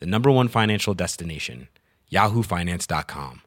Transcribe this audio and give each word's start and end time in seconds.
the 0.00 0.06
number 0.06 0.30
one 0.30 0.48
financial 0.48 0.94
destination, 0.94 1.68
yahoofinance.com. 2.10 3.42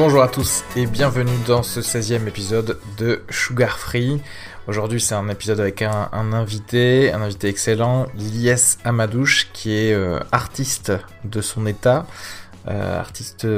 Bonjour 0.00 0.22
à 0.22 0.28
tous 0.28 0.64
et 0.76 0.86
bienvenue 0.86 1.36
dans 1.46 1.62
ce 1.62 1.80
16e 1.80 2.26
épisode 2.26 2.78
de 2.96 3.22
Sugar 3.28 3.78
Free. 3.78 4.22
Aujourd'hui 4.70 5.00
c'est 5.00 5.16
un 5.16 5.28
épisode 5.28 5.58
avec 5.58 5.82
un, 5.82 6.08
invité, 6.12 7.12
un 7.12 7.22
invité 7.22 7.48
excellent, 7.48 8.06
Lies 8.14 8.76
Amadouche, 8.84 9.48
qui 9.52 9.76
est 9.76 9.92
euh, 9.92 10.20
artiste 10.30 10.92
de 11.24 11.40
son 11.40 11.66
état, 11.66 12.06
euh, 12.68 13.00
artiste 13.00 13.48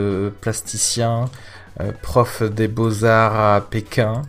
plasticien, 0.40 1.26
euh, 1.82 1.92
prof 2.00 2.42
des 2.42 2.66
beaux-arts 2.66 3.38
à 3.38 3.60
Pékin. 3.60 4.22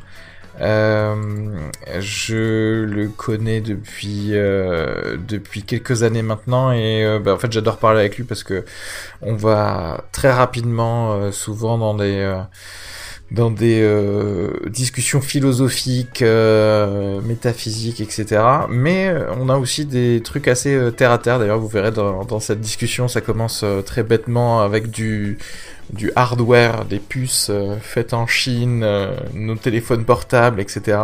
Je 0.60 2.84
le 2.84 3.08
connais 3.08 3.62
depuis 3.62 4.32
depuis 4.32 5.64
quelques 5.64 6.04
années 6.04 6.22
maintenant 6.22 6.74
et 6.74 7.18
bah, 7.24 7.34
en 7.34 7.38
fait 7.38 7.54
j'adore 7.54 7.78
parler 7.78 8.02
avec 8.02 8.18
lui 8.18 8.26
parce 8.26 8.44
que 8.44 8.66
on 9.22 9.36
va 9.36 10.04
très 10.12 10.34
rapidement 10.34 11.32
souvent 11.32 11.78
dans 11.78 11.94
des 11.94 12.44
dans 13.34 13.52
des 13.52 13.84
discussions 14.68 15.20
philosophiques, 15.20 16.24
métaphysiques, 17.24 18.00
etc. 18.00 18.42
Mais 18.70 19.12
on 19.40 19.50
a 19.50 19.58
aussi 19.58 19.86
des 19.86 20.22
trucs 20.24 20.48
assez 20.48 20.80
terre 20.96 21.12
à 21.12 21.18
terre. 21.18 21.40
D'ailleurs, 21.40 21.60
vous 21.60 21.68
verrez 21.68 21.92
dans, 21.92 22.24
dans 22.26 22.40
cette 22.40 22.62
discussion, 22.62 23.08
ça 23.08 23.22
commence 23.22 23.66
très 23.86 24.04
bêtement 24.04 24.62
avec 24.62 24.92
du 24.92 25.40
du 25.92 26.12
hardware, 26.16 26.86
des 26.86 27.00
puces 27.00 27.48
euh, 27.50 27.76
faites 27.80 28.14
en 28.14 28.28
Chine, 28.28 28.82
euh, 28.84 29.16
nos 29.34 29.56
téléphones 29.56 30.06
portables, 30.06 30.60
etc. 30.60 30.98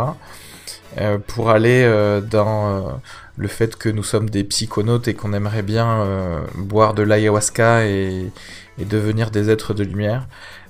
Euh, 0.98 1.18
pour 1.18 1.50
aller 1.50 1.88
dans 2.30 3.00
le 3.36 3.48
fait 3.48 3.76
que 3.76 3.88
nous 3.88 4.02
sommes 4.02 4.28
des 4.28 4.44
psychonautes 4.44 5.08
et 5.08 5.14
qu'on 5.14 5.32
aimerait 5.32 5.62
bien 5.62 6.44
boire 6.56 6.94
de 6.94 7.02
l'ayahuasca 7.02 7.86
et, 7.86 8.30
devenir 8.78 9.30
des 9.30 9.50
êtres 9.50 9.74
de 9.74 9.84
lumière. 9.84 10.26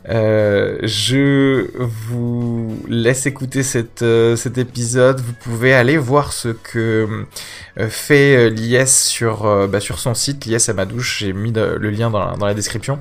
je 0.07 1.71
vous 1.77 2.77
laisse 2.89 3.27
écouter 3.27 3.63
cet 3.63 4.03
épisode. 4.03 5.21
Vous 5.21 5.33
pouvez 5.33 5.75
aller 5.75 5.97
voir 5.97 6.33
ce 6.33 6.49
que 6.49 7.27
fait 7.89 8.51
l'IS 8.51 9.07
sur, 9.07 9.69
bah, 9.69 9.81
sur 9.81 9.99
son 9.99 10.15
site, 10.15 10.45
l'IS 10.45 10.69
à 10.69 10.75
ma 10.75 10.85
douche. 10.85 11.21
J'ai 11.21 11.33
mis 11.33 11.53
le 11.53 11.91
lien 11.91 12.11
dans 12.11 12.19
la, 12.19 12.37
dans 12.37 12.47
la 12.47 12.55
description 12.55 12.99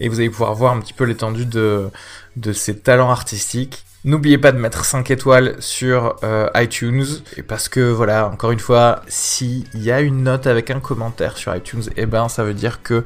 et 0.00 0.08
vous 0.08 0.20
allez 0.20 0.30
pouvoir 0.30 0.54
voir 0.54 0.72
un 0.72 0.80
petit 0.80 0.92
peu 0.92 1.04
l'étendue 1.04 1.46
de, 1.46 1.88
de 2.36 2.52
ses 2.52 2.78
talents 2.78 3.10
artistiques. 3.10 3.84
N'oubliez 4.04 4.38
pas 4.38 4.52
de 4.52 4.58
mettre 4.58 4.84
5 4.84 5.10
étoiles 5.10 5.56
sur 5.58 6.14
euh, 6.22 6.48
iTunes, 6.54 7.04
parce 7.48 7.68
que 7.68 7.80
voilà, 7.90 8.28
encore 8.28 8.52
une 8.52 8.60
fois, 8.60 9.02
s'il 9.08 9.66
y 9.74 9.90
a 9.90 10.00
une 10.00 10.22
note 10.22 10.46
avec 10.46 10.70
un 10.70 10.78
commentaire 10.78 11.36
sur 11.36 11.54
iTunes, 11.54 11.82
et 11.96 12.02
eh 12.02 12.06
ben 12.06 12.28
ça 12.28 12.44
veut 12.44 12.54
dire 12.54 12.80
que 12.84 13.02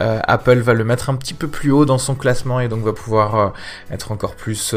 euh, 0.00 0.18
Apple 0.24 0.58
va 0.58 0.74
le 0.74 0.82
mettre 0.82 1.10
un 1.10 1.14
petit 1.14 1.34
peu 1.34 1.46
plus 1.46 1.70
haut 1.70 1.84
dans 1.84 1.98
son 1.98 2.16
classement 2.16 2.58
et 2.58 2.66
donc 2.66 2.82
va 2.82 2.92
pouvoir 2.92 3.36
euh, 3.36 3.48
être 3.92 4.10
encore 4.10 4.34
plus 4.34 4.74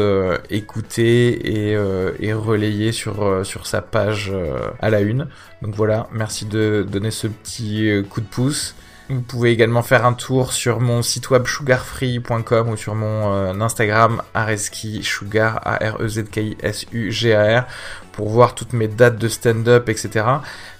écouté 0.50 1.72
et, 1.72 1.76
et, 2.20 2.32
relayé 2.32 2.92
sur, 2.92 3.44
sur 3.44 3.66
sa 3.66 3.82
page 3.82 4.32
à 4.80 4.88
la 4.88 5.00
une. 5.00 5.26
Donc 5.62 5.74
voilà, 5.74 6.06
merci 6.12 6.44
de 6.44 6.86
donner 6.88 7.10
ce 7.10 7.26
petit 7.26 8.04
coup 8.08 8.20
de 8.20 8.26
pouce. 8.26 8.76
Vous 9.08 9.20
pouvez 9.20 9.52
également 9.52 9.82
faire 9.82 10.04
un 10.04 10.14
tour 10.14 10.52
sur 10.52 10.80
mon 10.80 11.00
site 11.00 11.30
web 11.30 11.46
sugarfree.com 11.46 12.70
ou 12.70 12.76
sur 12.76 12.96
mon 12.96 13.32
euh, 13.32 13.60
Instagram 13.60 14.20
areski 14.34 15.04
sugar 15.04 15.60
a 15.64 15.76
r 15.76 16.02
e 16.02 16.08
z 16.08 16.24
k 16.24 16.36
i 16.38 16.56
s 16.60 16.86
u 16.92 17.12
g 17.12 17.32
a 17.32 17.60
r 17.60 17.66
pour 18.10 18.28
voir 18.30 18.56
toutes 18.56 18.72
mes 18.72 18.88
dates 18.88 19.18
de 19.18 19.28
stand-up 19.28 19.88
etc. 19.88 20.24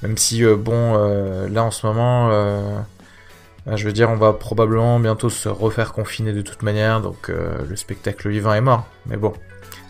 Même 0.03 0.17
si 0.17 0.45
euh, 0.45 0.57
bon 0.57 0.95
euh, 0.97 1.49
là 1.49 1.63
en 1.63 1.71
ce 1.71 1.87
moment 1.87 2.31
euh, 2.33 2.81
je 3.73 3.85
veux 3.85 3.93
dire 3.93 4.11
on 4.11 4.17
va 4.17 4.33
probablement 4.33 4.99
bientôt 4.99 5.31
se 5.31 5.49
refaire 5.49 5.93
confiner 5.93 6.33
de 6.33 6.43
toute 6.43 6.63
manière 6.63 7.01
donc 7.01 7.29
le 7.29 7.77
spectacle 7.77 8.29
vivant 8.29 8.55
est 8.55 8.61
mort. 8.61 8.87
Mais 9.07 9.17
bon 9.17 9.35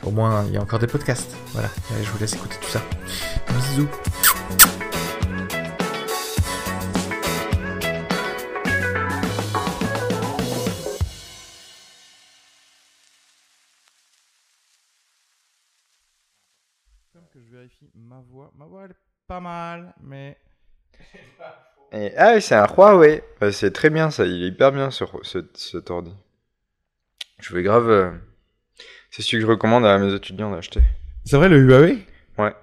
au 0.03 0.11
moins 0.11 0.45
il 0.47 0.55
y 0.55 0.57
a 0.59 0.61
encore 0.61 0.79
des 0.79 0.87
podcasts. 0.87 1.35
Voilà, 1.53 1.69
Allez, 1.95 2.05
je 2.05 2.11
vous 2.11 2.19
laisse 2.19 2.35
écouter 2.35 2.57
tout 2.61 2.71
ça. 2.71 2.83
Bisous. 3.49 3.89
Pas 19.27 19.41
mal, 19.41 19.95
mais. 20.03 20.37
Et, 21.93 22.13
ah 22.17 22.33
oui, 22.35 22.43
c'est 22.43 22.55
un 22.55 22.67
Huawei. 22.67 23.23
Bah, 23.41 23.53
c'est 23.53 23.73
très 23.73 23.91
bien 23.91 24.11
ça, 24.11 24.27
il 24.27 24.43
est 24.43 24.49
hyper 24.49 24.73
bien 24.73 24.91
ce, 24.91 25.05
cet 25.55 25.91
ordi. 25.91 26.13
Je 27.41 27.55
vais 27.55 27.63
grave. 27.63 27.91
Euh... 27.91 28.11
C'est 29.11 29.23
celui 29.23 29.39
que 29.39 29.47
je 29.47 29.51
recommande 29.51 29.85
à 29.85 29.99
mes 29.99 30.15
étudiants 30.15 30.51
d'acheter. 30.51 30.81
C'est 31.25 31.37
vrai 31.37 31.49
le 31.49 31.59
Huawei? 31.59 31.99
Ouais. 32.39 32.55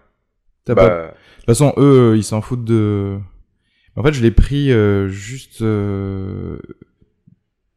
Bah... 0.68 0.75
Pas... 0.75 0.90
De 0.90 1.07
toute 1.38 1.46
façon, 1.46 1.74
eux, 1.78 2.13
ils 2.16 2.24
s'en 2.24 2.41
foutent 2.41 2.63
de. 2.63 3.19
En 3.95 4.03
fait, 4.03 4.13
je 4.13 4.22
l'ai 4.22 4.31
pris 4.31 4.72
euh, 4.72 5.07
juste. 5.07 5.62
Euh... 5.62 6.59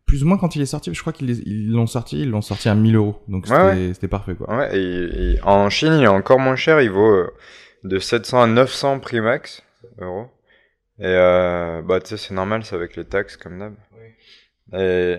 Plus 0.07 0.23
ou 0.23 0.29
moins 0.29 0.39
quand 0.39 0.55
il 0.55 0.63
est 0.63 0.67
sorti, 0.67 0.95
je 0.95 1.01
crois 1.01 1.13
qu'ils 1.13 1.73
l'ont 1.73 1.89
sorti, 1.89 2.21
ils 2.21 2.31
l'ont 2.31 2.41
sorti 2.41 2.69
à 2.69 2.77
1000 2.77 2.95
euros. 2.95 3.25
Donc 3.27 3.49
c'était 3.49 3.61
ouais, 3.61 3.93
ouais. 4.01 4.09
parfait 4.09 4.37
quoi. 4.37 4.57
Ouais, 4.57 4.79
et, 4.79 5.33
et, 5.33 5.43
en 5.43 5.69
Chine, 5.69 5.95
il 5.95 6.05
est 6.05 6.07
encore 6.07 6.39
moins 6.39 6.55
cher, 6.55 6.81
il 6.81 6.91
vaut 6.91 7.13
euh, 7.13 7.35
de 7.89 7.99
700 7.99 8.43
à 8.43 8.47
900 8.47 9.01
prix 9.01 9.21
max 9.21 9.63
euros. 10.01 10.29
Et 10.99 11.05
euh, 11.05 11.83
bah 11.83 12.01
tu 12.01 12.09
sais, 12.09 12.17
c'est 12.17 12.35
normal, 12.35 12.65
c'est 12.65 12.75
avec 12.75 12.97
les 12.97 13.05
taxes 13.05 13.37
comme 13.37 13.59
d'hab. 13.59 13.75
Oui. 13.93 14.79
Et, 14.79 15.19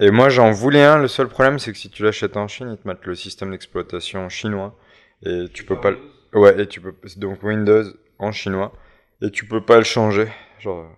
et 0.00 0.10
moi 0.10 0.28
j'en 0.28 0.50
voulais 0.50 0.84
un, 0.84 0.98
le 0.98 1.08
seul 1.08 1.28
problème 1.28 1.58
c'est 1.58 1.72
que 1.72 1.78
si 1.78 1.90
tu 1.90 2.02
l'achètes 2.02 2.36
en 2.36 2.48
Chine, 2.48 2.70
ils 2.72 2.78
te 2.78 2.86
mettent 2.86 3.06
le 3.06 3.14
système 3.14 3.50
d'exploitation 3.50 4.28
chinois. 4.28 4.76
Et 5.24 5.46
tu 5.52 5.64
peux 5.64 5.80
pas 5.80 5.90
le... 5.90 5.98
Ouais, 6.32 6.60
et 6.60 6.66
tu 6.66 6.80
peux... 6.80 6.94
Donc 7.16 7.42
Windows 7.42 7.84
en 8.18 8.32
chinois. 8.32 8.72
Et 9.22 9.30
tu 9.30 9.46
peux 9.46 9.60
pas 9.60 9.78
le 9.78 9.84
changer. 9.84 10.28
Genre 10.60 10.88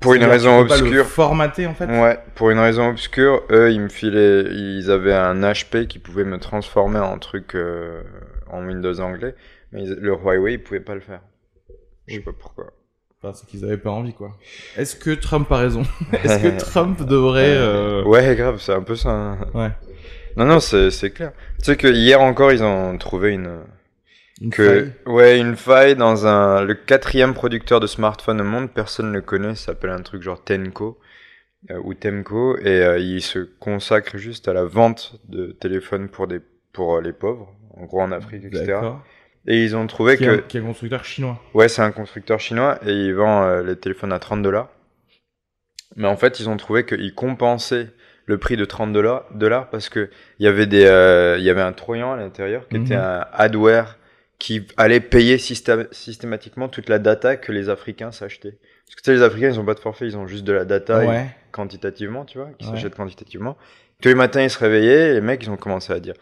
pour 0.00 0.14
une 0.14 0.24
raison 0.24 0.58
obscure. 0.58 1.06
formaté 1.06 1.66
en 1.66 1.74
fait? 1.74 1.86
Ouais, 1.86 2.18
pour 2.34 2.50
une 2.50 2.58
raison 2.58 2.88
obscure, 2.88 3.42
eux 3.50 3.72
ils 3.72 3.80
me 3.80 3.88
filaient, 3.88 4.42
ils 4.42 4.90
avaient 4.90 5.14
un 5.14 5.40
HP 5.40 5.86
qui 5.86 5.98
pouvait 5.98 6.24
me 6.24 6.38
transformer 6.38 6.98
en 6.98 7.18
truc 7.18 7.54
euh, 7.54 8.02
en 8.50 8.66
Windows 8.66 8.98
anglais, 9.00 9.34
mais 9.72 9.82
ils, 9.84 9.94
le 9.94 10.12
Huawei 10.12 10.54
ils 10.54 10.62
pouvaient 10.62 10.80
pas 10.80 10.94
le 10.94 11.00
faire. 11.00 11.20
Je 12.06 12.14
sais 12.14 12.20
pas 12.20 12.32
pourquoi. 12.38 12.72
Enfin, 13.22 13.32
c'est 13.32 13.46
qu'ils 13.46 13.64
avaient 13.64 13.78
pas 13.78 13.90
envie, 13.90 14.12
quoi. 14.12 14.36
Est-ce 14.76 14.96
que 14.96 15.10
Trump 15.10 15.50
a 15.50 15.56
raison? 15.56 15.82
Est-ce 16.12 16.42
que 16.42 16.58
Trump 16.58 17.00
devrait... 17.06 17.56
euh, 17.56 18.04
Ouais, 18.04 18.34
grave, 18.36 18.60
c'est 18.60 18.74
un 18.74 18.82
peu 18.82 18.96
ça. 18.96 19.38
Ouais. 19.54 19.70
Non, 20.36 20.44
non, 20.44 20.60
c'est 20.60 20.90
c'est 20.90 21.10
clair. 21.10 21.32
Tu 21.58 21.64
sais 21.66 21.76
que 21.76 21.86
hier 21.86 22.20
encore, 22.20 22.52
ils 22.52 22.62
ont 22.62 22.98
trouvé 22.98 23.32
une 23.32 23.60
une 24.40 24.50
que 24.50 24.64
faille 24.66 24.92
ouais 25.06 25.38
une 25.38 25.54
faille 25.56 25.94
dans 25.96 26.26
un 26.26 26.62
le 26.62 26.74
quatrième 26.74 27.34
producteur 27.34 27.78
de 27.80 27.86
smartphones 27.86 28.40
au 28.40 28.44
monde. 28.44 28.68
Personne 28.70 29.06
ne 29.08 29.12
le 29.14 29.20
connaît. 29.22 29.54
Ça 29.54 29.66
s'appelle 29.66 29.90
un 29.90 30.02
truc 30.02 30.22
genre 30.22 30.42
Tenco 30.42 30.98
euh, 31.70 31.80
ou 31.84 31.94
Temco 31.94 32.58
et 32.58 32.66
euh, 32.82 32.98
il 32.98 33.22
se 33.22 33.38
consacre 33.38 34.18
juste 34.18 34.48
à 34.48 34.52
la 34.52 34.64
vente 34.64 35.20
de 35.28 35.52
téléphones 35.52 36.08
pour 36.08 36.26
des 36.26 36.40
pour 36.74 36.96
euh, 36.96 37.00
les 37.00 37.12
pauvres, 37.14 37.50
en 37.78 37.84
gros 37.84 38.02
en 38.02 38.12
Afrique, 38.12 38.44
etc. 38.44 38.78
Et 39.46 39.62
ils 39.64 39.74
ont 39.76 39.86
trouvé 39.86 40.16
Qui, 40.18 40.24
que 40.24 40.36
qui 40.36 40.56
est 40.58 40.60
un 40.60 40.64
constructeur 40.64 41.04
chinois. 41.04 41.40
Ouais, 41.54 41.68
c'est 41.68 41.82
un 41.82 41.90
constructeur 41.92 42.40
chinois 42.40 42.78
et 42.86 42.92
il 42.92 43.14
vend 43.14 43.44
euh, 43.44 43.62
les 43.62 43.76
téléphones 43.76 44.12
à 44.12 44.18
30 44.18 44.42
dollars. 44.42 44.68
Mais 45.96 46.08
en 46.08 46.16
fait, 46.16 46.40
ils 46.40 46.48
ont 46.48 46.56
trouvé 46.56 46.84
qu'ils 46.84 47.14
compensaient 47.14 47.88
le 48.26 48.38
prix 48.38 48.56
de 48.56 48.64
30 48.64 48.92
dollars 48.92 49.68
parce 49.70 49.88
que 49.88 50.08
il 50.38 50.44
y 50.44 50.48
avait 50.48 50.66
des 50.66 50.86
euh, 50.86 51.36
il 51.38 51.44
y 51.44 51.50
avait 51.50 51.60
un 51.60 51.72
trojan 51.72 52.12
à 52.12 52.16
l'intérieur 52.16 52.66
qui 52.68 52.76
était 52.76 52.96
Mhm. 52.96 53.02
un 53.02 53.26
adware 53.32 53.98
qui 54.38 54.66
allait 54.76 55.00
payer 55.00 55.36
systé- 55.38 55.86
systématiquement 55.92 56.68
toute 56.68 56.88
la 56.88 56.98
data 56.98 57.36
que 57.36 57.52
les 57.52 57.68
Africains 57.68 58.12
s'achetaient. 58.12 58.58
Parce 58.86 58.96
que 58.96 59.00
tu 59.02 59.10
sais, 59.10 59.12
les 59.14 59.22
Africains, 59.22 59.48
ils 59.50 59.60
ont 59.60 59.64
pas 59.64 59.74
de 59.74 59.80
forfait, 59.80 60.06
ils 60.06 60.16
ont 60.16 60.26
juste 60.26 60.44
de 60.44 60.52
la 60.52 60.64
data 60.64 61.04
Ouais. 61.06 61.26
quantitativement, 61.52 62.24
tu 62.24 62.38
vois, 62.38 62.48
qui 62.58 62.66
Ouais. 62.66 62.72
s'achètent 62.74 62.94
quantitativement. 62.96 63.56
Tous 64.02 64.08
les 64.08 64.14
matins, 64.14 64.42
ils 64.42 64.50
se 64.50 64.58
réveillaient 64.58 65.10
et 65.10 65.14
les 65.14 65.20
mecs, 65.20 65.42
ils 65.44 65.50
ont 65.50 65.56
commencé 65.56 65.92
à 65.92 66.00
dire 66.00 66.14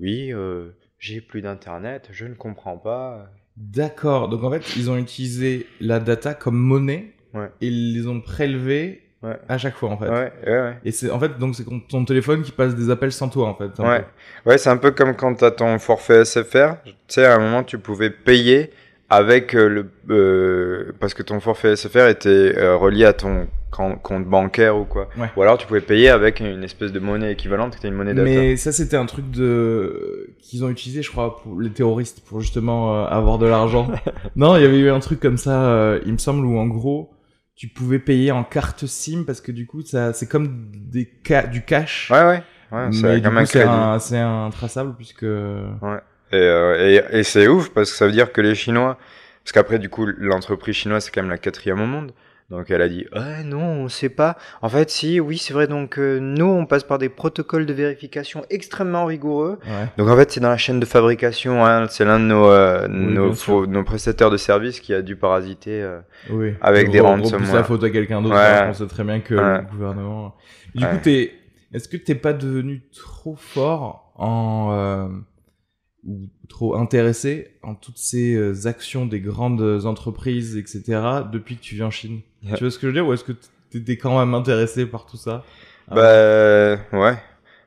Oui, 0.00 0.32
euh, 0.32 0.70
j'ai 0.98 1.20
plus 1.20 1.42
d'internet, 1.42 2.08
je 2.12 2.26
ne 2.26 2.34
comprends 2.34 2.76
pas. 2.78 3.30
D'accord. 3.56 4.28
Donc 4.28 4.42
en 4.42 4.50
fait, 4.50 4.76
ils 4.76 4.90
ont 4.90 4.96
utilisé 4.96 5.66
la 5.80 6.00
data 6.00 6.34
comme 6.34 6.56
monnaie 6.56 7.12
Ouais. 7.34 7.50
et 7.60 7.66
ils 7.66 7.94
les 7.94 8.06
ont 8.06 8.20
prélevés 8.20 9.00
Ouais. 9.22 9.38
à 9.48 9.56
chaque 9.58 9.74
fois 9.74 9.88
en 9.88 9.96
fait. 9.96 10.08
Ouais, 10.08 10.32
ouais, 10.46 10.52
ouais. 10.60 10.76
Et 10.84 10.92
c'est 10.92 11.10
en 11.10 11.18
fait 11.18 11.38
donc 11.38 11.54
c'est 11.56 11.64
ton 11.88 12.04
téléphone 12.04 12.42
qui 12.42 12.52
passe 12.52 12.74
des 12.74 12.90
appels 12.90 13.10
sans 13.10 13.28
toi 13.30 13.48
en 13.48 13.54
fait. 13.54 13.70
Ouais. 13.82 14.00
peu. 14.00 14.50
Ouais, 14.50 14.58
c'est 14.58 14.68
un 14.68 14.76
peu 14.76 14.90
comme 14.90 15.16
quand 15.16 15.34
t'as 15.34 15.50
ton 15.50 15.78
forfait 15.78 16.24
SFR. 16.26 16.74
Tu 16.84 16.92
sais, 17.08 17.24
à 17.24 17.36
un 17.36 17.38
moment, 17.38 17.64
tu 17.64 17.78
pouvais 17.78 18.10
payer 18.10 18.70
avec 19.14 19.54
euh, 19.54 19.68
le 19.68 19.90
euh, 20.10 20.92
parce 21.00 21.14
que 21.14 21.22
ton 21.22 21.40
forfait 21.40 21.76
SFR 21.76 22.08
était 22.08 22.54
euh, 22.56 22.76
relié 22.76 23.04
à 23.04 23.12
ton 23.12 23.46
compte 23.70 24.24
bancaire 24.24 24.76
ou 24.76 24.84
quoi. 24.84 25.08
Ouais. 25.18 25.28
Ou 25.36 25.42
alors 25.42 25.58
tu 25.58 25.66
pouvais 25.66 25.80
payer 25.80 26.08
avec 26.08 26.38
une 26.38 26.62
espèce 26.62 26.92
de 26.92 27.00
monnaie 27.00 27.32
équivalente 27.32 27.72
qui 27.72 27.78
était 27.78 27.88
une 27.88 27.94
monnaie 27.94 28.14
data. 28.14 28.24
Mais 28.24 28.56
ça 28.56 28.70
c'était 28.70 28.96
un 28.96 29.06
truc 29.06 29.30
de 29.30 30.30
qu'ils 30.40 30.64
ont 30.64 30.70
utilisé 30.70 31.02
je 31.02 31.10
crois 31.10 31.42
pour 31.42 31.60
les 31.60 31.70
terroristes 31.70 32.22
pour 32.24 32.40
justement 32.40 32.94
euh, 32.94 33.06
avoir 33.06 33.38
de 33.38 33.46
l'argent. 33.46 33.88
non, 34.36 34.56
il 34.56 34.62
y 34.62 34.64
avait 34.64 34.78
eu 34.78 34.90
un 34.90 35.00
truc 35.00 35.18
comme 35.18 35.38
ça 35.38 35.96
il 36.06 36.12
me 36.12 36.18
semble 36.18 36.44
où 36.46 36.56
en 36.58 36.66
gros 36.66 37.10
tu 37.56 37.68
pouvais 37.68 37.98
payer 37.98 38.30
en 38.32 38.44
carte 38.44 38.86
SIM 38.86 39.24
parce 39.24 39.40
que 39.40 39.50
du 39.50 39.66
coup 39.66 39.82
ça 39.82 40.12
c'est 40.12 40.28
comme 40.28 40.70
des 40.72 41.10
ca- 41.26 41.46
du 41.46 41.62
cash. 41.62 42.10
Ouais, 42.12 42.24
ouais. 42.24 42.42
Ouais, 42.72 42.88
c'est 43.46 43.62
un 43.62 44.44
un, 44.46 44.50
traçable 44.50 44.94
puisque 44.96 45.26
Et, 46.34 46.38
euh, 46.40 47.02
et, 47.12 47.18
et 47.18 47.22
c'est 47.22 47.48
ouf 47.48 47.70
parce 47.70 47.90
que 47.90 47.96
ça 47.96 48.06
veut 48.06 48.12
dire 48.12 48.32
que 48.32 48.40
les 48.40 48.54
Chinois, 48.54 48.98
parce 49.44 49.52
qu'après 49.52 49.78
du 49.78 49.88
coup 49.88 50.06
l'entreprise 50.06 50.74
chinoise 50.74 51.04
c'est 51.04 51.10
quand 51.14 51.22
même 51.22 51.30
la 51.30 51.38
quatrième 51.38 51.80
au 51.80 51.86
monde, 51.86 52.12
donc 52.50 52.70
elle 52.70 52.82
a 52.82 52.88
dit 52.88 53.06
ouais 53.14 53.42
non 53.44 53.60
on 53.84 53.88
sait 53.88 54.08
pas. 54.08 54.36
En 54.62 54.68
fait 54.68 54.88
si 54.90 55.20
oui 55.20 55.38
c'est 55.38 55.52
vrai 55.54 55.66
donc 55.66 55.98
euh, 55.98 56.18
nous 56.20 56.46
on 56.46 56.66
passe 56.66 56.84
par 56.84 56.98
des 56.98 57.08
protocoles 57.08 57.66
de 57.66 57.72
vérification 57.74 58.44
extrêmement 58.50 59.04
rigoureux. 59.06 59.58
ouais. 59.66 59.88
Donc 59.98 60.08
en 60.08 60.16
fait 60.16 60.30
c'est 60.30 60.40
dans 60.40 60.48
la 60.50 60.56
chaîne 60.56 60.80
de 60.80 60.86
fabrication, 60.86 61.64
hein, 61.64 61.86
c'est 61.88 62.04
l'un 62.04 62.18
de 62.20 62.24
nos 62.24 62.46
euh, 62.50 62.88
nos, 62.88 63.32
faux- 63.34 63.66
prestataires 63.84 64.30
de 64.30 64.36
services 64.38 64.80
qui 64.80 64.92
a 64.94 65.02
dû 65.02 65.16
parasiter. 65.16 65.86
Oui. 66.30 66.54
Avec 66.62 66.88
On 66.88 66.92
des 66.92 67.00
re- 67.00 67.02
ransomware. 67.02 67.32
repousse 67.40 67.54
la 67.54 67.64
faute 67.64 67.84
à 67.84 67.90
quelqu'un 67.90 68.22
d'autre. 68.22 68.34
Ouais. 68.34 68.40
alors 68.40 68.68
qu'on 68.68 68.74
sait 68.74 68.86
très 68.86 69.04
bien 69.04 69.20
que 69.20 69.34
Ouais. 69.34 69.58
le 69.60 69.66
gouvernement. 69.70 70.34
Du 70.74 70.84
coup, 70.86 70.96
t'es. 71.02 71.32
Est-ce 71.72 71.88
que 71.88 71.96
t'es 71.96 72.14
pas 72.14 72.32
devenu 72.32 72.82
trop 72.94 73.34
fort 73.36 74.12
en 74.16 75.08
ou 76.06 76.28
trop 76.48 76.76
intéressé 76.76 77.52
en 77.62 77.74
toutes 77.74 77.98
ces 77.98 78.34
euh, 78.34 78.66
actions 78.66 79.06
des 79.06 79.20
grandes 79.20 79.62
entreprises, 79.86 80.56
etc. 80.56 80.82
Depuis 81.32 81.56
que 81.56 81.62
tu 81.62 81.74
viens 81.76 81.86
en 81.86 81.90
Chine 81.90 82.20
Yeah. 82.42 82.56
Tu 82.56 82.64
vois 82.64 82.70
ce 82.70 82.76
que 82.78 82.82
je 82.82 82.86
veux 82.88 82.92
dire 82.92 83.06
Ou 83.06 83.14
est-ce 83.14 83.24
que 83.24 83.32
t'étais 83.70 83.96
quand 83.96 84.18
même 84.18 84.34
intéressé 84.34 84.84
par 84.84 85.06
tout 85.06 85.16
ça? 85.16 85.44
Ah 85.90 85.94
Bah 85.94 86.98
ouais. 87.00 87.16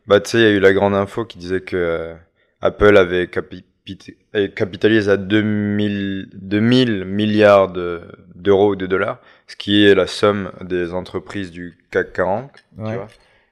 Bah 0.06 0.20
tu 0.22 0.30
sais, 0.30 0.38
il 0.38 0.44
y 0.44 0.46
a 0.46 0.52
eu 0.52 0.60
la 0.60 0.72
grande 0.72 0.94
info 0.94 1.26
qui 1.26 1.40
disait 1.40 1.62
que 1.62 1.76
euh, 1.76 2.14
Apple 2.62 2.96
avait 2.96 3.26
capi- 3.26 3.64
pit- 3.84 4.16
euh, 4.36 4.48
capitalisé 4.50 5.10
à 5.10 5.18
2000, 5.18 6.30
2000 6.34 7.06
milliards 7.06 7.72
de- 7.72 8.02
d'euros 8.36 8.74
ou 8.74 8.76
de 8.76 8.86
dollars, 8.86 9.20
ce 9.48 9.56
qui 9.56 9.84
est 9.84 9.96
la 9.96 10.06
somme 10.06 10.52
des 10.62 10.94
entreprises 10.94 11.50
du 11.52 11.76
CAC 11.90 12.14
40, 12.14 12.52
tu 12.54 12.82
vois. 12.84 13.08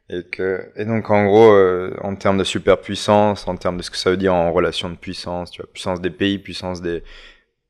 Et 0.09 0.23
que 0.23 0.71
et 0.75 0.85
donc 0.85 1.09
en 1.09 1.25
gros 1.25 1.51
euh, 1.51 1.95
en 2.01 2.15
termes 2.15 2.37
de 2.37 2.43
superpuissance, 2.43 3.47
en 3.47 3.55
termes 3.57 3.77
de 3.77 3.81
ce 3.81 3.89
que 3.89 3.97
ça 3.97 4.11
veut 4.11 4.17
dire 4.17 4.33
en 4.35 4.51
relation 4.51 4.89
de 4.89 4.95
puissance, 4.95 5.49
tu 5.51 5.61
vois, 5.61 5.69
puissance 5.73 5.99
des 5.99 6.11
pays, 6.11 6.37
puissance 6.37 6.81
des 6.81 7.03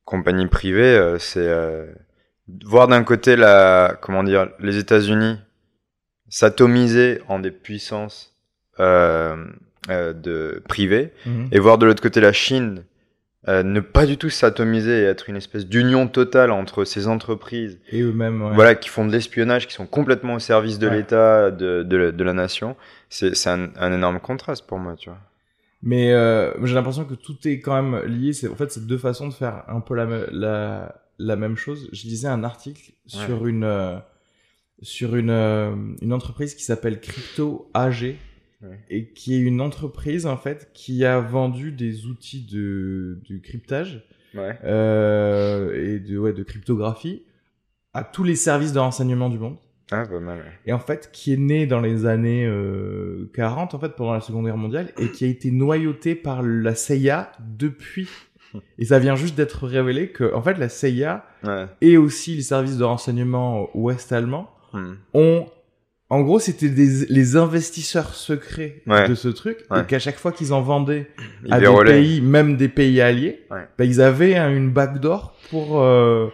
compagnies 0.03 0.47
privées, 0.47 0.97
euh, 0.97 1.17
c'est 1.17 1.39
euh, 1.39 1.85
voir 2.65 2.87
d'un 2.89 3.03
côté 3.03 3.35
la 3.37 3.97
comment 4.01 4.23
dire 4.23 4.49
les 4.59 4.77
États-Unis 4.77 5.37
s'atomiser 6.29 7.21
en 7.29 7.39
des 7.39 7.51
puissances 7.51 8.33
euh, 8.79 9.37
euh, 9.89 10.11
de 10.13 10.61
privées 10.67 11.13
Mhm. 11.25 11.47
et 11.51 11.59
voir 11.59 11.77
de 11.77 11.85
l'autre 11.85 12.01
côté 12.01 12.19
la 12.19 12.33
Chine 12.33 12.83
euh, 13.47 13.61
ne 13.63 13.79
pas 13.79 14.05
du 14.05 14.17
tout 14.17 14.29
s'atomiser 14.29 15.01
et 15.01 15.03
être 15.03 15.29
une 15.29 15.35
espèce 15.35 15.67
d'union 15.67 16.07
totale 16.07 16.51
entre 16.51 16.83
ces 16.83 17.07
entreprises 17.07 17.79
Et 17.91 18.01
eux-mêmes. 18.01 18.41
ouais. 18.41 18.53
voilà 18.55 18.75
qui 18.75 18.89
font 18.89 19.05
de 19.05 19.11
l'espionnage 19.11 19.67
qui 19.67 19.73
sont 19.73 19.85
complètement 19.85 20.33
au 20.35 20.39
service 20.39 20.79
de 20.79 20.87
Ouais. 20.87 20.97
l'État 20.97 21.51
de, 21.51 21.83
de, 21.83 21.97
la- 21.97 22.11
de 22.11 22.23
la 22.23 22.33
nation 22.33 22.75
c'est 23.09 23.47
un, 23.47 23.69
un 23.77 23.93
énorme 23.93 24.19
contraste 24.19 24.65
pour 24.67 24.79
moi 24.79 24.95
tu 24.97 25.09
vois 25.09 25.19
Mais 25.83 26.11
euh, 26.13 26.51
j'ai 26.65 26.73
l'impression 26.73 27.05
que 27.05 27.13
tout 27.13 27.37
est 27.45 27.59
quand 27.59 27.79
même 27.81 28.03
lié. 28.05 28.33
C'est 28.33 28.47
en 28.47 28.55
fait 28.55 28.71
c'est 28.71 28.87
deux 28.87 28.97
façons 28.97 29.27
de 29.27 29.33
faire 29.33 29.63
un 29.67 29.79
peu 29.79 29.93
la, 29.95 30.07
la, 30.31 30.95
la 31.19 31.35
même 31.35 31.55
chose. 31.55 31.87
Je 31.93 32.03
lisais 32.07 32.27
un 32.27 32.43
article 32.43 32.93
sur 33.05 33.45
une 33.45 33.63
euh, 33.63 33.97
sur 34.81 35.15
une 35.15 35.29
une 36.01 36.11
entreprise 36.13 36.55
qui 36.55 36.63
s'appelle 36.63 36.99
Crypto 36.99 37.69
AG 37.73 38.15
Ouais. 38.65 38.79
et 38.89 39.09
qui 39.09 39.35
est 39.35 39.39
une 39.39 39.61
entreprise 39.61 40.25
en 40.25 40.37
fait 40.37 40.71
qui 40.73 41.05
a 41.05 41.19
vendu 41.19 41.71
des 41.71 42.05
outils 42.07 42.41
de 42.45 43.19
de 43.29 43.37
cryptage 43.37 44.03
ouais. 44.33 44.57
euh, 44.63 45.73
et 45.95 45.99
de 45.99 46.17
ouais 46.17 46.33
de 46.33 46.43
cryptographie 46.43 47.23
à 47.93 48.03
tous 48.03 48.23
les 48.23 48.35
services 48.35 48.73
de 48.73 48.79
renseignement 48.79 49.29
du 49.29 49.37
monde. 49.39 49.57
Ah 49.91 50.03
pas 50.05 50.19
mal 50.19 50.39
et 50.65 50.73
en 50.73 50.79
fait 50.79 51.09
qui 51.13 51.33
est 51.33 51.37
né 51.37 51.67
dans 51.67 51.79
les 51.79 52.05
années 52.07 52.45
euh, 52.47 53.29
40 53.35 53.75
en 53.75 53.79
fait 53.79 53.89
pendant 53.95 54.13
la 54.13 54.21
Seconde 54.21 54.45
Guerre 54.45 54.57
mondiale 54.57 54.91
et 54.97 55.09
qui 55.09 55.25
a 55.25 55.27
été 55.27 55.51
noyauté 55.51 56.15
par 56.15 56.41
la 56.41 56.73
CIA 56.75 57.31
depuis. 57.39 58.09
Et 58.79 58.85
ça 58.85 58.99
vient 58.99 59.17
juste 59.17 59.35
d'être 59.35 59.67
révélé 59.67 60.09
que 60.09 60.33
en 60.33 60.41
fait 60.41 60.57
la 60.57 60.69
CIA 60.69 61.25
ouais. 61.43 61.65
et 61.81 61.97
aussi 61.97 62.35
les 62.35 62.41
services 62.41 62.77
de 62.77 62.85
renseignement 62.85 63.69
ouest 63.77 64.11
allemands 64.13 64.49
Hmm. 64.73 64.95
ont 65.13 65.45
en 66.09 66.21
gros 66.21 66.39
c'était 66.39 66.67
les 66.67 67.35
investisseurs 67.35 68.13
secrets 68.13 68.83
Ouais. 68.87 69.07
de 69.07 69.15
ce 69.15 69.27
truc 69.27 69.65
Ouais. 69.71 69.81
et 69.81 69.85
qu'à 69.85 69.99
chaque 69.99 70.17
fois 70.17 70.31
qu'ils 70.31 70.53
en 70.53 70.61
vendaient 70.61 71.07
Il 71.45 71.53
à 71.53 71.59
des 71.59 71.65
pays 71.85 72.21
même 72.21 72.57
des 72.57 72.69
pays 72.69 73.01
alliés 73.01 73.45
Ouais. 73.51 73.67
bah, 73.77 73.85
ils 73.85 74.01
avaient 74.01 74.35
hein, 74.35 74.49
une 74.55 74.71
backdoor 74.71 75.35
pour 75.49 75.81
euh, 75.81 76.27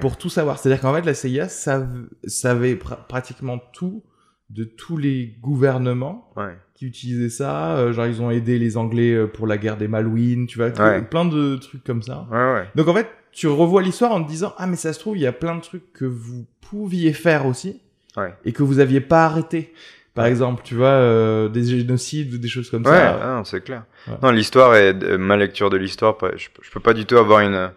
pour 0.00 0.16
tout 0.18 0.28
savoir. 0.28 0.58
C'est-à-dire 0.58 0.80
qu'en 0.80 0.94
fait, 0.94 1.04
la 1.04 1.14
CIA 1.14 1.46
sav- 1.48 2.06
savait 2.24 2.74
pra- 2.74 3.06
pratiquement 3.08 3.58
tout 3.72 4.04
de 4.50 4.62
tous 4.62 4.96
les 4.96 5.34
gouvernements 5.40 6.30
qui 6.74 6.86
utilisaient 6.86 7.28
ça. 7.30 7.76
Euh, 7.76 7.92
genre, 7.92 8.06
ils 8.06 8.22
ont 8.22 8.30
aidé 8.30 8.58
les 8.60 8.76
Anglais 8.76 9.12
euh, 9.14 9.26
pour 9.26 9.46
la 9.48 9.56
guerre 9.58 9.76
des 9.76 9.88
Malouines, 9.88 10.46
tu 10.46 10.58
vois, 10.58 10.70
plein 10.70 11.24
de 11.24 11.56
trucs 11.56 11.82
comme 11.82 12.02
ça. 12.02 12.28
Donc 12.76 12.86
en 12.88 12.94
fait, 12.94 13.08
tu 13.32 13.48
revois 13.48 13.82
l'histoire 13.82 14.12
en 14.12 14.22
te 14.22 14.28
disant, 14.28 14.54
ah 14.58 14.66
mais 14.68 14.76
ça 14.76 14.92
se 14.92 15.00
trouve, 15.00 15.16
il 15.16 15.22
y 15.22 15.26
a 15.26 15.32
plein 15.32 15.56
de 15.56 15.60
trucs 15.60 15.92
que 15.92 16.04
vous 16.04 16.46
pouviez 16.60 17.12
faire 17.12 17.46
aussi 17.46 17.80
Ouais. 18.16 18.34
et 18.44 18.52
que 18.52 18.62
vous 18.62 18.78
aviez 18.78 19.00
pas 19.00 19.24
arrêté. 19.24 19.72
Par 20.14 20.26
exemple, 20.26 20.62
tu 20.64 20.76
vois, 20.76 20.86
euh, 20.90 21.48
des 21.48 21.64
génocides 21.64 22.32
ou 22.34 22.38
des 22.38 22.46
choses 22.46 22.70
comme 22.70 22.82
Ouais, 22.86 22.92
ça. 22.92 23.18
ah 23.20 23.34
non, 23.38 23.44
c'est 23.44 23.62
clair. 23.64 23.82
Ouais. 24.06 24.14
Non, 24.22 24.30
l'histoire 24.30 24.76
est 24.76 25.02
euh, 25.02 25.18
ma 25.18 25.36
lecture 25.36 25.70
de 25.70 25.76
l'histoire. 25.76 26.16
Je, 26.36 26.46
je 26.62 26.70
peux 26.70 26.78
pas 26.78 26.94
du 26.94 27.04
tout 27.04 27.16
avoir 27.16 27.40
une, 27.40 27.72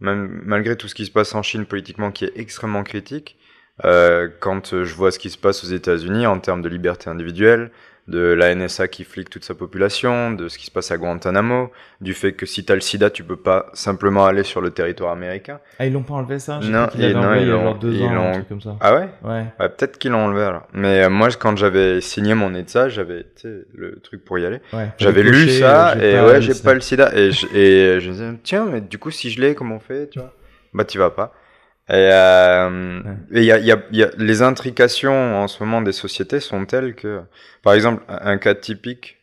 même 0.00 0.40
malgré 0.46 0.76
tout 0.76 0.88
ce 0.88 0.94
qui 0.94 1.04
se 1.04 1.10
passe 1.10 1.34
en 1.34 1.42
Chine 1.42 1.66
politiquement, 1.66 2.10
qui 2.10 2.24
est 2.24 2.32
extrêmement 2.36 2.84
critique. 2.84 3.36
Euh, 3.84 4.28
quand 4.40 4.72
euh, 4.72 4.84
je 4.84 4.94
vois 4.94 5.10
ce 5.10 5.18
qui 5.18 5.28
se 5.30 5.36
passe 5.36 5.62
aux 5.64 5.66
États-Unis 5.66 6.26
en 6.26 6.38
termes 6.38 6.62
de 6.62 6.68
liberté 6.70 7.10
individuelle, 7.10 7.70
de 8.06 8.18
la 8.20 8.54
NSA 8.54 8.88
qui 8.88 9.02
flique 9.04 9.30
toute 9.30 9.44
sa 9.44 9.54
population, 9.54 10.30
de 10.32 10.48
ce 10.48 10.58
qui 10.58 10.66
se 10.66 10.70
passe 10.70 10.90
à 10.90 10.98
Guantanamo, 10.98 11.72
du 12.02 12.12
fait 12.12 12.32
que 12.34 12.44
si 12.44 12.62
t'as 12.64 12.74
le 12.74 12.80
SIDA, 12.82 13.08
tu 13.08 13.24
peux 13.24 13.36
pas 13.36 13.66
simplement 13.72 14.26
aller 14.26 14.42
sur 14.42 14.60
le 14.60 14.70
territoire 14.72 15.12
américain. 15.12 15.58
Ah, 15.78 15.86
ils 15.86 15.92
l'ont 15.92 16.02
pas 16.02 16.12
enlevé 16.14 16.38
ça? 16.38 16.60
Non, 16.60 16.88
ils- 16.98 17.12
non, 17.12 17.20
enlevé 17.20 17.40
il 17.42 17.46
y 17.46 17.50
a 17.50 17.52
l'ont- 17.54 17.64
genre 17.64 17.74
deux 17.78 18.02
ans, 18.02 18.10
un 18.10 18.14
l'ont- 18.14 18.32
truc 18.32 18.48
comme 18.48 18.60
ça. 18.60 18.76
Ah 18.80 18.94
ouais? 18.94 19.08
Ouais. 19.24 19.44
Ouais, 19.58 19.68
peut-être 19.70 19.96
qu'ils 19.98 20.10
l'ont 20.10 20.26
enlevé 20.26 20.42
alors. 20.42 20.66
Mais 20.74 21.04
euh, 21.04 21.08
moi, 21.08 21.28
quand 21.38 21.56
j'avais 21.56 22.02
signé 22.02 22.34
mon 22.34 22.54
ETSA, 22.54 22.90
j'avais 22.90 23.24
le 23.74 23.98
truc 24.00 24.22
pour 24.24 24.38
y 24.38 24.44
aller. 24.44 24.60
Ouais, 24.74 24.90
J'avais 24.98 25.22
lu 25.22 25.48
ça 25.48 25.92
euh, 25.92 26.00
et 26.00 26.26
ouais, 26.26 26.42
j'ai 26.42 26.54
pas 26.62 26.74
le 26.74 26.80
sida 26.80 27.10
et 27.14 27.32
je, 27.32 27.46
et 27.56 28.00
je 28.00 28.08
me 28.08 28.12
disais 28.12 28.30
tiens 28.42 28.66
mais 28.66 28.80
du 28.80 28.98
coup 28.98 29.10
si 29.10 29.30
je 29.30 29.40
l'ai 29.40 29.54
comment 29.54 29.76
on 29.76 29.80
fait 29.80 30.08
tu 30.10 30.18
vois? 30.18 30.32
Bah 30.74 30.84
tu 30.84 30.98
vas 30.98 31.10
pas 31.10 31.32
Et 31.90 31.92
euh, 31.94 33.02
y 33.30 33.52
a, 33.52 33.58
il 33.58 33.66
y, 33.66 33.72
a, 33.72 33.82
il 33.90 33.98
y 33.98 34.02
a 34.02 34.10
les 34.16 34.40
intrications 34.40 35.36
en 35.36 35.48
ce 35.48 35.62
moment 35.62 35.82
des 35.82 35.92
sociétés 35.92 36.40
sont 36.40 36.64
telles 36.64 36.94
que, 36.94 37.20
par 37.62 37.74
exemple, 37.74 38.02
un 38.08 38.38
cas 38.38 38.54
typique, 38.54 39.18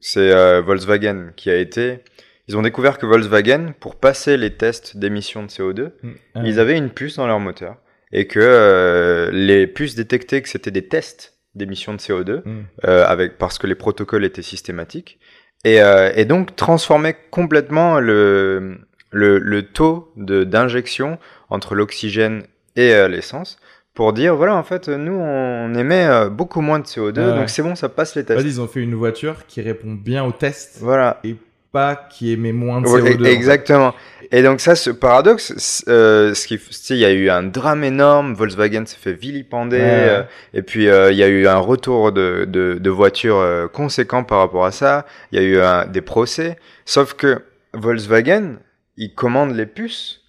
c'est 0.00 0.32
euh, 0.32 0.60
Volkswagen 0.60 1.30
qui 1.34 1.48
a 1.50 1.56
été. 1.56 2.00
Ils 2.46 2.58
ont 2.58 2.62
découvert 2.62 2.98
que 2.98 3.06
Volkswagen, 3.06 3.72
pour 3.80 3.96
passer 3.96 4.36
les 4.36 4.54
tests 4.54 4.98
d'émissions 4.98 5.44
de 5.44 5.48
CO2, 5.48 5.92
Ah 6.34 6.42
ils 6.44 6.60
avaient 6.60 6.76
une 6.76 6.90
puce 6.90 7.16
dans 7.16 7.26
leur 7.26 7.40
moteur 7.40 7.76
et 8.12 8.26
que 8.26 8.40
euh, 8.42 9.30
les 9.32 9.66
puces 9.66 9.94
détectaient 9.94 10.42
que 10.42 10.50
c'était 10.50 10.70
des 10.70 10.86
tests 10.88 11.38
d'émissions 11.54 11.94
de 11.94 11.98
CO2 12.00 12.42
Mm. 12.44 12.62
euh, 12.84 13.06
avec 13.06 13.38
parce 13.38 13.56
que 13.58 13.66
les 13.66 13.74
protocoles 13.74 14.26
étaient 14.26 14.42
systématiques 14.42 15.18
et, 15.64 15.78
et 16.16 16.24
donc 16.26 16.56
transformaient 16.56 17.16
complètement 17.30 18.00
le 18.00 18.78
le, 19.12 19.38
le 19.38 19.62
taux 19.62 20.12
de 20.16 20.42
d'injection 20.42 21.18
entre 21.52 21.74
l'oxygène 21.74 22.42
et 22.76 22.92
euh, 22.94 23.08
l'essence 23.08 23.58
pour 23.94 24.12
dire 24.12 24.34
voilà 24.36 24.54
en 24.56 24.62
fait 24.62 24.88
nous 24.88 25.12
on 25.14 25.74
émet 25.74 26.06
euh, 26.06 26.28
beaucoup 26.30 26.60
moins 26.62 26.78
de 26.80 26.86
CO2 26.86 27.18
Ouais. 27.20 27.36
donc 27.38 27.48
c'est 27.50 27.62
bon 27.62 27.74
ça 27.74 27.88
passe 27.88 28.14
les 28.16 28.22
En 28.22 28.24
tests 28.26 28.40
fait, 28.42 28.48
ils 28.48 28.60
ont 28.60 28.68
fait 28.68 28.80
une 28.80 28.94
voiture 28.94 29.46
qui 29.46 29.60
répond 29.60 29.92
bien 29.92 30.24
aux 30.24 30.32
tests 30.32 30.78
voilà 30.80 31.20
et 31.24 31.36
pas 31.72 31.94
qui 32.10 32.32
émet 32.32 32.52
moins 32.52 32.80
de 32.82 32.86
Ouais, 32.88 33.00
CO2. 33.00 33.14
en 33.20 33.24
fait. 33.24 33.32
exactement. 33.32 33.94
Et 34.30 34.42
donc 34.42 34.60
ça, 34.60 34.74
ce 34.74 34.90
paradoxe, 34.90 35.82
euh, 35.88 36.34
ce 36.34 36.46
qui, 36.46 36.58
il 36.90 36.96
y 36.98 37.04
a 37.06 37.12
eu 37.12 37.30
un 37.30 37.42
drame 37.42 37.82
énorme. 37.82 38.34
Volkswagen 38.34 38.84
s'est 38.84 38.98
fait 39.00 39.14
vilipender. 39.14 39.78
Ouais. 39.78 39.82
euh, 39.86 40.22
et 40.52 40.60
puis 40.62 40.88
euh, 40.88 41.10
il 41.12 41.16
y 41.16 41.22
a 41.22 41.28
eu 41.28 41.46
un 41.46 41.56
retour 41.56 42.12
de, 42.12 42.44
de, 42.46 42.76
de 42.78 42.90
voitures 42.90 43.42
conséquent 43.72 44.22
par 44.22 44.38
rapport 44.40 44.66
à 44.66 44.70
ça. 44.70 45.06
Il 45.32 45.40
y 45.40 45.42
a 45.42 45.46
eu 45.46 45.58
un, 45.60 45.86
des 45.86 46.02
procès. 46.02 46.56
Sauf 46.84 47.14
que 47.14 47.40
Volkswagen, 47.74 48.56
ils 48.98 49.14
commandent 49.14 49.54
les 49.56 49.66
puces 49.66 50.21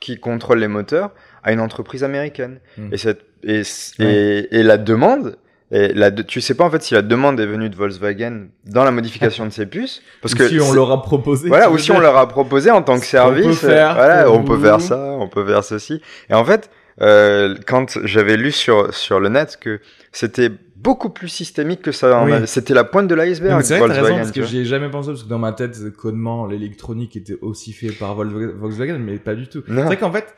qui 0.00 0.18
contrôlent 0.18 0.58
les 0.60 0.68
moteurs 0.68 1.10
à 1.42 1.52
une 1.52 1.60
entreprise 1.60 2.04
américaine. 2.04 2.60
Mm. 2.78 2.92
Et, 2.92 2.96
cette, 2.96 3.20
et, 3.44 3.62
et, 3.98 4.56
et 4.58 4.62
la 4.62 4.78
demande. 4.78 5.36
Et 5.72 5.88
la, 5.94 6.12
de- 6.12 6.22
tu 6.22 6.40
sais 6.40 6.54
pas 6.54 6.64
en 6.64 6.70
fait 6.70 6.80
si 6.80 6.94
la 6.94 7.02
demande 7.02 7.40
est 7.40 7.46
venue 7.46 7.68
de 7.68 7.74
Volkswagen 7.74 8.46
dans 8.66 8.84
la 8.84 8.92
modification 8.92 9.44
de 9.46 9.50
ces 9.50 9.66
puces 9.66 10.00
parce 10.22 10.32
Ou 10.34 10.36
que 10.36 10.48
si 10.48 10.60
on 10.60 10.72
leur 10.72 10.92
a 10.92 11.02
proposé. 11.02 11.48
voilà, 11.48 11.72
ou 11.72 11.76
si 11.78 11.90
on 11.90 11.98
leur 11.98 12.16
a 12.16 12.28
proposé 12.28 12.70
en 12.70 12.82
tant 12.82 12.94
que 12.94 13.00
peut 13.00 13.06
service, 13.06 13.64
euh, 13.64 13.68
faire 13.68 13.94
voilà, 13.96 14.24
pour 14.26 14.34
on 14.36 14.44
peut 14.44 14.60
faire 14.60 14.80
ça, 14.80 14.96
on 15.18 15.26
peut 15.28 15.44
faire 15.44 15.64
ceci. 15.64 16.00
Et 16.30 16.34
en 16.34 16.44
fait, 16.44 16.70
euh, 17.00 17.56
quand 17.66 17.98
j'avais 18.04 18.36
lu 18.36 18.52
sur 18.52 18.94
sur 18.94 19.18
le 19.18 19.28
net 19.28 19.58
que 19.60 19.80
c'était 20.12 20.50
beaucoup 20.76 21.10
plus 21.10 21.28
systémique 21.28 21.82
que 21.82 21.92
ça, 21.92 22.22
Oui. 22.24 22.32
avait- 22.32 22.46
c'était 22.46 22.74
la 22.74 22.84
pointe 22.84 23.08
de 23.08 23.14
l'iceberg. 23.14 23.62
c'est 23.62 23.78
vrai, 23.78 24.00
raison, 24.00 24.16
parce 24.16 24.30
que 24.32 24.42
j'y 24.44 24.58
ai 24.58 24.64
jamais 24.64 24.88
pensé, 24.90 25.08
parce 25.08 25.22
que 25.24 25.28
dans 25.28 25.38
ma 25.38 25.52
tête, 25.52 25.78
le 25.82 25.90
codement, 25.90 26.46
l'électronique 26.46 27.16
était 27.16 27.38
aussi 27.42 27.72
fait 27.72 27.90
par 27.92 28.14
Vol- 28.14 28.54
Volkswagen, 28.56 28.98
mais 28.98 29.18
pas 29.18 29.34
du 29.34 29.48
tout. 29.48 29.62
C'est 29.66 29.72
vrai 29.72 29.96
qu'en 29.96 30.12
fait, 30.12 30.34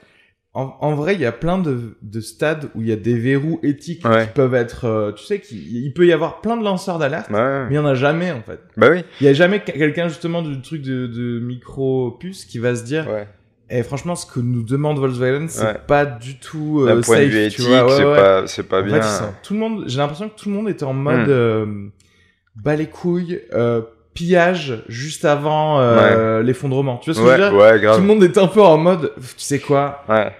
en, 0.55 0.75
en 0.81 0.95
vrai, 0.95 1.15
il 1.15 1.21
y 1.21 1.27
a 1.27 1.33
plein 1.33 1.59
de, 1.59 1.97
de 2.03 2.21
stades 2.21 2.71
où 2.75 2.81
il 2.83 2.89
y 2.89 2.93
a 2.93 2.97
des 2.97 3.19
verrous 3.19 3.61
éthiques 3.63 4.05
Ouais. 4.09 4.27
qui 4.27 4.33
peuvent 4.33 4.55
être, 4.55 4.87
euh, 4.87 5.13
tu 5.13 5.25
sais, 5.25 5.41
il 5.53 5.93
peut 5.93 6.07
y 6.07 6.13
avoir 6.13 6.41
plein 6.41 6.57
de 6.57 6.65
lanceurs 6.65 6.99
d'alerte, 6.99 7.29
Ouais, 7.31 7.65
mais 7.69 7.73
il 7.73 7.77
y 7.77 7.79
en 7.79 7.87
a 7.87 7.95
jamais, 7.95 8.33
en 8.33 8.41
fait. 8.43 8.59
bah 8.77 8.89
oui, 8.91 9.05
Il 9.21 9.27
y 9.27 9.29
a 9.29 9.35
jamais 9.35 9.61
que- 9.61 9.71
quelqu'un, 9.73 10.09
justement, 10.09 10.41
du 10.43 10.61
truc 10.63 10.83
de, 10.83 11.07
de 11.07 11.39
micro-puce 11.41 12.45
qui 12.47 12.59
va 12.59 12.75
se 12.75 12.83
dire, 12.85 13.07
ouais. 13.09 13.29
Eh, 13.71 13.83
franchement, 13.83 14.15
ce 14.17 14.27
que 14.27 14.41
nous 14.41 14.63
demande 14.63 14.99
Volkswagen, 14.99 15.47
c'est 15.49 15.65
Ouais. 15.65 15.77
pas 15.87 16.05
du 16.07 16.39
tout 16.39 16.85
euh, 16.87 17.03
safe, 17.03 17.19
de 17.21 17.25
vue 17.25 17.31
tu 17.31 17.39
éthique, 17.63 17.67
vois, 17.69 17.85
ouais, 17.85 17.91
c'est 17.97 18.05
ouais. 18.05 18.17
pas 18.17 18.47
c'est 18.47 18.63
pas 18.63 18.81
En 18.81 18.85
bien. 18.85 19.01
fait, 19.01 19.07
ils 19.07 19.11
sont- 19.19 19.35
tout 19.43 19.55
le 19.55 19.61
monde, 19.61 19.85
j'ai 19.87 19.99
l'impression 19.99 20.29
que 20.29 20.39
tout 20.39 20.49
le 20.49 20.55
monde 20.55 20.69
était 20.69 20.85
en 20.85 20.95
mode 20.95 21.27
Hmm. 21.27 21.31
euh, 21.31 21.67
bas 22.57 22.77
les 22.77 22.87
couilles, 22.87 23.41
euh, 23.53 23.83
pillage 24.15 24.83
juste 24.89 25.25
avant 25.25 25.79
euh, 25.81 26.43
l'effondrement. 26.43 26.97
Tu 26.97 27.11
vois 27.13 27.15
ce 27.15 27.25
que 27.25 27.37
je 27.37 27.43
veux 27.43 27.79
dire 27.79 27.93
Tout 27.95 28.01
le 28.01 28.07
monde 28.07 28.25
est 28.25 28.37
un 28.39 28.49
peu 28.49 28.63
en 28.63 28.77
mode, 28.77 29.13
tu 29.17 29.25
sais 29.37 29.61
quoi 29.61 30.03
Ouais. 30.09 30.33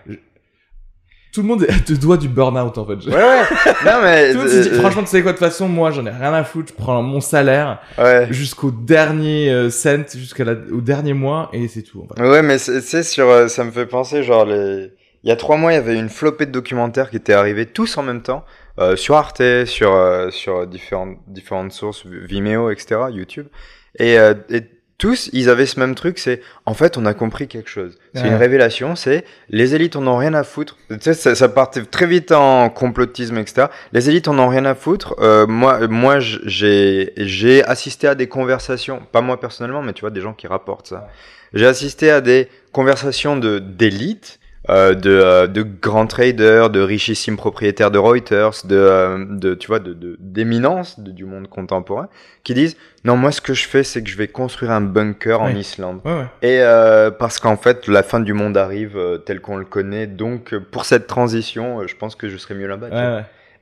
Tout 1.33 1.43
le 1.43 1.49
monde 1.49 1.67
deux 1.87 1.97
doigts 1.97 2.17
du 2.17 2.29
burn-out 2.29 2.79
en 2.79 2.87
fait. 2.87 3.07
Ouais, 3.07 3.15
ouais. 3.15 3.43
Non 3.85 4.01
mais 4.03 4.33
Tout 4.33 4.39
le 4.39 4.45
monde 4.45 4.49
se 4.49 4.69
dit, 4.69 4.69
euh, 4.69 4.81
franchement, 4.81 5.03
tu 5.03 5.09
sais 5.09 5.23
quoi, 5.23 5.33
de 5.33 5.39
toute 5.39 5.47
façon, 5.47 5.69
moi, 5.69 5.91
j'en 5.91 6.07
ai 6.07 6.11
rien 6.11 6.33
à 6.33 6.45
foutre. 6.45 6.73
Je 6.77 6.83
prends 6.83 7.03
mon 7.03 7.21
salaire 7.21 7.81
ouais. 7.99 8.29
jusqu'au 8.31 8.71
dernier 8.71 9.51
euh, 9.51 9.71
cent, 9.71 10.05
jusqu'au 10.15 10.45
dernier 10.81 11.13
mois, 11.13 11.51
et 11.53 11.69
c'est 11.69 11.83
tout. 11.83 12.05
En 12.05 12.15
fait. 12.15 12.23
Ouais, 12.23 12.43
mais 12.43 12.59
c'est 12.59 12.81
c'est 12.81 13.03
sur, 13.03 13.29
euh, 13.29 13.49
ça 13.49 13.65
me 13.65 13.71
fait 13.71 13.87
penser, 13.87 14.23
genre, 14.23 14.47
les... 14.47 14.91
il 15.23 15.29
y 15.29 15.33
a 15.33 15.37
trois 15.37 15.57
mois, 15.57 15.73
il 15.73 15.77
y 15.77 15.79
avait 15.79 15.99
une 15.99 16.09
flopée 16.09 16.47
de 16.47 16.53
documentaires 16.53 17.11
qui 17.11 17.17
étaient 17.17 17.35
arrivés 17.35 17.67
tous 17.67 17.99
en 17.99 18.03
même 18.03 18.23
temps, 18.23 18.45
euh, 18.79 18.97
sur 18.97 19.17
Arte, 19.17 19.43
sur, 19.67 19.93
euh, 19.93 20.31
sur 20.31 20.67
différentes, 20.67 21.19
différentes 21.27 21.73
sources, 21.73 22.07
Vimeo, 22.07 22.71
etc., 22.71 23.01
YouTube. 23.11 23.49
Et, 23.99 24.19
euh, 24.19 24.35
et 24.51 24.63
tous, 24.99 25.31
ils 25.33 25.49
avaient 25.49 25.65
ce 25.67 25.79
même 25.79 25.95
truc, 25.95 26.19
c'est, 26.19 26.43
en 26.67 26.75
fait, 26.75 26.99
on 26.99 27.07
a 27.07 27.15
compris 27.15 27.47
quelque 27.47 27.71
chose. 27.71 27.97
C'est 28.15 28.23
Ouais. 28.23 28.29
une 28.29 28.35
révélation, 28.35 28.97
c'est, 28.97 29.25
les 29.49 29.75
élites 29.77 29.95
en 29.95 30.07
ont 30.09 30.17
rien 30.17 30.35
à 30.35 30.43
foutre. 30.43 30.77
Tu 30.91 30.97
sais, 31.01 31.15
ça, 31.15 31.35
ça 31.37 31.49
partait 31.49 31.85
très 31.85 32.07
vite 32.07 32.33
en 32.33 32.69
complotisme, 32.69 33.39
etc. 33.39 33.69
Les 33.93 34.11
élites 34.11 34.27
en 34.27 34.37
ont 34.41 34.49
rien 34.49 34.65
à 34.65 34.75
foutre. 34.75 35.15
Euh, 35.21 35.47
moi, 35.47 35.87
moi, 35.87 36.19
j'ai, 36.19 37.13
j'ai 37.17 37.65
assisté 37.65 38.09
à 38.09 38.15
des 38.17 38.27
conversations, 38.27 39.01
pas 39.13 39.21
moi 39.21 39.39
personnellement, 39.41 39.83
mais 39.83 39.93
tu 39.93 40.01
vois, 40.01 40.11
des 40.11 40.21
gens 40.21 40.33
qui 40.35 40.49
rapportent 40.49 40.89
ça. 40.89 41.07
J'ai 41.55 41.67
assisté 41.67 42.11
à 42.11 42.21
des 42.21 42.49
conversations 42.73 43.37
de 43.37 43.59
d'élite, 43.61 44.41
euh, 44.71 44.95
de, 44.95 45.11
euh, 45.11 45.47
de 45.47 45.63
grands 45.63 46.07
traders, 46.07 46.69
de 46.71 46.81
richissimes 46.81 47.37
propriétaires 47.37 47.91
de 47.91 47.99
Reuters, 47.99 48.51
de, 48.65 48.77
euh, 48.77 49.25
de 49.29 49.55
tu 49.55 49.69
vois, 49.69 49.79
de 49.79 49.93
de- 49.95 50.17
du 50.19 51.25
monde 51.25 51.49
contemporain, 51.49 52.09
qui 52.45 52.55
disent 52.55 52.77
non 53.05 53.17
moi 53.17 53.31
ce 53.33 53.41
que 53.41 53.55
je 53.55 53.67
fais 53.67 53.83
c'est 53.85 54.03
que 54.03 54.11
je 54.11 54.17
vais 54.17 54.29
construire 54.29 54.73
un 54.73 54.81
bunker 54.81 55.41
en. 55.41 55.49
Islande 55.59 56.01
et 56.43 56.61
euh, 56.61 57.11
parce 57.11 57.39
qu'en 57.39 57.57
fait 57.57 57.87
la 57.89 58.03
fin 58.03 58.21
du 58.21 58.33
monde 58.33 58.57
arrive 58.57 58.97
euh, 58.97 59.19
tel 59.19 59.41
qu'on 59.41 59.57
le 59.57 59.65
connaît 59.65 60.07
donc 60.07 60.53
euh, 60.53 60.61
pour 60.61 60.85
cette 60.85 61.07
transition 61.07 61.87
je 61.87 61.95
pense 61.97 62.15
que 62.17 62.29
je 62.29 62.37
serai 62.37 62.55
mieux 62.55 62.67
là-bas. 62.69 62.89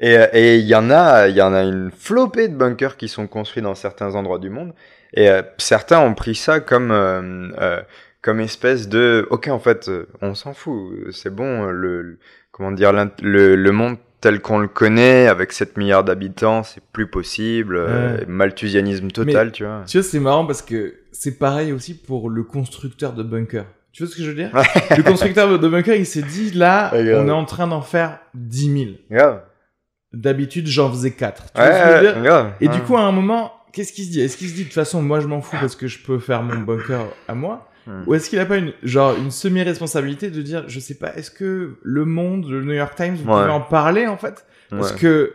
Et 0.01 0.17
euh, 0.19 0.27
et 0.33 0.57
il 0.57 0.67
y 0.67 0.75
en 0.75 0.91
a, 0.91 1.29
il 1.29 1.37
y 1.37 1.41
en 1.43 1.55
a 1.55 1.63
une 1.63 1.91
flopée 1.97 2.49
de 2.49 2.55
bunkers 2.57 2.97
qui 2.97 3.09
sont 3.09 3.27
construits 3.27 3.63
dans 3.63 3.75
certains 3.75 4.15
endroits 4.15 4.39
du 4.39 4.51
monde. 4.51 4.73
Et 5.15 5.31
euh, 5.31 5.41
certains 5.57 6.01
ont 6.01 6.13
pris 6.15 6.35
ça 6.35 6.61
comme 6.61 6.91
euh, 6.91 7.49
euh, 7.61 7.81
comme 8.27 8.41
espèce 8.41 8.89
de, 8.89 9.25
ok, 9.31 9.47
en 9.47 9.61
fait, 9.61 9.89
euh, 9.89 10.09
on 10.21 10.35
s'en 10.35 10.53
fout, 10.53 10.93
c'est 11.13 11.31
bon, 11.33 11.63
le, 11.67 12.03
le- 12.03 12.19
comment 12.51 12.73
dire, 12.73 12.93
le, 13.23 13.55
le 13.55 13.73
monde 13.73 13.99
tel 14.21 14.41
qu'on 14.41 14.59
le 14.59 14.67
connaît, 14.67 15.29
avec 15.29 15.53
7 15.53 15.77
milliards 15.77 16.03
d'habitants, 16.03 16.65
c'est 16.65 16.83
plus 16.93 17.07
possible, 17.07 17.77
euh, 17.79 18.17
malthusianisme 18.27 19.13
total, 19.13 19.53
tu 19.53 19.65
vois. 19.65 19.85
Tu 19.87 19.99
vois, 19.99 20.05
c'est 20.05 20.19
marrant 20.19 20.45
parce 20.45 20.61
que 20.61 20.95
c'est 21.13 21.39
pareil 21.39 21.71
aussi 21.71 21.95
pour 21.95 22.29
le 22.29 22.43
constructeur 22.43 23.13
de 23.13 23.23
bunker. 23.23 23.65
Tu 23.93 24.03
vois 24.03 24.11
ce 24.11 24.17
que 24.17 24.25
je 24.25 24.31
veux 24.31 24.35
dire? 24.35 24.51
Le 24.97 25.05
constructeur 25.05 25.57
de 25.57 25.69
bunker, 25.69 25.95
il 25.95 26.05
s'est 26.05 26.23
dit, 26.25 26.51
là, 26.51 26.91
on 26.95 27.29
est 27.29 27.31
en 27.31 27.45
train 27.45 27.69
d'en 27.69 27.81
faire 27.81 28.19
10 28.35 28.73
000. 28.73 28.91
Grave. 29.09 29.43
D'habitude, 30.13 30.67
j'en 30.67 30.91
faisais 30.91 31.13
4. 31.13 31.53
Tu 31.53 31.61
Ouais, 31.61 31.69
vois 31.69 31.79
ce 31.79 31.83
que 31.85 31.91
je 31.91 31.95
veux 31.95 32.01
dire? 32.13 32.17
ouais, 32.17 32.23
grave. 32.25 32.53
Et 32.61 32.67
Ouais. 32.69 32.75
du 32.75 32.83
coup, 32.83 32.97
à 32.97 33.03
un 33.03 33.13
moment, 33.13 33.53
qu'est-ce 33.73 33.93
qu'il 33.93 34.05
se 34.05 34.11
dit? 34.11 34.21
Est-ce 34.21 34.37
qu'il 34.37 34.49
se 34.49 34.55
dit, 34.55 34.63
de 34.63 34.65
toute 34.65 34.75
façon, 34.75 35.01
moi, 35.03 35.21
je 35.21 35.29
m'en 35.29 35.41
fous 35.41 35.57
parce 35.61 35.77
que 35.77 35.87
je 35.87 35.99
peux 36.03 36.19
faire 36.19 36.43
mon 36.43 36.59
bunker 36.63 37.07
à 37.29 37.35
moi? 37.35 37.66
Ou 38.07 38.15
est-ce 38.15 38.29
qu'il 38.31 38.39
a 38.41 38.47
pas 38.47 38.57
une, 38.59 38.73
genre, 38.83 39.17
une 39.17 39.31
semi-responsabilité 39.31 40.31
de 40.31 40.43
dire, 40.43 40.65
je 40.69 40.81
sais 40.81 40.95
pas, 40.97 41.15
est-ce 41.17 41.31
que 41.31 41.77
le 41.83 42.05
monde, 42.05 42.49
le 42.51 42.65
New 42.65 42.73
York 42.73 42.95
Times, 42.97 43.15
vous 43.15 43.31
Ouais. 43.31 43.41
pouvez 43.41 43.51
en 43.53 43.61
parler, 43.61 44.07
en 44.07 44.17
fait? 44.17 44.45
Parce 44.71 44.93
Ouais. 44.93 44.99
que, 44.99 45.35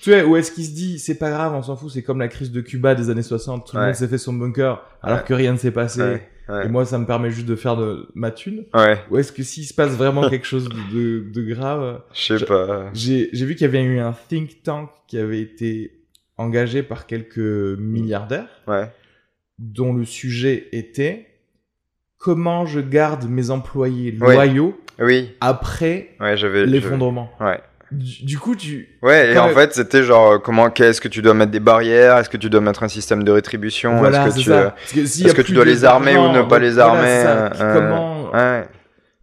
tu 0.00 0.10
vois, 0.12 0.24
ou 0.24 0.36
est-ce 0.36 0.52
qu'il 0.52 0.64
se 0.64 0.70
dit, 0.72 0.98
c'est 0.98 1.18
pas 1.18 1.30
grave, 1.30 1.52
on 1.54 1.62
s'en 1.62 1.76
fout, 1.76 1.90
c'est 1.90 2.02
comme 2.02 2.18
la 2.20 2.28
crise 2.28 2.52
de 2.52 2.60
Cuba 2.60 2.94
des 2.94 3.10
années 3.10 3.22
60, 3.22 3.66
tout 3.70 3.76
le 3.76 3.82
monde 3.86 3.94
s'est 3.94 4.08
fait 4.08 4.18
son 4.18 4.32
bunker, 4.34 4.84
alors 5.02 5.24
que 5.24 5.34
rien 5.34 5.52
ne 5.52 5.56
s'est 5.58 5.70
passé, 5.72 6.20
et 6.62 6.68
moi, 6.68 6.84
ça 6.84 6.98
me 6.98 7.06
permet 7.06 7.30
juste 7.30 7.46
de 7.46 7.56
faire 7.56 7.76
de 7.76 8.06
ma 8.14 8.30
thune 8.30 8.66
Ouais, 8.74 8.98
Ou 9.10 9.18
est-ce 9.18 9.32
que 9.32 9.42
s'il 9.42 9.64
se 9.64 9.72
passe 9.74 9.92
vraiment 9.96 10.28
quelque 10.28 10.46
chose 10.46 10.68
de, 10.92 11.24
de 11.32 11.42
grave, 11.42 12.02
je 12.12 12.36
sais 12.38 12.44
pas. 12.44 12.90
j'ai 12.92 13.30
j'ai 13.32 13.46
vu 13.46 13.54
qu'il 13.54 13.62
y 13.62 13.68
avait 13.68 13.82
eu 13.82 13.98
un 13.98 14.14
think 14.28 14.62
tank 14.62 14.90
qui 15.08 15.16
avait 15.18 15.40
été 15.40 16.02
engagé 16.36 16.82
par 16.82 17.06
quelques 17.06 17.38
milliardaires, 17.78 18.48
Ouais. 18.68 18.92
dont 19.58 19.92
le 19.94 20.04
sujet 20.04 20.68
était 20.72 21.28
comment 22.24 22.64
je 22.64 22.80
garde 22.80 23.28
mes 23.28 23.50
employés 23.50 24.10
loyaux 24.12 24.74
Oui, 24.98 25.34
après 25.42 26.08
ouais, 26.20 26.36
l'effondrement. 26.64 27.30
Ouais. 27.38 27.60
Du, 27.92 28.24
du 28.24 28.38
coup, 28.38 28.56
tu... 28.56 28.88
Ouais, 29.02 29.34
et 29.34 29.38
en 29.38 29.50
fait, 29.50 29.74
c'était 29.74 30.02
genre, 30.02 30.32
euh, 30.32 30.38
comment, 30.38 30.70
qu'est-ce 30.70 31.02
que 31.02 31.08
tu 31.08 31.20
dois 31.20 31.34
mettre 31.34 31.52
des 31.52 31.60
barrières? 31.60 32.16
Est-ce 32.16 32.30
que 32.30 32.38
tu 32.38 32.48
dois 32.48 32.62
mettre 32.62 32.82
un 32.82 32.88
système 32.88 33.24
de 33.24 33.30
rétribution? 33.30 33.98
Voilà, 33.98 34.26
Est-ce 34.26 34.36
que 34.36 34.40
tu, 34.40 34.52
euh, 34.52 35.32
que 35.34 35.42
tu 35.42 35.52
dois 35.52 35.66
les 35.66 35.84
armer 35.84 36.16
ou 36.16 36.32
ne 36.32 36.40
pas 36.42 36.58
les 36.58 36.72
voilà, 36.72 36.92
armer 36.92 37.22
ça. 37.22 37.62
euh, 37.62 37.74
comment, 37.74 38.30
Ouais, 38.32 38.64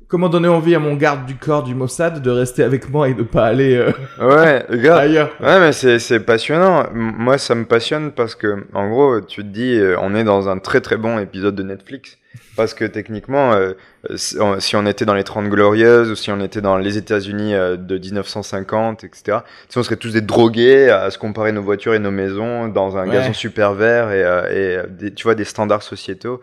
comment 0.08 0.30
donner 0.30 0.48
envie 0.48 0.76
à 0.76 0.80
mon 0.80 0.94
garde 0.94 1.26
du 1.26 1.36
corps 1.36 1.64
du 1.64 1.74
Mossad 1.74 2.22
de 2.22 2.30
rester 2.30 2.62
avec 2.62 2.88
moi 2.88 3.10
et 3.10 3.16
de 3.16 3.24
pas 3.24 3.48
aller 3.48 3.84
ouais, 4.22 4.64
gars. 4.78 4.98
ailleurs? 4.98 5.32
Ouais, 5.42 5.60
mais 5.60 5.72
c'est 5.72 6.20
passionnant. 6.20 6.86
Moi, 6.94 7.40
ça 7.40 7.56
me 7.56 7.66
passionne 7.66 8.12
parce 8.12 8.36
que, 8.36 8.68
en 8.74 8.90
gros, 8.90 9.22
tu 9.22 9.42
te 9.42 9.48
dis, 9.48 9.82
on 10.00 10.14
est 10.14 10.24
dans 10.24 10.50
un 10.50 10.60
très 10.60 10.82
très 10.82 10.98
bon 10.98 11.18
épisode 11.18 11.56
de 11.56 11.64
Netflix. 11.64 12.20
Parce 12.56 12.74
que 12.74 12.86
techniquement, 12.86 13.54
euh, 13.54 13.74
si 14.16 14.38
on- 14.76 14.86
était 14.86 15.06
dans 15.06 15.14
les 15.14 15.24
30 15.24 15.50
Glorieuses 15.50 16.10
ou 16.12 16.16
si 16.16 16.32
on 16.32 16.40
était 16.40 16.62
dans 16.62 16.78
les 16.78 16.98
États-Unis 16.98 17.56
euh, 17.56 17.76
de 17.78 17.98
1950, 17.98 19.04
etc., 19.04 19.40
si 19.70 19.78
on 19.78 19.84
serait 19.84 19.96
tous 19.98 20.14
des 20.14 20.22
drogués 20.22 20.90
à 20.90 21.10
se 21.12 21.18
comparer 21.18 21.52
nos 21.52 21.62
voitures 21.62 21.94
et 21.94 22.00
nos 22.00 22.12
maisons 22.12 22.68
dans 22.68 22.98
un 22.98 23.08
Ouais. 23.08 23.14
gazon 23.14 23.34
super 23.34 23.74
vert 23.74 24.12
et, 24.12 24.24
euh, 24.24 24.84
et 24.86 24.90
des, 24.90 25.14
tu 25.14 25.24
vois, 25.24 25.36
des 25.36 25.44
standards 25.46 25.84
sociétaux 25.84 26.42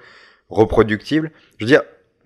reproductibles. 0.50 1.30
Je 1.58 1.64
veux 1.64 1.68
dire, 1.68 1.82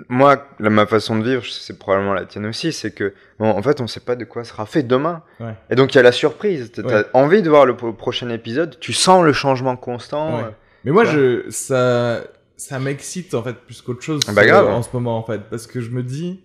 moi, 0.08 0.46
la- 0.58 0.70
ma 0.70 0.86
façon 0.86 1.18
de 1.18 1.24
vivre, 1.28 1.44
c'est 1.46 1.78
probablement 1.78 2.14
la 2.14 2.24
tienne 2.24 2.46
aussi, 2.46 2.72
c'est 2.72 2.92
que, 2.92 3.12
bon, 3.38 3.50
en 3.50 3.62
fait, 3.62 3.80
on 3.80 3.86
sait 3.86 4.00
pas 4.00 4.16
de 4.16 4.24
quoi 4.24 4.44
sera 4.44 4.66
fait 4.66 4.82
demain. 4.82 5.22
Ouais. 5.40 5.54
Et 5.70 5.74
donc, 5.74 5.92
il 5.94 5.96
y 5.96 6.00
a 6.00 6.02
la 6.02 6.12
surprise. 6.12 6.72
T'as 6.72 6.82
Ouais. 6.82 7.04
envie 7.12 7.42
de 7.42 7.48
voir 7.50 7.66
le 7.66 7.76
pro- 7.76 7.92
prochain 7.92 8.28
épisode, 8.30 8.78
tu 8.80 8.92
sens 8.92 9.24
le 9.24 9.32
changement 9.32 9.76
constant. 9.76 10.44
Mais 10.84 10.90
moi, 10.90 11.04
je, 11.04 11.44
ça, 11.50 12.22
ça 12.56 12.78
m'excite 12.78 13.34
en 13.34 13.42
fait 13.42 13.54
plus 13.54 13.80
qu'autre 13.82 14.02
chose 14.02 14.20
Bah, 14.34 14.46
grave. 14.46 14.66
euh, 14.66 14.70
en 14.72 14.82
ce 14.82 14.88
moment 14.92 15.18
en 15.18 15.22
fait, 15.24 15.40
parce 15.50 15.66
que 15.66 15.80
je 15.80 15.90
me 15.90 16.02
dis, 16.02 16.40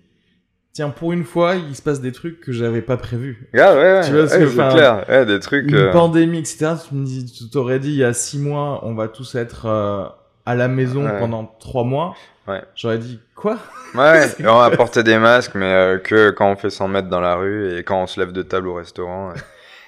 tiens, 0.74 0.90
pour 0.90 1.12
une 1.14 1.24
fois, 1.24 1.56
il 1.56 1.76
se 1.76 1.82
passe 1.82 2.02
des 2.02 2.12
trucs 2.12 2.40
que 2.40 2.52
j'avais 2.52 2.82
pas 2.82 2.98
prévus. 2.98 3.50
Ah 3.58 3.76
ouais, 3.76 4.02
Tu 4.06 4.12
vois 4.14 4.28
ce 4.28 4.34
ouais, 4.38 4.40
que- 4.44 4.48
c'est 4.50 4.70
clair. 4.70 5.06
Ouais, 5.10 5.26
des 5.26 5.40
trucs. 5.40 5.68
Une 5.70 5.76
euh, 5.76 5.92
pandémie, 5.92 6.40
etc. 6.40 6.72
Tu 6.88 6.96
me 6.96 7.06
dis, 7.06 7.26
tu 7.32 7.50
t'aurais 7.50 7.80
dit 7.80 7.90
il 7.90 7.98
y 7.98 8.04
a 8.04 8.14
six 8.14 8.40
mois, 8.40 8.80
on 8.86 8.94
va 8.96 9.08
tous 9.08 9.36
être 9.36 9.66
euh, 9.66 10.06
à 10.46 10.56
la 10.56 10.68
maison 10.68 11.08
pendant 11.20 11.46
trois 11.60 11.84
mois. 11.84 12.16
Ouais. 12.48 12.62
J'aurais 12.76 12.98
dit 13.00 13.20
quoi? 13.36 13.58
Ouais, 13.94 14.22
on 14.46 14.58
va 14.60 14.70
porter 14.72 15.04
des 15.04 15.18
masques, 15.18 15.56
mais 15.56 15.66
euh, 15.74 15.98
que 15.98 16.30
quand 16.32 16.50
on 16.52 16.56
fait 16.56 16.70
100 16.70 16.88
mètres 16.88 17.10
dans 17.10 17.20
la 17.22 17.36
rue 17.36 17.78
et 17.78 17.84
quand 17.84 18.02
on 18.02 18.08
se 18.08 18.20
lève 18.20 18.32
de 18.32 18.42
table 18.42 18.68
au 18.70 18.76
restaurant. 18.76 19.34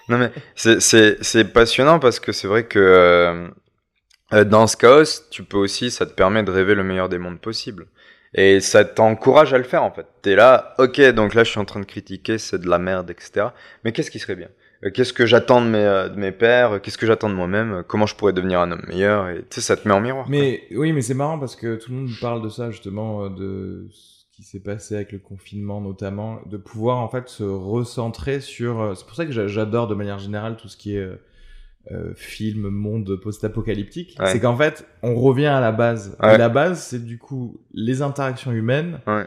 Non 0.09 0.17
mais 0.17 0.31
c'est 0.55 1.53
passionnant 1.53 1.99
parce 1.99 2.19
que 2.19 2.31
c'est 2.31 2.47
vrai 2.47 2.63
que 2.65 3.47
dans 4.31 4.67
ce 4.67 4.77
chaos, 4.77 5.27
tu 5.31 5.43
peux 5.43 5.57
aussi, 5.57 5.91
ça 5.91 6.05
te 6.05 6.13
permet 6.13 6.43
de 6.43 6.51
rêver 6.51 6.75
le 6.75 6.83
meilleur 6.83 7.09
des 7.09 7.17
mondes 7.17 7.39
possible. 7.39 7.88
Et 8.36 8.59
ça 8.59 8.86
t'encourage 8.86 9.53
à 9.53 9.57
le 9.57 9.63
faire 9.63 9.83
en 9.83 9.91
fait. 9.91 10.05
T'es 10.21 10.36
là, 10.36 10.75
ok, 10.77 11.01
donc 11.13 11.33
là 11.33 11.43
je 11.43 11.50
suis 11.50 11.59
en 11.59 11.65
train 11.65 11.79
de 11.79 11.86
critiquer, 11.86 12.38
c'est 12.38 12.59
de 12.59 12.69
la 12.69 12.77
merde, 12.77 13.09
etc. 13.09 13.53
Mais 13.83 13.91
qu'est-ce 13.91 14.12
qui 14.12 14.19
serait 14.19 14.36
bien? 14.36 14.50
Euh, 14.86 14.91
Qu'est-ce 14.91 15.13
que 15.13 15.25
j'attends 15.25 15.62
de 15.62 15.67
mes, 15.67 15.77
euh, 15.83 16.09
de 16.09 16.17
mes 16.19 16.31
pères 16.31 16.79
Qu'est-ce 16.81 16.98
que 16.98 17.07
j'attends 17.07 17.29
de 17.29 17.33
moi-même? 17.33 17.74
Euh, 17.74 17.83
Comment 17.83 18.05
je 18.05 18.15
pourrais 18.15 18.31
devenir 18.33 18.59
un 18.62 18.71
homme 18.71 18.83
meilleur? 18.88 19.29
Et 19.29 19.39
tu 19.39 19.45
sais, 19.55 19.62
ça 19.62 19.75
te 19.75 19.88
met 19.88 19.93
en 19.93 20.00
miroir. 20.00 20.27
Mais 20.29 20.62
oui, 20.71 20.93
mais 20.93 21.01
c'est 21.01 21.15
marrant 21.15 21.39
parce 21.39 21.55
que 21.55 21.75
tout 21.75 21.91
le 21.91 21.98
monde 21.98 22.09
parle 22.21 22.43
de 22.43 22.50
ça 22.50 22.69
justement, 22.69 23.25
euh, 23.25 23.29
de 23.29 23.88
ce 23.91 24.25
qui 24.31 24.43
s'est 24.43 24.62
passé 24.62 24.95
avec 24.95 25.12
le 25.12 25.19
confinement 25.19 25.81
notamment, 25.81 26.39
de 26.45 26.57
pouvoir 26.57 26.98
en 27.00 27.09
fait 27.09 27.27
se 27.29 27.43
recentrer 27.43 28.41
sur. 28.41 28.79
euh, 28.79 28.93
C'est 28.95 29.05
pour 29.07 29.15
ça 29.15 29.25
que 29.25 29.31
j'a- 29.31 29.48
j'adore 29.48 29.88
de 29.88 29.95
manière 29.95 30.19
générale 30.19 30.55
tout 30.55 30.67
ce 30.69 30.77
qui 30.77 30.95
est 30.95 31.09
euh, 31.91 32.13
film, 32.15 32.69
monde 32.69 33.15
post-apocalyptique. 33.22 34.15
Ouais. 34.19 34.27
C'est 34.27 34.39
qu'en 34.39 34.55
fait, 34.55 34.86
on 35.03 35.15
revient 35.15 35.48
à 35.48 35.60
la 35.60 35.72
base. 35.72 36.15
Ouais. 36.22 36.36
Et 36.36 36.38
la 36.38 36.50
base, 36.50 36.81
c'est 36.84 37.03
du 37.03 37.17
coup 37.17 37.60
les 37.74 38.01
interactions 38.01 38.51
humaines. 38.51 39.00
Ouais. 39.08 39.25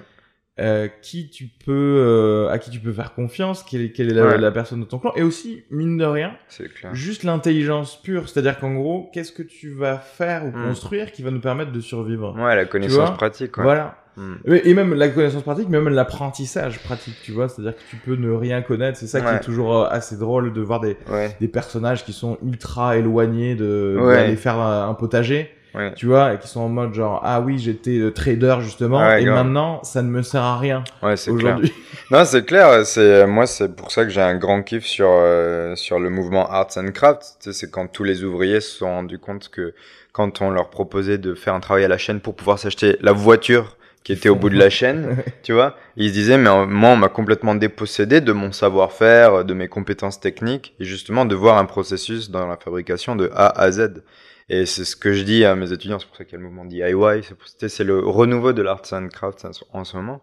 euh, 0.61 0.87
qui 1.01 1.31
tu 1.31 1.49
peux, 1.65 1.73
euh, 1.73 2.51
à 2.51 2.59
qui 2.59 2.69
tu 2.71 2.79
peux 2.79 2.93
faire 2.93 3.15
confiance, 3.15 3.63
quelle 3.63 3.81
est, 3.81 3.91
quelle 3.93 4.11
est 4.11 4.37
la, 4.39 4.51
personne 4.53 4.81
de 4.81 4.85
ton 4.85 4.99
clan, 4.99 5.13
et 5.17 5.23
aussi 5.23 5.65
mine 5.71 5.97
de 5.97 6.05
rien, 6.05 6.37
C'est 6.49 6.69
clair. 6.73 6.95
Juste 6.95 7.23
l'intelligence 7.25 8.01
pure, 8.03 8.29
c'est-à-dire 8.29 8.59
qu'en 8.61 8.75
gros, 8.75 9.11
qu'est-ce 9.15 9.33
que 9.33 9.43
tu 9.43 9.71
vas 9.71 9.97
faire 9.97 10.45
ou 10.45 10.51
Hmm. 10.51 10.67
construire 10.67 11.11
qui 11.11 11.23
va 11.23 11.31
nous 11.31 11.41
permettre 11.41 11.73
de 11.73 11.81
survivre? 11.81 12.35
Ouais, 12.39 12.55
la 12.55 12.67
connaissance 12.67 13.17
pratique. 13.17 13.53
quoi. 13.53 13.65
Voilà. 13.65 13.97
Hmm. 14.17 14.35
Et 14.47 14.75
même 14.75 14.93
la 14.95 15.09
connaissance 15.09 15.43
pratique, 15.43 15.69
mais 15.71 15.81
même 15.81 15.95
l'apprentissage 15.95 16.79
pratique, 16.81 17.17
tu 17.23 17.33
vois, 17.33 17.49
c'est-à-dire 17.49 17.75
que 17.75 17.81
tu 17.89 17.97
peux 17.97 18.15
ne 18.17 18.31
rien 18.31 18.61
connaître. 18.61 18.99
C'est 18.99 19.07
ça 19.07 19.21
qui 19.23 19.29
est 19.35 19.41
toujours 19.41 19.75
euh, 19.85 19.89
assez 19.91 20.17
drôle 20.17 20.53
de 20.53 20.61
voir 20.61 20.81
des, 20.81 20.97
Ouais. 21.11 21.35
des 21.41 21.49
personnages 21.49 22.05
qui 22.05 22.13
sont 22.13 22.37
ultra 22.47 22.97
éloignés 22.99 23.55
de 23.55 23.97
Ouais. 23.99 24.15
d'aller 24.17 24.37
faire 24.37 24.59
un, 24.59 24.89
un 24.91 24.95
potager, 24.95 25.51
tu 25.97 26.05
vois, 26.05 26.35
et 26.35 26.39
qui 26.39 26.47
sont 26.47 26.61
en 26.61 26.69
mode 26.69 26.93
genre 26.93 27.23
ah 27.25 27.41
oui 27.41 27.59
j'étais 27.59 27.99
euh, 27.99 28.11
trader 28.13 28.57
justement, 28.61 29.01
et 29.17 29.25
grave. 29.25 29.35
maintenant 29.47 29.83
ça 29.83 30.03
ne 30.03 30.09
me 30.11 30.21
sert 30.21 30.43
à 30.43 30.59
rien 30.59 30.85
Ouais, 31.03 31.17
c'est 31.17 31.31
clair. 31.35 31.55
aujourd'hui. 31.55 31.73
Non, 32.11 32.27
c'est 32.27 32.45
clair. 32.45 32.85
C'est 32.85 33.27
moi, 33.27 33.47
c'est 33.47 33.75
pour 33.75 33.91
ça 33.91 34.05
que 34.05 34.11
j'ai 34.11 34.21
un 34.21 34.35
grand 34.37 34.63
kiff 34.63 34.85
sur 34.85 35.09
euh, 35.11 35.75
sur 35.77 35.99
le 35.99 36.11
mouvement 36.11 36.51
Arts 36.51 36.77
and 36.77 36.91
Crafts. 36.93 37.39
Tu 37.41 37.51
sais, 37.51 37.59
c'est 37.59 37.71
quand 37.71 37.87
tous 37.87 38.05
les 38.05 38.23
ouvriers 38.23 38.61
se 38.61 38.77
sont 38.77 38.87
rendus 38.91 39.19
compte 39.19 39.49
que 39.49 39.73
quand 40.13 40.43
on 40.43 40.51
leur 40.51 40.69
proposait 40.69 41.17
de 41.17 41.33
faire 41.35 41.55
un 41.55 41.61
travail 41.61 41.85
à 41.85 41.89
la 41.89 41.97
chaîne 41.97 42.21
pour 42.21 42.37
pouvoir 42.37 42.59
s'acheter 42.59 42.99
la 43.01 43.13
voiture 43.13 43.79
qui 44.05 44.13
était 44.13 44.29
au 44.29 44.35
bout 44.37 44.51
de 44.51 44.59
la 44.59 44.71
chaîne, 44.71 45.17
tu 45.43 45.53
vois, 45.53 45.77
ils 45.97 46.09
se 46.09 46.13
disaient 46.15 46.39
mais 46.39 46.51
euh, 46.51 46.67
moi 46.67 46.91
on 46.91 46.97
m'a 46.97 47.09
complètement 47.09 47.55
dépossédé 47.55 48.21
de 48.21 48.33
mon 48.33 48.51
savoir-faire, 48.53 49.45
de 49.45 49.55
mes 49.55 49.69
compétences 49.69 50.19
techniques 50.21 50.75
et 50.81 50.85
justement 50.85 51.25
de 51.25 51.35
voir 51.35 51.59
un 51.59 51.65
processus 51.67 52.31
dans 52.31 52.47
la 52.47 52.57
fabrication 52.57 53.15
de 53.17 53.31
A 53.35 53.49
à 53.61 53.71
Z. 53.71 54.03
Et 54.49 54.67
c'est 54.67 54.85
ce 54.85 54.97
que 54.97 55.13
je 55.13 55.23
dis 55.23 55.45
à 55.45 55.55
mes 55.55 55.73
étudiants, 55.73 55.99
c'est 55.99 56.07
pour 56.07 56.17
ça 56.17 56.25
qu'il 56.25 56.33
y 56.35 56.37
a 56.37 56.39
le 56.41 56.45
mouvement 56.49 56.65
DIY, 56.65 57.23
c'est 57.69 57.85
le 57.85 58.01
renouveau 58.01 58.53
de 58.53 58.61
l'Arts 58.61 58.93
and 58.93 59.09
Crafts 59.09 59.45
en 59.45 59.53
ce- 59.53 59.65
en 59.73 59.85
ce 59.85 59.97
moment. 59.97 60.23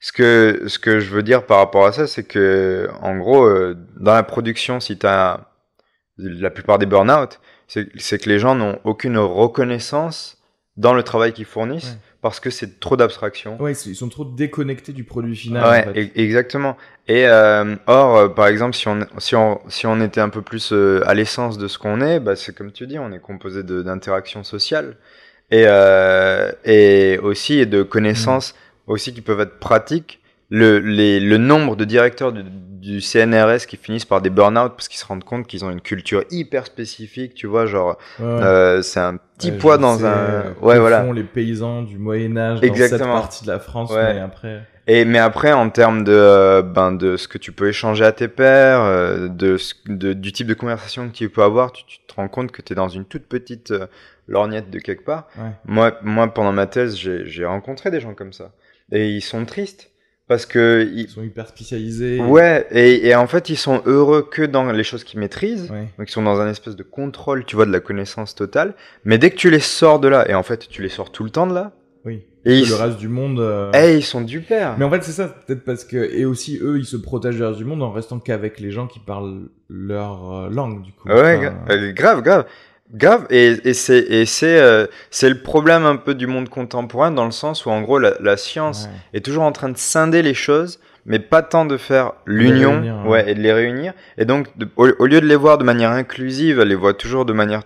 Ce 0.00 0.10
que, 0.10 0.64
ce 0.66 0.78
que 0.80 0.98
je 0.98 1.10
veux 1.10 1.22
dire 1.22 1.46
par 1.46 1.58
rapport 1.58 1.86
à 1.86 1.92
ça, 1.92 2.06
c'est 2.08 2.24
que, 2.24 2.88
en 3.02 3.16
gros, 3.18 3.44
euh, 3.46 3.76
dans 4.00 4.14
la 4.14 4.24
production, 4.24 4.80
si 4.80 4.98
tu 4.98 5.06
as 5.06 5.46
la 6.18 6.50
plupart 6.50 6.78
des 6.78 6.86
burn-out, 6.86 7.40
c'est 7.68 7.88
c'est 7.98 8.18
que 8.18 8.28
les 8.28 8.38
gens 8.40 8.54
n'ont 8.56 8.80
aucune 8.84 9.16
reconnaissance 9.18 10.38
dans 10.76 10.94
le 10.94 11.02
travail 11.02 11.32
qu'ils 11.32 11.44
fournissent 11.44 11.92
Ouais. 11.92 11.98
Parce 12.22 12.40
que 12.40 12.50
c'est 12.50 12.80
trop 12.80 12.96
d'abstraction. 12.96 13.60
Ouais, 13.60 13.72
ils 13.72 13.96
sont 13.96 14.08
trop 14.08 14.24
déconnectés 14.24 14.92
du 14.92 15.04
produit 15.04 15.36
final. 15.36 15.64
Ouais, 15.64 15.88
en 15.90 15.92
fait. 15.92 16.00
e- 16.04 16.10
exactement. 16.14 16.76
Et 17.08 17.26
euh, 17.26 17.74
or, 17.88 18.16
euh, 18.16 18.28
par 18.28 18.46
exemple, 18.46 18.76
si 18.76 18.86
on, 18.88 19.00
si 19.18 19.34
on, 19.34 19.60
si 19.68 19.86
on 19.86 20.00
était 20.00 20.20
un 20.20 20.28
peu 20.28 20.40
plus 20.40 20.72
euh, 20.72 21.02
à 21.06 21.14
l'essence 21.14 21.58
de 21.58 21.66
ce 21.68 21.78
qu'on 21.78 22.00
est, 22.00 22.20
bah, 22.20 22.36
c'est 22.36 22.54
comme 22.56 22.70
tu 22.72 22.86
dis, 22.86 22.98
on 22.98 23.12
est 23.12 23.18
composé 23.18 23.64
d'interactions 23.64 24.44
sociales 24.44 24.96
et, 25.50 25.64
euh, 25.66 26.52
et 26.64 27.18
aussi 27.22 27.66
de 27.66 27.82
connaissances 27.82 28.54
aussi 28.86 29.12
qui 29.12 29.20
peuvent 29.20 29.40
être 29.40 29.58
pratiques. 29.58 30.21
Le, 30.54 30.78
les, 30.80 31.18
le 31.18 31.38
nombre 31.38 31.76
de 31.76 31.84
directeurs 31.86 32.30
du, 32.32 32.42
du 32.44 33.00
CNRS 33.00 33.66
qui 33.66 33.78
finissent 33.78 34.04
par 34.04 34.20
des 34.20 34.28
burn-out 34.28 34.72
parce 34.76 34.88
qu'ils 34.88 34.98
se 34.98 35.06
rendent 35.06 35.24
compte 35.24 35.46
qu'ils 35.46 35.64
ont 35.64 35.70
une 35.70 35.80
culture 35.80 36.24
hyper 36.30 36.66
spécifique, 36.66 37.32
tu 37.34 37.46
vois, 37.46 37.64
genre, 37.64 37.96
Ouais, 38.18 38.26
euh, 38.26 38.82
c'est 38.82 39.00
un 39.00 39.16
petit 39.38 39.50
Ouais, 39.50 39.56
poids 39.56 39.78
dans 39.78 39.96
sais, 39.98 40.04
un... 40.04 40.08
euh, 40.08 40.42
Ouais, 40.60 40.78
voilà. 40.78 41.02
font 41.04 41.12
les 41.14 41.22
paysans 41.22 41.80
du 41.82 41.96
Moyen 41.96 42.36
Âge 42.36 42.60
dans 42.60 42.66
Exactement. 42.66 43.14
cette 43.14 43.22
partie 43.22 43.44
de 43.46 43.50
la 43.50 43.58
France, 43.60 43.90
Ouais. 43.92 44.12
mais 44.14 44.20
après. 44.20 44.62
Et 44.88 45.04
mais 45.04 45.20
après 45.20 45.52
en 45.52 45.70
termes 45.70 46.02
de 46.02 46.12
euh, 46.12 46.60
ben 46.60 46.90
de 46.90 47.16
ce 47.16 47.28
que 47.28 47.38
tu 47.38 47.52
peux 47.52 47.68
échanger 47.68 48.04
à 48.04 48.10
tes 48.10 48.26
pairs, 48.26 48.80
euh, 48.82 49.28
de, 49.28 49.56
de 49.86 50.12
du 50.12 50.32
type 50.32 50.48
de 50.48 50.54
conversation 50.54 51.08
que 51.08 51.14
tu 51.14 51.30
peux 51.30 51.44
avoir, 51.44 51.70
tu, 51.70 51.84
tu 51.86 51.98
te 52.04 52.14
rends 52.14 52.26
compte 52.26 52.50
que 52.50 52.60
tu 52.62 52.72
es 52.72 52.76
dans 52.76 52.88
une 52.88 53.04
toute 53.04 53.26
petite 53.28 53.70
euh, 53.70 53.86
lorgnette 54.26 54.70
de 54.70 54.80
quelque 54.80 55.04
part. 55.04 55.28
Ouais. 55.38 55.50
Moi 55.66 55.92
moi 56.02 56.26
pendant 56.34 56.52
ma 56.52 56.66
thèse, 56.66 56.96
j'ai 56.96 57.44
rencontré 57.44 57.92
des 57.92 58.00
gens 58.00 58.14
comme 58.14 58.32
ça 58.32 58.50
et 58.90 59.08
ils 59.08 59.20
sont 59.22 59.44
tristes 59.44 59.91
parce 60.28 60.46
que 60.46 60.88
ils, 60.92 61.00
Ils 61.02 61.08
sont 61.08 61.22
hyper 61.22 61.46
spécialisés. 61.48 62.20
ouais 62.20 62.66
et, 62.70 63.08
et 63.08 63.14
en 63.14 63.26
fait 63.26 63.48
ils 63.50 63.56
sont 63.56 63.82
heureux 63.86 64.22
que 64.30 64.42
dans 64.42 64.70
les 64.72 64.84
choses 64.84 65.04
qu'ils 65.04 65.20
maîtrisent. 65.20 65.70
Ouais. 65.70 65.88
Donc 65.98 66.08
ils 66.08 66.12
sont 66.12 66.22
dans 66.22 66.40
un 66.40 66.48
espèce 66.48 66.76
de 66.76 66.82
contrôle, 66.82 67.44
tu 67.44 67.56
vois, 67.56 67.66
de 67.66 67.72
la 67.72 67.80
connaissance 67.80 68.34
totale. 68.34 68.74
Mais 69.04 69.18
dès 69.18 69.30
que 69.30 69.36
tu 69.36 69.50
les 69.50 69.60
sors 69.60 70.00
de 70.00 70.08
là, 70.08 70.28
et 70.28 70.34
en 70.34 70.42
fait 70.42 70.68
tu 70.68 70.82
les 70.82 70.88
sors 70.88 71.12
tout 71.12 71.24
le 71.24 71.30
temps 71.30 71.46
de 71.46 71.54
là, 71.54 71.72
Oui. 72.04 72.22
et 72.44 72.58
ils, 72.58 72.68
le 72.68 72.74
reste 72.74 72.98
du 72.98 73.08
monde. 73.08 73.40
euh, 73.40 73.70
eh, 73.74 73.96
ils 73.96 74.02
sont 74.04 74.20
du 74.22 74.40
père. 74.40 74.76
Mais 74.78 74.84
en 74.84 74.90
fait, 74.90 75.02
c'est 75.04 75.12
ça, 75.12 75.28
peut-être 75.28 75.64
parce 75.64 75.84
que. 75.84 75.96
Et 76.12 76.24
aussi, 76.24 76.58
eux, 76.62 76.78
ils 76.78 76.84
se 76.86 76.96
protègent 76.96 77.36
du 77.36 77.44
reste 77.44 77.58
du 77.58 77.64
monde 77.64 77.82
en 77.82 77.92
restant 77.92 78.18
qu'avec 78.18 78.58
les 78.60 78.70
gens 78.72 78.86
qui 78.88 78.98
parlent 79.00 79.48
leur 79.68 80.32
euh, 80.32 80.48
langue, 80.50 80.82
du 80.82 80.92
coup. 80.92 81.08
Ouais, 81.08 81.36
Enfin, 81.46 81.54
euh, 81.70 81.92
grave, 81.92 82.22
grave. 82.22 82.46
Grave, 82.92 83.26
et, 83.30 83.56
et 83.64 83.74
c'est 83.74 84.04
euh, 84.60 84.86
c'est 85.10 85.28
le 85.30 85.38
problème 85.40 85.86
un 85.86 85.96
peu 85.96 86.14
du 86.14 86.26
monde 86.26 86.48
contemporain 86.50 87.10
dans 87.10 87.24
le 87.24 87.30
sens 87.30 87.64
où 87.64 87.70
en 87.70 87.80
gros 87.80 87.98
la, 87.98 88.14
la 88.20 88.36
science 88.36 88.84
ouais. 88.84 89.18
est 89.18 89.24
toujours 89.24 89.44
en 89.44 89.52
train 89.52 89.70
de 89.70 89.78
scinder 89.78 90.20
les 90.22 90.34
choses, 90.34 90.78
mais 91.06 91.18
pas 91.18 91.42
tant 91.42 91.64
de 91.64 91.78
faire 91.78 92.12
l'union, 92.26 93.04
ouais. 93.04 93.10
ouais. 93.10 93.30
et 93.30 93.34
de 93.34 93.40
les 93.40 93.52
réunir. 93.52 93.94
Et 94.18 94.24
donc 94.26 94.56
de- 94.58 94.68
au, 94.76 94.88
au 94.98 95.06
lieu 95.06 95.20
de 95.20 95.26
les 95.26 95.36
voir 95.36 95.56
de 95.58 95.64
manière 95.64 95.90
inclusive, 95.90 96.60
elle 96.60 96.68
les 96.68 96.74
voit 96.74 96.94
toujours 96.94 97.24
de 97.24 97.32
manière 97.32 97.62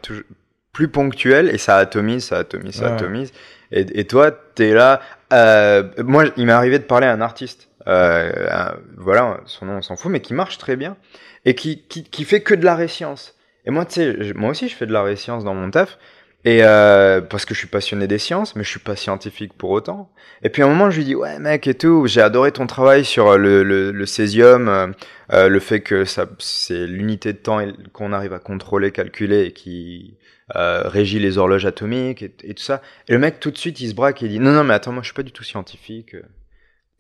plus 0.73 0.89
ponctuelle 0.89 1.49
et 1.53 1.59
ça 1.59 1.77
atomise, 1.77 2.27
ça 2.27 2.39
atomise, 2.39 2.77
ça 2.77 2.95
atomise. 2.95 3.33
Et, 3.73 3.85
et 3.99 4.05
toi, 4.07 4.31
t'es 4.31 4.73
là. 4.75 5.01
Euh, 5.33 5.83
moi, 6.05 6.27
il 6.37 6.47
m'est 6.47 6.53
arrivé 6.53 6.79
de 6.79 6.85
parler 6.85 7.07
à 7.09 7.13
un 7.13 7.21
artiste. 7.21 7.69
Euh, 7.89 8.71
voilà, 8.97 9.41
son 9.47 9.67
nom, 9.67 9.79
on 9.79 9.83
s'en 9.83 9.97
fout, 9.97 10.11
mais 10.11 10.21
qui 10.21 10.35
marche 10.35 10.59
très 10.59 10.77
bien 10.77 10.97
et 11.45 11.55
qui, 11.55 11.83
qui, 11.89 12.05
qui 12.05 12.25
fait 12.25 12.43
que 12.43 12.55
de 12.55 12.65
l'art 12.65 12.81
et 12.81 12.89
science. 12.89 13.36
Et 13.67 13.71
moi, 13.71 13.85
tu 13.85 13.95
sais, 13.95 14.33
moi 14.35 14.51
aussi, 14.51 14.69
je 14.69 14.75
fais 14.77 14.87
de 14.87 14.93
l'art 14.93 15.09
et 15.09 15.17
science 15.17 15.45
dans 15.45 15.55
mon 15.55 15.71
taf. 15.71 15.99
Et 16.45 16.61
euh, 16.63 17.21
parce 17.21 17.45
que 17.45 17.55
je 17.55 17.59
suis 17.59 17.69
passionné 17.69 18.07
des 18.07 18.19
sciences, 18.19 18.55
mais 18.55 18.63
je 18.63 18.69
suis 18.69 18.79
pas 18.79 18.95
scientifique 18.95 19.53
pour 19.55 19.71
autant. 19.71 20.13
Et 20.45 20.49
puis 20.49 20.63
à 20.63 20.67
un 20.67 20.69
moment, 20.69 20.91
je 20.91 20.99
lui 20.99 21.05
dis 21.05 21.15
ouais 21.17 21.41
mec 21.41 21.67
et 21.67 21.75
tout, 21.75 22.07
j'ai 22.07 22.21
adoré 22.21 22.53
ton 22.53 22.69
travail 22.69 23.05
sur 23.05 23.37
le, 23.37 23.65
le, 23.65 23.91
le 23.91 24.07
césium, 24.07 24.69
euh, 24.69 24.87
euh, 25.33 25.49
le 25.49 25.59
fait 25.59 25.81
que 25.81 26.05
ça 26.05 26.29
c'est 26.39 26.87
l'unité 26.87 27.33
de 27.33 27.39
temps 27.39 27.59
qu'on 27.93 28.13
arrive 28.13 28.33
à 28.33 28.39
contrôler, 28.39 28.93
calculer 28.93 29.47
et 29.47 29.53
qui 29.53 30.19
euh, 30.55 30.83
régit 30.87 31.19
les 31.19 31.37
horloges 31.37 31.67
atomiques 31.67 32.23
et, 32.23 32.33
et 32.45 32.55
tout 32.55 32.63
ça. 32.63 32.81
Et 33.09 33.13
le 33.15 33.19
mec 33.19 33.41
tout 33.41 33.51
de 33.51 33.59
suite 33.59 33.81
il 33.81 33.89
se 33.89 33.95
braque 33.95 34.23
et 34.23 34.27
il 34.27 34.33
dit 34.33 34.39
non 34.39 34.53
non 34.53 34.63
mais 34.63 34.75
attends 34.75 34.93
moi 34.93 35.03
je 35.03 35.07
suis 35.09 35.17
pas 35.17 35.25
du 35.25 35.33
tout 35.33 35.43
scientifique. 35.43 36.15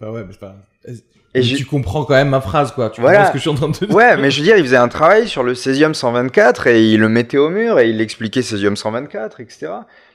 Bah 0.00 0.10
ouais, 0.10 0.24
mais 0.24 0.32
c'est 0.32 0.40
pas. 0.40 0.56
Et 1.38 1.42
tu 1.42 1.64
comprends 1.66 2.04
quand 2.04 2.14
même 2.14 2.28
ma 2.30 2.40
phrase, 2.40 2.72
quoi. 2.72 2.90
Tu 2.90 3.00
Voilà. 3.00 3.18
comprends 3.18 3.28
ce 3.28 3.32
que 3.32 3.38
je 3.38 3.42
suis 3.42 3.50
en 3.50 3.54
train 3.54 3.68
de 3.68 3.76
te 3.76 3.84
dire. 3.84 3.94
Ouais, 3.94 4.16
mais 4.16 4.30
je 4.30 4.38
veux 4.38 4.44
dire, 4.44 4.56
il 4.56 4.64
faisait 4.64 4.76
un 4.76 4.88
travail 4.88 5.28
sur 5.28 5.42
le 5.42 5.54
césium 5.54 5.94
124 5.94 6.66
et 6.68 6.84
il 6.92 7.00
le 7.00 7.08
mettait 7.08 7.38
au 7.38 7.50
mur 7.50 7.78
et 7.78 7.88
il 7.90 8.00
expliquait 8.00 8.42
césium 8.42 8.76
124, 8.76 9.40
etc. 9.40 9.68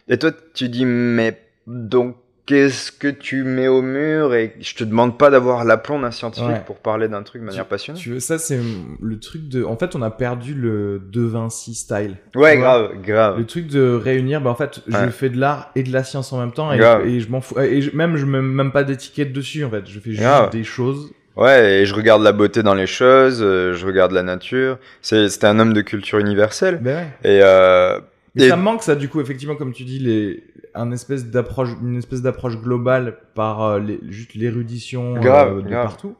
Et 0.07 0.17
toi, 0.17 0.31
tu 0.53 0.67
dis, 0.69 0.85
mais 0.85 1.39
donc 1.67 2.15
qu'est-ce 2.45 2.91
que 2.91 3.07
tu 3.07 3.43
mets 3.43 3.67
au 3.67 3.81
mur 3.81 4.33
et 4.33 4.55
je 4.59 4.75
te 4.75 4.83
demande 4.83 5.17
pas 5.17 5.29
d'avoir 5.29 5.63
l'aplomb 5.63 5.99
d'un 5.99 6.11
scientifique 6.11 6.49
Ouais. 6.49 6.63
pour 6.65 6.77
parler 6.77 7.07
d'un 7.07 7.23
truc 7.23 7.41
de 7.41 7.47
manière 7.47 7.65
passionnée. 7.65 7.99
Tu 7.99 8.09
veux, 8.09 8.19
ça, 8.19 8.37
c'est 8.37 8.59
le 9.01 9.19
truc 9.19 9.47
de. 9.47 9.63
En 9.63 9.77
fait, 9.77 9.95
on 9.95 10.01
a 10.01 10.09
perdu 10.11 10.53
le 10.53 11.01
De 11.11 11.21
Vinci 11.21 11.73
style. 11.75 12.17
Ouais, 12.35 12.53
tu 12.55 12.59
grave, 12.61 12.91
grave. 13.05 13.37
Le 13.37 13.45
truc 13.45 13.67
de 13.67 13.93
réunir, 13.93 14.41
bah 14.41 14.49
en 14.49 14.55
fait, 14.55 14.81
je 14.87 15.09
fais 15.09 15.29
de 15.29 15.39
l'art 15.39 15.71
et 15.75 15.83
de 15.83 15.91
la 15.93 16.03
science 16.03 16.33
en 16.33 16.39
même 16.39 16.51
temps 16.51 16.71
et, 16.73 17.19
je 17.19 17.29
m'en 17.29 17.41
fous. 17.41 17.59
Et 17.59 17.81
je- 17.81 17.95
même, 17.95 18.15
je 18.17 18.25
mets 18.25 18.41
même 18.41 18.71
pas 18.71 18.83
d'étiquette 18.83 19.31
dessus 19.33 19.63
en 19.63 19.69
fait. 19.69 19.87
Je 19.87 19.99
fais 19.99 20.11
juste 20.11 20.21
Grave. 20.23 20.49
des 20.51 20.63
choses. 20.63 21.11
Ouais, 21.37 21.81
et 21.81 21.85
je 21.85 21.95
regarde 21.95 22.21
la 22.23 22.33
beauté 22.33 22.61
dans 22.61 22.73
les 22.75 22.87
choses, 22.87 23.41
euh, 23.41 23.73
je 23.73 23.85
regarde 23.85 24.11
la 24.11 24.21
nature. 24.21 24.77
C'est, 25.01 25.29
c'était 25.29 25.47
un 25.47 25.59
homme 25.59 25.71
de 25.71 25.79
culture 25.81 26.19
universelle. 26.19 26.79
Ben 26.81 26.95
ouais. 26.97 27.07
Et, 27.23 27.39
euh, 27.41 27.99
Mais 28.35 28.45
Et- 28.45 28.49
ça 28.49 28.57
me 28.57 28.61
manque 28.63 28.83
ça 28.83 28.95
du 28.95 29.07
coup 29.09 29.21
effectivement 29.21 29.55
comme 29.55 29.71
tu 29.73 29.83
dis 29.85 29.99
les 29.99 30.43
un 30.75 30.91
espèce 30.91 31.25
d'approche 31.27 31.69
une 31.81 31.97
espèce 31.97 32.21
d'approche 32.21 32.57
globale 32.57 33.17
par 33.35 33.61
euh, 33.63 33.79
les, 33.79 33.99
juste 34.09 34.33
l'érudition 34.35 35.15
euh, 35.15 35.19
de 35.19 35.23
grave. 35.69 35.83
partout. 35.83 36.15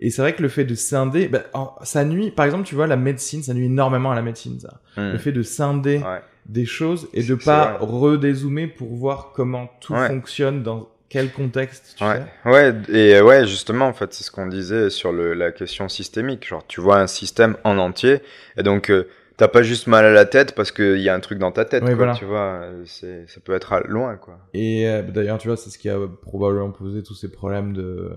Et 0.00 0.10
c'est 0.10 0.22
vrai 0.22 0.32
que 0.34 0.42
le 0.42 0.48
fait 0.48 0.64
de 0.64 0.74
scinder, 0.76 1.26
bah, 1.28 1.42
en- 1.54 1.74
ça 1.82 2.04
nuit. 2.04 2.30
Par 2.30 2.46
exemple, 2.46 2.64
tu 2.64 2.74
vois 2.76 2.86
la 2.86 2.96
médecine, 2.96 3.42
ça 3.42 3.52
nuit 3.54 3.66
énormément 3.66 4.12
à 4.12 4.14
la 4.14 4.22
médecine 4.22 4.60
ça. 4.60 4.80
Hmm. 4.96 5.12
Le 5.12 5.18
fait 5.18 5.32
de 5.32 5.42
scinder 5.42 5.98
Ouais. 5.98 6.20
des 6.46 6.66
choses 6.66 7.08
et 7.14 7.22
de 7.24 7.34
pas 7.34 7.78
redézoomer 7.80 8.68
pour 8.68 8.94
voir 8.94 9.32
comment 9.34 9.68
tout 9.80 9.94
Ouais. 9.94 10.06
fonctionne 10.06 10.62
dans 10.62 10.88
quel 11.08 11.32
contexte. 11.32 11.94
Tu 11.98 12.04
Ouais, 12.04 12.22
sais. 12.44 12.50
ouais, 12.50 12.74
et 12.90 13.16
euh, 13.16 13.24
ouais, 13.24 13.46
justement, 13.46 13.86
en 13.86 13.92
fait, 13.94 14.12
c'est 14.12 14.22
ce 14.24 14.30
qu'on 14.30 14.46
disait 14.46 14.90
sur 14.90 15.10
le, 15.10 15.32
la 15.34 15.50
question 15.52 15.88
systémique. 15.88 16.46
Genre, 16.46 16.64
tu 16.66 16.80
vois 16.80 16.98
un 17.00 17.06
système 17.06 17.56
en 17.64 17.78
entier, 17.78 18.20
et 18.56 18.62
donc 18.62 18.90
euh, 18.90 19.08
t'as 19.38 19.48
pas 19.48 19.62
juste 19.62 19.86
mal 19.86 20.04
à 20.04 20.10
la 20.10 20.26
tête 20.26 20.54
parce 20.54 20.70
qu'il 20.72 20.98
y 20.98 21.08
a 21.08 21.14
un 21.14 21.20
truc 21.20 21.38
dans 21.38 21.52
ta 21.52 21.64
tête, 21.64 21.82
Ouais, 21.84 21.90
quoi, 21.90 21.96
voilà. 21.96 22.14
tu 22.14 22.26
vois. 22.26 22.60
ça 22.84 23.40
peut 23.42 23.54
être 23.54 23.72
à 23.72 23.80
loin, 23.80 24.16
quoi. 24.16 24.38
Et 24.52 24.86
euh, 24.88 25.02
d'ailleurs, 25.02 25.38
tu 25.38 25.48
vois, 25.48 25.56
c'est 25.56 25.70
ce 25.70 25.78
qui 25.78 25.88
a 25.88 25.96
probablement 26.22 26.70
posé 26.70 27.02
tous 27.02 27.14
ces 27.14 27.30
problèmes 27.30 27.72
de 27.72 28.12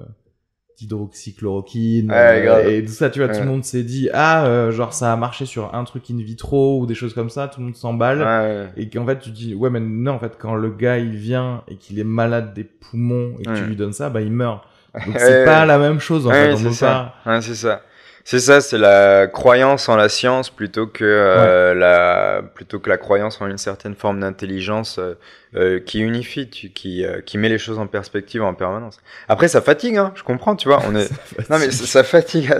d'hydroxychloroquine 0.80 2.10
Ouais, 2.10 2.48
euh, 2.48 2.70
et 2.70 2.84
tout 2.84 2.92
ça 2.92 3.10
tu 3.12 3.20
vois 3.20 3.28
tout 3.32 3.40
le 3.40 3.46
monde 3.46 3.64
s'est 3.64 3.84
dit 3.84 4.10
ah 4.14 4.46
euh, 4.46 4.72
genre 4.72 4.94
ça 4.94 5.14
a 5.14 5.16
marché 5.16 5.46
sur 5.46 5.76
un 5.76 5.84
truc 5.84 6.10
in 6.10 6.18
vitro 6.18 6.80
ou 6.80 6.86
des 6.88 6.96
choses 6.96 7.14
comme 7.14 7.30
ça 7.30 7.48
tout 7.48 7.60
le 7.60 7.68
monde 7.68 7.76
s'emballe 7.76 8.72
et 8.78 8.90
qu'en 8.90 9.06
fait 9.06 9.20
tu 9.20 9.30
dis 9.30 9.54
ouais 9.54 9.70
mais 9.70 9.80
non 9.80 10.14
en 10.14 10.20
fait 10.20 10.38
quand 10.40 10.56
le 10.56 10.72
gars 10.72 10.98
il 10.98 11.12
vient 11.16 11.64
et 11.68 11.76
qu'il 11.76 12.00
est 12.00 12.04
malade 12.04 12.54
des 12.56 12.64
poumons 12.64 13.34
et 13.40 13.44
que 13.44 13.56
tu 13.56 13.64
lui 13.64 13.76
donnes 13.76 13.94
ça 13.94 14.10
bah 14.10 14.22
il 14.22 14.32
meurt 14.32 14.64
donc 15.06 15.16
c'est 15.20 15.46
pas 15.46 15.66
la 15.68 15.78
même 15.78 16.00
chose 16.00 16.26
en 16.26 16.32
fait 16.32 16.54
on 16.54 16.58
c'est 16.58 16.72
ça. 16.72 17.14
pas 17.24 17.42
c'est 17.42 17.56
ça. 17.56 17.82
C'est 18.24 18.40
ça, 18.40 18.62
c'est 18.62 18.78
la 18.78 19.28
croyance 19.28 19.90
en 19.90 19.96
la 19.96 20.08
science 20.10 20.50
plutôt 20.50 20.86
que 20.88 21.04
euh, 21.04 21.74
la 21.74 22.42
plutôt 22.44 22.80
que 22.80 22.90
la 22.90 22.98
croyance 22.98 23.42
en 23.42 23.48
une 23.48 23.58
certaine 23.58 23.96
forme 23.96 24.20
d'intelligence 24.20 25.00
euh, 25.00 25.16
euh, 25.56 25.80
qui 25.80 26.00
unifie, 26.00 26.50
tu- 26.50 26.70
qui 26.70 27.04
euh, 27.06 27.22
qui 27.22 27.38
met 27.38 27.50
les 27.50 27.58
choses 27.58 27.80
en 27.80 27.88
perspective 27.88 28.44
en 28.44 28.54
permanence. 28.54 28.98
Après, 29.28 29.48
ça 29.48 29.62
fatigue, 29.62 29.98
hein. 29.98 30.12
Je 30.16 30.24
comprends, 30.24 30.56
tu 30.56 30.68
vois. 30.68 30.82
On 30.88 30.96
est 31.00 31.10
non 31.50 31.58
mais 31.60 31.72
ça, 31.72 31.86
ça 31.86 32.04
fatigue. 32.04 32.54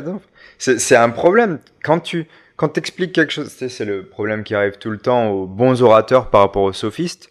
C'est 0.58 0.80
c'est 0.80 0.96
un 0.96 1.10
problème 1.10 1.60
quand 1.84 2.00
tu 2.00 2.28
quand 2.58 2.70
t'expliques 2.70 3.14
quelque 3.14 3.32
chose. 3.34 3.50
C'est 3.50 3.86
le 3.86 4.04
problème 4.04 4.44
qui 4.44 4.54
arrive 4.56 4.78
tout 4.78 4.90
le 4.92 4.98
temps 5.00 5.30
aux 5.30 5.46
bons 5.48 5.82
orateurs 5.82 6.30
par 6.30 6.42
rapport 6.42 6.64
aux 6.64 6.74
sophistes. 6.74 7.31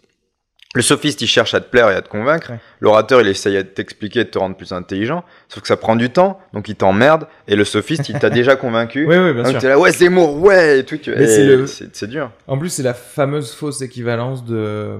Le 0.73 0.81
sophiste, 0.81 1.21
il 1.21 1.27
cherche 1.27 1.53
à 1.53 1.59
te 1.59 1.69
plaire 1.69 1.89
et 1.91 1.95
à 1.95 2.01
te 2.01 2.07
convaincre. 2.07 2.51
Ouais. 2.51 2.59
L'orateur, 2.79 3.19
il 3.19 3.27
essaye 3.27 3.57
de 3.57 3.61
t'expliquer, 3.63 4.23
de 4.23 4.29
te 4.29 4.37
rendre 4.37 4.55
plus 4.55 4.71
intelligent. 4.71 5.25
Sauf 5.49 5.61
que 5.63 5.67
ça 5.67 5.75
prend 5.75 5.97
du 5.97 6.09
temps, 6.11 6.39
donc 6.53 6.69
il 6.69 6.75
t'emmerde. 6.75 7.27
Et 7.49 7.57
le 7.57 7.65
sophiste, 7.65 8.07
il 8.07 8.17
t'a 8.19 8.29
déjà 8.39 8.55
convaincu. 8.55 9.05
oui 9.05 9.17
oui 9.17 9.33
bien 9.33 9.43
donc 9.43 9.51
sûr 9.51 9.59
t'es 9.59 9.67
là, 9.67 9.77
ouais, 9.77 9.91
Zemmour, 9.91 10.39
ouais, 10.41 10.79
et 10.79 10.83
tout. 10.85 10.97
Tu... 10.97 11.13
C'est 11.13 11.45
le- 11.45 11.67
c'est 11.67 11.93
c'est 11.93 12.07
dur. 12.07 12.31
En 12.47 12.57
plus, 12.57 12.69
c'est 12.69 12.83
la 12.83 12.93
fameuse 12.93 13.51
fausse 13.53 13.81
équivalence 13.81 14.45
de 14.45 14.91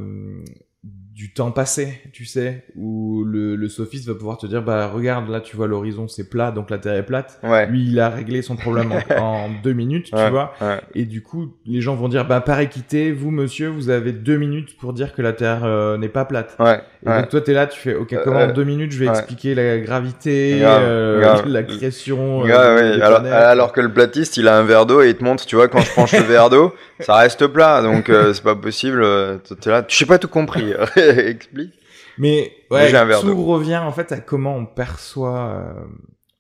du 1.22 1.32
temps 1.32 1.52
passé, 1.52 2.02
tu 2.14 2.26
sais, 2.26 2.64
où 2.76 3.24
le, 3.24 3.56
le 3.56 3.70
sophiste 3.70 4.08
va 4.08 4.16
pouvoir 4.16 4.40
te 4.40 4.48
dire, 4.48 4.64
bah 4.64 4.88
regarde, 4.88 5.30
là 5.30 5.40
tu 5.40 5.56
vois 5.56 5.68
l'horizon 5.68 6.08
c'est 6.08 6.28
plat, 6.32 6.50
donc 6.52 6.72
la 6.72 6.80
Terre 6.80 6.96
est 6.96 7.06
plate. 7.06 7.40
Ouais. 7.44 7.68
Lui, 7.68 7.86
il 7.92 8.00
a 8.00 8.10
réglé 8.10 8.42
son 8.42 8.56
problème 8.56 8.92
en, 8.92 9.16
en 9.22 9.50
deux 9.62 9.74
minutes, 9.74 10.06
tu 10.08 10.16
Ouais, 10.16 10.32
vois. 10.32 10.54
ouais. 10.62 10.82
Et 10.96 11.06
du 11.06 11.22
coup, 11.22 11.54
les 11.68 11.80
gens 11.80 11.94
vont 11.96 12.08
dire, 12.10 12.26
bah 12.28 12.42
par 12.42 12.60
équité, 12.60 13.12
vous 13.12 13.30
monsieur, 13.30 13.68
vous 13.68 13.92
avez 13.92 14.14
deux 14.14 14.38
minutes 14.38 14.76
pour 14.80 14.94
dire 14.94 15.14
que 15.14 15.22
la 15.22 15.34
Terre 15.34 15.64
euh, 15.64 15.96
n'est 16.00 16.10
pas 16.10 16.26
plate. 16.26 16.56
Ouais. 16.60 16.82
Et 17.04 17.10
ouais. 17.10 17.22
donc 17.22 17.30
toi, 17.30 17.42
t'es 17.42 17.54
là, 17.54 17.66
tu 17.68 17.80
fais, 17.80 17.96
ok, 17.96 18.14
Euh, 18.14 18.22
comment 18.24 18.40
en 18.42 18.50
euh, 18.50 18.52
deux 18.52 18.64
minutes 18.64 18.92
je 18.92 19.00
vais 19.00 19.08
ouais. 19.08 19.12
expliquer 19.18 19.56
la 19.56 19.80
gravité, 19.80 20.60
Grave, 20.60 20.82
euh, 20.84 21.20
grave. 21.22 21.48
la 21.48 21.64
création. 21.64 22.42
euh, 22.42 22.44
Ouais, 22.44 22.82
des 22.94 22.98
ouais. 22.98 23.02
Alors, 23.02 23.26
alors 23.26 23.72
que 23.74 23.82
le 23.82 23.92
platiste, 23.92 24.38
il 24.38 24.48
a 24.48 24.58
un 24.58 24.64
verre 24.64 24.86
d'eau 24.86 25.02
et 25.02 25.10
il 25.10 25.16
te 25.16 25.24
montre, 25.24 25.46
tu 25.46 25.56
vois, 25.56 25.68
quand 25.68 25.80
je 25.82 25.92
penche 25.94 26.12
le 26.14 26.24
verre 26.24 26.50
d'eau, 26.52 26.76
ça 27.00 27.16
reste 27.16 27.48
plat, 27.48 27.82
donc 27.82 28.10
euh, 28.10 28.34
c'est 28.34 28.44
pas 28.44 28.56
possible. 28.56 29.02
euh, 29.04 29.38
T'es 29.60 29.70
là, 29.72 29.84
je 29.88 29.96
sais 29.98 30.06
pas 30.06 30.20
tout 30.20 30.28
compris. 30.28 30.74
Explique. 30.96 31.74
Mais 32.20 32.52
ouais, 32.70 32.92
tout 33.22 33.46
revient 33.46 33.78
en 33.78 33.92
fait 33.92 34.12
à 34.12 34.18
comment 34.20 34.56
on 34.56 34.66
perçoit, 34.68 35.56
euh, 35.56 35.84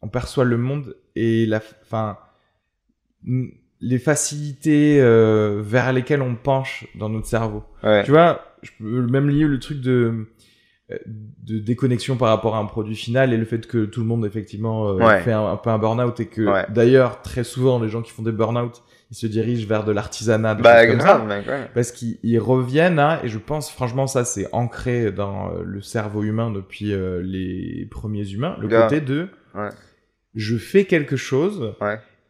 on 0.04 0.10
perçoit 0.10 0.44
le 0.44 0.58
monde 0.58 0.96
et 1.16 1.46
la, 1.48 1.60
enfin, 1.84 2.18
les 3.82 3.98
facilités 4.00 5.00
euh, 5.02 5.60
vers 5.64 5.92
lesquelles 5.94 6.22
on 6.22 6.36
penche 6.36 6.86
dans 6.96 7.10
notre 7.10 7.26
cerveau. 7.28 7.64
Ouais. 7.84 8.04
Tu 8.04 8.12
vois, 8.12 8.42
je 8.62 8.70
peux 8.80 9.02
même 9.08 9.30
lier 9.30 9.46
le 9.46 9.60
truc 9.60 9.82
de 9.82 9.92
euh, 9.92 10.28
de 11.44 11.60
déconnexion 11.60 12.16
par 12.18 12.30
rapport 12.30 12.56
à 12.56 12.60
un 12.60 12.66
produit 12.66 12.96
final 12.96 13.34
et 13.34 13.38
le 13.38 13.46
fait 13.46 13.66
que 13.68 13.86
tout 13.86 14.02
le 14.02 14.06
monde 14.08 14.26
effectivement 14.26 14.90
euh, 14.90 14.94
Ouais. 14.94 15.22
fait 15.22 15.32
un, 15.32 15.46
un 15.46 15.58
peu 15.58 15.70
un 15.70 15.78
burn-out 15.80 16.20
et 16.20 16.26
que 16.28 16.42
Ouais. 16.42 16.66
d'ailleurs 16.70 17.22
très 17.22 17.44
souvent 17.44 17.80
les 17.80 17.90
gens 17.90 18.02
qui 18.02 18.12
font 18.12 18.24
des 18.24 18.32
burn-out 18.32 18.82
ils 19.12 19.16
se 19.18 19.28
dirigent 19.28 19.68
vers 19.68 19.84
de 19.84 19.92
l'artisanat 19.92 20.56
Bah, 20.56 20.86
parce 21.74 21.92
qu'ils 21.92 22.18
ils 22.24 22.40
reviennent 22.40 23.00
à, 23.00 23.20
et 23.24 23.28
je 23.28 23.38
pense 23.40 23.70
franchement 23.72 24.08
ça 24.08 24.24
c'est 24.24 24.48
ancré 24.54 25.12
dans 25.12 25.50
euh, 25.50 25.64
le 25.66 25.82
cerveau 25.82 26.24
humain 26.24 26.50
depuis 26.52 26.94
euh, 26.94 27.22
les 27.22 27.88
premiers 27.92 28.30
humains, 28.30 28.56
le 28.60 28.68
côté 28.84 29.02
de 29.02 29.28
Ouais. 29.56 29.70
je 30.34 30.56
fais 30.56 30.86
quelque 30.86 31.18
chose. 31.18 31.74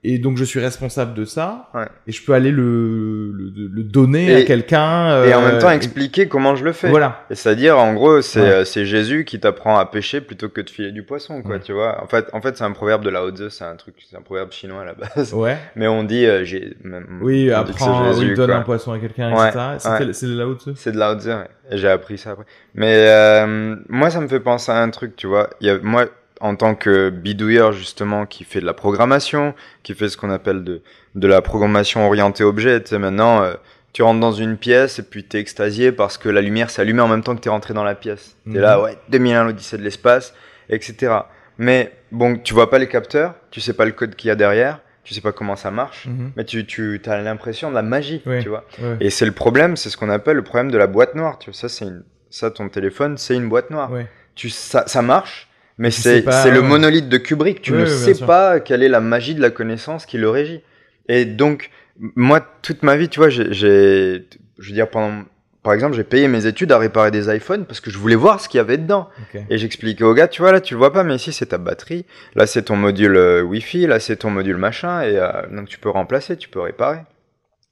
Et 0.04 0.18
donc 0.18 0.38
je 0.38 0.44
suis 0.44 0.60
responsable 0.60 1.14
de 1.14 1.26
ça 1.26 1.70
Ouais. 1.76 1.86
et 2.08 2.12
je 2.12 2.26
peux 2.26 2.34
aller 2.34 2.50
le, 2.52 3.32
le, 3.32 3.68
le 3.72 3.84
donner 3.84 4.34
à 4.36 4.42
quelqu'un 4.44 5.24
Et 5.26 5.34
en 5.36 5.42
euh, 5.44 5.52
même 5.52 5.60
temps, 5.60 5.70
expliquer 5.70 6.28
comment 6.28 6.56
je 6.56 6.64
le 6.66 6.72
fais. 6.72 6.90
voilà 6.90 7.24
C'est-à-dire, 7.30 7.78
en 7.78 7.94
gros, 7.94 8.22
c'est 8.22 8.42
Ouais. 8.42 8.48
euh, 8.50 8.66
c'est 8.66 8.86
Jésus 8.86 9.26
qui 9.26 9.40
t'apprend 9.40 9.78
à 9.78 9.86
pêcher 9.86 10.20
plutôt 10.22 10.50
que 10.50 10.62
de 10.62 10.70
filer 10.70 10.92
du 10.92 11.04
poisson, 11.04 11.42
quoi, 11.44 11.56
Ouais. 11.56 11.60
tu 11.62 11.74
vois. 11.74 12.04
En 12.04 12.08
fait, 12.08 12.28
en 12.34 12.42
fait 12.42 12.58
c'est 12.58 12.64
un 12.64 12.72
proverbe 12.72 13.04
de 13.04 13.10
Lao 13.12 13.30
Tzu, 13.32 13.50
c'est 13.52 13.64
un 13.64 13.76
truc, 13.76 13.96
c'est 14.10 14.18
un 14.18 14.22
proverbe 14.22 14.52
chinois 14.52 14.82
à 14.82 14.86
la 14.86 14.94
base. 14.96 15.34
ouais 15.34 15.58
Mais 15.76 15.88
on 15.88 16.04
dit, 16.04 16.26
euh, 16.26 16.44
j'ai, 16.46 16.76
oui 17.22 17.52
apprends 17.52 18.12
Jésus, 18.14 18.30
oui, 18.30 18.36
donne 18.36 18.48
quoi. 18.50 18.56
un 18.58 18.62
poisson 18.62 18.94
à 18.94 19.00
quelqu'un 19.00 19.30
etc 19.32 19.76
c'est 20.14 20.28
là 20.28 20.48
haut 20.48 20.58
C'est 20.76 20.92
de 20.94 20.98
Lao 20.98 21.20
Tzu, 21.20 21.30
j'ai 21.72 21.88
appris 21.88 22.18
ça 22.18 22.32
après. 22.32 22.46
Mais 22.74 23.06
euh, 23.08 23.76
moi, 23.88 24.10
ça 24.10 24.20
me 24.20 24.28
fait 24.28 24.40
penser 24.40 24.72
à 24.72 24.82
un 24.82 24.90
truc, 24.90 25.16
tu 25.16 25.28
vois. 25.28 25.50
Il 25.62 25.68
y 25.68 25.70
a, 25.70 25.78
moi, 25.80 26.06
en 26.42 26.56
tant 26.56 26.76
que 26.76 27.10
bidouilleur, 27.10 27.72
justement, 27.72 28.26
qui 28.26 28.44
fait 28.44 28.60
de 28.62 28.66
la 28.66 28.74
programmation, 28.74 29.54
qui 29.84 29.94
fait 29.94 30.10
ce 30.10 30.18
qu'on 30.18 30.30
appelle 30.32 30.64
de, 30.64 30.82
de 31.16 31.28
la 31.28 31.42
programmation 31.42 32.06
orientée 32.06 32.44
objet, 32.44 32.82
tu 32.82 32.90
sais, 32.90 32.98
maintenant, 33.00 33.44
euh, 33.44 33.54
tu 33.94 34.04
rentres 34.04 34.20
dans 34.20 34.32
une 34.32 34.58
pièce 34.58 35.00
et 35.00 35.04
puis 35.04 35.24
t'es 35.24 35.40
extasié 35.40 35.92
parce 35.92 36.18
que 36.18 36.30
la 36.30 36.42
lumière 36.42 36.70
s'est 36.70 36.82
allumée 36.82 37.02
en 37.02 37.08
même 37.08 37.24
temps 37.24 37.36
que 37.36 37.42
t'es 37.42 37.50
rentré 37.50 37.74
dans 37.74 37.84
la 37.84 37.96
pièce. 37.96 38.36
T'es 38.46 38.52
Mhm. 38.58 38.60
là, 38.62 38.82
ouais, 38.82 38.98
2001, 39.10 39.44
l'Odyssée 39.44 39.78
de 39.78 39.84
l'espace, 39.84 40.34
etc. 40.70 41.14
Mais 41.58 41.92
bon, 42.12 42.38
tu 42.38 42.54
vois 42.54 42.70
pas 42.70 42.80
les 42.80 42.88
capteurs, 42.88 43.36
tu 43.52 43.60
sais 43.62 43.74
pas 43.74 43.86
le 43.86 43.92
code 43.92 44.16
qu'il 44.16 44.30
y 44.30 44.32
a 44.32 44.36
derrière, 44.36 44.80
tu 45.04 45.14
sais 45.14 45.22
pas 45.22 45.32
comment 45.34 45.56
ça 45.56 45.72
marche, 45.72 46.08
Mhm. 46.08 46.32
mais 46.38 46.46
tu, 46.46 46.66
tu 46.66 47.02
as 47.06 47.22
l'impression 47.22 47.70
de 47.70 47.76
la 47.76 47.82
magie, 47.82 48.22
Oui. 48.26 48.42
tu 48.42 48.50
vois. 48.50 48.66
Et 49.00 49.10
c'est 49.10 49.26
le 49.26 49.32
problème, 49.34 49.76
c'est 49.76 49.90
ce 49.90 49.98
qu'on 49.98 50.10
appelle 50.10 50.38
le 50.38 50.44
problème 50.44 50.72
de 50.72 50.78
la 50.78 50.88
boîte 50.88 51.14
noire. 51.16 51.38
Tu 51.38 51.50
vois, 51.52 51.60
ça, 51.60 51.68
c'est 51.70 51.86
une, 51.86 52.04
ça, 52.30 52.50
ton 52.50 52.70
téléphone, 52.70 53.18
c'est 53.18 53.36
une 53.36 53.50
boîte 53.50 53.70
noire. 53.70 53.92
Tu, 54.36 54.50
ça, 54.50 54.86
ça 54.88 55.02
marche, 55.02 55.50
mais 55.82 55.89
c'est, 55.89 56.22
le 56.22 56.62
monolithe 56.62 57.10
de 57.10 57.17
Kubrick. 57.17 57.60
Tu 57.63 57.74
ne 57.74 57.88
sais 57.88 58.13
sûr. 58.13 58.28
pas 58.28 58.60
quelle 58.60 58.84
est 58.84 58.88
la 58.88 59.00
magie 59.00 59.34
de 59.34 59.41
la 59.41 59.50
connaissance 59.50 60.06
qui 60.06 60.20
le 60.20 60.30
régit. 60.30 60.62
Et 61.10 61.26
donc, 61.26 61.72
moi, 61.98 62.39
toute 62.62 62.84
ma 62.84 62.96
vie, 62.96 63.10
tu 63.10 63.20
vois, 63.20 63.30
j'ai, 63.30 63.50
je 63.52 64.67
veux 64.67 64.74
dire, 64.74 64.88
pendant, 64.88 65.24
par 65.63 65.74
exemple, 65.74 65.96
j'ai 65.96 66.04
payé 66.04 66.28
mes 66.28 66.46
études 66.46 66.72
à 66.72 66.78
réparer 66.78 67.10
des 67.10 67.36
iPhones 67.36 67.65
parce 67.65 67.80
que 67.80 67.89
je 67.89 67.98
voulais 67.98 68.15
voir 68.15 68.39
ce 68.39 68.48
qu'il 68.48 68.60
y 68.60 68.62
avait 68.62 68.78
dedans. 68.78 69.10
Et 69.50 69.58
j'expliquais 69.58 70.04
au 70.04 70.13
gars, 70.13 70.28
tu 70.28 70.44
vois, 70.44 70.52
là, 70.52 70.62
tu 70.62 70.76
le 70.76 70.78
vois 70.78 70.94
pas, 70.94 71.04
mais 71.04 71.15
ici, 71.15 71.34
c'est 71.34 71.48
ta 71.48 71.58
batterie. 71.58 72.06
Là, 72.36 72.46
c'est 72.46 72.62
ton 72.62 72.76
module 72.76 73.15
euh, 73.15 73.41
Wi-Fi. 73.41 73.88
Là, 73.88 74.00
c'est 74.00 74.17
ton 74.17 74.30
module 74.30 74.58
machin. 74.58 75.02
Et 75.02 75.17
euh, 75.17 75.32
donc, 75.52 75.67
tu 75.67 75.80
peux 75.80 75.89
remplacer, 75.89 76.38
tu 76.38 76.48
peux 76.48 76.62
réparer. 76.62 77.00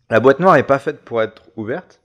La 0.09 0.19
boîte 0.19 0.39
noire 0.39 0.55
est 0.55 0.63
pas 0.63 0.79
faite 0.79 1.01
pour 1.05 1.21
être 1.21 1.43
ouverte. 1.57 1.99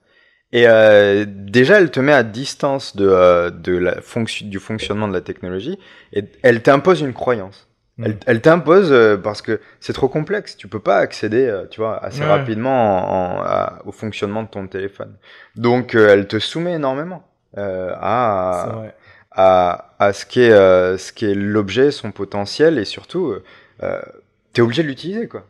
Et 0.57 0.67
euh, 0.69 1.27
déjà, 1.29 1.79
elle 1.81 1.91
te 1.91 1.99
met 2.01 2.13
à 2.13 2.23
distance 2.23 2.95
de, 2.97 3.07
euh, 3.09 3.51
de 3.51 3.77
la 3.77 4.01
fonction, 4.01 4.47
du 4.47 4.59
fonctionnement 4.61 5.09
de 5.09 5.13
la 5.13 5.21
technologie. 5.21 5.79
Et 6.13 6.25
elle 6.43 6.63
t'impose 6.63 7.01
une 7.03 7.13
croyance. 7.13 7.69
Mm. 7.99 8.05
Elle, 8.05 8.17
elle 8.27 8.41
t'impose 8.41 8.93
euh, 8.93 9.17
parce 9.17 9.43
que 9.43 9.61
c'est 9.81 9.93
trop 9.93 10.09
complexe. 10.09 10.57
Tu 10.57 10.69
peux 10.69 10.79
pas 10.79 10.99
accéder, 10.99 11.53
tu 11.71 11.81
vois, 11.81 12.03
assez 12.05 12.21
Ouais. 12.21 12.27
rapidement 12.29 12.71
en- 12.71 13.39
en- 13.39 13.43
à- 13.43 13.83
au 13.85 13.91
fonctionnement 13.93 14.45
de 14.45 14.49
ton 14.49 14.67
téléphone. 14.69 15.13
Donc, 15.57 15.95
elle 15.97 16.29
te 16.29 16.39
soumet 16.39 16.75
énormément 16.75 17.25
à, 17.57 18.85
à, 19.33 19.95
à 19.99 20.13
ce 20.13 20.27
qu'est 20.27 20.51
ce 20.51 21.13
qu'est 21.13 21.35
l'objet, 21.35 21.91
son 21.91 22.11
potentiel 22.13 22.79
et 22.79 22.85
surtout, 22.85 23.35
euh, 23.83 24.03
t'es 24.53 24.63
obligé 24.63 24.83
de 24.83 24.89
l'utiliser 24.89 25.29
quoi. 25.29 25.45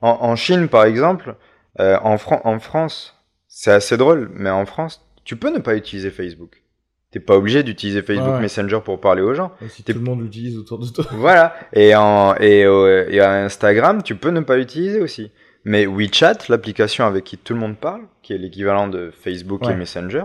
En, 0.00 0.18
en 0.20 0.36
Chine 0.36 0.68
par 0.68 0.84
exemple, 0.84 1.34
en, 1.78 2.16
Fran- 2.18 2.40
en 2.44 2.58
France, 2.58 3.15
c'est 3.58 3.70
assez 3.72 3.96
drôle, 3.96 4.30
mais 4.34 4.50
en 4.50 4.66
France, 4.66 5.02
tu 5.24 5.34
peux 5.36 5.48
ne 5.50 5.60
pas 5.60 5.76
utiliser 5.76 6.10
Facebook. 6.10 6.62
T'es 7.10 7.20
pas 7.20 7.36
obligé 7.38 7.62
d'utiliser 7.62 8.02
Facebook 8.02 8.34
Ouais. 8.34 8.40
Messenger 8.40 8.80
pour 8.84 9.00
parler 9.00 9.22
aux 9.22 9.32
gens. 9.32 9.50
Si 9.70 9.82
T'es- 9.82 9.94
tout 9.94 10.00
le 10.00 10.04
monde 10.04 10.20
l'utilise 10.20 10.58
autour 10.58 10.78
de 10.78 10.86
toi. 10.88 11.06
Voilà. 11.12 11.54
Et, 11.72 11.94
en, 11.94 12.34
et, 12.38 12.64
euh, 12.66 13.06
et 13.08 13.20
à 13.20 13.32
Instagram, 13.44 14.02
tu 14.02 14.14
peux 14.14 14.28
ne 14.28 14.40
pas 14.40 14.56
l'utiliser 14.58 15.00
aussi. 15.00 15.30
Mais 15.64 15.86
WeChat, 15.86 16.36
l'application 16.50 17.06
avec 17.06 17.24
qui 17.24 17.38
tout 17.38 17.54
le 17.54 17.60
monde 17.60 17.78
parle, 17.78 18.02
qui 18.22 18.34
est 18.34 18.38
l'équivalent 18.38 18.88
de 18.88 19.10
Facebook 19.10 19.62
et. 19.66 19.74
Messenger, 19.74 20.24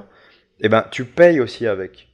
eh 0.59 0.67
ben, 0.67 0.83
tu 0.91 1.05
payes 1.05 1.39
aussi 1.39 1.67
avec. 1.67 2.09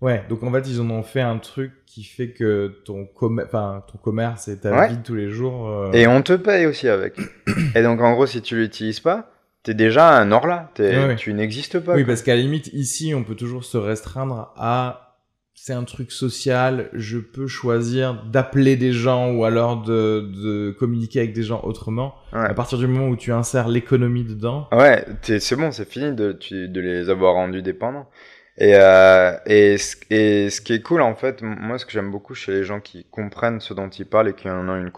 Ouais, 0.00 0.24
donc 0.28 0.42
en 0.42 0.50
fait, 0.50 0.66
ils 0.68 0.80
en 0.80 0.90
ont 0.90 1.04
fait 1.04 1.20
un 1.20 1.38
truc 1.38 1.72
qui 1.86 2.02
fait 2.02 2.30
que 2.32 2.80
ton, 2.84 3.04
com 3.06 3.40
enfin, 3.46 3.84
ton 3.92 3.98
commerce 3.98 4.48
et 4.48 4.58
ta 4.58 4.72
Ouais. 4.76 4.88
vie 4.88 4.96
de 4.96 5.02
tous 5.04 5.14
les 5.14 5.28
jours. 5.30 5.68
euh, 5.68 5.92
Et 5.92 6.08
on 6.08 6.22
te 6.22 6.32
paye 6.32 6.66
aussi 6.66 6.88
avec. 6.88 7.14
et 7.76 7.82
donc, 7.84 8.00
en 8.00 8.12
gros, 8.14 8.26
si 8.26 8.42
tu 8.42 8.56
l'utilises 8.56 9.00
pas, 9.00 9.30
t'es 9.62 9.74
déjà 9.74 10.16
un 10.18 10.32
orla. 10.32 10.70
Ouais, 10.78 11.06
ouais. 11.06 11.16
Tu 11.16 11.32
n'existes 11.34 11.78
pas. 11.80 11.94
Oui, 11.94 12.02
quoi. 12.04 12.12
parce 12.12 12.22
qu'à 12.22 12.34
la 12.34 12.40
limite, 12.42 12.68
ici, 12.72 13.12
on 13.14 13.24
peut 13.24 13.34
toujours 13.34 13.64
se 13.64 13.76
restreindre 13.76 14.52
à 14.56 15.06
c'est 15.54 15.74
un 15.74 15.84
truc 15.84 16.10
social, 16.10 16.88
je 16.94 17.18
peux 17.18 17.46
choisir 17.46 18.24
d'appeler 18.24 18.76
des 18.76 18.92
gens 18.94 19.30
ou 19.32 19.44
alors 19.44 19.82
de, 19.82 20.30
de 20.42 20.70
communiquer 20.70 21.18
avec 21.18 21.34
des 21.34 21.42
gens 21.42 21.60
autrement. 21.64 22.14
Ouais. 22.32 22.46
À 22.46 22.54
partir 22.54 22.78
du 22.78 22.86
moment 22.86 23.08
où 23.08 23.16
tu 23.16 23.30
insères 23.30 23.68
l'économie 23.68 24.24
dedans, 24.24 24.68
Ouais, 24.72 25.04
c'est 25.22 25.56
bon, 25.56 25.70
c'est 25.70 25.86
fini 25.86 26.12
de, 26.14 26.32
de 26.50 26.80
les 26.80 27.10
avoir 27.10 27.34
rendus 27.34 27.60
dépendants. 27.60 28.08
Et, 28.56 28.72
euh, 28.74 29.32
et, 29.44 29.76
ce- 29.76 29.96
et 30.08 30.48
ce 30.48 30.62
qui 30.62 30.72
est 30.72 30.80
cool, 30.82 31.02
en 31.02 31.14
fait, 31.14 31.42
moi, 31.42 31.76
ce 31.78 31.84
que 31.84 31.92
j'aime 31.92 32.10
beaucoup 32.10 32.34
chez 32.34 32.52
les 32.52 32.64
gens 32.64 32.80
qui 32.80 33.04
comprennent 33.10 33.60
ce 33.60 33.74
dont 33.74 33.88
ils 33.90 34.06
parlent 34.06 34.28
et 34.28 34.34
qui 34.34 34.48
en 34.48 34.66
ont 34.66 34.76
une 34.76 34.90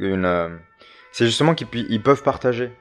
une, 0.00 0.24
euh, 0.24 0.48
c'est 1.12 1.26
justement 1.26 1.54
qu'ils 1.54 2.02
peuvent 2.02 2.22
partager. 2.24 2.72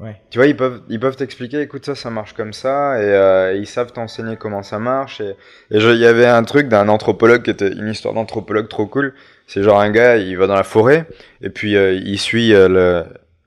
Ouais. 0.00 0.20
Tu 0.30 0.38
vois, 0.38 0.46
ils 0.46 0.56
peuvent, 0.56 0.82
ils 0.88 1.00
peuvent 1.00 1.16
t'expliquer, 1.16 1.60
écoute, 1.60 1.84
ça, 1.84 1.94
ça 1.94 2.10
marche 2.10 2.34
comme 2.34 2.52
ça, 2.52 3.00
et 3.00 3.04
euh, 3.04 3.54
ils 3.54 3.66
savent 3.66 3.92
t'enseigner 3.92 4.36
comment 4.36 4.62
ça 4.62 4.78
marche. 4.78 5.20
Et, 5.20 5.36
il 5.70 5.96
y 5.96 6.06
avait 6.06 6.26
un 6.26 6.42
truc 6.44 6.68
d'un 6.68 6.88
anthropologue 6.88 7.42
qui 7.42 7.50
était 7.50 7.72
une 7.72 7.88
histoire 7.88 8.14
d'anthropologue 8.14 8.68
trop 8.68 8.86
cool. 8.86 9.14
C'est 9.46 9.62
genre 9.62 9.80
un 9.80 9.90
gars, 9.90 10.16
il 10.16 10.36
va 10.36 10.46
dans 10.46 10.54
la 10.54 10.64
forêt, 10.64 11.06
et 11.40 11.50
puis 11.50 11.76
euh, 11.76 11.92
il 11.92 12.18
suit 12.18 12.52
euh, 12.52 12.68
le, 12.68 13.04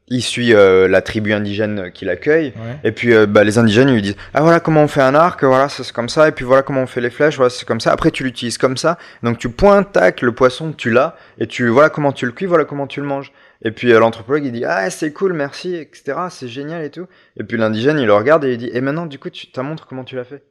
il 0.07 0.23
suit 0.23 0.53
la 0.53 1.01
tribu 1.01 1.33
indigène 1.33 1.91
qui 1.93 2.03
l'accueille. 2.03 2.53
Ouais. 2.55 2.79
Et 2.83 2.91
puis 2.91 3.13
bah, 3.27 3.43
les 3.43 3.59
indigènes 3.59 3.89
ils 3.89 3.95
lui 3.95 4.01
disent 4.01 4.17
ah 4.33 4.41
voilà 4.41 4.59
comment 4.59 4.81
on 4.81 4.87
fait 4.87 5.03
un 5.03 5.13
arc 5.13 5.43
voilà 5.43 5.69
ça 5.69 5.83
c'est 5.83 5.93
comme 5.93 6.09
ça 6.09 6.27
et 6.27 6.31
puis 6.31 6.45
voilà 6.45 6.63
comment 6.63 6.81
on 6.81 6.87
fait 6.87 6.99
les 6.99 7.11
flèches 7.11 7.35
voilà 7.35 7.51
c'est 7.51 7.67
comme 7.67 7.79
ça 7.79 7.91
après 7.91 8.09
tu 8.09 8.23
l'utilises 8.23 8.57
comme 8.57 8.75
ça 8.75 8.97
donc 9.21 9.37
tu 9.37 9.49
pointes 9.49 9.91
tac 9.91 10.23
le 10.23 10.31
poisson 10.31 10.73
tu 10.75 10.89
l'as 10.89 11.15
et 11.37 11.45
tu 11.45 11.67
voilà 11.67 11.91
comment 11.91 12.11
tu 12.11 12.25
le 12.25 12.31
cuis 12.31 12.47
voilà 12.47 12.65
comment 12.65 12.87
tu 12.87 13.01
le 13.01 13.05
manges 13.05 13.31
et 13.61 13.71
puis 13.71 13.91
euh, 13.91 13.99
l'anthropologue 13.99 14.45
il 14.45 14.51
dit 14.51 14.63
ah 14.65 14.89
c'est 14.89 15.11
cool 15.13 15.33
merci 15.33 15.75
etc 15.75 16.17
c'est 16.29 16.47
génial 16.47 16.83
et 16.83 16.89
tout 16.89 17.07
et 17.37 17.43
puis 17.43 17.57
l'indigène 17.57 17.99
il 17.99 18.05
le 18.05 18.13
regarde 18.13 18.45
et 18.45 18.53
il 18.53 18.57
dit 18.57 18.69
et 18.73 18.81
maintenant 18.81 19.05
du 19.05 19.19
coup 19.19 19.29
tu 19.29 19.51
ta 19.51 19.63
montre 19.63 19.85
comment 19.87 20.03
tu 20.03 20.15
l'as 20.15 20.23
fait? 20.23 20.43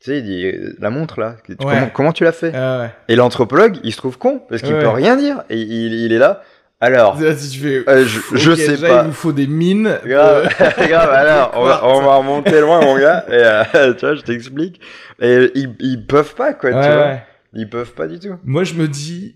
Tu 0.00 0.10
sais 0.12 0.18
il 0.18 0.24
dit 0.24 0.46
euh, 0.46 0.74
la 0.78 0.90
montre 0.90 1.18
là 1.20 1.36
tu- 1.44 1.56
comment, 1.56 1.88
comment 1.92 2.12
tu 2.12 2.24
l'as 2.24 2.32
fait? 2.32 2.52
Ah 2.54 2.80
ouais. 2.80 2.90
et 3.08 3.16
l'anthropologue 3.16 3.78
il 3.82 3.92
se 3.92 3.96
trouve 3.96 4.18
con 4.18 4.42
parce 4.48 4.62
qu'il 4.62 4.74
Ouais. 4.74 4.80
peut 4.80 4.88
rien 4.88 5.16
dire 5.16 5.42
et 5.50 5.56
il, 5.58 5.94
il 5.94 6.12
est 6.12 6.18
là 6.18 6.42
alors 6.80 7.20
Là, 7.20 7.34
si 7.36 7.56
fais, 7.56 7.82
euh, 7.88 8.04
je, 8.06 8.54
sais 8.54 8.68
déjà, 8.68 8.86
pas 8.88 9.02
il 9.02 9.08
vous 9.08 9.12
faut 9.12 9.32
des 9.32 9.48
mines. 9.48 9.98
Grave, 10.04 10.48
grave, 10.88 11.10
alors, 11.10 11.50
on 11.56 11.64
va, 11.64 11.78
Quartz. 11.80 11.82
on 11.98 12.02
va 12.02 12.14
remonter 12.18 12.60
loin, 12.60 12.80
mon 12.82 12.96
gars, 12.96 13.24
et 13.28 13.32
euh, 13.32 13.94
tu 13.98 14.06
vois, 14.06 14.14
je 14.14 14.20
t'explique. 14.20 14.80
Et 15.20 15.50
ils, 15.56 15.74
ils 15.80 16.06
peuvent 16.06 16.36
pas, 16.36 16.54
quoi, 16.54 16.70
tu 16.70 16.76
vois. 16.76 17.16
Ils 17.52 17.68
peuvent 17.68 17.94
pas 17.94 18.06
du 18.06 18.20
tout. 18.20 18.36
Moi, 18.44 18.62
je 18.62 18.74
me 18.74 18.86
dis, 18.86 19.34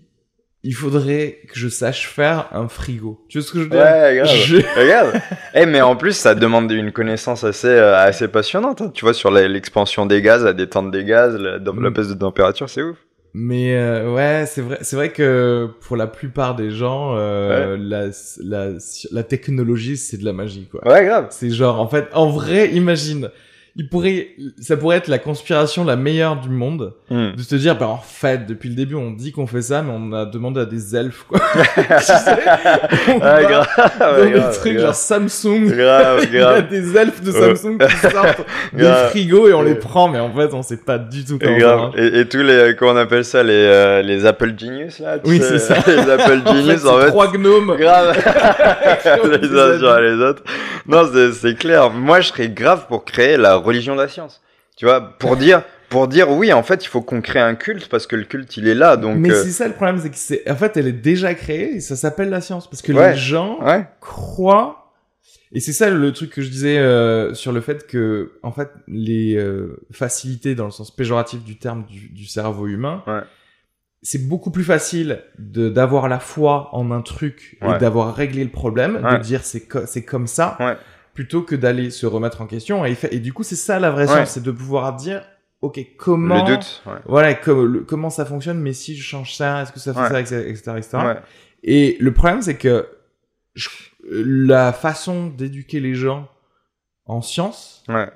il 0.63 0.73
faudrait 0.73 1.39
que 1.47 1.59
je 1.59 1.67
sache 1.67 2.07
faire 2.07 2.47
un 2.53 2.67
frigo. 2.69 3.19
Tu 3.27 3.37
vois 3.39 3.47
ce 3.47 3.51
que 3.51 3.59
je 3.59 3.63
veux 3.65 3.69
dire? 3.69 3.79
Ouais, 3.81 4.15
grave. 4.17 4.27
Je- 4.45 4.79
Regarde. 4.79 5.13
Eh, 5.55 5.65
mais 5.65 5.81
en 5.81 5.95
plus, 5.95 6.13
ça 6.15 6.35
demande 6.35 6.71
une 6.71 6.91
connaissance 6.91 7.43
assez, 7.43 7.67
euh, 7.67 7.97
assez 7.97 8.27
passionnante, 8.29 8.81
hein. 8.81 8.91
Tu 8.93 9.03
vois, 9.03 9.13
sur 9.13 9.29
la- 9.31 9.47
l'expansion 9.47 10.05
des 10.05 10.21
gaz, 10.21 10.43
la 10.43 10.53
détente 10.53 10.89
des 10.91 11.03
gaz, 11.03 11.35
la, 11.35 11.57
la 11.57 11.71
Mm. 11.71 11.89
baisse 11.93 12.07
de 12.07 12.13
température, 12.13 12.69
c'est 12.69 12.81
ouf. 12.81 12.97
Mais 13.35 13.75
euh, 13.75 14.13
ouais, 14.13 14.45
c'est 14.45 14.61
vrai, 14.61 14.77
c'est 14.81 14.95
vrai 14.95 15.09
que 15.09 15.67
pour 15.81 15.97
la 15.97 16.05
plupart 16.05 16.55
des 16.55 16.69
gens, 16.69 17.15
euh, 17.17 17.75
la, 17.79 18.05
la, 18.43 18.73
la 19.11 19.23
technologie, 19.23 19.97
c'est 19.97 20.17
de 20.17 20.23
la 20.25 20.33
magie, 20.33 20.67
quoi. 20.71 20.87
Ouais, 20.87 21.03
grave. 21.03 21.27
C'est 21.31 21.49
genre, 21.49 21.79
en 21.81 21.87
fait, 21.87 22.07
en 22.13 22.29
vrai, 22.29 22.69
imagine, 22.69 23.31
il 23.75 23.89
pourrait, 23.89 24.27
ça 24.61 24.77
pourrait 24.77 24.97
être 24.97 25.07
la 25.07 25.17
conspiration 25.17 25.83
la 25.83 25.95
meilleure 25.95 26.39
du 26.39 26.49
monde, 26.49 26.93
Hmm. 27.09 27.35
de 27.35 27.41
se 27.43 27.55
dire, 27.55 27.75
bah 27.77 27.87
en 27.87 27.97
fait, 27.97 28.45
depuis 28.47 28.69
le 28.69 28.75
début, 28.75 28.95
on 28.95 29.11
dit 29.11 29.31
qu'on 29.31 29.45
fait 29.47 29.61
ça, 29.61 29.81
mais 29.83 29.91
on 29.95 30.13
a 30.13 30.25
demandé 30.25 30.61
à 30.61 30.65
des 30.65 30.95
elfes, 30.95 31.23
quoi. 31.27 31.39
Tu 31.53 32.03
sais, 32.03 32.13
on 33.09 33.11
Ouais, 33.13 33.19
va 33.19 33.43
grave. 33.43 33.67
dans 33.99 34.25
des 34.25 34.55
trucs 34.57 34.73
grave. 34.73 34.85
genre 34.87 34.95
Samsung. 34.95 35.65
Grave, 35.75 36.25
Il 36.31 36.35
y 36.35 36.41
a 36.41 36.61
des 36.61 36.97
elfes 36.97 37.21
de. 37.21 37.31
Samsung 37.31 37.77
qui 37.79 37.95
sortent 38.09 38.41
des 38.73 38.91
frigos 39.09 39.47
et 39.49 39.53
on 39.53 39.61
les 39.61 39.75
prend, 39.75 40.07
mais 40.07 40.19
en 40.19 40.31
fait, 40.33 40.53
on 40.53 40.61
sait 40.63 40.77
pas 40.77 40.97
du 40.97 41.23
tout 41.25 41.37
comment 41.39 41.53
ça 41.53 41.59
grave. 41.59 41.91
Et, 41.97 42.19
et 42.21 42.25
tous 42.27 42.41
les, 42.41 42.75
comment 42.77 42.91
on 42.93 42.97
appelle 42.97 43.25
ça, 43.25 43.43
les, 43.43 43.53
euh, 43.53 44.01
les 44.01 44.25
Apple 44.25 44.53
Genius, 44.57 44.99
là, 44.99 45.19
tu 45.19 45.29
Oui, 45.29 45.39
c'est 45.41 45.59
ça. 45.59 45.75
Les 45.87 45.97
Apple 46.09 46.41
En 46.45 46.53
fait, 46.53 46.57
Genius, 46.61 46.85
en 46.85 46.99
fait, 46.99 47.07
trois 47.07 47.31
gnomes. 47.31 47.75
Grave. 47.77 48.15
les 49.41 49.59
uns 49.59 49.77
sur 49.79 49.99
les 49.99 50.13
autres. 50.23 50.43
Non, 50.87 51.03
c'est 51.33 51.55
clair. 51.55 51.89
Moi, 51.91 52.21
je 52.21 52.29
serais 52.29 52.49
grave 52.49 52.85
pour 52.87 53.05
créer 53.05 53.37
la 53.37 53.57
religion 53.63 53.95
de 53.95 54.01
la 54.01 54.07
science. 54.07 54.41
Tu 54.75 54.85
vois, 54.85 55.17
pour 55.19 55.37
dire, 55.37 55.63
pour 55.89 56.07
dire 56.07 56.31
oui, 56.31 56.51
en 56.51 56.63
fait, 56.63 56.83
il 56.83 56.87
faut 56.87 57.01
qu'on 57.01 57.21
crée 57.21 57.39
un 57.39 57.53
culte 57.55 57.89
parce 57.89 58.07
que 58.07 58.15
le 58.15 58.23
culte, 58.23 58.57
il 58.57 58.67
est 58.67 58.73
là. 58.73 58.97
Donc, 58.97 59.17
mais 59.19 59.29
euh, 59.31 59.43
c'est 59.43 59.51
ça 59.51 59.67
le 59.67 59.73
problème, 59.73 59.99
c'est 59.99 60.09
que 60.09 60.15
c'est, 60.17 60.49
en 60.49 60.55
fait, 60.55 60.75
elle 60.77 60.87
est 60.87 60.91
déjà 60.93 61.35
créée 61.35 61.75
et 61.75 61.79
ça 61.79 61.95
s'appelle 61.95 62.29
la 62.29 62.41
science 62.41 62.67
parce 62.69 62.81
que 62.81 62.91
Ouais. 62.91 63.11
les 63.11 63.17
gens 63.17 63.63
ouais, 63.63 63.85
croient. 64.01 64.79
Et 65.55 65.59
c'est 65.59 65.73
ça 65.73 65.91
le 65.91 66.11
truc 66.11 66.31
que 66.31 66.41
je 66.41 66.49
disais 66.49 66.79
euh, 66.79 67.35
sur 67.35 67.51
le 67.51 67.61
fait 67.61 67.85
que, 67.85 68.31
en 68.41 68.51
fait, 68.51 68.71
les 68.87 69.35
euh, 69.35 69.77
facilités 69.91 70.55
dans 70.55 70.65
le 70.65 70.71
sens 70.71 70.89
péjoratif 70.89 71.43
du 71.43 71.57
terme 71.59 71.85
du, 71.85 72.09
du 72.09 72.25
cerveau 72.25 72.65
humain, 72.65 73.03
Ouais. 73.05 73.21
c'est 74.01 74.27
beaucoup 74.27 74.49
plus 74.49 74.63
facile 74.63 75.21
de 75.37 75.69
d'avoir 75.69 76.07
la 76.09 76.17
foi 76.19 76.69
en 76.73 76.89
un 76.89 77.01
truc 77.03 77.57
et 77.61 77.77
d'avoir 77.77 78.15
réglé 78.15 78.43
le 78.43 78.49
problème, 78.49 78.99
de 79.11 79.17
dire 79.21 79.43
c'est 79.43 79.61
co- 79.67 79.85
c'est 79.85 80.03
comme 80.03 80.25
ça. 80.25 80.57
Plutôt 81.13 81.41
que 81.43 81.55
d'aller 81.55 81.89
se 81.91 82.05
remettre 82.05 82.41
en 82.41 82.47
question. 82.47 82.83
Et, 82.85 82.95
du 83.19 83.33
coup, 83.33 83.43
c'est 83.43 83.55
ça 83.55 83.79
la 83.79 83.91
vraie 83.91 84.07
Ouais. 84.07 84.13
science, 84.15 84.31
c'est 84.31 84.43
de 84.43 84.51
pouvoir 84.51 84.95
dire, 84.95 85.23
ok, 85.61 85.79
comment 85.97 86.45
le 86.47 86.55
doute. 86.55 86.81
Ouais. 86.85 86.93
voilà, 87.05 87.33
comme, 87.35 87.65
le- 87.65 87.79
comment 87.81 88.09
ça 88.09 88.25
fonctionne, 88.25 88.59
mais 88.59 88.73
si 88.73 88.95
je 88.95 89.03
change 89.03 89.35
ça, 89.35 89.61
est-ce 89.61 89.71
que 89.71 89.79
ça 89.79 89.93
fait 89.93 89.99
Ouais. 90.13 90.25
ça, 90.25 90.39
etc., 90.39 90.71
etc.. 90.77 90.97
Et 91.63 91.97
le 91.99 92.11
problème, 92.13 92.41
c'est 92.41 92.57
que 92.57 92.87
je- 93.53 93.69
la 94.09 94.73
façon 94.73 95.27
d'éduquer 95.27 95.79
les 95.79 95.95
gens 95.95 96.27
en 97.05 97.21
sciences 97.21 97.83
Ouais. 97.87 98.09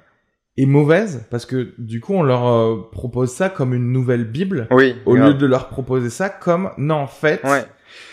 est 0.58 0.66
mauvaise, 0.66 1.26
parce 1.30 1.46
que 1.46 1.74
du 1.78 2.02
coup, 2.02 2.14
on 2.16 2.24
leur 2.24 2.48
euh, 2.48 2.90
propose 2.92 3.32
ça 3.32 3.50
comme 3.50 3.74
une 3.74 3.92
nouvelle 3.94 4.26
Bible, 4.26 4.68
Oui. 4.72 4.96
au 5.06 5.14
grave. 5.16 5.28
lieu 5.30 5.34
de 5.36 5.46
leur 5.46 5.70
proposer 5.70 6.10
ça 6.10 6.30
comme, 6.30 6.72
non, 6.78 6.96
en 6.96 7.08
fait. 7.08 7.42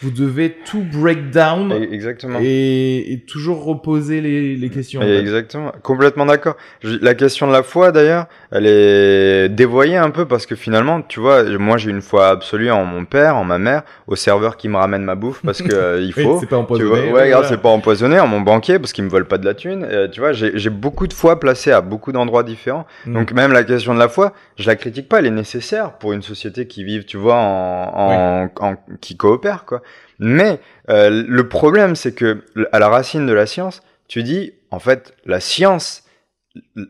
Vous 0.02 0.10
devez 0.10 0.56
tout 0.64 0.82
break 0.82 1.30
down 1.30 1.72
Exactement. 1.72 2.38
et, 2.42 3.12
et 3.12 3.20
toujours 3.20 3.64
reposer 3.64 4.20
les, 4.20 4.56
les 4.56 4.70
questions. 4.70 5.00
Exactement, 5.02 5.72
complètement 5.82 6.26
d'accord. 6.26 6.56
La 6.82 7.14
question 7.14 7.46
de 7.46 7.52
la 7.52 7.62
foi, 7.62 7.92
d'ailleurs, 7.92 8.26
elle 8.54 8.66
est 8.66 9.48
dévoyée 9.48 9.96
un 9.96 10.10
peu 10.10 10.26
parce 10.26 10.46
que 10.46 10.54
finalement, 10.54 11.02
tu 11.02 11.18
vois, 11.20 11.42
moi 11.58 11.76
j'ai 11.76 11.90
une 11.90 12.00
foi 12.00 12.28
absolue 12.28 12.70
en 12.70 12.84
mon 12.84 13.04
père, 13.04 13.36
en 13.36 13.44
ma 13.44 13.58
mère, 13.58 13.82
au 14.06 14.14
serveur 14.16 14.56
qui 14.56 14.68
me 14.68 14.76
ramène 14.76 15.02
ma 15.02 15.16
bouffe 15.16 15.42
parce 15.44 15.60
que 15.60 15.72
euh, 15.72 16.00
il 16.00 16.12
faut. 16.24 16.38
c'est 16.38 16.46
pas 16.46 16.56
Tu 16.56 16.62
empoisonné. 16.62 16.88
vois, 16.88 16.98
ouais, 17.00 17.10
voilà. 17.10 17.24
regarde, 17.24 17.46
c'est 17.46 17.60
pas 17.60 17.68
empoisonné, 17.68 18.20
en 18.20 18.28
mon 18.28 18.40
banquier 18.40 18.78
parce 18.78 18.92
qu'ils 18.92 19.02
me 19.04 19.10
volent 19.10 19.26
pas 19.26 19.38
de 19.38 19.44
la 19.44 19.54
thune. 19.54 19.84
Euh, 19.90 20.06
tu 20.08 20.20
vois, 20.20 20.32
j'ai 20.32 20.70
beaucoup 20.70 21.08
de 21.08 21.12
foi 21.12 21.40
placées 21.40 21.72
à 21.72 21.80
beaucoup 21.80 22.12
d'endroits 22.12 22.44
différents. 22.44 22.86
Mm. 23.06 23.12
Donc 23.14 23.32
même 23.32 23.52
la 23.52 23.64
question 23.64 23.92
de 23.92 23.98
la 23.98 24.08
foi, 24.08 24.32
je 24.56 24.66
la 24.68 24.76
critique 24.76 25.08
pas, 25.08 25.18
elle 25.18 25.26
est 25.26 25.30
nécessaire 25.30 25.94
pour 25.98 26.12
une 26.12 26.22
société 26.22 26.68
qui 26.68 26.84
vive, 26.84 27.04
tu 27.06 27.16
vois, 27.16 27.34
en, 27.34 27.90
en, 27.92 28.50
en- 28.60 28.76
qui 29.00 29.16
coopère, 29.16 29.64
quoi. 29.64 29.82
Mais 30.20 30.60
euh, 30.90 31.24
le 31.26 31.48
problème, 31.48 31.96
c'est 31.96 32.14
que 32.14 32.44
à 32.70 32.78
la 32.78 32.88
racine 32.88 33.26
de 33.26 33.32
la 33.32 33.46
science, 33.46 33.82
tu 34.06 34.22
dis, 34.22 34.52
en 34.70 34.78
fait, 34.78 35.12
la 35.26 35.40
science, 35.40 36.03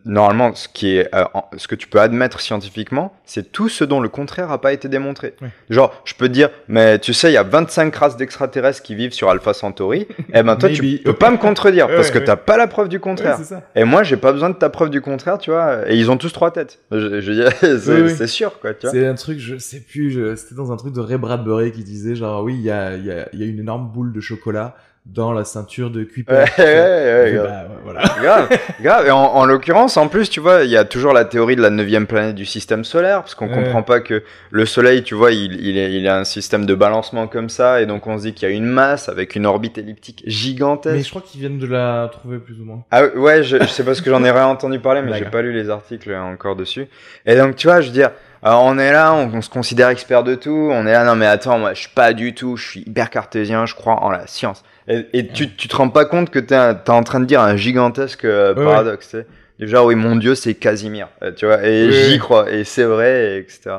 normalement, 0.05 0.55
ce 0.55 0.69
qui 0.69 0.97
est, 0.97 1.15
euh, 1.15 1.25
ce 1.57 1.69
que 1.69 1.75
tu 1.75 1.89
peux 1.89 2.01
admettre 2.01 2.41
scientifiquement, 2.41 3.15
c'est 3.25 3.51
tout 3.53 3.69
ce 3.69 3.85
dont 3.85 4.01
le 4.01 4.09
contraire 4.09 4.49
n'a 4.49 4.59
pas 4.59 4.73
été 4.73 4.89
démontré. 4.89 5.35
Genre, 5.71 6.03
je 6.05 6.15
peux 6.15 6.29
te 6.29 6.33
dire, 6.33 6.51
mais 6.69 6.99
tu 6.99 7.15
sais, 7.15 7.31
il 7.31 7.35
y 7.35 7.39
a 7.39 7.43
25 7.43 7.95
races 7.95 8.17
d'extraterrestres 8.17 8.83
qui 8.83 8.95
vivent 8.95 9.13
sur 9.13 9.31
Alpha 9.31 9.55
Centauri. 9.55 10.07
eh 10.33 10.43
ben 10.43 10.57
toi, 10.57 10.69
tu 10.73 10.99
peux 10.99 11.15
pas 11.15 11.31
me 11.31 11.39
contredire 11.39 11.89
parce 11.89 12.11
que 12.11 12.19
ouais. 12.19 12.25
t'as 12.25 12.37
pas 12.37 12.57
la 12.57 12.67
preuve 12.67 12.89
du 12.89 13.01
contraire. 13.01 13.39
Et 13.75 13.85
moi, 13.85 14.03
j'ai 14.03 14.17
pas 14.17 14.33
besoin 14.33 14.51
de 14.51 14.57
ta 14.57 14.69
preuve 14.69 14.91
du 14.91 15.01
contraire, 15.01 15.39
tu 15.39 15.51
vois. 15.51 15.91
Et 15.91 15.97
ils 15.97 16.11
ont 16.11 16.17
tous 16.17 16.33
trois 16.33 16.51
têtes. 16.51 16.81
Je, 16.91 17.21
je 17.21 17.33
veux 17.33 17.35
dire, 17.35 17.53
c'est 17.61 18.03
Oui, 18.03 18.29
sûr, 18.29 18.61
quoi, 18.61 18.75
tu 18.75 18.83
vois. 18.87 18.91
C'est 18.91 19.07
un 19.07 19.15
truc, 19.15 19.39
je 19.39 19.57
sais 19.57 19.81
plus, 19.81 20.37
c'était 20.37 20.55
dans 20.55 20.73
un 20.73 20.77
truc 20.77 20.95
de 20.95 21.01
Ray 21.01 21.17
Bradbury 21.19 21.73
qui 21.73 21.85
disait 21.85 22.15
genre 22.15 22.43
oui, 22.43 22.55
il 22.55 22.63
y 22.63 22.71
a, 22.71 22.97
il 22.97 23.05
y, 23.07 23.11
a, 23.11 23.29
il 23.33 23.41
y 23.41 23.43
a 23.43 23.47
une 23.47 23.59
énorme 23.59 23.91
boule 23.93 24.13
de 24.13 24.21
chocolat 24.21 24.75
dans 25.07 25.33
la 25.33 25.45
ceinture 25.45 25.91
de 25.91 26.03
Kuiper. 26.03 26.33
Ouais, 26.33 26.65
ouais, 26.65 26.65
ouais, 26.65 27.37
bah, 27.37 27.69
Voilà. 27.85 28.01
grave, 28.23 28.49
grave. 28.81 29.07
Et 29.07 29.11
en, 29.11 29.19
en 29.23 29.45
l'occurrence, 29.45 29.97
en 29.97 30.09
plus, 30.09 30.31
tu 30.31 30.41
vois, 30.41 30.65
il 30.65 30.71
y 30.71 30.77
a 30.77 30.85
toujours 30.85 31.13
la 31.13 31.25
théorie 31.25 31.55
de 31.55 31.63
la 31.63 31.71
neuvième 31.71 32.07
planète 32.07 32.35
du 32.35 32.47
système 32.47 32.83
solaire, 32.85 33.21
parce 33.21 33.35
qu'on 33.35 33.47
Ouais. 33.49 33.63
comprend 33.63 33.83
pas 33.83 34.01
que 34.01 34.23
le 34.51 34.65
Soleil, 34.67 35.03
tu 35.03 35.15
vois, 35.15 35.33
il, 35.33 35.61
il, 35.65 35.77
est, 35.77 35.93
il 35.93 36.09
a 36.09 36.17
un 36.19 36.25
système 36.25 36.65
de 36.65 36.75
balancement 36.75 37.27
comme 37.29 37.49
ça, 37.51 37.83
et 37.83 37.87
donc 37.87 38.07
on 38.07 38.17
se 38.19 38.23
dit 38.23 38.33
qu'il 38.33 38.49
y 38.49 38.53
a 38.53 38.55
une 38.55 38.65
masse 38.65 39.09
avec 39.11 39.37
une 39.37 39.45
orbite 39.47 39.77
elliptique 39.79 40.23
gigantesque. 40.27 40.97
Mais 40.97 41.03
je 41.03 41.11
crois 41.11 41.23
qu'ils 41.23 41.41
viennent 41.41 41.59
de 41.59 41.67
la 41.67 42.09
trouver 42.11 42.39
plus 42.39 42.59
ou 42.61 42.65
moins. 42.65 42.83
Ah 42.91 43.05
ouais, 43.15 43.43
je, 43.43 43.59
je 43.59 43.67
sais 43.67 43.85
pas 43.85 43.95
ce 43.95 44.01
que 44.03 44.09
j'en 44.11 44.25
ai 44.25 44.31
rien 44.31 44.47
entendu 44.47 44.79
parler, 44.81 45.03
mais 45.03 45.17
j'ai 45.19 45.27
pas 45.27 45.43
lu 45.43 45.53
les 45.53 45.69
articles 45.71 46.15
encore 46.15 46.57
dessus. 46.57 46.87
Et 47.27 47.37
donc, 47.37 47.57
tu 47.57 47.67
vois, 47.67 47.81
je 47.83 47.89
veux 47.89 47.93
dire, 47.93 48.11
alors, 48.43 48.63
on 48.65 48.79
est 48.79 48.93
là, 48.93 49.13
on, 49.15 49.31
on 49.35 49.43
se 49.43 49.49
considère 49.51 49.89
expert 49.89 50.23
de 50.25 50.35
tout, 50.35 50.69
on 50.73 50.87
est 50.87 50.93
là, 50.93 51.05
non 51.05 51.17
mais 51.17 51.27
attends, 51.27 51.59
moi 51.59 51.73
je 51.73 51.81
suis 51.81 51.89
pas 51.95 52.13
du 52.13 52.35
tout, 52.35 52.57
je 52.57 52.69
suis 52.69 52.81
hyper 52.81 53.09
cartésien, 53.09 53.65
je 53.67 53.75
crois 53.75 54.03
en 54.03 54.11
la 54.11 54.27
science. 54.27 54.63
Et, 54.89 55.07
et 55.13 55.27
tu, 55.29 55.51
tu 55.55 55.69
te 55.69 55.77
rends 55.77 55.89
pas 55.89 56.05
compte 56.05 56.31
que 56.31 56.39
t'es 56.39 56.75
t'es 56.85 56.91
en 56.91 57.03
train 57.03 57.21
de 57.21 57.25
dire 57.25 57.41
un 57.41 57.57
gigantesque 57.57 58.25
euh, 58.25 58.55
Ouais, 58.55 58.65
paradoxe, 58.65 59.09
tu 59.11 59.17
sais. 59.19 59.27
Déjà, 59.59 59.85
oui, 59.85 59.95
mon 59.95 60.17
dieu, 60.17 60.35
c'est 60.35 60.55
Casimir, 60.55 61.09
euh, 61.23 61.33
tu 61.33 61.47
vois, 61.47 61.65
et 61.67 61.87
Oui, 61.87 61.93
j'y 61.93 62.19
crois, 62.19 62.51
et 62.51 62.65
c'est 62.65 62.83
vrai, 62.85 63.37
et 63.37 63.39
etc. 63.39 63.77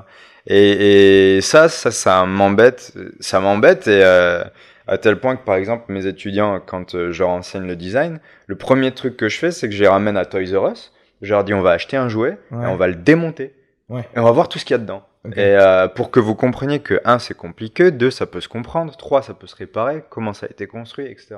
Et, 0.47 1.35
et 1.37 1.41
ça, 1.41 1.69
ça, 1.69 1.91
ça 1.91 2.25
m'embête, 2.25 2.93
ça 3.19 3.39
m'embête, 3.39 3.87
et 3.87 4.01
euh, 4.03 4.43
à 4.87 4.97
tel 4.97 5.17
point 5.19 5.35
que, 5.35 5.43
par 5.43 5.55
exemple, 5.55 5.85
mes 5.89 6.05
étudiants, 6.07 6.61
quand 6.65 6.95
euh, 6.95 7.11
je 7.11 7.19
leur 7.19 7.29
enseigne 7.29 7.67
le 7.67 7.75
design, 7.75 8.19
le 8.47 8.55
premier 8.55 8.91
truc 8.91 9.17
que 9.17 9.27
je 9.27 9.37
fais, 9.37 9.51
c'est 9.51 9.67
que 9.67 9.75
je 9.75 9.81
les 9.81 9.87
ramène 9.87 10.17
à 10.17 10.25
Toys 10.25 10.55
R 10.57 10.71
Us, 10.71 10.91
je 11.21 11.33
leur 11.33 11.43
dis, 11.43 11.53
on 11.53 11.61
va 11.61 11.71
acheter 11.71 11.97
un 11.97 12.07
jouet, 12.09 12.37
Ouais. 12.51 12.63
et 12.63 12.67
on 12.67 12.77
va 12.77 12.87
le 12.87 12.95
démonter, 12.95 13.53
Ouais. 13.89 14.01
et 14.15 14.19
on 14.19 14.23
va 14.23 14.31
voir 14.31 14.47
tout 14.49 14.59
ce 14.59 14.65
qu'il 14.65 14.73
y 14.75 14.79
a 14.79 14.81
dedans. 14.81 15.03
Et 15.33 15.55
euh, 15.55 15.88
pour 15.88 16.11
que 16.11 16.19
vous 16.19 16.35
compreniez 16.35 16.79
que, 16.79 16.99
un, 17.05 17.19
c'est 17.19 17.35
compliqué, 17.35 17.91
deux, 17.91 18.11
ça 18.11 18.25
peut 18.25 18.41
se 18.41 18.47
comprendre, 18.49 18.95
trois, 18.97 19.21
ça 19.21 19.33
peut 19.33 19.47
se 19.47 19.55
réparer, 19.55 20.03
comment 20.09 20.33
ça 20.33 20.45
a 20.45 20.49
été 20.49 20.67
construit, 20.67 21.05
etc. 21.05 21.35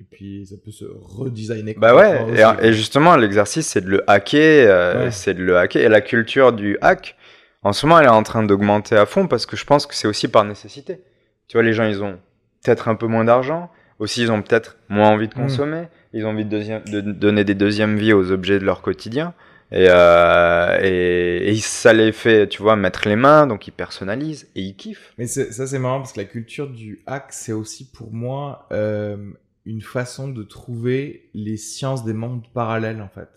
Et 0.00 0.04
puis 0.10 0.44
ça 0.46 0.56
peut 0.62 0.70
se 0.72 0.84
redesigner. 0.84 1.74
Bah 1.78 1.94
ouais, 1.94 2.24
et, 2.36 2.66
et 2.66 2.72
justement, 2.72 3.16
l'exercice, 3.16 3.66
c'est 3.68 3.80
de 3.80 3.90
le 3.90 4.10
hacker, 4.10 4.66
euh, 4.68 5.04
Ouais. 5.04 5.10
c'est 5.10 5.34
de 5.34 5.42
le 5.42 5.56
hacker. 5.56 5.82
Et 5.82 5.88
la 5.88 6.00
culture 6.00 6.52
du 6.52 6.76
hack, 6.80 7.16
en 7.62 7.72
ce 7.72 7.86
moment, 7.86 8.00
elle 8.00 8.06
est 8.06 8.10
en 8.10 8.22
train 8.24 8.42
d'augmenter 8.42 8.96
à 8.96 9.06
fond 9.06 9.26
parce 9.28 9.46
que 9.46 9.56
je 9.56 9.64
pense 9.64 9.86
que 9.86 9.94
c'est 9.94 10.08
aussi 10.08 10.28
par 10.28 10.44
nécessité. 10.44 11.00
Tu 11.48 11.56
vois, 11.56 11.62
les 11.62 11.72
gens, 11.72 11.84
ils 11.84 12.02
ont 12.02 12.18
peut-être 12.64 12.88
un 12.88 12.94
peu 12.96 13.06
moins 13.06 13.24
d'argent, 13.24 13.70
aussi, 14.00 14.22
ils 14.22 14.32
ont 14.32 14.42
peut-être 14.42 14.76
moins 14.88 15.08
envie 15.10 15.28
de 15.28 15.34
Mm. 15.34 15.42
consommer, 15.42 15.82
ils 16.12 16.26
ont 16.26 16.30
envie 16.30 16.44
de, 16.44 16.60
de 16.90 17.00
donner 17.00 17.44
des 17.44 17.54
deuxièmes 17.54 17.96
vies 17.96 18.12
aux 18.12 18.32
objets 18.32 18.58
de 18.58 18.64
leur 18.64 18.82
quotidien. 18.82 19.32
Et, 19.76 19.86
euh, 19.90 20.78
et, 20.82 21.48
et 21.50 21.56
ça 21.56 21.92
les 21.92 22.12
fait, 22.12 22.48
tu 22.48 22.62
vois, 22.62 22.76
mettre 22.76 23.08
les 23.08 23.16
mains, 23.16 23.48
donc 23.48 23.66
ils 23.66 23.72
personnalisent 23.72 24.48
et 24.54 24.62
ils 24.62 24.76
kiffent. 24.76 25.12
Mais 25.18 25.26
ça, 25.26 25.66
c'est 25.66 25.78
marrant 25.80 25.98
parce 25.98 26.12
que 26.12 26.20
la 26.20 26.26
culture 26.26 26.68
du 26.70 27.02
hack, 27.06 27.32
c'est 27.32 27.52
aussi 27.52 27.90
pour 27.90 28.12
moi 28.12 28.68
euh, 28.70 29.16
une 29.64 29.82
façon 29.82 30.28
de 30.28 30.44
trouver 30.44 31.28
les 31.34 31.56
sciences 31.56 32.04
des 32.04 32.12
mondes 32.12 32.46
parallèles, 32.54 33.02
en 33.02 33.08
fait. 33.08 33.28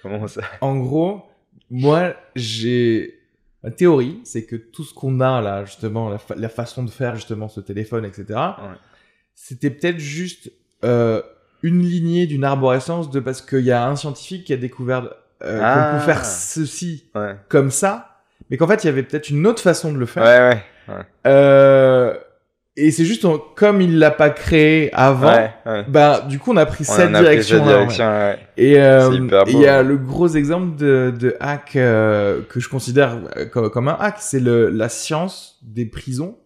Comment 0.00 0.28
ça? 0.28 0.42
En 0.60 0.78
gros, 0.78 1.24
moi, 1.70 2.14
j'ai. 2.36 3.16
La 3.64 3.72
théorie, 3.72 4.20
c'est 4.22 4.46
que 4.46 4.56
tout 4.56 4.84
ce 4.84 4.94
qu'on 4.94 5.18
a 5.20 5.40
là, 5.40 5.64
justement, 5.64 6.08
la, 6.08 6.18
fa- 6.18 6.36
la 6.36 6.48
façon 6.48 6.84
de 6.84 6.90
faire 6.90 7.16
justement 7.16 7.48
ce 7.48 7.60
téléphone, 7.60 8.04
etc., 8.04 8.38
c'était 9.34 9.70
peut-être 9.70 9.98
juste 9.98 10.52
euh, 10.84 11.20
une 11.62 11.82
lignée 11.82 12.26
d'une 12.26 12.44
arborescence 12.44 13.10
de 13.10 13.18
parce 13.20 13.42
qu'il 13.42 13.64
y 13.64 13.72
a 13.72 13.86
un 13.86 13.96
scientifique 13.96 14.44
qui 14.44 14.52
a 14.52 14.56
découvert 14.56 15.10
euh, 15.44 15.60
Ah. 15.62 15.90
qu'on 15.92 15.98
peut 15.98 16.04
faire 16.04 16.24
ceci 16.24 17.10
Ouais, 17.14 17.36
comme 17.48 17.70
ça, 17.70 18.18
mais 18.50 18.56
qu'en 18.56 18.66
fait, 18.66 18.82
il 18.84 18.86
y 18.86 18.90
avait 18.90 19.02
peut-être 19.02 19.30
une 19.30 19.46
autre 19.46 19.62
façon 19.62 19.92
de 19.92 19.98
le 19.98 20.06
faire. 20.06 20.22
ouais, 20.24 20.94
ouais. 20.94 21.02
Euh, 21.26 22.14
et 22.76 22.90
c'est 22.92 23.04
juste 23.04 23.26
comme 23.56 23.80
il 23.82 23.98
l'a 23.98 24.10
pas 24.10 24.30
créé 24.30 24.90
avant, 24.94 25.32
ouais, 25.34 25.50
ouais. 25.66 25.84
bah 25.88 26.24
du 26.26 26.38
coup 26.38 26.52
on 26.52 26.56
a 26.56 26.64
pris 26.66 26.84
On 26.88 26.92
cette 26.92 27.10
pris 27.12 27.20
direction. 27.20 27.56
cette 27.58 27.66
direction, 27.66 28.04
ouais. 28.08 28.38
Et 28.56 28.80
euh, 28.80 29.10
et 29.46 29.50
il 29.50 29.58
y 29.60 29.66
a 29.66 29.78
ouais. 29.78 29.84
le 29.84 29.96
gros 29.98 30.28
exemple 30.28 30.76
de, 30.76 31.12
de 31.16 31.36
hack 31.40 31.74
euh, 31.76 32.40
que 32.48 32.58
je 32.60 32.68
considère 32.68 33.18
euh, 33.36 33.44
comme, 33.46 33.70
comme 33.70 33.88
un 33.88 33.96
hack, 34.00 34.16
c'est 34.20 34.40
la 34.40 34.88
science 34.88 35.58
des 35.62 35.84
prisons. 35.84 36.38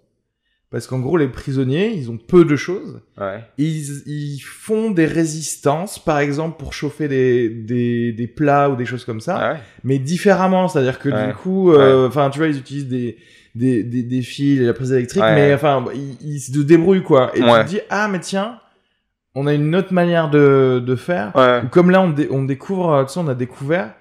Parce 0.75 0.89
qu'en 0.89 0.99
gros, 0.99 1.17
les 1.17 1.29
prisonniers, 1.29 1.93
ils 1.95 2.11
ont 2.11 2.17
peu 2.19 2.45
de 2.45 2.57
choses. 2.57 3.01
ouais. 3.21 3.45
Ils, 3.59 4.03
ils 4.07 4.41
font 4.41 4.91
des 4.91 5.07
résistances, 5.07 5.99
par 6.01 6.19
exemple, 6.19 6.57
pour 6.59 6.73
chauffer 6.73 7.07
des, 7.07 7.49
des, 7.49 8.13
des 8.13 8.27
plats 8.27 8.69
ou 8.71 8.77
des 8.77 8.85
choses 8.85 9.05
comme 9.05 9.21
ça 9.21 9.39
Ah 9.41 9.53
ouais. 9.53 9.59
mais 9.85 9.99
différemment. 10.01 10.67
C'est-à-dire 10.67 10.99
que 10.99 11.09
Ouais. 11.11 11.29
du 11.29 11.35
coup, 11.35 11.71
euh, 11.73 12.09
enfin, 12.09 12.29
tu 12.31 12.39
vois, 12.41 12.49
ils 12.49 12.59
utilisent 12.59 12.89
des, 12.89 13.17
des, 13.55 13.85
des, 13.85 14.03
des 14.03 14.23
fils 14.23 14.61
et 14.61 14.65
la 14.65 14.75
prise 14.75 14.91
électrique, 14.93 15.23
mais 15.23 15.55
enfin, 15.55 15.85
ils, 15.95 16.17
ils 16.35 16.41
se 16.41 16.51
débrouillent, 16.59 17.05
quoi. 17.05 17.31
Et 17.37 17.41
tu 17.41 17.47
te 17.47 17.69
dis, 17.69 17.81
ah, 17.89 18.09
mais 18.09 18.19
tiens, 18.19 18.59
on 19.37 19.47
a 19.47 19.55
une 19.55 19.75
autre 19.77 19.93
manière 19.93 20.29
de, 20.29 20.83
de 20.85 20.97
faire. 20.97 21.31
Ouais. 21.37 21.61
Ou 21.65 21.69
comme 21.69 21.91
là, 21.91 22.01
on, 22.03 22.11
dé- 22.11 22.29
on 22.33 22.43
découvre, 22.45 22.93
euh, 22.93 23.05
tu 23.05 23.13
sais, 23.13 23.21
on 23.21 23.29
a 23.29 23.35
découvert, 23.35 23.95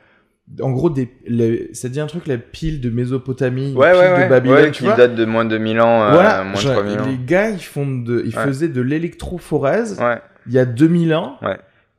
en 0.62 0.72
gros, 0.72 0.90
des, 0.90 1.10
les- 1.26 1.70
ça 1.74 1.90
dit 1.90 2.00
un 2.00 2.06
truc, 2.08 2.28
la 2.28 2.38
pile 2.38 2.82
de 2.82 2.90
Mésopotamie, 2.90 3.74
Ouais, 3.74 3.92
pile 3.92 4.00
ouais, 4.00 4.24
de. 4.26 4.30
Babylone, 4.30 4.58
ouais, 4.66 4.72
qui 4.72 4.84
date 4.86 5.16
de 5.16 5.26
moins 5.26 5.46
de 5.46 5.52
2000 5.52 5.80
ans, 5.82 6.04
euh, 6.04 6.12
voilà, 6.12 6.44
moins 6.44 6.54
de 6.54 6.60
genre, 6.60 6.74
3000 6.74 7.00
ans. 7.00 7.06
les 7.08 7.18
gars, 7.26 7.50
ils 7.50 7.60
font 7.64 7.88
de, 7.88 8.22
ils 8.26 8.34
faisaient 8.34 8.68
de 8.68 8.82
l'électrophorèse 8.82 10.00
Ouais, 10.00 10.20
il 10.48 10.54
y 10.54 10.60
a 10.60 10.66
2000 10.66 11.14
ans. 11.16 11.38
Ouais. 11.42 11.58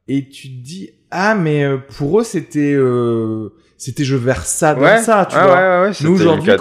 Et 0.09 0.29
tu 0.29 0.49
te 0.49 0.63
dis, 0.63 0.91
ah, 1.11 1.35
mais 1.35 1.65
euh, 1.65 1.79
pour 1.97 2.21
eux, 2.21 2.25
c'était, 2.25 2.75
euh, 2.75 3.51
c'était 3.77 4.05
je 4.05 4.17
verse 4.17 4.49
ça 4.49 4.75
dans 4.75 4.83
ouais, 4.83 5.03
ça, 5.03 5.27
tu 5.29 5.37
ouais, 5.37 5.43
vois. 5.43 5.55
ouais, 5.55 5.89
ouais, 5.89 5.93
Nous 6.03 6.15
aujourd'hui, 6.15 6.53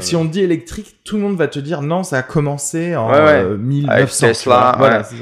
si 0.00 0.16
on 0.16 0.24
dit 0.24 0.40
électrique, 0.40 0.96
tout 1.04 1.16
le 1.16 1.22
monde 1.22 1.36
va 1.36 1.48
te 1.48 1.58
dire 1.58 1.82
non, 1.82 2.02
ça 2.02 2.18
a 2.18 2.22
commencé 2.22 2.96
en 2.96 3.12
euh, 3.12 3.56
1900. 3.56 3.92
Avec 3.92 4.08
tu 4.08 4.18
vois. 4.18 4.28
Tesla, 4.28 4.74
voilà, 4.76 5.04
c'est 5.04 5.16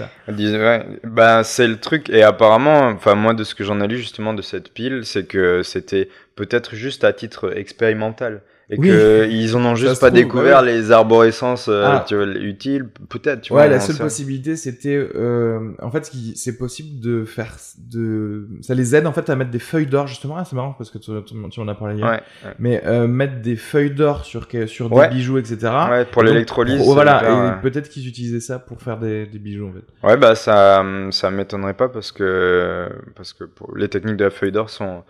bah, 1.05 1.45
c'est 1.45 1.69
le 1.69 1.79
truc. 1.79 2.09
Et 2.11 2.23
apparemment, 2.23 2.89
enfin, 2.89 3.15
moi, 3.15 3.35
de 3.35 3.45
ce 3.45 3.55
que 3.55 3.63
j'en 3.63 3.81
ai 3.81 3.87
lu 3.87 3.99
justement 3.99 4.35
de 4.35 4.43
cette 4.43 4.73
pile, 4.73 5.03
c'est 5.05 5.25
que 5.25 5.63
c'était 5.63 6.09
peut-être 6.35 6.75
juste 6.75 7.05
à 7.05 7.13
titre 7.13 7.57
expérimental. 7.57 8.41
Et 8.75 8.79
Oui. 8.79 8.89
que 8.89 9.29
ils 9.31 9.57
en 9.57 9.65
ont 9.65 9.75
juste 9.75 10.01
pas 10.01 10.09
trouve, 10.09 10.21
découvert 10.21 10.63
les 10.63 10.91
arborescences 10.91 11.69
euh, 11.69 11.85
Ah. 11.87 12.05
tu 12.07 12.15
vois, 12.17 12.27
utiles, 12.27 12.89
peut-être, 13.09 13.43
tu 13.43 13.53
Ouais, 13.53 13.61
vois. 13.67 13.69
la 13.69 13.81
seule 13.81 13.97
possibilité, 13.97 14.57
c'était, 14.57 14.97
euh, 14.97 15.71
en 15.81 15.91
fait, 15.91 16.11
c'est 16.35 16.59
possible 16.59 17.01
de 17.01 17.25
faire, 17.25 17.57
de, 17.91 18.49
ça 18.63 18.75
les 18.75 18.95
aide 18.97 19.07
en 19.07 19.13
fait 19.13 19.31
à 19.31 19.37
mettre 19.37 19.51
des 19.51 19.59
feuilles 19.59 19.87
d'or 19.87 20.07
justement. 20.07 20.37
Ah, 20.37 20.45
c'est 20.45 20.57
marrant 20.57 20.75
parce 20.77 20.91
que 20.91 20.99
tu, 20.99 21.11
tu- 21.27 21.35
tu 21.51 21.61
en 21.61 21.69
as 21.69 21.75
parlé 21.75 21.97
hier. 21.97 22.07
Ouais, 22.07 22.21
ouais. 22.45 22.55
Mais 22.59 22.83
euh, 22.85 23.07
mettre 23.07 23.41
des 23.41 23.57
feuilles 23.57 23.91
d'or 23.91 24.25
sur 24.25 24.49
sur 24.67 24.93
Ouais. 24.93 25.09
des 25.09 25.15
bijoux, 25.15 25.39
etc. 25.39 25.57
Ouais, 25.91 26.05
pour 26.05 26.23
l'électrolyse. 26.23 26.79
c'est 26.83 26.93
voilà, 26.93 27.23
et 27.23 27.33
ouais. 27.57 27.61
peut-être 27.63 27.89
qu'ils 27.89 28.07
utilisaient 28.09 28.41
ça 28.41 28.59
pour 28.59 28.81
faire 28.83 28.99
des, 28.99 29.27
des 29.27 29.39
bijoux 29.39 29.69
en 29.69 29.73
fait. 29.73 30.07
Ouais, 30.07 30.17
bah 30.17 30.35
ça, 30.35 30.85
ça 31.11 31.31
m'étonnerait 31.31 31.75
pas 31.75 31.89
parce 31.89 32.13
que 32.13 32.89
parce 33.15 33.33
que 33.33 33.45
pour, 33.45 33.77
les 33.77 33.89
techniques 33.89 34.17
de 34.17 34.25
la 34.25 34.31
feuille 34.31 34.53
d'or 34.53 34.71
sont 34.71 35.03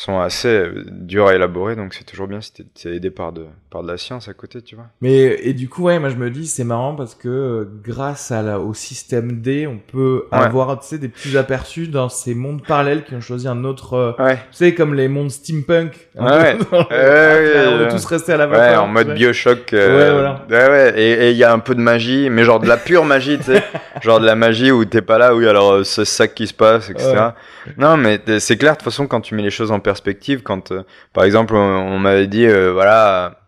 sont 0.00 0.20
assez 0.20 0.46
euh, 0.48 0.84
dures 0.90 1.26
à 1.26 1.34
élaborer, 1.34 1.74
donc 1.74 1.92
c'est 1.92 2.04
toujours 2.04 2.28
bien 2.28 2.40
si 2.40 2.52
t'es 2.52 2.94
aidé 2.94 3.10
par 3.10 3.32
de 3.32 3.46
par 3.68 3.82
de 3.82 3.88
la 3.88 3.98
science 3.98 4.28
à 4.28 4.32
côté, 4.32 4.62
tu 4.62 4.76
vois. 4.76 4.86
Mais 5.00 5.40
et 5.42 5.52
du 5.54 5.68
coup, 5.68 5.82
ouais, 5.82 5.98
moi 5.98 6.08
je 6.08 6.14
me 6.16 6.30
dis 6.30 6.46
c'est 6.46 6.62
marrant 6.64 6.94
parce 6.94 7.14
que 7.16 7.28
euh, 7.28 7.64
grâce 7.84 8.30
à 8.30 8.40
la, 8.42 8.60
au 8.60 8.74
système 8.74 9.40
D, 9.40 9.66
on 9.66 9.78
peut 9.78 10.26
Ouais. 10.32 10.38
avoir 10.38 10.78
tu 10.80 10.86
sais 10.86 10.98
des 10.98 11.08
petits 11.08 11.36
aperçus 11.36 11.88
dans 11.88 12.08
ces 12.08 12.34
mondes 12.36 12.64
parallèles 12.64 13.02
qui 13.04 13.14
ont 13.16 13.20
choisi 13.20 13.48
un 13.48 13.64
autre. 13.64 13.94
euh, 13.94 14.12
Ouais. 14.24 14.36
tu 14.36 14.42
sais 14.52 14.74
comme 14.74 14.94
les 14.94 15.08
mondes 15.08 15.30
steampunk. 15.32 16.08
un 16.16 16.24
Ouais, 16.26 16.56
ouais, 16.56 16.56
ouais, 16.90 17.66
on 17.66 17.78
ouais. 17.80 17.88
tous 17.88 18.04
restés 18.04 18.32
à 18.34 18.36
la 18.36 18.46
Ouais, 18.48 18.56
vapeur. 18.56 18.84
en 18.84 18.86
mode. 18.88 19.14
Bioshock. 19.14 19.70
Ouais, 19.72 19.86
voilà. 20.12 20.46
Ouais, 20.48 20.68
ouais. 20.68 20.92
Et 21.00 21.30
il 21.32 21.36
y 21.36 21.44
a 21.44 21.52
un 21.52 21.58
peu 21.58 21.74
de 21.74 21.80
magie, 21.80 22.30
mais 22.30 22.44
genre 22.44 22.60
de 22.60 22.68
la 22.68 22.76
pure 22.76 23.04
magie, 23.04 23.36
tu 23.38 23.44
sais. 23.52 23.62
genre 24.02 24.20
de 24.20 24.26
la 24.26 24.36
magie 24.36 24.70
où 24.70 24.84
t'es 24.84 25.02
pas 25.02 25.18
là, 25.18 25.34
oui, 25.34 25.46
alors 25.48 25.84
c'est 25.84 26.04
ça 26.04 26.28
qui 26.28 26.46
se 26.46 26.54
passe, 26.54 26.88
etc. 26.88 27.10
Ouais. 27.12 27.72
Non, 27.76 27.96
mais 27.96 28.20
c'est 28.38 28.56
clair, 28.56 28.72
de 28.72 28.78
toute 28.78 28.84
façon, 28.84 29.06
quand 29.06 29.20
tu 29.20 29.34
mets 29.34 29.42
les 29.42 29.50
choses 29.50 29.72
en 29.72 29.80
perspective, 29.90 30.42
quand, 30.42 30.72
euh, 30.72 30.82
par 31.12 31.24
exemple, 31.24 31.54
on, 31.56 31.58
on 31.94 31.98
m'avait 31.98 32.26
dit, 32.26 32.46
euh, 32.46 32.72
voilà, 32.72 33.40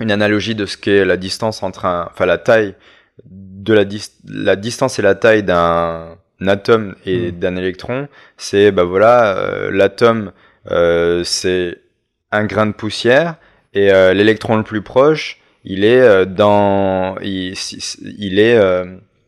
une 0.00 0.10
analogie 0.12 0.54
de 0.54 0.66
ce 0.66 0.76
qu'est 0.76 1.04
la 1.04 1.16
distance 1.16 1.62
entre 1.62 1.84
un, 1.86 2.08
enfin, 2.12 2.26
la 2.26 2.38
taille 2.38 2.74
de 3.24 3.74
la, 3.74 3.84
dis- 3.84 4.12
la 4.24 4.56
distance 4.56 4.98
et 4.98 5.02
la 5.02 5.14
taille 5.14 5.42
d'un 5.42 6.16
atome 6.46 6.94
et 7.04 7.32
Mm. 7.32 7.38
d'un 7.40 7.56
électron, 7.56 8.08
c'est, 8.36 8.70
bah 8.72 8.84
voilà, 8.84 9.36
euh, 9.38 9.70
l'atome, 9.72 10.32
c'est 11.24 11.78
un 12.30 12.44
grain 12.46 12.66
de 12.66 12.72
poussière 12.82 13.36
et 13.74 13.86
l'électron 14.14 14.56
le 14.56 14.62
plus 14.62 14.82
proche, 14.82 15.38
il 15.64 15.82
est 15.84 16.26
dans, 16.26 17.16
il, 17.22 17.54
il 18.18 18.38
est 18.38 18.58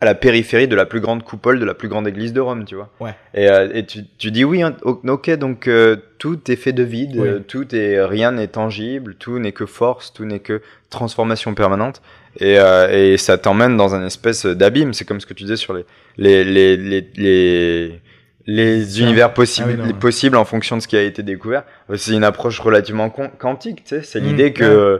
à 0.00 0.06
la 0.06 0.14
périphérie 0.14 0.66
de 0.68 0.74
la 0.76 0.86
plus 0.86 1.00
grande 1.00 1.22
coupole 1.22 1.60
de 1.60 1.64
la 1.66 1.74
plus 1.74 1.88
grande 1.88 2.08
église 2.08 2.32
de 2.32 2.40
Rome, 2.40 2.64
tu 2.64 2.74
vois. 2.74 2.88
Ouais. 3.00 3.14
Et, 3.34 3.50
euh, 3.50 3.68
et 3.74 3.84
tu, 3.84 4.00
tu 4.18 4.30
dis 4.30 4.44
oui, 4.44 4.62
hein, 4.62 4.74
ok, 4.82 5.30
donc 5.36 5.68
euh, 5.68 5.96
tout 6.18 6.50
est 6.50 6.56
fait 6.56 6.72
de 6.72 6.82
vide, 6.82 7.16
Oui. 7.16 7.28
euh, 7.28 7.38
tout 7.46 7.74
est, 7.74 8.02
rien 8.02 8.32
n'est 8.32 8.46
tangible, 8.48 9.14
tout 9.16 9.38
n'est 9.38 9.52
que 9.52 9.66
force, 9.66 10.12
tout 10.14 10.24
n'est 10.24 10.38
que 10.40 10.62
transformation 10.88 11.54
permanente. 11.54 12.00
Et, 12.38 12.58
euh, 12.58 12.88
et 13.12 13.16
ça 13.18 13.36
t'emmène 13.38 13.76
dans 13.76 13.94
un 13.94 14.06
espèce 14.06 14.46
d'abîme. 14.46 14.94
C'est 14.94 15.04
comme 15.04 15.20
ce 15.20 15.26
que 15.26 15.34
tu 15.34 15.44
disais 15.44 15.56
sur 15.56 15.74
les 15.74 15.84
les 16.16 16.44
les 16.44 16.76
les 17.16 18.00
les, 18.46 19.00
univers 19.02 19.34
possibles 19.34 19.76
Ah 19.80 19.84
oui, 19.86 19.92
possibles 19.92 20.36
en 20.36 20.44
fonction 20.44 20.76
de 20.76 20.82
ce 20.82 20.88
qui 20.88 20.96
a 20.96 21.02
été 21.02 21.22
découvert. 21.22 21.64
C'est 21.96 22.12
une 22.14 22.24
approche 22.24 22.58
relativement 22.60 23.10
quantique, 23.10 23.84
tu 23.84 23.88
sais. 23.96 24.02
C'est 24.02 24.20
Mm, 24.20 24.24
l'idée 24.24 24.52
que 24.54 24.64
ouais. 24.64 24.70
euh, 24.70 24.98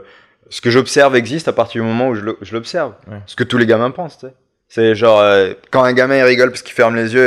ce 0.49 0.61
que 0.61 0.69
j'observe 0.69 1.15
existe 1.15 1.47
à 1.47 1.53
partir 1.53 1.81
du 1.81 1.87
moment 1.87 2.09
où 2.09 2.15
je 2.15 2.53
l'observe. 2.53 2.93
Ouais. 3.09 3.17
Ce 3.25 3.35
que 3.35 3.43
tous 3.43 3.57
les 3.57 3.65
gamins 3.65 3.91
pensent, 3.91 4.17
tu 4.19 4.27
sais. 4.27 4.33
C'est 4.73 4.95
genre, 4.95 5.19
euh, 5.19 5.51
quand 5.69 5.83
un 5.83 5.91
gamin 5.91 6.15
il 6.15 6.23
rigole 6.23 6.49
parce 6.49 6.61
qu'il 6.61 6.73
ferme 6.73 6.95
les 6.95 7.13
yeux 7.13 7.25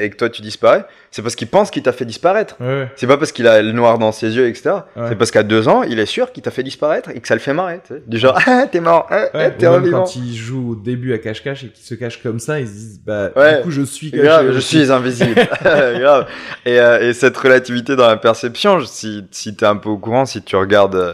et, 0.00 0.04
et 0.04 0.10
que 0.10 0.16
toi 0.16 0.28
tu 0.28 0.42
disparais, 0.42 0.84
c'est 1.12 1.22
parce 1.22 1.36
qu'il 1.36 1.46
pense 1.46 1.70
qu'il 1.70 1.84
t'a 1.84 1.92
fait 1.92 2.04
disparaître. 2.04 2.56
Ouais, 2.58 2.66
ouais. 2.66 2.88
C'est 2.96 3.06
pas 3.06 3.16
parce 3.16 3.30
qu'il 3.30 3.46
a 3.46 3.62
le 3.62 3.70
noir 3.70 3.98
dans 3.98 4.10
ses 4.10 4.34
yeux, 4.36 4.48
etc. 4.48 4.70
Ouais. 4.96 5.04
C'est 5.08 5.14
parce 5.14 5.30
qu'à 5.30 5.44
deux 5.44 5.68
ans, 5.68 5.84
il 5.84 6.00
est 6.00 6.06
sûr 6.06 6.32
qu'il 6.32 6.42
t'a 6.42 6.50
fait 6.50 6.64
disparaître 6.64 7.10
et 7.10 7.20
que 7.20 7.28
ça 7.28 7.34
le 7.34 7.40
fait 7.40 7.52
marrer. 7.52 7.78
tu 7.86 7.94
sais. 7.94 8.02
Du 8.08 8.18
genre, 8.18 8.36
ah, 8.46 8.66
t'es 8.66 8.80
mort, 8.80 9.06
ah, 9.08 9.50
t'es 9.50 9.68
revivant. 9.68 10.00
quand 10.02 10.16
ils 10.16 10.34
jouent 10.36 10.72
au 10.72 10.74
début 10.74 11.12
à 11.14 11.18
cache-cache 11.18 11.62
et 11.62 11.68
qu'ils 11.68 11.84
se 11.84 11.94
cachent 11.94 12.20
comme 12.24 12.40
ça, 12.40 12.58
ils 12.58 12.66
se 12.66 12.72
disent 12.72 13.00
bah 13.06 13.30
Ouais. 13.36 13.58
du 13.58 13.62
coup 13.62 13.70
je 13.70 13.82
suis 13.82 14.10
caché. 14.10 14.24
Grave, 14.24 14.50
je 14.52 14.58
suis 14.58 14.90
invisible. 14.90 15.34
Grave. 15.62 16.26
Et, 16.66 16.80
euh, 16.80 17.08
et 17.08 17.12
cette 17.12 17.36
relativité 17.36 17.94
dans 17.94 18.08
la 18.08 18.16
perception, 18.16 18.84
si, 18.84 19.24
si 19.30 19.54
t'es 19.54 19.66
un 19.66 19.76
peu 19.76 19.90
au 19.90 19.98
courant, 19.98 20.26
si 20.26 20.42
tu 20.42 20.56
regardes. 20.56 20.96
euh, 20.96 21.12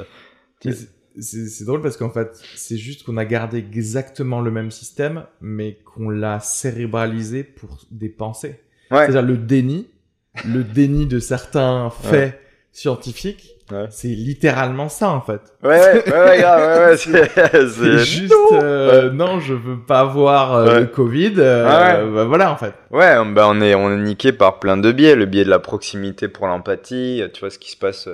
c'est- 1.21 1.64
drôle 1.64 1.83
parce 1.83 1.97
qu'en 1.97 2.11
fait, 2.11 2.31
c'est 2.55 2.77
juste 2.77 3.05
qu'on 3.05 3.17
a 3.17 3.25
gardé 3.25 3.59
exactement 3.59 4.41
le 4.41 4.51
même 4.51 4.71
système, 4.71 5.25
mais 5.41 5.79
qu'on 5.85 6.11
l'a 6.11 6.41
cérébralisé 6.41 7.43
pour 7.45 7.79
des 7.91 8.09
pensées. 8.09 8.61
Ouais. 8.91 8.99
C'est-à-dire 9.07 9.23
le 9.23 9.37
déni, 9.37 9.89
le 10.45 10.62
déni 10.64 11.07
de 11.07 11.19
certains 11.19 11.91
faits 11.91 12.41
scientifiques, 12.73 13.53
Ouais. 13.73 13.87
c'est 13.91 14.07
littéralement 14.07 14.89
ça 14.89 15.11
en 15.11 15.21
fait. 15.21 15.41
Ouais, 15.64 15.71
ouais, 15.71 16.05
ouais, 16.12 16.25
ouais, 16.25 16.39
grave, 16.39 16.97
c'est, 16.97 17.99
juste, 18.05 18.33
euh, 18.53 19.11
non, 19.11 19.41
je 19.41 19.55
veux 19.55 19.81
pas 19.81 20.05
voir 20.05 20.55
euh, 20.55 20.81
le 20.81 20.87
Covid. 20.87 21.33
euh, 21.39 21.67
Ah 21.69 22.05
ouais. 22.05 22.12
bah, 22.12 22.25
voilà 22.27 22.53
en 22.53 22.57
fait. 22.57 22.75
Ouais, 22.93 23.17
bah 23.35 23.47
on 23.51 23.61
est 23.61 23.75
on 23.75 23.91
est 23.91 24.01
niqué 24.01 24.31
par 24.33 24.61
plein 24.61 24.77
de 24.77 24.93
biais, 24.93 25.17
le 25.17 25.25
biais 25.27 25.45
de 25.45 25.51
la 25.51 25.59
proximité 25.59 26.29
pour 26.29 26.47
l'empathie, 26.47 27.23
tu 27.35 27.41
vois 27.41 27.51
ce 27.51 27.59
qui 27.59 27.73
se 27.73 27.77
passe 27.77 28.09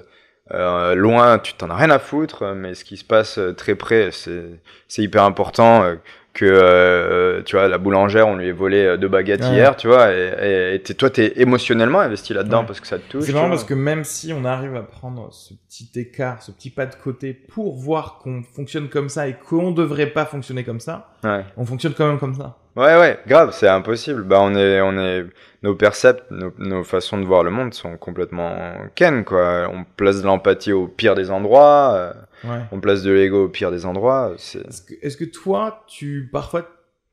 euh, 0.54 0.94
loin, 0.94 1.38
tu 1.38 1.54
t'en 1.54 1.70
as 1.70 1.76
rien 1.76 1.90
à 1.90 1.98
foutre, 1.98 2.54
mais 2.54 2.74
ce 2.74 2.84
qui 2.84 2.96
se 2.96 3.04
passe 3.04 3.38
euh, 3.38 3.52
très 3.54 3.74
près, 3.74 4.10
c'est 4.12 5.02
hyper 5.02 5.24
important 5.24 5.82
euh, 5.82 5.96
que 6.34 6.46
euh, 6.46 7.42
tu 7.42 7.56
vois 7.56 7.68
la 7.68 7.76
boulangère, 7.78 8.26
on 8.26 8.36
lui 8.36 8.48
a 8.48 8.52
volé 8.54 8.84
euh, 8.84 8.96
deux 8.96 9.08
baguettes 9.08 9.44
hier, 9.44 9.76
tu 9.76 9.86
vois, 9.86 10.12
et, 10.12 10.32
et, 10.42 10.74
et 10.76 10.82
t'es- 10.82 10.94
toi 10.94 11.10
t'es 11.10 11.34
émotionnellement 11.36 12.00
investi 12.00 12.32
là-dedans 12.32 12.60
Ouais. 12.60 12.66
parce 12.66 12.80
que 12.80 12.86
ça 12.86 12.98
te 12.98 13.06
touche. 13.10 13.24
C'est 13.24 13.32
marrant 13.34 13.50
parce 13.50 13.64
que 13.64 13.74
même 13.74 14.02
si 14.04 14.32
on 14.32 14.44
arrive 14.46 14.74
à 14.76 14.82
prendre 14.82 15.32
ce 15.32 15.52
petit 15.68 15.90
écart, 15.96 16.42
ce 16.42 16.50
petit 16.50 16.70
pas 16.70 16.86
de 16.86 16.94
côté 16.94 17.34
pour 17.34 17.76
voir 17.76 18.18
qu'on 18.22 18.42
fonctionne 18.42 18.88
comme 18.88 19.08
ça 19.10 19.28
et 19.28 19.34
qu'on 19.34 19.72
devrait 19.72 20.06
pas 20.06 20.24
fonctionner 20.24 20.64
comme 20.64 20.80
ça, 20.80 21.08
Ouais. 21.22 21.44
on 21.58 21.66
fonctionne 21.66 21.92
quand 21.92 22.06
même 22.08 22.18
comme 22.18 22.34
ça. 22.34 22.56
Ouais, 22.74 22.98
ouais, 22.98 23.18
grave, 23.26 23.50
c'est 23.52 23.68
impossible. 23.68 24.22
Bah, 24.22 24.38
on 24.40 24.54
est, 24.54 24.80
on 24.80 24.96
est, 24.98 25.26
nos 25.62 25.74
percepts, 25.74 26.24
nos, 26.30 26.54
nos 26.56 26.82
façons 26.84 27.18
de 27.18 27.26
voir 27.26 27.42
le 27.44 27.50
monde 27.50 27.74
sont 27.74 27.98
complètement 27.98 28.72
ken, 28.94 29.24
quoi. 29.26 29.68
On 29.70 29.84
place 29.84 30.22
de 30.22 30.26
l'empathie 30.26 30.72
au 30.72 30.86
pire 30.88 31.14
des 31.14 31.30
endroits, 31.30 31.92
euh, 31.94 32.12
Ouais. 32.44 32.60
on 32.72 32.80
place 32.80 33.02
de 33.02 33.10
l'ego 33.12 33.44
au 33.44 33.48
pire 33.48 33.70
des 33.70 33.86
endroits. 33.86 34.34
C'est, 34.36 34.66
Est-ce 34.66 34.82
que, 34.82 34.94
est-ce 35.02 35.16
que 35.16 35.24
toi, 35.24 35.84
tu 35.86 36.28
parfois 36.32 36.68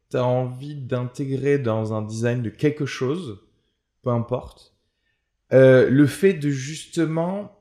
t'as 0.10 0.24
envie 0.24 0.76
d'intégrer 0.76 1.60
dans 1.60 1.94
un 1.94 2.02
design 2.02 2.42
de 2.42 2.50
quelque 2.50 2.86
chose, 2.88 3.40
peu 4.04 4.10
importe, 4.10 4.74
euh, 5.54 5.90
le 5.90 6.06
fait 6.08 6.34
de 6.34 6.50
justement 6.50 7.56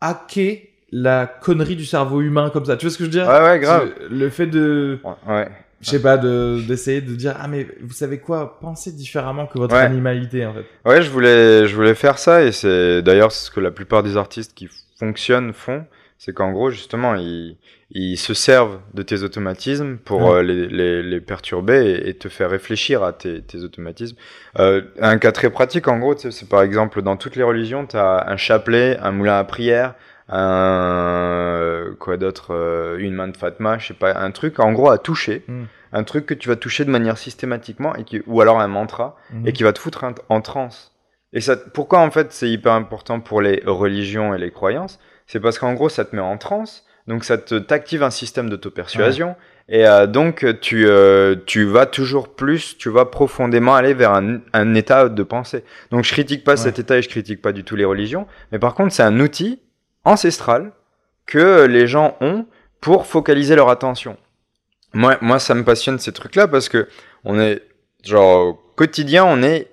hacker 0.00 0.58
la 0.92 1.26
connerie 1.26 1.76
du 1.76 1.84
cerveau 1.86 2.20
humain 2.20 2.50
comme 2.50 2.64
ça? 2.64 2.76
Tu 2.76 2.86
vois 2.86 2.92
ce 2.92 2.98
que 2.98 3.04
je 3.04 3.08
veux 3.08 3.12
dire? 3.24 3.26
Ouais, 3.26 3.40
ouais, 3.42 3.58
grave. 3.58 3.90
Le 4.10 4.28
fait 4.30 4.46
de 4.46 4.98
Ouais, 5.02 5.34
ouais. 5.34 5.48
je 5.80 5.90
sais 5.90 6.02
pas, 6.02 6.18
de 6.18 6.62
d'essayer 6.66 7.00
de 7.00 7.14
dire 7.14 7.36
ah 7.40 7.48
mais 7.48 7.66
vous 7.80 7.92
savez 7.94 8.18
quoi, 8.18 8.58
pensez 8.60 8.92
différemment 8.92 9.46
que 9.46 9.58
votre 9.58 9.74
Ouais. 9.74 9.80
animalité 9.80 10.44
en 10.46 10.54
fait. 10.54 10.64
Ouais, 10.84 11.02
je 11.02 11.10
voulais, 11.10 11.66
je 11.66 11.74
voulais 11.74 11.94
faire 11.94 12.18
ça 12.18 12.42
et 12.44 12.52
c'est 12.52 13.02
d'ailleurs 13.02 13.32
ce 13.32 13.50
que 13.50 13.60
la 13.60 13.70
plupart 13.70 14.02
des 14.02 14.16
artistes 14.16 14.54
qui 14.54 14.68
fonctionnent 14.98 15.52
font, 15.52 15.84
c'est 16.24 16.32
qu'en 16.32 16.52
gros 16.52 16.70
justement 16.70 17.14
ils, 17.16 17.58
ils 17.90 18.16
se 18.16 18.32
servent 18.32 18.78
de 18.94 19.02
tes 19.02 19.22
automatismes 19.22 19.98
pour 19.98 20.22
Ouais. 20.22 20.38
euh, 20.38 20.42
les, 20.42 20.66
les, 20.68 21.02
les 21.02 21.20
perturber 21.20 21.84
et, 21.90 22.08
et 22.08 22.14
te 22.14 22.28
faire 22.30 22.48
réfléchir 22.48 23.02
à 23.02 23.12
tes, 23.12 23.42
tes 23.42 23.58
automatismes. 23.62 24.16
Euh, 24.58 24.80
un 25.00 25.18
cas 25.18 25.32
très 25.32 25.50
pratique 25.50 25.86
en 25.86 25.98
gros, 25.98 26.16
c'est 26.16 26.48
par 26.48 26.62
exemple 26.62 27.02
dans 27.02 27.16
toutes 27.18 27.36
les 27.36 27.42
religions, 27.42 27.86
tu 27.86 27.96
as 27.96 28.24
un 28.28 28.36
chapelet, 28.38 28.96
un 29.02 29.10
moulin 29.12 29.36
à 29.38 29.44
prière, 29.44 29.94
un 30.28 31.94
quoi 31.98 32.16
d'autre, 32.16 32.52
euh, 32.54 32.96
une 32.98 33.14
main 33.14 33.28
de 33.28 33.36
Fatma, 33.36 33.78
je 33.78 33.88
sais 33.88 33.94
pas, 33.94 34.16
un 34.18 34.30
truc 34.30 34.60
en 34.60 34.72
gros 34.72 34.90
à 34.90 34.98
toucher, 34.98 35.44
Mm. 35.48 35.64
un 35.92 36.04
truc 36.04 36.26
que 36.26 36.34
tu 36.34 36.48
vas 36.48 36.56
toucher 36.56 36.84
de 36.84 36.90
manière 36.90 37.18
systématiquement 37.18 37.94
et 37.96 38.04
qui, 38.04 38.22
ou 38.26 38.40
alors 38.40 38.60
un 38.60 38.68
mantra 38.68 39.16
Mhm. 39.32 39.46
et 39.46 39.52
qui 39.52 39.62
va 39.62 39.72
te 39.72 39.78
foutre 39.78 40.04
en 40.28 40.40
transe. 40.40 40.93
Et 41.34 41.40
ça, 41.40 41.56
pourquoi 41.56 41.98
en 41.98 42.10
fait 42.10 42.32
c'est 42.32 42.48
hyper 42.48 42.72
important 42.72 43.20
pour 43.20 43.42
les 43.42 43.62
religions 43.66 44.34
et 44.34 44.38
les 44.38 44.50
croyances? 44.50 44.98
C'est 45.26 45.40
parce 45.40 45.58
qu'en 45.58 45.74
gros 45.74 45.88
ça 45.90 46.04
te 46.06 46.14
met 46.16 46.22
en 46.22 46.38
transe, 46.38 46.84
donc 47.08 47.24
ça 47.24 47.36
te 47.36 47.56
t'active 47.56 48.02
un 48.02 48.10
système 48.10 48.48
d'auto-persuasion, 48.48 49.34
et 49.68 49.86
euh, 49.86 50.06
donc 50.06 50.46
tu, 50.60 50.86
euh, 50.86 51.34
tu 51.44 51.64
vas 51.64 51.86
toujours 51.86 52.28
plus, 52.34 52.78
tu 52.78 52.88
vas 52.88 53.04
profondément 53.06 53.74
aller 53.74 53.94
vers 53.94 54.12
un, 54.12 54.38
un 54.52 54.74
état 54.74 55.08
de 55.08 55.22
pensée. 55.22 55.64
Donc 55.90 56.04
je 56.04 56.12
critique 56.12 56.44
pas 56.44 56.52
Ouais. 56.52 56.56
cet 56.56 56.78
état 56.78 56.96
et 56.98 57.02
je 57.02 57.08
critique 57.08 57.42
pas 57.42 57.52
du 57.52 57.64
tout 57.64 57.74
les 57.74 57.84
religions, 57.84 58.26
mais 58.52 58.58
par 58.58 58.74
contre 58.74 58.92
c'est 58.94 59.02
un 59.02 59.18
outil 59.20 59.60
ancestral 60.04 60.72
que 61.26 61.64
les 61.64 61.86
gens 61.86 62.16
ont 62.20 62.46
pour 62.80 63.06
focaliser 63.06 63.56
leur 63.56 63.70
attention. 63.70 64.16
Moi, 64.92 65.16
moi 65.22 65.38
ça 65.38 65.54
me 65.54 65.64
passionne 65.64 65.98
ces 65.98 66.12
trucs-là 66.12 66.46
parce 66.46 66.68
que 66.68 66.86
on 67.24 67.40
est 67.40 67.62
genre 68.04 68.46
au 68.46 68.54
quotidien, 68.76 69.24
on 69.24 69.42
est 69.42 69.68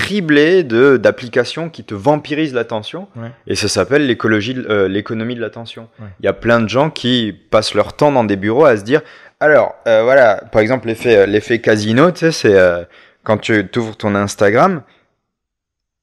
criblé 0.00 0.62
de 0.62 0.98
d'applications 0.98 1.70
qui 1.70 1.82
te 1.82 1.94
vampirisent 1.94 2.52
l'attention 2.52 3.08
Ouais. 3.16 3.30
et 3.46 3.54
ça 3.54 3.66
s'appelle 3.68 4.06
l'écologie 4.06 4.54
euh, 4.68 4.88
l'économie 4.88 5.34
de 5.34 5.40
l'attention. 5.40 5.88
Il 5.98 6.04
Ouais. 6.04 6.10
y 6.24 6.28
a 6.28 6.34
plein 6.34 6.60
de 6.60 6.68
gens 6.68 6.90
qui 6.90 7.32
passent 7.50 7.72
leur 7.74 7.94
temps 7.94 8.12
dans 8.12 8.24
des 8.24 8.36
bureaux 8.36 8.66
à 8.66 8.76
se 8.76 8.82
dire 8.82 9.00
alors 9.40 9.74
euh, 9.88 10.02
voilà, 10.02 10.36
par 10.52 10.60
exemple 10.60 10.86
l'effet 10.88 11.16
euh, 11.16 11.26
l'effet 11.26 11.60
casino, 11.60 12.10
tu 12.10 12.18
sais 12.20 12.32
c'est 12.32 12.54
euh, 12.54 12.84
quand 13.24 13.38
tu 13.38 13.64
ouvres 13.76 13.96
ton 13.96 14.14
Instagram, 14.14 14.82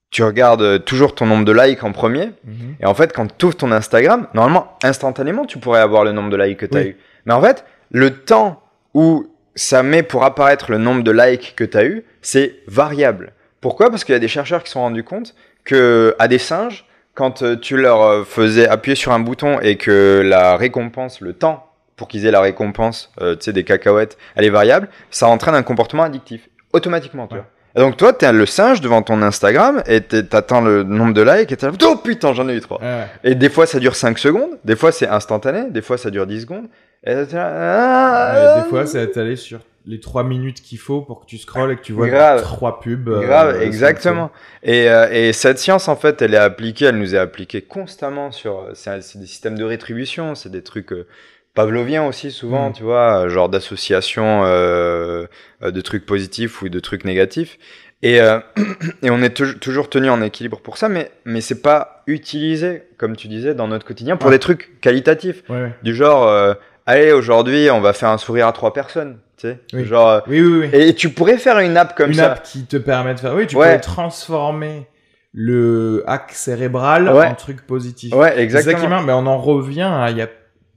tu 0.09 0.23
regardes 0.23 0.83
toujours 0.85 1.13
ton 1.15 1.25
nombre 1.27 1.45
de 1.45 1.51
likes 1.53 1.83
en 1.83 1.91
premier 1.91 2.31
Mhm. 2.43 2.75
et 2.81 2.85
en 2.85 2.93
fait, 2.95 3.13
quand 3.13 3.27
tu 3.37 3.45
ouvres 3.45 3.55
ton 3.57 3.71
Instagram, 3.71 4.27
normalement, 4.33 4.77
instantanément, 4.83 5.45
tu 5.45 5.57
pourrais 5.59 5.79
avoir 5.81 6.03
le 6.03 6.11
nombre 6.11 6.29
de 6.31 6.37
likes 6.37 6.57
que 6.59 6.65
tu 6.65 6.77
as 6.77 6.81
Oui. 6.81 6.87
eu. 6.89 6.97
Mais 7.25 7.33
en 7.33 7.41
fait, 7.41 7.63
le 7.91 8.09
temps 8.09 8.61
où 8.93 9.27
ça 9.55 9.83
met 9.83 10.03
pour 10.03 10.23
apparaître 10.23 10.71
le 10.71 10.77
nombre 10.79 11.03
de 11.03 11.11
likes 11.11 11.53
que 11.55 11.63
tu 11.63 11.77
as 11.77 11.85
eu, 11.85 12.03
c'est 12.21 12.55
variable. 12.67 13.33
Pourquoi? 13.63 13.89
Parce 13.89 14.03
qu'il 14.03 14.13
y 14.13 14.15
a 14.15 14.19
des 14.19 14.27
chercheurs 14.27 14.61
qui 14.61 14.67
se 14.69 14.73
sont 14.73 14.81
rendus 14.81 15.03
compte 15.03 15.33
que 15.63 16.15
à 16.19 16.27
des 16.27 16.37
singes, 16.37 16.85
quand 17.15 17.41
euh, 17.41 17.55
tu 17.55 17.77
leur 17.77 18.01
euh, 18.03 18.23
faisais 18.23 18.67
appuyer 18.67 18.95
sur 18.95 19.11
un 19.13 19.19
bouton 19.19 19.59
et 19.61 19.77
que 19.77 20.21
la 20.23 20.55
récompense, 20.57 21.21
le 21.21 21.33
temps 21.33 21.67
pour 21.95 22.07
qu'ils 22.07 22.25
aient 22.25 22.31
la 22.31 22.41
récompense, 22.41 23.11
euh, 23.21 23.35
tu 23.35 23.45
sais, 23.45 23.53
des 23.53 23.63
cacahuètes, 23.63 24.17
elle 24.35 24.45
est 24.45 24.49
variable, 24.49 24.89
ça 25.11 25.27
entraîne 25.27 25.55
un 25.55 25.63
comportement 25.63 26.03
addictif. 26.03 26.49
Automatiquement, 26.73 27.27
tu 27.27 27.35
Ouais. 27.35 27.39
vois. 27.39 27.49
Et 27.75 27.79
donc 27.79 27.97
toi, 27.97 28.13
t'es 28.13 28.31
le 28.31 28.45
singe 28.45 28.81
devant 28.81 29.01
ton 29.01 29.21
Instagram 29.23 29.81
et 29.87 30.01
t'attends 30.01 30.61
le 30.61 30.83
nombre 30.83 31.13
de 31.13 31.21
likes 31.23 31.51
et 31.51 31.57
t'es 31.57 31.65
là, 31.65 31.71
oh 31.85 31.95
putain, 31.95 32.33
j'en 32.33 32.47
ai 32.49 32.55
eu 32.55 32.61
trois. 32.61 32.79
Ouais. 32.81 33.05
Et 33.23 33.33
des 33.33 33.49
fois, 33.49 33.65
ça 33.65 33.79
dure 33.79 33.95
5 33.95 34.19
secondes, 34.19 34.59
des 34.63 34.75
fois, 34.75 34.91
c'est 34.91 35.07
instantané, 35.07 35.69
des 35.71 35.81
fois, 35.81 35.97
ça 35.97 36.11
dure 36.11 36.27
10 36.27 36.41
secondes. 36.41 36.65
Et 37.05 37.15
ah, 37.35 38.61
des 38.63 38.69
fois, 38.69 38.85
c'est 38.85 39.03
étalé 39.03 39.35
sur 39.35 39.59
les 39.85 39.99
trois 39.99 40.23
minutes 40.23 40.61
qu'il 40.61 40.77
faut 40.77 41.01
pour 41.01 41.19
que 41.21 41.25
tu 41.25 41.37
scrolles 41.37 41.71
et 41.71 41.75
que 41.75 41.81
tu 41.81 41.91
vois 41.93 42.07
Grave. 42.07 42.41
trois 42.41 42.79
pubs. 42.79 43.09
euh, 43.09 43.21
Grave, 43.21 43.61
exactement. 43.61 44.31
Et, 44.63 44.89
euh, 44.89 45.09
et 45.11 45.33
cette 45.33 45.59
science, 45.59 45.87
en 45.89 45.95
fait, 45.97 46.21
elle 46.21 46.33
est 46.33 46.37
appliquée, 46.37 46.85
elle 46.85 46.97
nous 46.99 47.15
est 47.15 47.17
appliquée 47.17 47.61
constamment 47.61 48.31
sur. 48.31 48.67
C'est 48.75 48.89
un- 48.89 49.01
c'est 49.01 49.19
des 49.19 49.25
systèmes 49.25 49.57
de 49.57 49.63
rétribution, 49.65 50.35
c'est 50.35 50.49
des 50.51 50.63
trucs 50.63 50.93
euh, 50.93 51.05
pavloviens 51.53 52.05
aussi, 52.05 52.31
souvent, 52.31 52.69
Mm. 52.69 52.73
tu 52.73 52.83
vois, 52.83 53.25
euh, 53.25 53.29
genre 53.29 53.49
d'association 53.49 54.43
euh, 54.45 55.25
euh, 55.63 55.71
de 55.71 55.81
trucs 55.81 56.05
positifs 56.05 56.61
ou 56.61 56.69
de 56.69 56.79
trucs 56.79 57.03
négatifs. 57.05 57.57
Et, 58.01 58.19
euh, 58.21 58.39
et 59.03 59.09
on 59.09 59.21
est 59.21 59.29
tou- 59.35 59.53
toujours 59.59 59.89
tenu 59.89 60.09
en 60.09 60.21
équilibre 60.21 60.59
pour 60.61 60.77
ça, 60.77 60.89
mais, 60.89 61.11
mais 61.25 61.41
c'est 61.41 61.61
pas 61.61 62.03
utilisé, 62.07 62.83
comme 62.97 63.15
tu 63.15 63.27
disais, 63.27 63.53
dans 63.53 63.67
notre 63.67 63.85
quotidien 63.85 64.17
pour 64.17 64.29
Ouais. 64.29 64.35
des 64.35 64.39
trucs 64.39 64.79
qualitatifs. 64.81 65.43
Ouais, 65.49 65.61
ouais. 65.61 65.73
Du 65.83 65.93
genre, 65.95 66.27
euh, 66.27 66.53
allez, 66.85 67.11
aujourd'hui, 67.11 67.69
on 67.71 67.81
va 67.81 67.93
faire 67.93 68.09
un 68.09 68.17
sourire 68.17 68.47
à 68.47 68.51
trois 68.53 68.73
personnes. 68.73 69.19
Tu 69.37 69.47
sais 69.47 69.59
Oui. 69.73 69.85
Genre, 69.85 70.07
euh, 70.09 70.19
Oui, 70.27 70.41
oui, 70.41 70.59
oui. 70.61 70.69
et 70.79 70.93
tu 70.93 71.09
pourrais 71.09 71.37
faire 71.37 71.59
une 71.59 71.75
app 71.77 71.95
comme 71.95 72.09
Une 72.11 72.15
ça. 72.17 72.33
app 72.33 72.43
qui 72.43 72.65
te 72.65 72.77
permet 72.77 73.13
de 73.15 73.19
faire. 73.19 73.33
Oui, 73.35 73.47
tu 73.47 73.55
Ouais. 73.55 73.75
peux 73.75 73.81
transformer 73.81 74.87
le 75.33 76.03
hack 76.07 76.31
cérébral 76.33 77.09
Ouais. 77.09 77.27
en 77.27 77.35
truc 77.35 77.65
positif. 77.65 78.13
Ouais, 78.13 78.39
exactement. 78.39 78.73
Exactement. 78.75 79.01
Mais 79.03 79.13
on 79.13 79.25
en 79.25 79.37
revient 79.37 79.81
à. 79.91 80.09
Il 80.11 80.17
y 80.17 80.21
a 80.21 80.27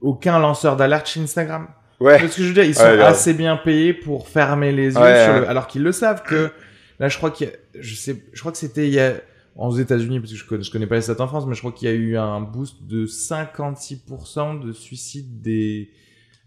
aucun 0.01 0.39
lanceur 0.39 0.75
d'alerte 0.75 1.07
chez 1.07 1.19
Instagram. 1.21 1.67
Ouais. 1.99 2.15
Tu 2.17 2.21
vois 2.23 2.31
ce 2.31 2.37
que 2.37 2.43
je 2.43 2.47
veux 2.49 2.53
dire? 2.53 2.63
Ils 2.63 2.75
sont 2.75 2.83
Ouais, 2.83 3.01
assez 3.01 3.33
bien 3.33 3.57
payés 3.57 3.93
pour 3.93 4.27
fermer 4.29 4.71
les 4.71 4.85
yeux 4.87 4.91
sur 4.93 5.01
le... 5.33 5.49
alors 5.49 5.67
qu'ils 5.67 5.83
le 5.83 5.91
savent 5.91 6.23
que 6.23 6.51
là, 6.99 7.07
je 7.09 7.17
crois 7.17 7.31
qu'il 7.31 7.47
y 7.47 7.49
a... 7.49 7.53
je 7.79 7.95
sais, 7.95 8.15
je 8.33 8.39
crois 8.39 8.51
que 8.51 8.57
c'était 8.59 8.87
il 8.87 8.93
y 8.93 8.99
a 8.99 9.13
aux 9.57 9.77
États-Unis 9.77 10.19
parce 10.19 10.31
que 10.31 10.37
je 10.37 10.45
connais, 10.45 10.63
je 10.63 10.71
connais 10.71 10.87
pas 10.87 10.95
les 10.95 11.01
stats 11.01 11.21
en 11.21 11.27
France, 11.27 11.45
mais 11.47 11.55
je 11.55 11.59
crois 11.59 11.71
qu'il 11.71 11.87
y 11.87 11.91
a 11.91 11.95
eu 11.95 12.17
un 12.17 12.41
boost 12.41 12.83
de 12.83 13.05
56% 13.05 14.63
de 14.63 14.71
suicides 14.71 15.41
des, 15.41 15.91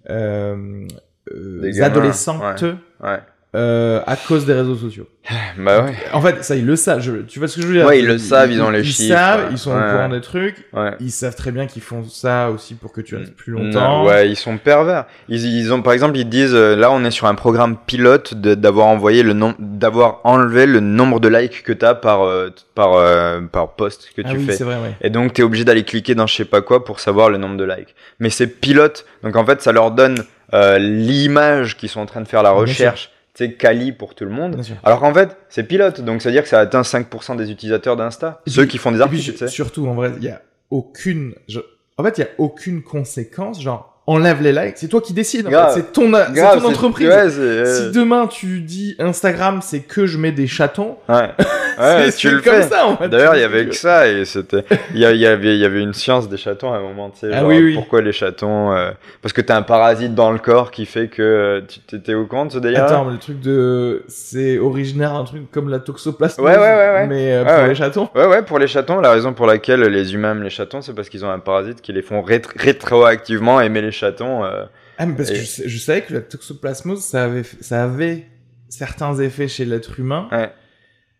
euh, 0.09 0.87
euh, 1.33 1.61
Des 1.61 1.73
gamins, 1.73 1.87
adolescentes 1.87 2.63
Ouais. 3.01 3.21
Euh, 3.57 4.01
à 4.07 4.15
cause 4.17 4.47
des 4.47 4.53
réseaux 4.55 4.77
sociaux. 4.77 5.07
Bah 5.59 5.85
ouais. 5.85 5.95
En 6.13 6.21
fait, 6.23 6.43
ça, 6.45 6.55
ils 6.57 6.65
le 6.65 6.77
savent. 6.77 7.01
Je- 7.01 7.23
tu 7.23 7.39
vois 7.41 7.49
ce 7.49 7.57
que 7.57 7.63
je 7.63 7.67
veux 7.67 7.75
dire? 7.75 7.85
Ouais, 7.87 7.99
ils 7.99 8.07
le 8.07 8.17
savent, 8.17 8.51
ils 8.53 8.63
ont 8.63 8.71
les 8.71 8.81
Ils 8.81 8.85
chiffres, 8.93 9.15
savent, 9.15 9.41
ouais. 9.41 9.49
ils 9.51 9.59
sont 9.59 9.73
Ouais. 9.73 9.77
au 9.89 9.91
courant 9.91 10.09
des 10.09 10.21
trucs. 10.21 10.65
Ouais. 10.73 10.93
Ils 11.01 11.11
savent 11.11 11.35
très 11.35 11.51
bien 11.51 11.67
qu'ils 11.67 11.83
font 11.83 12.05
ça 12.09 12.51
aussi 12.51 12.75
pour 12.75 12.93
que 12.93 13.01
tu 13.01 13.17
restes 13.17 13.35
plus 13.35 13.53
Non, 13.53 13.65
longtemps. 13.65 14.07
ouais, 14.07 14.31
ils 14.31 14.37
sont 14.37 14.57
pervers. 14.57 15.05
Ils, 15.29 15.45
ils 15.45 15.73
ont, 15.73 15.83
par 15.83 15.93
exemple, 15.93 16.17
ils 16.17 16.29
disent, 16.29 16.55
euh, 16.55 16.77
là, 16.77 16.91
on 16.93 17.05
est 17.05 17.11
sur 17.11 17.27
un 17.27 17.35
programme 17.35 17.77
pilote 17.87 18.35
d'avoir 18.35 18.87
envoyé 18.87 19.23
le 19.25 19.33
nombre, 19.35 19.57
d'avoir 19.59 20.21
enlevé 20.25 20.67
le 20.67 20.81
nombre 20.81 21.19
de 21.21 21.29
likes 21.29 21.63
que 21.65 21.73
t'as 21.73 21.95
par, 21.95 22.23
euh, 22.23 22.49
par, 22.75 22.95
euh, 22.95 23.41
par 23.43 23.73
post 23.75 24.09
que 24.17 24.23
ah 24.25 24.31
tu 24.31 24.37
oui, 24.39 24.47
fais. 24.47 24.53
c'est 24.53 24.65
vrai, 24.65 24.77
ouais. 24.77 24.97
Et 25.03 25.11
donc, 25.11 25.33
t'es 25.35 25.43
obligé 25.43 25.65
d'aller 25.65 25.83
cliquer 25.85 26.15
dans 26.15 26.27
je 26.29 26.35
sais 26.37 26.45
pas 26.45 26.63
quoi 26.63 26.85
pour 26.85 27.01
savoir 27.01 27.29
le 27.29 27.37
nombre 27.37 27.57
de 27.57 27.65
likes. 27.65 27.95
Mais 28.21 28.31
c'est 28.31 28.47
pilote. 28.47 29.05
Donc, 29.25 29.37
en 29.37 29.45
fait, 29.45 29.61
ça 29.61 29.73
leur 29.73 29.91
donne 29.91 30.25
euh, 30.55 30.79
l'image 30.79 31.77
qu'ils 31.77 31.89
sont 31.89 32.01
en 32.01 32.07
train 32.07 32.21
de 32.21 32.29
faire 32.29 32.43
la 32.43 32.51
recherche. 32.53 33.11
C'est 33.41 33.55
quali 33.55 33.93
pour 33.93 34.15
tout 34.15 34.27
le 34.27 34.31
monde. 34.33 34.61
Alors 34.85 35.01
qu'en 35.01 35.15
fait, 35.15 35.35
c'est 35.49 35.63
pilote. 35.63 36.03
Donc, 36.03 36.21
c'est-à-dire 36.21 36.43
que 36.43 36.49
ça 36.51 36.61
atteint 36.61 36.83
5% 36.83 37.37
des 37.37 37.51
utilisateurs 37.51 37.97
d'Insta. 37.97 38.43
Ceux 38.47 38.63
puis- 38.65 38.73
qui 38.73 38.77
font 38.77 38.91
des 38.91 38.99
puis, 38.99 39.05
articles, 39.05 39.33
tu 39.33 39.39
sais. 39.39 39.49
surtout, 39.49 39.87
en 39.87 39.95
vrai, 39.95 40.13
il 40.19 40.25
y 40.25 40.29
a 40.29 40.43
aucune. 40.69 41.33
je- 41.49 41.61
En 41.97 42.05
fait, 42.05 42.19
il 42.19 42.21
y 42.21 42.25
a 42.25 42.29
aucune 42.37 42.83
conséquence. 42.83 43.63
Genre, 43.63 44.00
enlève 44.11 44.43
les 44.43 44.53
likes. 44.53 44.75
C'est 44.77 44.89
toi 44.89 45.01
qui 45.01 45.13
décides. 45.13 45.49
C'est 45.75 45.93
ton, 45.93 46.13
entreprise. 46.13 47.09
ouais, 47.09 47.39
euh, 47.39 47.65
Si 47.65 47.91
demain 47.93 48.27
tu 48.27 48.61
dis 48.61 48.97
Instagram, 48.99 49.61
c'est 49.63 49.81
que 49.81 50.07
je 50.07 50.19
mets 50.19 50.33
des 50.33 50.47
chatons. 50.47 50.97
ouais. 51.09 51.31
Ouais, 51.79 52.11
c'est 52.11 52.17
tu 52.19 52.31
le 52.31 52.43
comme 52.43 52.55
fais. 52.57 52.63
ça 52.69 52.87
en 52.87 52.95
fait. 52.99 53.09
D'ailleurs, 53.09 53.37
il 53.37 53.41
y 53.41 53.45
avait 53.45 53.65
que 53.65 53.75
ça 53.75 54.07
et 54.07 54.27
c'était, 54.27 54.65
il 54.93 55.01
y, 55.01 55.07
avait, 55.07 55.55
il 55.55 55.61
y 55.61 55.65
avait 55.65 55.81
une 55.81 55.95
science 55.95 56.29
des 56.29 56.37
chatons 56.37 56.71
à 56.75 56.77
un 56.77 56.81
moment, 56.83 57.09
tu 57.09 57.21
sais, 57.21 57.31
Ah 57.33 57.39
genre, 57.41 57.49
oui, 57.49 57.59
oui. 57.63 57.75
pourquoi 57.75 58.03
les 58.03 58.13
chatons, 58.13 58.73
euh, 58.73 58.91
parce 59.23 59.33
que 59.33 59.41
t'as 59.41 59.57
un 59.57 59.63
parasite 59.63 60.15
dans 60.15 60.31
le 60.31 60.39
corps 60.39 60.73
qui 60.73 60.85
fait 60.85 61.09
que 61.09 61.23
euh, 61.23 61.61
tu 61.67 61.81
t'étais 61.81 62.13
au 62.13 62.27
de 62.27 62.51
ce 62.53 62.59
délire. 62.59 62.85
Attends, 62.85 63.07
mais 63.07 63.13
le 63.13 63.19
truc 63.19 63.41
de. 63.41 64.03
C'est 64.09 64.59
originaire 64.59 65.15
d'un 65.15 65.25
truc 65.25 65.51
comme 65.51 65.71
la 65.71 65.79
toxoplasmose. 65.79 66.47
Ouais, 66.47 66.55
ouais, 66.59 66.61
ouais. 66.61 67.07
Mais 67.07 67.33
euh, 67.33 67.45
pour 67.45 67.67
les 67.69 67.75
chatons. 67.75 68.09
Ouais, 68.15 68.27
ouais, 68.27 68.43
pour 68.43 68.59
les 68.59 68.67
chatons, 68.67 69.01
la 69.01 69.13
raison 69.13 69.33
pour 69.33 69.47
laquelle 69.47 69.81
les 69.81 70.13
humains 70.13 70.33
aiment 70.33 70.43
les 70.43 70.51
chatons, 70.51 70.83
c'est 70.83 70.93
parce 70.95 71.09
qu'ils 71.09 71.25
ont 71.25 71.31
un 71.31 71.39
parasite 71.39 71.81
qui 71.81 71.95
les 71.95 72.03
font 72.03 72.21
rétro- 72.21 72.51
rétroactivement 72.57 73.59
aimer 73.63 73.81
les 73.81 73.93
chatons. 73.93 74.00
Euh. 74.03 74.67
Ah, 74.99 75.07
mais 75.07 75.15
parce 75.15 75.31
Et- 75.31 75.35
que 75.35 75.69
je, 75.69 75.79
savais 75.79 76.03
que 76.03 76.15
la 76.15 76.21
toxoplasmose, 76.21 77.01
ça 77.03 77.25
avait, 77.25 77.43
ça 77.61 77.85
avait 77.85 78.27
certains 78.69 79.19
effets 79.19 79.49
chez 79.49 79.65
l'être 79.65 79.99
humain. 79.99 80.29
Ouais. 80.33 80.53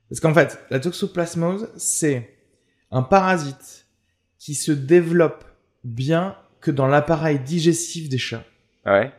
Parce 0.09 0.21
qu'en 0.21 0.35
fait, 0.35 0.59
la 0.71 0.81
toxoplasmose, 0.81 1.69
c'est 1.77 2.31
un 2.91 3.03
parasite 3.03 3.87
qui 4.39 4.55
se 4.55 4.73
développe 4.73 5.45
bien 5.85 6.37
que 6.61 6.71
dans 6.71 6.87
l'appareil 6.87 7.39
digestif 7.39 8.09
des 8.09 8.19
chats. 8.19 8.45
Ouais. 8.87 9.13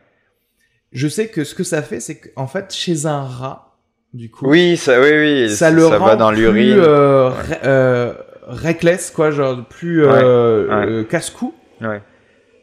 Je 0.92 1.08
sais 1.08 1.28
que 1.28 1.44
ce 1.44 1.54
que 1.54 1.64
ça 1.64 1.82
fait, 1.82 2.00
c'est 2.00 2.18
qu'en 2.20 2.46
fait, 2.46 2.72
chez 2.72 3.06
un 3.06 3.22
rat, 3.22 3.78
du 4.12 4.30
coup, 4.30 4.46
Oui, 4.46 4.76
ça, 4.76 5.00
oui, 5.00 5.10
oui, 5.10 5.50
ça 5.50 5.70
le 5.70 5.86
rend 5.86 6.04
va 6.06 6.16
dans 6.16 6.32
plus 6.34 6.74
euh, 6.78 7.30
euh, 7.64 8.12
reckless, 8.46 9.10
quoi, 9.10 9.30
genre 9.30 9.66
plus 9.66 10.04
euh, 10.04 11.00
Ouais, 11.00 11.06
casse-cou. 11.06 11.54
Ouais. 11.80 12.02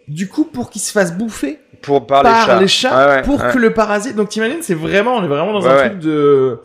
Du 0.09 0.27
coup, 0.27 0.43
pour 0.45 0.69
qu'il 0.69 0.81
se 0.81 0.91
fasse 0.91 1.15
bouffer 1.15 1.59
Pour 1.81 2.05
par, 2.07 2.23
par 2.23 2.59
les 2.59 2.67
chats. 2.67 3.07
Ouais, 3.17 3.21
pour 3.21 3.39
ouais. 3.41 3.51
que 3.53 3.57
le 3.59 3.73
parasite. 3.73 4.15
Donc 4.15 4.29
t'imagines, 4.29 4.61
c'est 4.61 4.73
vraiment, 4.73 5.15
on 5.17 5.23
est 5.23 5.27
vraiment 5.27 5.53
dans 5.53 5.61
Ouais, 5.61 5.69
un 5.69 5.89
truc 5.89 5.99
de 5.99 6.59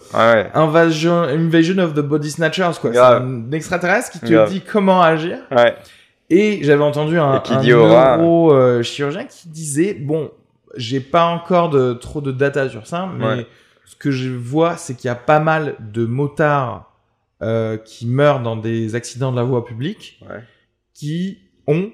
invasion, 0.55 1.22
invasion 1.22 1.78
of 1.78 1.95
the 1.95 2.01
body 2.01 2.30
snatchers, 2.30 2.72
quoi. 2.80 2.92
C'est 2.92 2.99
un 2.99 3.53
extraterrestre 3.53 4.11
qui 4.12 4.20
te 4.20 4.32
Grave. 4.32 4.51
dit 4.51 4.61
comment 4.62 5.03
agir. 5.03 5.38
Et 6.30 6.61
j'avais 6.62 6.82
entendu 6.82 7.18
un, 7.18 7.40
qui 7.40 7.53
un 7.53 7.62
neurochirurgien 7.62 9.24
qui 9.24 9.49
disait 9.49 9.95
bon, 9.95 10.30
j'ai 10.76 11.01
pas 11.01 11.26
encore 11.26 11.68
de 11.70 11.92
trop 11.92 12.20
de 12.20 12.32
data 12.32 12.68
sur 12.68 12.86
ça, 12.86 13.09
mais 13.16 13.47
ce 13.84 13.95
que 13.97 14.11
je 14.11 14.30
vois, 14.30 14.76
c'est 14.76 14.95
qu'il 14.95 15.09
y 15.09 15.11
a 15.11 15.14
pas 15.14 15.38
mal 15.38 15.74
de 15.80 16.07
motards 16.07 16.90
euh, 17.42 17.76
qui 17.76 18.07
meurent 18.07 18.40
dans 18.40 18.57
des 18.57 18.95
accidents 18.95 19.30
de 19.32 19.36
la 19.36 19.42
voie 19.42 19.64
publique, 19.66 20.18
qui 20.95 21.38
ont 21.66 21.90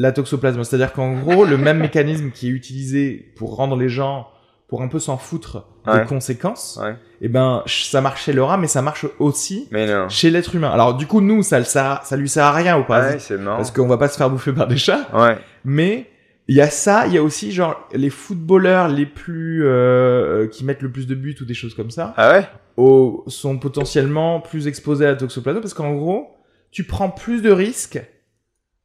la 0.00 0.12
toxoplasmose. 0.12 0.68
C'est-à-dire 0.68 0.92
qu'en 0.92 1.12
gros, 1.20 1.44
le 1.44 1.56
même 1.58 1.78
mécanisme 1.78 2.30
qui 2.30 2.46
est 2.48 2.50
utilisé 2.50 3.32
pour 3.36 3.56
rendre 3.56 3.76
les 3.76 3.88
gens, 3.88 4.28
pour 4.68 4.82
un 4.82 4.88
peu 4.88 4.98
s'en 4.98 5.16
foutre 5.18 5.66
Ouais. 5.86 6.00
des 6.00 6.06
conséquences, 6.06 6.78
Ouais. 6.82 6.94
et 7.22 7.28
ben 7.28 7.62
ch- 7.66 7.88
ça 7.90 8.00
marche 8.00 8.24
chez 8.24 8.32
le 8.32 8.42
rat, 8.42 8.56
mais 8.58 8.66
ça 8.66 8.82
marche 8.82 9.06
aussi 9.18 9.66
Mais 9.72 9.86
chez 10.08 10.30
l'être 10.30 10.54
humain. 10.54 10.70
Alors 10.70 10.94
du 10.94 11.06
coup, 11.06 11.20
nous, 11.20 11.42
ça, 11.42 11.58
lui 11.58 12.28
sert 12.28 12.44
à 12.44 12.52
rien 12.52 12.76
au 12.76 12.84
parasite. 12.84 13.30
Ouais. 13.30 13.44
Parce 13.44 13.70
qu'on 13.70 13.86
va 13.88 13.96
pas 13.98 14.08
se 14.08 14.16
faire 14.16 14.30
bouffer 14.30 14.52
par 14.52 14.68
des 14.68 14.76
chats. 14.76 15.06
Mais 15.64 16.06
il 16.48 16.56
y 16.56 16.60
a 16.60 16.68
ça, 16.70 17.06
il 17.06 17.14
y 17.14 17.18
a 17.18 17.22
aussi 17.22 17.50
genre 17.52 17.88
les 17.92 18.10
footballeurs 18.10 18.88
les 18.88 19.06
plus 19.06 19.62
euh, 19.66 20.46
qui 20.48 20.64
mettent 20.64 20.82
le 20.82 20.90
plus 20.90 21.06
de 21.06 21.14
buts 21.14 21.36
ou 21.40 21.44
des 21.44 21.54
choses 21.54 21.74
comme 21.74 21.90
ça 21.90 22.12
Ah 22.16 22.30
ouais? 22.32 22.48
au- 22.76 23.24
sont 23.26 23.58
potentiellement 23.58 24.40
plus 24.40 24.66
exposés 24.66 25.06
à 25.06 25.10
la 25.10 25.16
toxoplasmose 25.16 25.62
parce 25.62 25.74
qu'en 25.74 25.94
gros, 25.94 26.28
tu 26.70 26.84
prends 26.84 27.10
plus 27.10 27.40
de 27.42 27.50
risques 27.50 28.00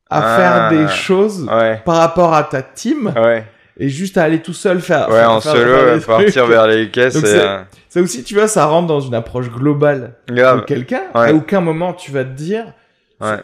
à 0.10 0.22
Ah. 0.36 0.38
faire 0.38 0.70
des 0.70 0.88
choses 0.94 1.48
Ouais. 1.52 1.82
par 1.86 1.96
rapport 1.98 2.34
à 2.34 2.44
ta 2.44 2.62
team 2.62 3.12
Ouais. 3.16 3.44
et 3.80 3.90
juste 3.90 4.18
à 4.18 4.24
aller 4.24 4.40
tout 4.42 4.54
seul 4.54 4.80
faire. 4.80 5.10
Ouais, 5.10 5.16
faire- 5.20 5.32
en 5.32 5.42
faire- 5.42 5.52
solo, 5.54 6.00
faire 6.00 6.06
partir 6.18 6.46
vers 6.48 6.68
les 6.68 6.90
caisses 6.90 7.16
et, 7.16 7.26
euh, 7.26 7.62
Ça 7.90 8.02
aussi, 8.02 8.24
tu 8.24 8.34
vois, 8.36 8.48
ça 8.48 8.66
rentre 8.66 8.88
dans 8.88 9.00
une 9.00 9.16
approche 9.16 9.50
globale 9.50 10.14
de 10.28 10.62
quelqu'un. 10.66 11.04
Ouais. 11.16 11.30
À 11.30 11.34
aucun 11.34 11.62
moment 11.62 11.94
tu 11.94 12.12
vas 12.12 12.24
te 12.24 12.30
dire. 12.32 12.66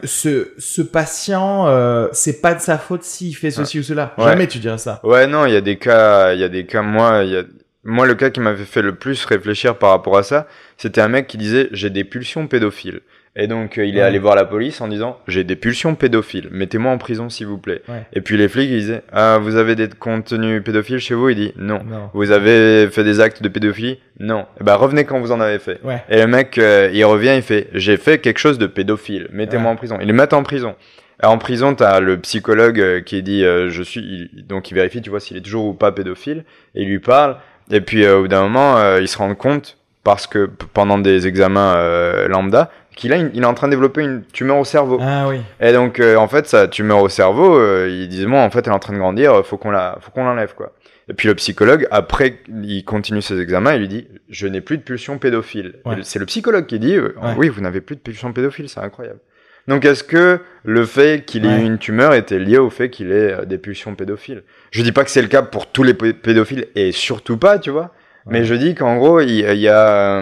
Ce, 0.04 0.50
ce 0.60 0.82
patient, 0.82 1.66
euh, 1.68 2.08
c'est 2.12 2.42
pas 2.42 2.54
de 2.54 2.60
sa 2.60 2.78
faute 2.78 3.04
s'il 3.04 3.36
fait 3.36 3.50
ceci 3.52 3.80
ou 3.80 3.84
cela. 3.84 4.14
Jamais 4.18 4.46
tu 4.48 4.60
diras 4.60 4.78
ça. 4.78 5.00
Ouais, 5.04 5.26
non, 5.28 5.46
il 5.48 5.54
y 5.54 5.56
a 5.56 5.62
des 5.62 5.78
cas, 5.78 6.34
il 6.34 6.40
y 6.40 6.44
a 6.44 6.50
des 6.50 6.66
cas, 6.66 6.82
moi, 6.84 7.24
il 7.24 7.32
y 7.32 7.38
a, 7.38 7.44
moi, 7.84 8.06
le 8.06 8.14
cas 8.14 8.30
qui 8.30 8.42
m'avait 8.42 8.66
fait 8.66 8.82
le 8.84 8.94
plus 8.94 9.26
réfléchir 9.26 9.78
par 9.78 9.90
rapport 9.92 10.18
à 10.18 10.24
ça, 10.24 10.46
c'était 10.78 11.02
un 11.02 11.08
mec 11.08 11.26
qui 11.26 11.38
disait, 11.38 11.68
j'ai 11.72 11.90
des 11.90 12.04
pulsions 12.04 12.46
pédophiles. 12.48 13.00
Et 13.38 13.48
donc, 13.48 13.78
euh, 13.78 13.86
il 13.86 13.96
est 13.96 14.02
Ouais. 14.02 14.06
allé 14.06 14.20
voir 14.20 14.36
la 14.36 14.44
police 14.44 14.82
en 14.82 14.90
disant, 14.90 15.18
j'ai 15.26 15.46
des 15.46 15.56
pulsions 15.56 15.96
pédophiles, 15.96 16.50
mettez-moi 16.52 16.92
en 16.92 16.98
prison, 16.98 17.30
s'il 17.30 17.48
vous 17.48 17.58
plaît. 17.58 17.82
Ouais. 17.88 18.04
Et 18.12 18.20
puis 18.20 18.36
les 18.36 18.50
flics, 18.50 18.70
ils 18.70 18.80
disaient, 18.80 19.04
ah, 19.14 19.40
vous 19.42 19.56
avez 19.56 19.76
des 19.76 19.88
contenus 19.88 20.62
pédophiles 20.62 21.00
chez 21.00 21.14
vous? 21.14 21.30
Il 21.30 21.36
dit, 21.38 21.54
non. 21.56 21.82
Non. 21.90 22.10
Vous 22.14 22.32
avez 22.32 22.90
fait 22.90 23.06
des 23.06 23.22
actes 23.22 23.42
de 23.42 23.48
pédophilie? 23.48 24.00
Non. 24.20 24.46
Eh 24.60 24.66
ben, 24.66 24.76
revenez 24.76 25.06
quand 25.06 25.20
vous 25.22 25.32
en 25.32 25.40
avez 25.40 25.60
fait. 25.60 25.80
Ouais. 25.86 26.04
Et 26.10 26.18
le 26.18 26.28
mec, 26.28 26.58
euh, 26.58 26.90
il 26.94 27.06
revient, 27.06 27.34
il 27.38 27.42
fait 27.42 27.70
J'ai 27.74 27.96
fait 27.96 28.18
quelque 28.20 28.38
chose 28.40 28.58
de 28.58 28.68
pédophile, 28.68 29.30
mettez-moi 29.32 29.72
en 29.72 29.78
prison. 29.78 29.98
Ils 30.02 30.08
le 30.08 30.14
mettent 30.14 30.34
en 30.34 30.44
prison. 30.44 30.76
Et 31.24 31.26
en 31.26 31.38
prison, 31.38 31.74
t'as 31.74 32.02
le 32.02 32.18
psychologue 32.20 32.82
euh, 32.82 33.00
qui 33.00 33.24
dit 33.24 33.46
euh, 33.46 33.70
Je 33.70 33.82
suis. 33.84 34.02
il- 34.34 34.46
donc 34.46 34.72
il 34.72 34.74
vérifie, 34.74 35.02
tu 35.02 35.10
vois, 35.10 35.22
s'il 35.22 35.38
est 35.38 35.42
toujours 35.42 35.68
ou 35.68 35.74
pas 35.74 35.94
pédophile, 35.94 36.44
et 36.76 36.82
il 36.82 36.90
lui 36.90 37.00
parle. 37.00 37.38
Et 37.72 37.80
puis 37.80 38.06
au 38.06 38.24
bout 38.24 38.28
d'un 38.28 38.42
moment, 38.42 38.78
euh, 38.78 39.00
il 39.00 39.08
se 39.08 39.18
rend 39.20 39.34
compte, 39.36 39.78
parce 40.04 40.28
que 40.28 40.50
pendant 40.74 40.98
des 40.98 41.28
examens 41.28 42.28
lambda, 42.28 42.72
qu'il 42.96 43.14
a 43.14 43.18
une- 43.18 43.32
il 43.34 43.44
est 43.44 43.46
en 43.46 43.54
train 43.54 43.68
de 43.68 43.72
développer 43.72 44.02
une 44.04 44.24
tumeur 44.34 44.58
au 44.58 44.66
cerveau. 44.66 45.00
Ah 45.02 45.28
oui. 45.30 45.42
Et 45.60 45.72
donc, 45.74 46.00
euh, 46.00 46.16
en 46.16 46.28
fait, 46.28 46.48
sa 46.48 46.68
tumeur 46.68 47.02
au 47.02 47.10
cerveau, 47.10 47.58
euh, 47.58 47.88
ils 47.90 48.08
disent 48.08 48.26
bon, 48.26 48.40
en 48.40 48.50
fait, 48.50 48.60
elle 48.68 48.74
est 48.74 48.76
en 48.76 48.80
train 48.80 48.94
de 48.94 49.00
grandir, 49.00 49.34
euh, 49.34 49.44
faut 49.44 49.58
qu'on 49.58 49.72
la, 49.72 49.98
faut 50.02 50.12
qu'on 50.12 50.24
l'enlève, 50.26 50.54
quoi. 50.56 50.74
Et 51.10 51.14
puis 51.14 51.28
le 51.28 51.36
psychologue, 51.36 51.88
après, 51.92 52.40
il 52.64 52.86
continue 52.86 53.22
ses 53.22 53.40
examens, 53.42 53.74
il 53.74 53.80
lui 53.82 53.88
dit 53.88 54.08
je 54.30 54.48
n'ai 54.48 54.62
plus 54.62 54.78
de 54.78 54.84
pulsion 54.84 55.18
pédophile. 55.18 55.76
Ouais. 55.86 55.96
C'est 56.04 56.20
le 56.20 56.26
psychologue 56.26 56.66
qui 56.68 56.80
dit 56.80 56.96
euh, 56.96 57.16
Ouais. 57.22 57.34
oui, 57.38 57.50
vous 57.50 57.62
n'avez 57.62 57.82
plus 57.82 57.96
de 57.96 58.02
pulsion 58.02 58.32
pédophile, 58.34 58.70
c'est 58.70 58.80
incroyable. 58.80 59.20
Donc, 59.68 59.86
est-ce 59.86 60.04
que 60.04 60.40
le 60.64 60.86
fait 60.86 61.24
qu'il 61.26 61.46
ait 61.46 61.50
Ouais. 61.50 61.62
eu 61.62 61.66
une 61.66 61.78
tumeur 61.78 62.14
était 62.14 62.40
lié 62.40 62.58
au 62.58 62.70
fait 62.70 62.90
qu'il 62.90 63.12
ait 63.12 63.46
des 63.46 63.58
pulsions 63.58 63.94
pédophiles? 63.96 64.44
Je 64.72 64.82
dis 64.84 64.92
pas 64.92 65.04
que 65.04 65.10
c'est 65.12 65.22
le 65.22 65.28
cas 65.28 65.42
pour 65.44 65.68
tous 65.72 65.84
les 65.84 65.94
pé- 65.94 66.14
pédophiles 66.14 66.66
et 66.76 66.92
surtout 66.92 67.38
pas, 67.38 67.60
tu 67.60 67.70
vois. 67.72 67.92
Mais 68.28 68.44
je 68.44 68.54
dis 68.56 68.74
qu'en 68.76 68.98
gros, 68.98 69.20
il, 69.20 69.30
il 69.40 69.58
y 69.60 69.68
a 69.68 70.22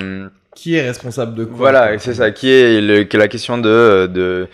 Qui 0.62 0.76
est 0.76 0.82
responsable 0.82 1.36
de 1.36 1.46
quoi 1.46 1.56
voilà, 1.58 1.98
c'est 2.00 2.14
ça, 2.14 2.32
qui 2.32 2.50
est, 2.50 2.82
le, 2.82 3.08
la 3.18 3.28
question 3.30 3.58
de, 3.58 4.08
de 4.08 4.48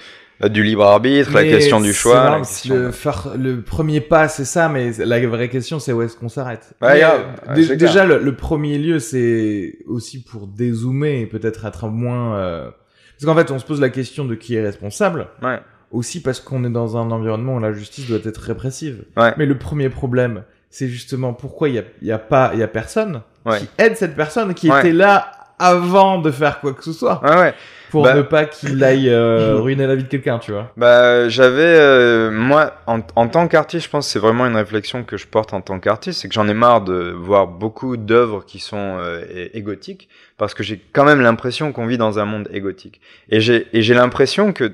du 0.50 0.64
libre 0.64 0.84
arbitre, 0.86 1.32
la 1.34 1.44
question 1.46 1.80
du 1.82 1.94
choix. 1.94 2.14
marrant, 2.16 2.30
la 2.32 2.38
parce 2.40 2.50
question- 2.62 2.76
que 2.76 2.80
Le, 2.82 2.92
faire- 2.92 3.32
le 3.40 3.62
premier 3.62 4.02
pas, 4.02 4.28
c'est 4.28 4.46
ça, 4.46 4.68
mais 4.70 4.92
la 5.00 5.26
vraie 5.26 5.50
question, 5.50 5.80
c'est 5.80 5.94
où 5.94 6.02
est-ce 6.04 6.16
qu'on 6.18 6.30
s'arrête. 6.30 6.74
Ouais, 6.82 7.02
euh, 7.04 7.56
Ouais, 7.56 7.76
déjà, 7.76 8.06
le, 8.06 8.20
le 8.20 8.36
premier 8.36 8.78
lieu, 8.78 9.00
c'est 9.00 9.78
aussi 9.88 10.22
pour 10.22 10.46
dézoomer 10.48 11.22
et 11.22 11.26
peut-être 11.26 11.66
être 11.66 11.88
moins. 11.88 12.36
euh, 12.36 12.70
Parce 13.18 13.26
qu'en 13.26 13.36
fait, 13.36 13.50
on 13.52 13.58
se 13.60 13.66
pose 13.66 13.80
la 13.82 13.90
question 13.90 14.26
de 14.26 14.36
qui 14.36 14.56
est 14.56 14.62
responsable. 14.62 15.28
Ouais. 15.42 15.60
Aussi 15.92 16.22
parce 16.22 16.40
qu'on 16.42 16.66
est 16.66 16.70
dans 16.70 16.98
un 16.98 17.10
environnement 17.12 17.56
où 17.56 17.60
la 17.60 17.72
justice 17.72 18.08
doit 18.08 18.20
être 18.26 18.42
répressive. 18.42 19.06
Ouais. 19.16 19.34
Mais 19.38 19.46
le 19.46 19.58
premier 19.58 19.88
problème, 19.90 20.44
c'est 20.70 20.90
justement 20.90 21.34
pourquoi 21.34 21.70
il 21.70 21.76
y 21.76 21.80
a, 21.80 21.84
y 22.02 22.12
a 22.12 22.20
pas, 22.20 22.52
il 22.54 22.60
y 22.60 22.64
a 22.64 22.68
personne 22.68 23.22
qui 23.60 23.68
aide 23.78 23.96
cette 23.96 24.16
personne 24.16 24.54
qui 24.56 24.68
était 24.68 24.92
là 24.92 25.32
avant 25.60 26.20
de 26.20 26.32
faire 26.32 26.60
quoi 26.60 26.74
que 26.74 26.84
ce 26.84 26.94
soit 26.94 27.22
Ouais, 27.24 27.36
ouais. 27.38 27.54
pour 27.92 28.04
Bah- 28.04 28.14
ne 28.16 28.22
pas 28.22 28.46
qu'il 28.46 28.84
aille 28.84 29.10
euh, 29.10 29.56
ruiner 29.60 29.88
la 29.88 29.96
vie 29.96 30.04
de 30.04 30.10
quelqu'un, 30.10 30.38
tu 30.40 30.52
vois. 30.52 30.72
Bah, 30.78 31.30
j'avais, 31.30 31.62
euh, 31.64 32.30
moi, 32.32 32.74
en, 32.88 33.00
en 33.16 33.28
tant 33.28 33.48
qu'artiste, 33.48 33.86
je 33.86 33.90
pense 33.90 34.06
que 34.08 34.12
c'est 34.12 34.20
vraiment 34.20 34.46
une 34.46 34.56
réflexion 34.56 35.04
que 35.04 35.18
je 35.18 35.28
porte 35.28 35.54
en 35.54 35.62
tant 35.62 35.80
qu'artiste, 35.80 36.22
c'est 36.22 36.28
que 36.28 36.34
j'en 36.34 36.48
ai 36.48 36.54
marre 36.54 36.82
de 36.82 37.14
voir 37.18 37.48
beaucoup 37.48 37.96
d'œuvres 37.98 38.44
qui 38.46 38.60
sont 38.60 38.98
euh, 39.00 39.22
égotiques, 39.54 40.10
parce 40.38 40.54
que 40.54 40.64
j'ai 40.64 40.82
quand 40.94 41.06
même 41.06 41.22
l'impression 41.22 41.72
qu'on 41.72 41.86
vit 41.86 41.98
dans 41.98 42.20
un 42.20 42.26
monde 42.26 42.50
égotique. 42.52 43.00
Et 43.30 43.40
j'ai, 43.40 43.68
et 43.74 43.82
j'ai 43.82 43.94
l'impression 43.94 44.52
que, 44.54 44.72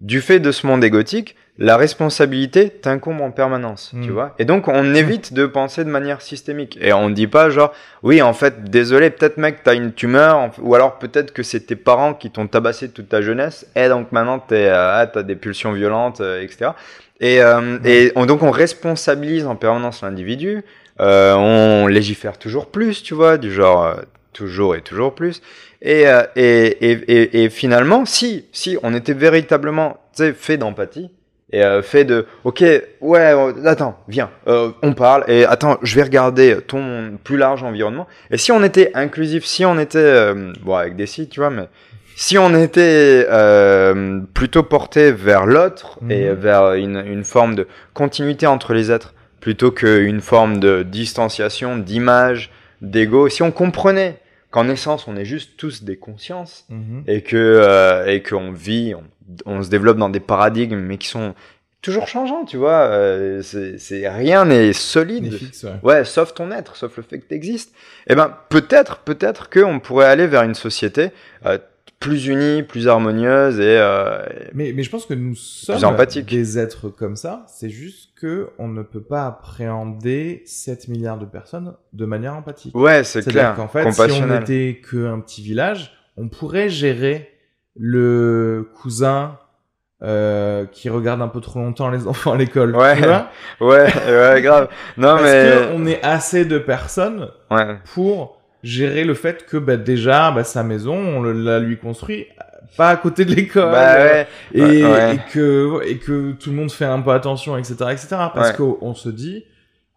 du 0.00 0.20
fait 0.20 0.40
de 0.40 0.50
ce 0.50 0.66
monde 0.66 0.82
égotique, 0.84 1.36
la 1.56 1.76
responsabilité 1.76 2.68
t'incombe 2.68 3.20
en 3.20 3.30
permanence, 3.30 3.92
tu 4.02 4.10
Mm. 4.10 4.12
vois. 4.12 4.34
Et 4.40 4.44
donc, 4.44 4.66
on 4.66 4.92
évite 4.94 5.32
de 5.32 5.46
penser 5.46 5.84
de 5.84 5.88
manière 5.88 6.20
systémique. 6.20 6.76
Et 6.80 6.92
on 6.92 7.10
dit 7.10 7.28
pas 7.28 7.48
genre, 7.48 7.72
oui, 8.02 8.20
en 8.22 8.32
fait, 8.32 8.64
désolé, 8.64 9.10
peut-être 9.10 9.36
mec, 9.36 9.58
t'as 9.62 9.74
une 9.74 9.92
tumeur, 9.92 10.50
ou 10.60 10.74
alors 10.74 10.98
peut-être 10.98 11.32
que 11.32 11.44
c'est 11.44 11.60
tes 11.60 11.76
parents 11.76 12.12
qui 12.14 12.30
t'ont 12.30 12.48
tabassé 12.48 12.88
toute 12.90 13.08
ta 13.08 13.22
jeunesse, 13.22 13.66
et 13.76 13.88
donc 13.88 14.10
maintenant 14.10 14.40
t'es, 14.40 14.66
euh, 14.66 14.96
ah, 15.00 15.06
t'as 15.06 15.22
des 15.22 15.36
pulsions 15.36 15.72
violentes, 15.72 16.20
euh, 16.20 16.42
etc. 16.42 16.72
Et, 17.20 17.40
euh, 17.40 17.78
et 17.84 18.10
on- 18.16 18.26
donc 18.26 18.42
on 18.42 18.50
responsabilise 18.50 19.46
en 19.46 19.54
permanence 19.54 20.02
l'individu. 20.02 20.64
Euh, 21.00 21.34
on 21.34 21.86
légifère 21.86 22.36
toujours 22.38 22.66
plus, 22.66 23.02
tu 23.04 23.14
vois, 23.14 23.38
du 23.38 23.52
genre 23.52 23.84
euh, 23.84 23.94
toujours 24.32 24.74
et 24.74 24.80
toujours 24.80 25.14
plus. 25.14 25.40
Et, 25.82 26.08
euh, 26.08 26.22
et, 26.34 26.90
et, 26.90 26.92
et, 27.08 27.44
et 27.44 27.50
finalement, 27.50 28.04
si, 28.04 28.46
si 28.52 28.76
on 28.82 28.92
était 28.94 29.12
véritablement, 29.12 29.98
fait 30.36 30.56
d'empathie 30.56 31.10
et 31.52 31.62
euh, 31.62 31.82
fait 31.82 32.04
de, 32.04 32.26
ok, 32.44 32.64
ouais, 33.00 33.34
attends, 33.66 33.98
viens, 34.08 34.30
euh, 34.48 34.70
on 34.82 34.92
parle 34.94 35.24
et 35.28 35.44
attends, 35.44 35.78
je 35.82 35.94
vais 35.94 36.02
regarder 36.02 36.58
ton 36.66 37.18
plus 37.22 37.36
large 37.36 37.62
environnement. 37.62 38.06
Et 38.30 38.38
si 38.38 38.50
on 38.50 38.62
était 38.64 38.90
inclusif, 38.94 39.44
si 39.44 39.64
on 39.64 39.78
était, 39.78 39.98
euh, 39.98 40.52
bon, 40.62 40.74
avec 40.74 40.96
des 40.96 41.06
sites, 41.06 41.30
tu 41.30 41.40
vois, 41.40 41.50
mais 41.50 41.68
si 42.16 42.38
on 42.38 42.54
était 42.54 43.26
euh, 43.30 44.20
plutôt 44.34 44.62
porté 44.62 45.12
vers 45.12 45.46
l'autre 45.46 45.98
et 46.08 46.28
Mhm. 46.30 46.34
vers 46.34 46.72
une, 46.74 47.02
une 47.06 47.24
forme 47.24 47.54
de 47.54 47.66
continuité 47.92 48.46
entre 48.46 48.72
les 48.72 48.90
êtres, 48.90 49.14
plutôt 49.40 49.70
qu'une 49.70 50.20
forme 50.22 50.58
de 50.58 50.82
distanciation, 50.82 51.76
d'image, 51.76 52.50
d'ego, 52.80 53.28
si 53.28 53.42
on 53.42 53.50
comprenait 53.50 54.18
qu'en 54.54 54.68
essence 54.68 55.08
on 55.08 55.16
est 55.16 55.24
juste 55.24 55.56
tous 55.56 55.82
des 55.82 55.96
consciences 55.96 56.64
Mhm. 56.70 57.02
et 57.08 57.22
que 57.22 57.36
euh, 57.36 58.06
et 58.06 58.22
qu'on 58.22 58.52
vit, 58.52 58.94
on, 58.94 59.02
on 59.46 59.62
se 59.64 59.68
développe 59.68 59.96
dans 59.98 60.10
des 60.10 60.20
paradigmes 60.20 60.78
mais 60.78 60.96
qui 60.96 61.08
sont 61.08 61.34
toujours 61.82 62.06
changeants, 62.08 62.44
tu 62.46 62.56
vois, 62.56 62.82
euh, 62.88 63.42
c'est 63.42 64.08
rien 64.08 64.46
n'est 64.46 64.72
solide. 64.72 65.34
Ouais. 65.64 65.70
Ouais, 65.82 66.04
sauf 66.06 66.32
ton 66.32 66.50
être, 66.50 66.76
sauf 66.76 66.96
le 66.96 67.02
fait 67.02 67.18
que 67.18 67.26
tu 67.28 67.34
existes. 67.34 67.74
Eh 68.06 68.14
ben, 68.14 68.34
peut-être, 68.48 68.98
peut-être 69.00 69.50
qu'on 69.50 69.80
pourrait 69.80 70.06
aller 70.06 70.26
vers 70.26 70.44
une 70.44 70.54
société 70.54 71.10
euh, 71.44 71.58
plus 72.08 72.26
unie, 72.26 72.62
plus 72.62 72.88
harmonieuse 72.88 73.58
et, 73.60 73.78
euh, 73.78 74.24
Mais, 74.54 74.72
mais 74.74 74.82
je 74.82 74.90
pense 74.90 75.06
que 75.06 75.14
nous 75.14 75.34
sommes 75.34 75.96
des 76.26 76.58
êtres 76.58 76.88
comme 76.88 77.16
ça. 77.16 77.44
C'est 77.48 77.70
juste 77.70 78.10
que 78.16 78.50
on 78.58 78.68
ne 78.68 78.82
peut 78.82 79.02
pas 79.02 79.26
appréhender 79.26 80.42
7 80.46 80.88
milliards 80.88 81.18
de 81.18 81.26
personnes 81.26 81.74
de 81.92 82.04
manière 82.04 82.34
empathique. 82.34 82.74
ouais, 82.76 83.04
c'est 83.04 83.26
clair, 83.26 83.54
qu'en 83.54 83.68
fait, 83.68 83.90
si 83.90 84.22
on 84.22 84.26
n'était 84.26 84.80
qu'un 84.90 85.20
petit 85.20 85.42
village, 85.42 85.92
on 86.16 86.28
pourrait 86.28 86.68
gérer 86.68 87.30
le 87.76 88.70
cousin 88.80 89.38
euh, 90.02 90.66
qui 90.66 90.90
regarde 90.90 91.22
un 91.22 91.28
peu 91.28 91.40
trop 91.40 91.60
longtemps 91.60 91.88
les 91.88 92.06
enfants 92.06 92.32
à 92.32 92.36
l'école. 92.36 92.76
Ouais. 92.76 92.96
Ouais, 93.60 93.86
ouais, 94.06 94.42
grave. 94.42 94.68
Non 94.96 95.16
Parce 95.16 95.22
mais 95.22 95.68
qu'on 95.72 95.86
est 95.86 96.02
assez 96.02 96.44
de 96.44 96.58
personnes 96.58 97.28
ouais, 97.50 97.78
pour 97.94 98.43
gérer 98.64 99.04
le 99.04 99.14
fait 99.14 99.46
que 99.46 99.56
bah, 99.56 99.76
déjà 99.76 100.30
bah, 100.32 100.42
sa 100.44 100.62
maison, 100.64 100.94
on 100.96 101.22
la 101.22 101.60
lui 101.60 101.76
construit 101.78 102.26
pas 102.76 102.88
à 102.88 102.96
côté 102.96 103.24
de 103.24 103.32
l'école. 103.34 103.70
bah 103.70 103.96
ouais, 103.98 104.26
et, 104.52 104.84
Ouais, 104.84 105.14
et 105.14 105.20
que 105.32 105.80
et 105.86 105.98
que 105.98 106.32
tout 106.32 106.50
le 106.50 106.56
monde 106.56 106.72
fait 106.72 106.84
un 106.86 107.00
peu 107.00 107.12
attention 107.12 107.56
etc 107.56 107.74
etc 107.92 108.06
parce 108.34 108.50
Ouais. 108.50 108.56
qu'on 108.56 108.78
on 108.80 108.94
se 108.94 109.10
dit 109.10 109.44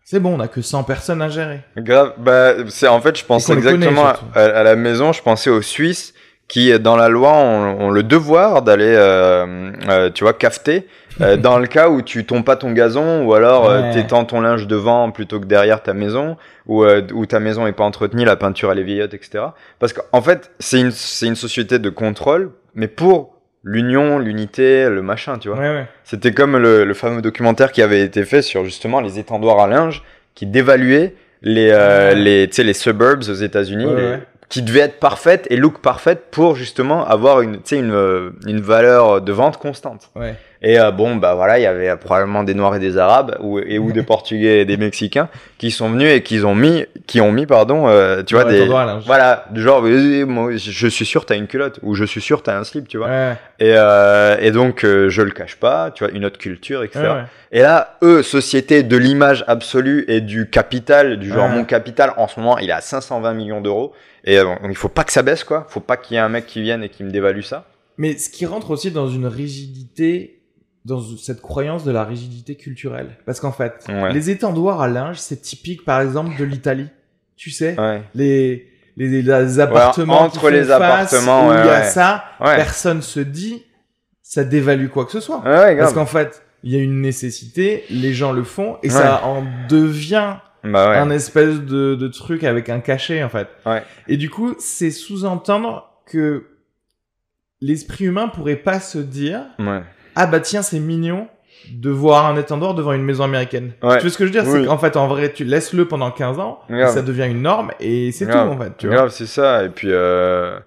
c'est 0.04 0.20
bon 0.20 0.36
on 0.38 0.40
a 0.40 0.48
que 0.48 0.62
100 0.62 0.84
personnes 0.84 1.22
à 1.24 1.30
gérer 1.30 1.62
grave. 1.78 2.14
Bah 2.20 2.54
c'est 2.70 2.88
en 2.88 3.02
fait, 3.02 3.18
je 3.18 3.26
pensais 3.26 3.56
connaît, 3.56 3.72
exactement 3.74 4.14
à 4.36 4.64
la 4.64 4.76
maison. 4.76 5.12
Je 5.12 5.22
pensais 5.24 5.50
aux 5.50 5.62
Suisses 5.64 6.14
qui, 6.48 6.78
dans 6.80 6.96
la 6.96 7.10
loi, 7.10 7.34
ont, 7.34 7.82
ont 7.88 7.90
le 7.92 8.04
devoir 8.04 8.62
d'aller, 8.62 8.94
euh, 8.96 9.72
euh, 9.90 10.10
tu 10.10 10.24
vois, 10.24 10.34
cafeter. 10.34 10.88
euh, 11.22 11.36
dans 11.48 11.58
le 11.60 11.68
cas 11.68 11.90
où 11.90 12.02
tu 12.02 12.26
tombes 12.26 12.46
pas 12.46 12.56
ton 12.56 12.72
gazon 12.72 13.26
ou 13.26 13.34
alors 13.34 13.70
euh, 13.70 13.82
Ouais. 13.82 13.92
t'étends 13.94 14.24
ton 14.26 14.40
linge 14.42 14.68
devant 14.68 15.12
plutôt 15.12 15.40
que 15.40 15.46
derrière 15.46 15.82
ta 15.84 15.94
maison 15.94 16.38
ou 16.68 16.84
euh, 16.84 17.02
où 17.14 17.26
ta 17.26 17.40
maison 17.40 17.66
est 17.68 17.72
pas 17.74 17.84
entretenue, 17.84 18.24
la 18.24 18.36
peinture 18.36 18.72
elle 18.72 18.80
est 18.80 18.84
vieillotte, 18.84 19.14
etc. 19.14 19.44
Parce 19.80 19.94
qu'en 19.94 20.22
fait 20.22 20.52
c'est 20.60 20.80
une 20.80 20.92
c'est 20.92 21.26
une 21.28 21.36
société 21.36 21.80
de 21.80 21.90
contrôle, 21.90 22.52
mais 22.76 22.88
pour 22.88 23.34
l'union, 23.64 24.20
l'unité, 24.20 24.88
le 24.90 25.02
machin, 25.02 25.40
tu 25.40 25.50
vois. 25.50 25.58
ouais 25.58 25.70
ouais 25.70 25.88
C'était 26.06 26.32
comme 26.34 26.56
le, 26.56 26.86
le 26.86 26.94
fameux 26.94 27.22
documentaire 27.22 27.72
qui 27.74 27.82
avait 27.82 28.02
été 28.02 28.24
fait 28.24 28.42
sur 28.42 28.64
justement 28.64 29.02
les 29.02 29.20
étendoirs 29.20 29.60
à 29.60 29.68
linge 29.68 30.04
qui 30.36 30.46
dévaluaient 30.46 31.16
les, 31.42 31.70
euh, 31.74 32.14
les, 32.14 32.48
tu 32.48 32.56
sais, 32.58 32.64
les 32.64 32.74
suburbs 32.74 33.24
aux 33.28 33.34
États-Unis, 33.34 33.86
ouais. 33.86 34.20
Qui 34.50 34.62
devaient 34.62 34.80
être 34.82 35.00
parfaites 35.00 35.46
et 35.50 35.58
look 35.58 35.80
parfaites 35.82 36.32
pour 36.32 36.56
justement 36.56 37.06
avoir 37.06 37.42
une, 37.42 37.60
une, 37.72 37.92
euh, 37.92 38.32
une 38.46 38.62
valeur 38.62 39.22
de 39.22 39.32
vente 39.32 39.58
constante. 39.58 40.10
Et 40.62 40.80
euh, 40.80 40.92
bon, 40.92 41.16
bah 41.16 41.36
voilà, 41.36 41.60
il 41.60 41.64
y 41.64 41.66
avait 41.66 41.96
probablement 41.98 42.44
des 42.44 42.54
Noirs 42.54 42.76
et 42.76 42.80
des 42.80 42.98
Arabes 42.98 43.38
ou, 43.42 43.60
et 43.60 43.78
ou 43.80 43.92
des 43.92 44.04
Portugais 44.04 44.62
et 44.62 44.66
des 44.66 44.78
Mexicains 44.78 45.30
qui 45.58 45.72
sont 45.72 45.90
venus 45.90 46.12
et 46.12 46.24
qui 46.24 46.40
ont 46.44 46.56
mis, 46.56 46.86
qui 47.06 47.22
ont 47.22 47.32
mis, 47.32 47.46
pardon, 47.46 47.88
euh, 47.88 48.24
tu 48.24 48.36
vois, 48.36 48.46
des, 48.46 48.66
voilà, 48.66 49.46
du 49.52 49.62
genre, 49.62 49.84
euh, 49.86 50.58
je 50.58 50.88
suis 50.88 51.06
sûr 51.06 51.26
t'as 51.26 51.36
une 51.36 51.48
culotte 51.48 51.80
ou 51.84 51.94
je 51.96 52.06
suis 52.06 52.22
sûr 52.22 52.42
t'as 52.44 52.58
un 52.58 52.64
slip, 52.64 52.88
tu 52.88 52.98
vois. 52.98 53.08
ouais 53.08 53.34
Et, 53.60 53.74
euh, 53.76 54.38
et 54.40 54.52
donc, 54.52 54.84
euh, 54.84 55.10
je 55.10 55.22
le 55.22 55.32
cache 55.32 55.56
pas, 55.58 55.92
tu 55.92 56.04
vois, 56.04 56.14
une 56.14 56.26
autre 56.26 56.38
culture, 56.38 56.84
etc. 56.84 57.00
ouais. 57.02 57.24
Et 57.52 57.62
là, 57.62 57.98
eux, 58.04 58.24
société 58.24 58.84
de 58.84 58.98
l'image 58.98 59.46
absolue 59.48 60.04
et 60.08 60.22
du 60.22 60.50
capital, 60.50 61.18
du 61.18 61.30
genre 61.30 61.48
mon 61.48 61.64
capital, 61.64 62.14
en 62.18 62.28
ce 62.28 62.40
moment, 62.40 62.58
il 62.58 62.70
est 62.70 62.74
à 62.74 62.82
520 62.82 63.34
millions 63.34 63.62
d'euros. 63.62 63.94
Et 64.26 64.38
euh, 64.38 64.44
donc, 64.44 64.60
il 64.70 64.76
faut 64.76 64.90
pas 64.90 65.06
que 65.06 65.14
ça 65.14 65.22
baisse, 65.22 65.44
quoi. 65.46 65.66
Faut 65.70 65.80
pas 65.80 65.96
qu'il 65.96 66.16
y 66.16 66.18
ait 66.18 66.22
un 66.22 66.30
mec 66.30 66.46
qui 66.46 66.62
vienne 66.62 66.84
et 66.84 66.90
qui 66.90 67.04
me 67.04 67.10
dévalue 67.10 67.42
ça. 67.42 67.66
mais 67.98 68.18
ce 68.18 68.30
qui 68.30 68.46
rentre 68.46 68.72
aussi 68.72 68.92
dans 68.92 69.08
une 69.08 69.28
rigidité 69.28 70.37
dans 70.88 71.02
cette 71.18 71.42
croyance 71.42 71.84
de 71.84 71.92
la 71.92 72.04
rigidité 72.04 72.56
culturelle 72.56 73.18
parce 73.26 73.40
qu'en 73.40 73.52
fait 73.52 73.86
Ouais. 73.90 74.14
les 74.14 74.30
étendoirs 74.30 74.82
à 74.82 74.88
linge 74.88 75.18
c'est 75.18 75.42
typique 75.42 75.84
par 75.86 76.02
exemple 76.02 76.38
de 76.40 76.44
l'Italie 76.46 76.88
tu 77.36 77.52
sais 77.52 77.80
Ouais. 77.80 78.02
les 78.16 78.68
les, 78.96 79.22
les 79.22 79.60
appartements 79.60 80.22
entre 80.22 80.34
qui 80.34 80.40
font 80.40 80.48
les 80.48 80.64
face, 80.64 80.72
appartements, 81.14 81.48
où 81.48 81.50
ouais, 81.52 81.60
il 81.62 81.66
y 81.68 81.70
a 81.70 81.80
ouais. 81.82 81.84
ça 81.90 82.24
Ouais. 82.40 82.56
personne 82.56 83.02
se 83.04 83.20
dit 83.20 83.64
ça 84.24 84.44
dévalue 84.44 84.88
quoi 84.88 85.06
que 85.06 85.12
ce 85.12 85.20
soit 85.20 85.42
Ouais, 85.44 85.52
ouais, 85.58 85.78
Parce 85.78 85.94
qu'en 85.94 86.06
fait, 86.08 86.42
il 86.64 86.74
y 86.74 86.76
a 86.76 86.80
une 86.82 87.00
nécessité, 87.02 87.84
les 87.92 88.14
gens 88.14 88.32
le 88.34 88.44
font, 88.44 88.78
et 88.84 88.88
Ouais. 88.88 88.94
ça 88.94 89.24
en 89.24 89.44
devient 89.70 90.38
Bah 90.64 90.90
ouais. 90.90 90.98
un 90.98 91.12
espèce 91.12 91.60
de, 91.62 91.94
de 91.96 92.08
truc 92.08 92.44
avec 92.44 92.70
un 92.70 92.80
cachet, 92.80 93.24
en 93.24 93.30
fait. 93.30 93.48
Ouais. 93.68 93.84
Et 94.08 94.18
du 94.18 94.30
coup, 94.32 94.56
c'est 94.58 94.90
sous-entendre 94.92 95.88
que 96.08 96.48
l'esprit 97.62 98.06
humain 98.06 98.28
pourrait 98.28 98.56
pas 98.58 98.80
se 98.80 98.98
dire 98.98 99.42
Ouais. 99.60 99.82
Ah 100.18 100.26
bah 100.26 100.40
tiens, 100.40 100.64
c'est 100.64 100.80
mignon 100.80 101.28
de 101.72 101.90
voir 101.90 102.26
un 102.26 102.38
étendard 102.38 102.74
devant 102.74 102.94
une 102.94 103.04
maison 103.04 103.24
américaine. 103.24 103.74
Ouais. 103.84 103.98
Tu 103.98 104.02
vois 104.02 104.10
ce 104.10 104.18
que 104.18 104.26
je 104.26 104.32
veux 104.32 104.42
dire? 104.42 104.50
Oui. 104.52 104.62
C'est 104.62 104.68
qu'en 104.68 104.78
fait, 104.78 104.98
en 104.98 105.08
vrai, 105.08 105.32
tu 105.32 105.44
laisses-le 105.44 105.88
pendant 105.88 106.12
15 106.12 106.40
ans, 106.40 106.60
et 106.70 106.86
ça 106.88 107.02
devient 107.02 107.28
une 107.30 107.42
norme, 107.42 107.72
et 107.80 108.12
c'est 108.12 108.26
tout, 108.26 108.38
en 108.38 108.58
fait. 108.58 108.72
Tu 108.78 108.88
vois 108.88 108.96
Grave, 108.96 109.10
c'est 109.10 109.28
ça. 109.28 109.64
Et 109.64 109.70
puis, 109.70 109.90
euh, 109.92 110.58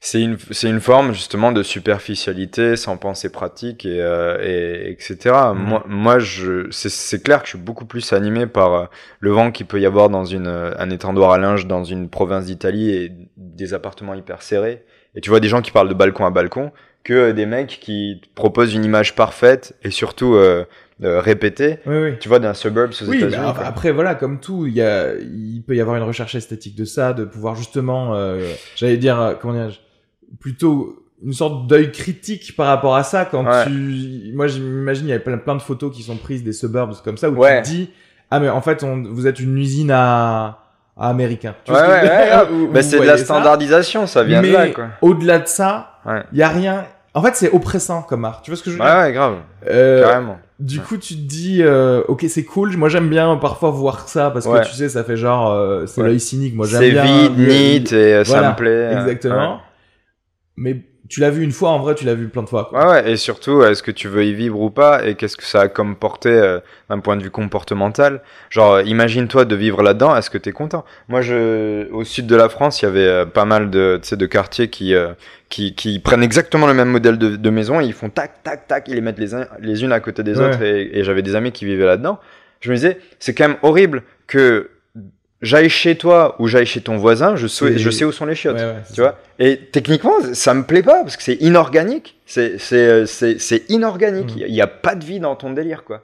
c'est 0.00 0.20
une, 0.20 0.36
une 0.64 0.80
forme 0.80 1.12
justement 1.12 1.52
de 1.52 1.62
superficialité 1.62 2.76
sans 2.76 2.96
pensée 2.96 3.30
pratique 3.30 3.86
et, 3.86 4.00
euh, 4.02 4.36
et 4.42 4.90
etc. 4.90 5.16
Mhm. 5.54 5.62
Moi, 5.62 5.84
moi, 5.86 6.18
je, 6.18 6.66
c'est, 6.70 7.22
clair 7.22 7.40
que 7.40 7.46
je 7.46 7.50
suis 7.50 7.58
beaucoup 7.58 7.84
plus 7.84 8.12
animé 8.12 8.46
par 8.46 8.74
euh, 8.74 8.84
le 9.20 9.30
vent 9.30 9.52
qu'il 9.52 9.66
peut 9.66 9.80
y 9.80 9.86
avoir 9.86 10.10
dans 10.10 10.24
une, 10.24 10.48
un 10.48 10.90
étendoir 10.90 11.30
à 11.30 11.38
linge 11.38 11.66
dans 11.66 11.84
une 11.84 12.10
province 12.10 12.46
d'Italie 12.46 12.90
et 12.90 13.12
des 13.36 13.74
appartements 13.74 14.14
hyper 14.14 14.42
serrés. 14.42 14.84
Et 15.14 15.20
tu 15.20 15.30
vois 15.30 15.40
des 15.40 15.48
gens 15.48 15.62
qui 15.62 15.70
parlent 15.70 15.88
de 15.88 15.94
balcon 15.94 16.26
à 16.26 16.30
balcon 16.30 16.72
que 17.04 17.12
euh, 17.12 17.32
des 17.32 17.46
mecs 17.46 17.78
qui 17.80 18.20
proposent 18.34 18.74
une 18.74 18.84
image 18.84 19.14
parfaite 19.14 19.74
et 19.82 19.90
surtout 19.90 20.34
euh, 20.34 20.64
euh, 21.02 21.20
répétée. 21.20 21.78
Oui, 21.86 21.96
oui. 21.96 22.18
Tu 22.20 22.28
vois 22.28 22.38
d'un 22.38 22.54
suburbs 22.54 22.92
aux 23.02 23.06
Oui, 23.08 23.18
États-Unis. 23.18 23.52
quoi. 23.54 23.64
après 23.64 23.90
voilà, 23.92 24.14
comme 24.14 24.38
tout, 24.40 24.66
il 24.66 24.74
y 24.74 24.82
a, 24.82 25.14
il 25.14 25.62
peut 25.66 25.74
y 25.74 25.80
avoir 25.80 25.96
une 25.96 26.04
recherche 26.04 26.34
esthétique 26.34 26.76
de 26.76 26.84
ça, 26.84 27.12
de 27.12 27.24
pouvoir 27.24 27.54
justement, 27.56 28.14
euh, 28.14 28.52
j'allais 28.76 28.98
dire, 28.98 29.20
euh, 29.20 29.34
comment 29.40 29.54
dire, 29.54 29.72
plutôt 30.40 30.98
une 31.24 31.32
sorte 31.32 31.66
d'œil 31.68 31.92
critique 31.92 32.56
par 32.56 32.66
rapport 32.66 32.96
à 32.96 33.04
ça 33.04 33.24
quand 33.24 33.44
Ouais. 33.44 33.64
tu, 33.66 34.32
moi 34.34 34.46
j'imagine 34.48 35.06
il 35.06 35.10
y 35.10 35.12
a 35.12 35.20
plein, 35.20 35.38
plein 35.38 35.54
de 35.54 35.62
photos 35.62 35.94
qui 35.94 36.02
sont 36.02 36.16
prises 36.16 36.42
des 36.42 36.52
suburbs 36.52 36.94
comme 37.04 37.16
ça 37.16 37.30
où 37.30 37.34
Ouais. 37.36 37.62
tu 37.62 37.68
te 37.70 37.74
dis, 37.76 37.90
ah 38.30 38.40
mais 38.40 38.48
en 38.48 38.60
fait 38.60 38.82
on, 38.82 39.02
vous 39.04 39.26
êtes 39.28 39.38
une 39.38 39.56
usine 39.56 39.90
à, 39.92 40.58
à 40.96 41.08
américain. 41.10 41.54
Tu 41.64 41.70
Ouais, 41.72 41.78
ouais, 41.78 41.86
ouais. 41.86 42.30
Où- 42.50 42.54
où 42.64 42.72
Bah, 42.72 42.82
c'est 42.82 42.98
de 42.98 43.04
la 43.04 43.18
standardisation, 43.18 44.06
ça 44.08 44.24
vient 44.24 44.42
mais 44.42 44.48
de 44.48 44.52
là, 44.54 44.66
au-delà 45.00 45.38
de 45.38 45.46
ça, 45.46 45.91
Ouais. 46.06 46.22
il 46.32 46.38
y 46.38 46.42
a 46.42 46.48
rien. 46.48 46.84
En 47.14 47.22
fait, 47.22 47.36
c'est 47.36 47.50
oppressant 47.52 48.02
comme 48.02 48.24
art. 48.24 48.40
Tu 48.42 48.50
vois 48.50 48.56
ce 48.56 48.62
que 48.62 48.70
je 48.70 48.76
veux 48.76 48.82
Ouais, 48.82 48.88
dire? 48.90 49.00
ouais, 49.02 49.12
grave. 49.12 49.34
Euh, 49.68 50.02
Carrément. 50.02 50.38
du 50.58 50.80
coup, 50.80 50.96
tu 50.96 51.14
te 51.14 51.20
dis, 51.20 51.62
euh, 51.62 52.02
ok, 52.08 52.24
c'est 52.28 52.44
cool. 52.44 52.74
Moi, 52.78 52.88
j'aime 52.88 53.08
bien 53.10 53.36
parfois 53.36 53.70
voir 53.70 54.08
ça 54.08 54.30
parce 54.30 54.46
Ouais. 54.46 54.60
que 54.62 54.66
tu 54.66 54.72
sais, 54.72 54.88
ça 54.88 55.04
fait 55.04 55.16
genre, 55.18 55.52
euh, 55.52 55.84
c'est 55.86 56.00
Ouais. 56.00 56.08
l'œil 56.08 56.20
cynique. 56.20 56.54
Moi, 56.54 56.66
j'aime 56.66 56.80
C'est 56.80 56.90
bien. 56.92 57.04
vide, 57.04 57.38
le- 57.38 57.46
neat 57.46 57.92
et 57.92 58.14
euh, 58.14 58.24
ça 58.24 58.32
Voilà, 58.32 58.50
me 58.52 58.56
plaît. 58.56 58.92
Exactement. 58.94 59.60
Mais 60.56 60.82
tu 61.12 61.20
l'as 61.20 61.28
vu 61.28 61.44
une 61.44 61.52
fois, 61.52 61.68
en 61.68 61.78
vrai, 61.78 61.94
tu 61.94 62.06
l'as 62.06 62.14
vu 62.14 62.28
plein 62.28 62.42
de 62.42 62.48
fois. 62.48 62.64
Quoi. 62.70 62.80
Ouais, 62.86 62.90
ouais, 63.02 63.12
et 63.12 63.16
surtout, 63.18 63.62
est-ce 63.62 63.82
que 63.82 63.90
tu 63.90 64.08
veux 64.08 64.24
y 64.24 64.32
vivre 64.32 64.58
ou 64.58 64.70
pas, 64.70 65.04
et 65.06 65.14
qu'est-ce 65.14 65.36
que 65.36 65.44
ça 65.44 65.60
a 65.60 65.68
comme 65.68 65.94
portée 65.94 66.30
euh, 66.30 66.58
d'un 66.88 67.00
point 67.00 67.18
de 67.18 67.22
vue 67.22 67.30
comportemental? 67.30 68.22
Genre, 68.48 68.80
imagine-toi 68.80 69.44
de 69.44 69.54
vivre 69.54 69.82
là-dedans, 69.82 70.16
est-ce 70.16 70.30
que 70.30 70.38
t'es 70.38 70.52
content? 70.52 70.86
Moi, 71.08 71.20
je, 71.20 71.86
au 71.92 72.02
sud 72.04 72.26
de 72.26 72.34
la 72.34 72.48
France, 72.48 72.80
il 72.80 72.86
y 72.86 72.88
avait 72.88 73.00
euh, 73.06 73.26
pas 73.26 73.44
mal 73.44 73.68
de, 73.68 74.00
de 74.10 74.26
quartiers 74.26 74.68
qui, 74.68 74.94
euh, 74.94 75.12
qui, 75.50 75.74
qui 75.74 75.98
prennent 75.98 76.22
exactement 76.22 76.66
le 76.66 76.72
même 76.72 76.88
modèle 76.88 77.18
de, 77.18 77.36
de 77.36 77.50
maison, 77.50 77.78
et 77.80 77.84
ils 77.84 77.92
font 77.92 78.08
tac, 78.08 78.42
tac, 78.42 78.66
tac, 78.66 78.88
ils 78.88 78.94
les 78.94 79.02
mettent 79.02 79.18
les, 79.18 79.34
uns, 79.34 79.46
les 79.60 79.84
unes 79.84 79.92
à 79.92 80.00
côté 80.00 80.22
des 80.22 80.40
Ouais. 80.40 80.46
autres, 80.46 80.62
et, 80.62 80.98
et 80.98 81.04
j'avais 81.04 81.20
des 81.22 81.36
amis 81.36 81.52
qui 81.52 81.66
vivaient 81.66 81.84
là-dedans. 81.84 82.18
Je 82.60 82.70
me 82.70 82.74
disais, 82.76 82.98
c'est 83.18 83.34
quand 83.34 83.48
même 83.48 83.58
horrible 83.62 84.02
que 84.26 84.70
j'aille 85.42 85.68
chez 85.68 85.96
toi 85.96 86.36
ou 86.38 86.46
j'aille 86.46 86.64
chez 86.66 86.80
ton 86.80 86.96
voisin, 86.96 87.36
je 87.36 87.46
sais, 87.46 87.72
C'est- 87.72 87.78
je 87.78 87.90
sais 87.90 88.04
où 88.04 88.12
sont 88.12 88.24
les 88.26 88.34
chiottes. 88.34 88.56
Ouais, 88.56 88.62
ouais, 88.64 88.76
c'est 88.84 88.94
Tu 88.94 89.02
ça. 89.02 89.02
vois 89.02 89.18
Et 89.38 89.58
techniquement, 89.58 90.14
ça 90.32 90.54
me 90.54 90.62
plaît 90.62 90.82
pas 90.82 91.02
parce 91.02 91.16
que 91.16 91.22
c'est 91.22 91.34
inorganique. 91.42 92.18
C'est 92.26 92.58
c'est 92.58 92.76
euh, 92.88 93.06
c'est 93.06 93.38
c'est 93.40 93.68
inorganique. 93.68 94.34
Mm. 94.36 94.44
Il 94.46 94.54
y, 94.54 94.60
a 94.62 94.66
pas 94.66 94.94
de 94.94 95.04
vie 95.04 95.20
dans 95.20 95.36
ton 95.36 95.52
délire 95.52 95.84
quoi. 95.84 96.02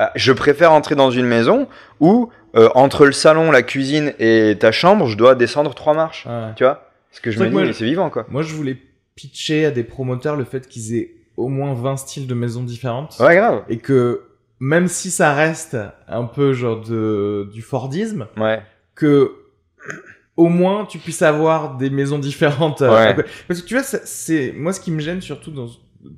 Euh, 0.00 0.06
je 0.16 0.32
préfère 0.32 0.72
entrer 0.72 0.94
dans 0.94 1.10
une 1.10 1.26
maison 1.26 1.68
où 2.00 2.30
euh, 2.56 2.68
entre 2.74 3.04
le 3.06 3.12
salon, 3.12 3.50
la 3.50 3.62
cuisine 3.62 4.14
et 4.18 4.56
ta 4.58 4.72
chambre, 4.72 5.06
je 5.06 5.16
dois 5.16 5.34
descendre 5.34 5.74
trois 5.74 5.92
marches. 5.94 6.26
Ouais. 6.26 6.52
Tu 6.56 6.64
vois 6.64 6.90
Parce 7.10 7.20
que 7.20 7.30
je 7.30 7.38
me 7.40 7.64
dis, 7.66 7.74
c'est 7.74 7.84
vivant 7.84 8.08
quoi. 8.10 8.24
Moi, 8.30 8.42
je 8.42 8.54
voulais 8.54 8.76
pitcher 9.16 9.66
à 9.66 9.70
des 9.70 9.82
promoteurs 9.84 10.36
le 10.36 10.44
fait 10.44 10.66
qu'ils 10.68 10.96
aient 10.96 11.10
au 11.36 11.48
moins 11.48 11.74
20 11.74 11.96
styles 11.98 12.26
de 12.26 12.34
maisons 12.34 12.62
différentes. 12.62 13.16
Ouais, 13.20 13.36
grave. 13.36 13.62
Et 13.68 13.78
que 13.78 14.22
même 14.60 14.88
si 14.88 15.10
ça 15.10 15.34
reste 15.34 15.76
un 16.08 16.24
peu 16.24 16.52
genre 16.52 16.80
de, 16.80 17.48
du 17.52 17.62
Fordisme, 17.62 18.26
Ouais. 18.36 18.60
Que 18.98 19.32
au 20.36 20.48
moins 20.48 20.84
tu 20.84 20.98
puisses 20.98 21.22
avoir 21.22 21.76
des 21.76 21.90
maisons 21.90 22.18
différentes. 22.18 22.82
euh, 22.82 23.14
Ouais. 23.14 23.24
Parce 23.48 23.62
que 23.62 23.66
tu 23.66 23.74
vois, 23.74 23.82
c'est- 23.82 24.52
moi 24.56 24.72
ce 24.72 24.80
qui 24.80 24.90
me 24.90 25.00
gêne 25.00 25.20
surtout 25.20 25.50
dans, 25.50 25.66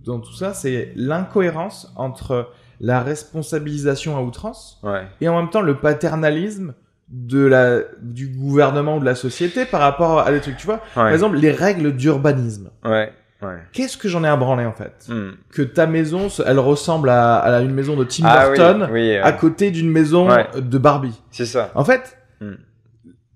dans 0.05 0.19
tout 0.21 0.33
ça, 0.35 0.53
c'est 0.55 0.93
l'incohérence 0.97 1.93
entre 1.97 2.51
la 2.81 3.01
responsabilisation 3.01 4.17
à 4.17 4.21
outrance 4.23 4.79
Ouais. 4.83 5.03
et 5.21 5.29
en 5.29 5.37
même 5.41 5.51
temps 5.51 5.61
le 5.63 5.77
paternalisme 5.79 6.75
de 7.09 7.45
la 7.45 7.81
du 8.01 8.29
gouvernement 8.29 8.97
ou 8.97 9.01
de 9.01 9.05
la 9.05 9.15
société 9.17 9.65
par 9.65 9.81
rapport 9.81 10.21
à 10.21 10.31
des 10.31 10.41
trucs. 10.41 10.57
Tu 10.57 10.67
vois, 10.67 10.81
par 10.95 11.09
exemple, 11.09 11.37
les 11.37 11.51
règles 11.51 11.97
d'urbanisme. 11.97 12.71
Ouais. 12.85 13.13
Ouais. 13.43 13.57
Qu'est-ce 13.73 13.97
que 13.97 14.07
j'en 14.07 14.23
ai 14.23 14.29
à 14.29 14.37
branler 14.37 14.67
en 14.67 14.73
fait? 14.75 15.07
Hmm. 15.09 15.31
Que 15.51 15.63
ta 15.63 15.87
maison, 15.87 16.29
elle 16.47 16.59
ressemble 16.59 17.09
à, 17.09 17.39
à 17.39 17.61
une 17.63 17.73
maison 17.73 17.97
de 17.97 18.05
Tim 18.05 18.25
Ah 18.27 18.51
oui, 18.51 18.57
Burton 18.59 18.89
à 19.23 19.33
côté 19.33 19.71
d'une 19.71 19.91
maison 19.91 20.29
de 20.57 20.79
Barbie. 20.79 21.19
c'est 21.31 21.47
ça. 21.47 21.71
En 21.75 21.85
fait, 21.85 22.17
Hmm. 22.43 22.55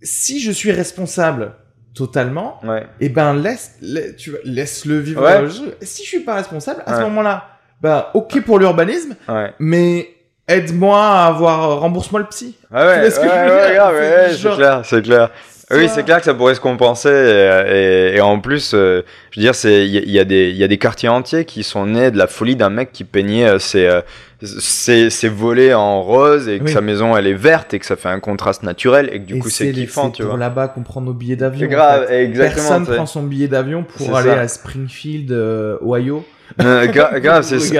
Si 0.05 0.41
je 0.41 0.53
suis 0.53 0.71
responsable 0.73 1.53
totalement, 1.95 2.61
Ouais. 2.65 2.87
eh 3.01 3.09
ben 3.09 3.35
laisse, 3.35 3.73
la- 3.81 4.13
tu 4.13 4.31
vois, 4.31 4.39
laisse 4.45 4.85
le 4.85 4.99
vivre 4.99 5.23
Ouais. 5.23 5.43
le 5.43 5.49
jeu. 5.49 5.77
Et 5.81 5.87
si 5.87 6.03
je 6.05 6.09
suis 6.09 6.21
pas 6.21 6.35
responsable, 6.35 6.83
à 6.87 6.95
ce 6.95 6.99
Ouais. 6.99 7.05
moment-là, 7.05 7.45
bah 7.81 8.11
ok 8.15 8.41
pour 8.43 8.59
l'urbanisme, 8.59 9.15
Ouais. 9.29 9.53
mais 9.59 10.09
aide-moi 10.49 11.01
à 11.01 11.27
avoir 11.27 11.81
rembourse-moi 11.81 12.21
le 12.21 12.27
psy. 12.27 12.57
Ah 12.73 12.85
ouais, 12.85 12.87
ouais, 12.87 13.01
ouais, 13.03 13.11
C'est 13.11 13.21
ouais, 13.21 14.29
c'est 14.33 14.55
clair, 14.57 14.83
c'est 14.85 15.03
clair. 15.03 15.31
Oui, 15.71 15.89
Ça- 15.89 15.95
c'est 15.95 16.03
clair 16.05 16.19
que 16.19 16.25
ça 16.25 16.35
pourrait 16.35 16.55
se 16.55 16.61
compenser 16.61 17.09
et, 17.09 18.13
et- 18.13 18.17
et 18.17 18.21
en 18.21 18.39
plus, 18.39 18.73
euh, 18.75 19.03
je 19.31 19.41
veux 19.41 19.45
dire, 19.45 19.55
il 19.65 19.87
y, 20.09 20.11
y 20.13 20.19
a 20.19 20.25
des 20.25 20.51
il 20.51 20.57
y 20.57 20.65
a 20.65 20.69
des 20.69 20.77
quartiers 20.79 21.09
entiers 21.09 21.45
qui 21.47 21.63
sont 21.63 21.87
nés 21.87 22.11
de 22.11 22.19
la 22.19 22.27
folie 22.27 22.55
d'un 22.57 22.69
mec 22.71 22.93
qui 22.93 23.05
peignait 23.05 23.49
euh, 23.49 23.59
ses, 23.59 23.87
euh, 23.87 24.01
ses 24.43 25.09
ses 25.11 25.29
volets 25.29 25.73
en 25.73 26.03
rose 26.03 26.49
et 26.49 26.59
que 26.59 26.65
Oui. 26.65 26.73
sa 26.73 26.81
maison 26.83 27.17
elle 27.17 27.27
est 27.27 27.33
verte 27.33 27.73
et 27.73 27.79
que 27.79 27.87
ça 27.87 27.97
fait 27.97 28.11
un 28.11 28.21
contraste 28.21 28.63
naturel 28.63 29.09
et 29.13 29.21
que 29.21 29.25
du 29.27 29.37
Et 29.37 29.39
coup 29.39 29.49
c'est 29.49 29.73
kiffant, 29.73 30.11
tu 30.11 30.23
vois. 30.23 30.37
là-bas 30.37 30.69
qu'on 30.69 30.83
prend 30.83 31.01
nos 31.01 31.15
billets 31.15 31.37
d'avion. 31.37 31.61
C'est 31.61 31.75
en 31.75 31.79
grave, 31.79 32.07
fait. 32.09 32.25
exactement. 32.25 32.69
Personne 32.69 32.95
prend 32.97 33.07
son 33.07 33.23
billet 33.23 33.49
d'avion 33.49 33.85
pour 33.85 34.15
aller 34.17 34.31
ça. 34.31 34.41
à 34.41 34.49
Springfield, 34.49 35.33
euh, 35.33 35.79
Ohio. 35.83 36.25
Euh, 36.63 36.87
gra- 36.87 37.19
grave, 37.21 37.43
c'est 37.43 37.59
ça. 37.59 37.75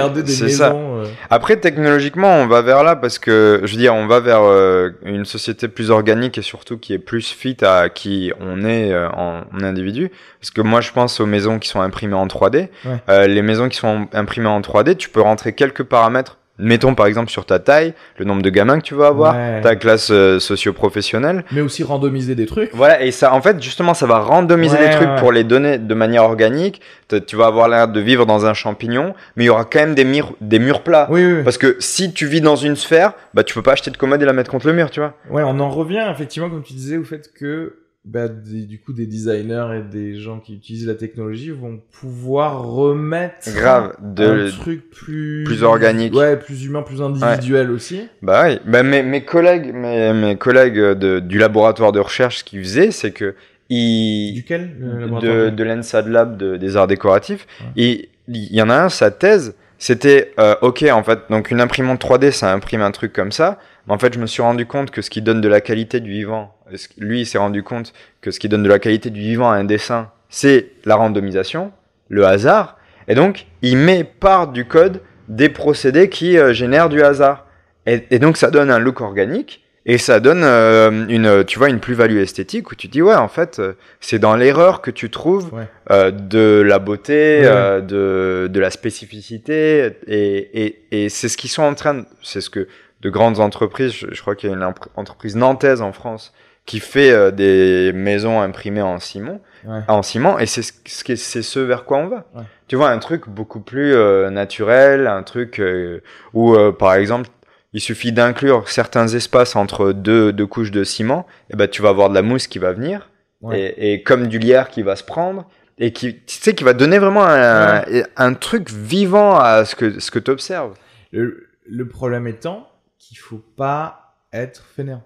Ça. 0.49 0.71
euh, 0.73 1.05
Après, 1.29 1.57
technologiquement, 1.57 2.35
on 2.35 2.47
va 2.47 2.61
vers 2.61 2.83
là 2.83 2.95
parce 2.95 3.19
que, 3.19 3.61
je 3.63 3.71
veux 3.71 3.77
dire, 3.77 3.93
on 3.93 4.07
va 4.07 4.19
vers 4.19 4.41
euh, 4.43 4.89
une 5.03 5.25
société 5.25 5.67
plus 5.67 5.91
organique 5.91 6.37
et 6.37 6.41
surtout 6.41 6.77
qui 6.77 6.93
est 6.93 6.99
plus 6.99 7.29
fit 7.31 7.57
à 7.63 7.89
qui 7.89 8.33
on 8.39 8.63
est 8.65 8.91
euh, 8.91 9.07
en, 9.09 9.41
en 9.53 9.63
individu. 9.63 10.11
Parce 10.41 10.51
que 10.51 10.61
moi, 10.61 10.81
je 10.81 10.91
pense 10.91 11.19
aux 11.19 11.25
maisons 11.25 11.59
qui 11.59 11.69
sont 11.69 11.81
imprimées 11.81 12.15
en 12.15 12.27
3D. 12.27 12.67
Ouais. 12.85 12.91
Euh, 13.09 13.27
les 13.27 13.41
maisons 13.41 13.69
qui 13.69 13.77
sont 13.77 14.07
imprimées 14.13 14.47
en 14.47 14.61
3D, 14.61 14.95
tu 14.97 15.09
peux 15.09 15.21
rentrer 15.21 15.53
quelques 15.53 15.83
paramètres. 15.83 16.37
Mettons 16.57 16.95
par 16.95 17.05
exemple 17.07 17.29
sur 17.29 17.45
ta 17.45 17.59
taille, 17.59 17.93
le 18.17 18.23
nombre 18.25 18.41
de 18.41 18.49
gamins 18.49 18.77
que 18.79 18.83
tu 18.85 18.93
veux 18.93 19.03
avoir, 19.05 19.35
Ouais. 19.35 19.61
ta 19.61 19.75
classe 19.75 20.09
euh, 20.11 20.39
socio-professionnelle. 20.39 21.43
mais 21.51 21.61
aussi 21.61 21.83
randomiser 21.83 22.35
des 22.35 22.45
trucs. 22.45 22.69
Voilà, 22.73 23.01
et 23.03 23.11
ça, 23.11 23.33
en 23.33 23.41
fait, 23.41 23.61
justement, 23.61 23.93
ça 23.93 24.05
va 24.05 24.19
randomiser 24.19 24.77
Ouais, 24.77 24.87
les 24.89 24.95
trucs 24.95 25.07
ouais. 25.09 25.15
pour 25.19 25.31
les 25.31 25.43
donner 25.43 25.77
de 25.77 25.93
manière 25.93 26.23
organique. 26.23 26.81
Tu 27.27 27.35
vas 27.35 27.47
avoir 27.47 27.67
l'air 27.67 27.87
de 27.87 27.99
vivre 27.99 28.25
dans 28.25 28.45
un 28.45 28.53
champignon, 28.53 29.13
mais 29.35 29.43
il 29.43 29.47
y 29.47 29.49
aura 29.49 29.65
quand 29.65 29.79
même 29.79 29.95
des 29.95 30.05
murs, 30.05 30.33
des 30.41 30.59
murs 30.59 30.81
plats. 30.81 31.07
Oui, 31.11 31.25
oui. 31.25 31.33
oui. 31.37 31.43
Parce 31.43 31.57
que 31.57 31.75
si 31.79 32.13
tu 32.13 32.25
vis 32.25 32.41
dans 32.41 32.55
une 32.55 32.75
sphère, 32.75 33.13
bah 33.33 33.43
tu 33.43 33.53
peux 33.53 33.61
pas 33.61 33.73
acheter 33.73 33.91
de 33.91 33.97
commode 33.97 34.21
et 34.21 34.25
la 34.25 34.33
mettre 34.33 34.49
contre 34.51 34.67
le 34.67 34.73
mur, 34.73 34.89
tu 34.89 34.99
vois. 35.01 35.13
Ouais, 35.29 35.43
on 35.45 35.59
en 35.59 35.69
revient 35.69 36.05
effectivement, 36.11 36.49
comme 36.49 36.63
tu 36.63 36.73
disais, 36.73 36.97
au 36.97 37.03
fait 37.03 37.31
que 37.37 37.75
bah, 38.05 38.27
des- 38.27 38.65
du 38.65 38.79
coup 38.79 38.93
des 38.93 39.05
designers 39.07 39.67
et 39.79 39.81
des 39.81 40.19
gens 40.19 40.39
qui 40.39 40.53
utilisent 40.55 40.87
la 40.87 40.93
technologie 40.95 41.49
vont 41.51 41.79
pouvoir 41.91 42.63
remettre 42.63 43.51
Grave. 43.53 43.95
un 43.99 44.13
De... 44.13 44.49
truc 44.51 44.89
plus 44.91 45.43
plus 45.45 45.63
organique. 45.63 46.13
ouais, 46.13 46.37
plus 46.37 46.65
humain, 46.65 46.83
plus 46.83 47.01
individuel 47.01 47.71
aussi. 47.71 48.07
Bah 48.21 48.43
oui. 48.47 48.59
Bah 48.65 48.83
mes, 48.83 49.01
mes 49.03 49.25
collègues, 49.25 49.73
mes, 49.73 50.13
mes 50.13 50.35
collègues 50.37 50.75
de, 50.79 51.19
du 51.19 51.37
laboratoire 51.39 51.91
de 51.91 51.99
recherche, 51.99 52.37
ce 52.39 52.43
qu'ils 52.43 52.61
faisaient, 52.63 52.91
c'est 52.91 53.11
que 53.11 53.35
ils 53.69 54.33
Duquel 54.35 54.75
le 54.79 54.99
laboratoire 54.99 55.51
de, 55.51 55.63
l'ENSAD 55.63 56.07
Lab 56.07 56.37
de- 56.37 56.57
des 56.57 56.77
arts 56.77 56.87
décoratifs. 56.87 57.47
Ouais. 57.75 58.07
Il 58.27 58.53
y 58.55 58.61
en 58.61 58.69
a 58.69 58.75
un, 58.83 58.89
sa 58.89 59.11
thèse, 59.11 59.55
c'était 59.77 60.31
euh, 60.39 60.55
ok 60.61 60.83
en 60.91 61.03
fait, 61.03 61.19
donc 61.29 61.51
une 61.51 61.61
imprimante 61.61 62.01
3D, 62.03 62.31
ça 62.31 62.51
imprime 62.53 62.81
un 62.81 62.91
truc 62.91 63.11
comme 63.13 63.31
ça. 63.31 63.59
Mais 63.87 63.93
en 63.93 63.99
fait, 63.99 64.13
je 64.13 64.19
me 64.19 64.25
suis 64.25 64.41
rendu 64.41 64.65
compte 64.65 64.89
que 64.91 65.01
ce 65.03 65.09
qui 65.11 65.21
donne 65.21 65.41
de 65.41 65.47
la 65.47 65.61
qualité 65.61 65.99
du 65.99 66.09
vivant, 66.11 66.54
lui, 66.97 67.21
il 67.21 67.25
s'est 67.25 67.37
rendu 67.37 67.63
compte 67.63 67.93
que 68.21 68.31
ce 68.31 68.39
qui 68.39 68.49
donne 68.49 68.63
de 68.63 68.69
la 68.69 68.79
qualité 68.79 69.09
du 69.09 69.19
vivant 69.21 69.51
à 69.51 69.55
un 69.55 69.63
dessin, 69.63 70.09
c'est 70.29 70.71
la 70.85 70.95
randomisation, 70.95 71.71
le 72.09 72.25
hasard. 72.25 72.77
Et 73.07 73.15
donc, 73.15 73.45
il 73.61 73.77
met 73.77 74.03
part 74.03 74.47
du 74.47 74.65
code 74.65 75.01
des 75.27 75.49
procédés 75.49 76.09
qui 76.09 76.37
euh, 76.37 76.53
génèrent 76.53 76.89
du 76.89 77.01
hasard. 77.01 77.45
Et, 77.85 78.03
et 78.09 78.19
donc, 78.19 78.37
ça 78.37 78.49
donne 78.51 78.71
un 78.71 78.79
look 78.79 79.01
organique. 79.01 79.61
Et 79.87 79.99
ça 79.99 80.19
donne 80.19 80.41
euh, 80.43 81.05
une, 81.09 81.43
tu 81.45 81.59
vois, 81.59 81.69
une 81.69 81.79
plus-value 81.79 82.17
esthétique 82.17 82.71
où 82.71 82.75
tu 82.75 82.87
dis 82.87 83.03
ouais, 83.03 83.13
en 83.13 83.27
fait, 83.27 83.59
euh, 83.59 83.73
c'est 83.99 84.17
dans 84.17 84.35
l'erreur 84.35 84.81
que 84.81 84.89
tu 84.89 85.11
trouves 85.11 85.53
Ouais. 85.53 85.67
euh, 85.91 86.09
de 86.09 86.63
la 86.65 86.79
beauté, 86.79 87.41
Ouais. 87.41 87.83
de, 87.83 88.49
de 88.51 88.59
la 88.59 88.71
spécificité, 88.71 89.91
et, 90.07 90.65
et, 90.65 90.79
et 90.91 91.09
c'est 91.09 91.29
ce 91.29 91.37
qu'ils 91.37 91.51
sont 91.51 91.61
en 91.61 91.75
train, 91.75 91.93
de, 91.95 92.05
c'est 92.23 92.41
ce 92.41 92.49
que 92.49 92.67
de 93.01 93.09
grandes 93.11 93.39
entreprises, 93.39 93.91
je, 93.93 94.07
je 94.11 94.21
crois 94.21 94.35
qu'il 94.35 94.49
y 94.49 94.53
a 94.53 94.55
une 94.55 94.67
entreprise 94.95 95.35
nantaise 95.35 95.83
en 95.83 95.91
France 95.93 96.33
qui 96.65 96.79
fait 96.79 97.11
euh, 97.11 97.31
des 97.31 97.91
maisons 97.93 98.41
imprimées 98.41 98.81
en 98.81 98.99
ciment, 98.99 99.39
Ouais. 99.65 99.81
en 99.87 100.03
ciment, 100.03 100.37
et 100.39 100.45
c'est 100.45 100.61
ce, 100.61 101.15
c'est 101.15 101.63
vers 101.63 101.85
quoi 101.85 101.97
on 101.97 102.07
va. 102.07 102.25
Ouais. 102.35 102.43
Tu 102.67 102.75
vois, 102.75 102.89
un 102.91 102.99
truc 102.99 103.27
beaucoup 103.27 103.59
plus 103.59 103.93
euh, 103.95 104.29
naturel, 104.29 105.07
un 105.07 105.23
truc 105.23 105.59
euh, 105.59 106.01
où, 106.33 106.53
euh, 106.55 106.71
par 106.71 106.93
exemple, 106.95 107.29
il 107.73 107.81
suffit 107.81 108.11
d'inclure 108.11 108.69
certains 108.69 109.07
espaces 109.07 109.55
entre 109.55 109.91
deux, 109.91 110.31
deux 110.31 110.45
couches 110.47 110.71
de 110.71 110.83
ciment, 110.83 111.25
et 111.51 111.55
ben 111.55 111.67
tu 111.67 111.81
vas 111.81 111.89
avoir 111.89 112.09
de 112.09 112.15
la 112.15 112.21
mousse 112.21 112.47
qui 112.47 112.59
va 112.59 112.71
venir, 112.73 113.09
Ouais. 113.41 113.59
et, 113.77 113.93
et 113.93 114.03
comme 114.03 114.27
du 114.27 114.39
lierre 114.39 114.69
qui 114.69 114.81
va 114.83 114.95
se 114.95 115.03
prendre, 115.03 115.47
et 115.77 115.91
qui, 115.93 116.15
tu 116.15 116.37
sais, 116.37 116.53
qui 116.55 116.63
va 116.63 116.73
donner 116.73 116.99
vraiment 116.99 117.25
un, 117.25 117.83
un 118.15 118.33
truc 118.33 118.69
vivant 118.71 119.37
à 119.39 119.65
ce 119.65 119.75
que, 119.75 119.99
ce 119.99 120.09
que 120.09 120.19
tu 120.19 120.31
observes. 120.31 120.75
Le, 121.11 121.47
le 121.67 121.87
problème 121.87 122.27
étant 122.27 122.67
qu'il 122.97 123.17
faut 123.17 123.41
pas 123.57 124.15
être 124.31 124.63
fainéant. 124.75 125.03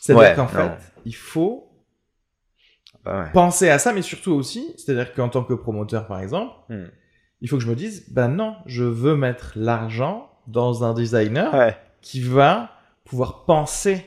C'est-à-dire 0.00 0.30
Ouais, 0.30 0.34
qu'en 0.34 0.42
non. 0.44 0.48
fait, 0.48 0.92
il 1.04 1.14
faut 1.14 1.66
Bah 3.04 3.26
penser 3.32 3.68
à 3.70 3.78
ça, 3.78 3.92
mais 3.92 4.02
surtout 4.02 4.32
aussi, 4.32 4.74
c'est-à-dire 4.76 5.12
qu'en 5.14 5.28
tant 5.28 5.44
que 5.44 5.54
promoteur, 5.54 6.06
par 6.06 6.20
exemple, 6.20 6.52
Hmm. 6.68 6.86
il 7.40 7.48
faut 7.48 7.56
que 7.56 7.62
je 7.62 7.68
me 7.68 7.74
dise, 7.76 8.04
ben 8.10 8.28
non, 8.28 8.56
je 8.66 8.84
veux 8.84 9.14
mettre 9.16 9.52
l'argent 9.56 10.28
dans 10.46 10.84
un 10.84 10.92
designer 10.94 11.54
Ouais. 11.54 11.76
qui 12.02 12.20
va 12.20 12.70
pouvoir 13.04 13.44
penser 13.44 14.04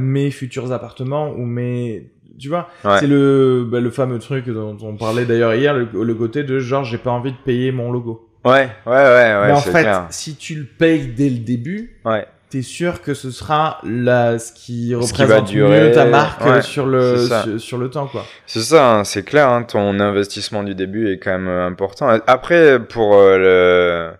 mes 0.00 0.30
futurs 0.30 0.70
appartements 0.72 1.30
ou 1.32 1.44
mes, 1.44 2.12
tu 2.38 2.48
vois, 2.48 2.68
Ouais. 2.84 2.98
c'est 3.00 3.06
le, 3.08 3.66
bah, 3.70 3.80
le 3.80 3.90
fameux 3.90 4.18
truc 4.20 4.48
dont 4.48 4.76
on 4.80 4.96
parlait 4.96 5.24
d'ailleurs 5.26 5.54
hier, 5.54 5.74
le, 5.74 5.88
le 5.92 6.14
côté 6.14 6.44
de 6.44 6.58
genre, 6.60 6.84
j'ai 6.84 6.98
pas 6.98 7.10
envie 7.10 7.32
de 7.32 7.36
payer 7.44 7.72
mon 7.72 7.90
logo. 7.90 8.28
Ouais, 8.44 8.68
ouais, 8.86 8.92
ouais, 8.92 8.92
ouais, 8.92 9.46
mais 9.46 9.52
en 9.52 9.56
fait, 9.60 9.82
clair. 9.82 10.06
si 10.10 10.36
tu 10.36 10.54
le 10.56 10.64
payes 10.64 11.08
dès 11.08 11.30
le 11.30 11.38
début, 11.38 12.00
Ouais. 12.04 12.26
T'es 12.52 12.62
sûr 12.62 13.00
que 13.02 13.14
ce 13.14 13.30
sera 13.30 13.80
la, 13.82 14.38
ce 14.38 14.52
qui 14.52 14.90
Ce 14.90 14.94
représente 14.96 15.46
qui 15.46 15.54
durer, 15.54 15.88
mieux 15.88 15.92
ta 15.92 16.04
marque 16.04 16.44
ouais, 16.44 16.60
sur 16.62 16.86
le, 16.86 17.16
sur, 17.26 17.60
sur 17.60 17.78
le 17.78 17.88
temps, 17.90 18.06
quoi. 18.06 18.24
C'est 18.46 18.60
ça, 18.60 18.96
hein, 18.98 19.04
c'est 19.04 19.22
clair, 19.24 19.48
hein, 19.48 19.62
ton 19.62 19.98
investissement 20.00 20.62
du 20.62 20.74
début 20.74 21.10
est 21.12 21.18
quand 21.18 21.32
même 21.32 21.48
euh, 21.48 21.66
important. 21.66 22.08
Après, 22.26 22.78
pour 22.78 23.14
euh, 23.16 23.38
le... 23.38 24.16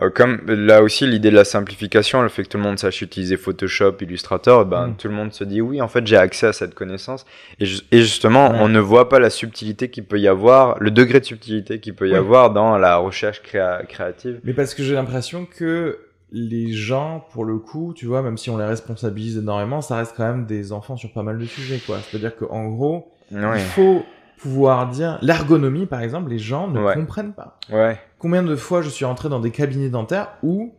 Euh, 0.00 0.08
comme 0.08 0.40
là 0.46 0.82
aussi 0.82 1.06
l'idée 1.06 1.30
de 1.30 1.36
la 1.36 1.44
simplification, 1.44 2.22
le 2.22 2.30
fait 2.30 2.44
que 2.44 2.48
tout 2.48 2.56
le 2.56 2.62
monde 2.62 2.78
sache 2.78 3.02
utiliser 3.02 3.36
Photoshop, 3.36 3.96
Illustrator, 4.00 4.64
ben 4.64 4.86
Mm. 4.86 4.96
tout 4.96 5.08
le 5.08 5.14
monde 5.14 5.32
se 5.34 5.44
dit 5.44 5.60
oui, 5.60 5.82
en 5.82 5.88
fait 5.88 6.06
j'ai 6.06 6.16
accès 6.16 6.46
à 6.46 6.54
cette 6.54 6.74
connaissance. 6.74 7.26
Et, 7.60 7.66
ju- 7.66 7.82
et 7.92 7.98
justement, 7.98 8.50
Ouais. 8.52 8.56
on 8.60 8.68
ne 8.70 8.80
voit 8.80 9.10
pas 9.10 9.18
la 9.18 9.28
subtilité 9.28 9.90
qu'il 9.90 10.04
peut 10.04 10.18
y 10.18 10.28
avoir, 10.28 10.78
le 10.80 10.90
degré 10.90 11.20
de 11.20 11.26
subtilité 11.26 11.78
qu'il 11.78 11.94
peut 11.94 12.08
y 12.08 12.12
Oui. 12.12 12.16
avoir 12.16 12.50
dans 12.52 12.78
la 12.78 12.96
recherche 12.96 13.42
créa- 13.42 13.82
créative. 13.86 14.40
Mais 14.44 14.54
parce 14.54 14.72
que 14.74 14.82
j'ai 14.82 14.94
l'impression 14.94 15.44
que 15.58 15.98
les 16.34 16.72
gens, 16.72 17.26
pour 17.32 17.44
le 17.44 17.58
coup, 17.58 17.92
tu 17.94 18.06
vois, 18.06 18.22
même 18.22 18.38
si 18.38 18.48
on 18.50 18.56
les 18.56 18.64
responsabilise 18.64 19.36
énormément, 19.36 19.82
ça 19.82 19.96
reste 19.96 20.14
quand 20.16 20.26
même 20.26 20.46
des 20.46 20.72
enfants 20.72 20.96
sur 20.96 21.12
pas 21.12 21.22
mal 21.22 21.38
de 21.38 21.44
sujets, 21.44 21.78
quoi. 21.84 21.98
C'est-à-dire 22.00 22.34
qu'en 22.36 22.68
gros, 22.68 23.12
il 23.30 23.38
faut 23.60 24.02
pouvoir 24.38 24.88
dire 24.88 25.18
l'ergonomie, 25.22 25.86
par 25.86 26.00
exemple, 26.00 26.30
les 26.30 26.38
gens 26.38 26.68
ne 26.68 26.80
Ouais. 26.82 26.94
comprennent 26.94 27.34
pas. 27.34 27.58
Ouais. 27.70 27.98
Combien 28.18 28.42
de 28.42 28.56
fois 28.56 28.82
je 28.82 28.88
suis 28.88 29.04
entré 29.04 29.28
dans 29.28 29.40
des 29.40 29.50
cabinets 29.50 29.88
dentaires 29.90 30.30
où 30.42 30.72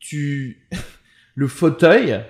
tu 0.00 0.66
le 1.34 1.46
fauteuil, 1.46 2.20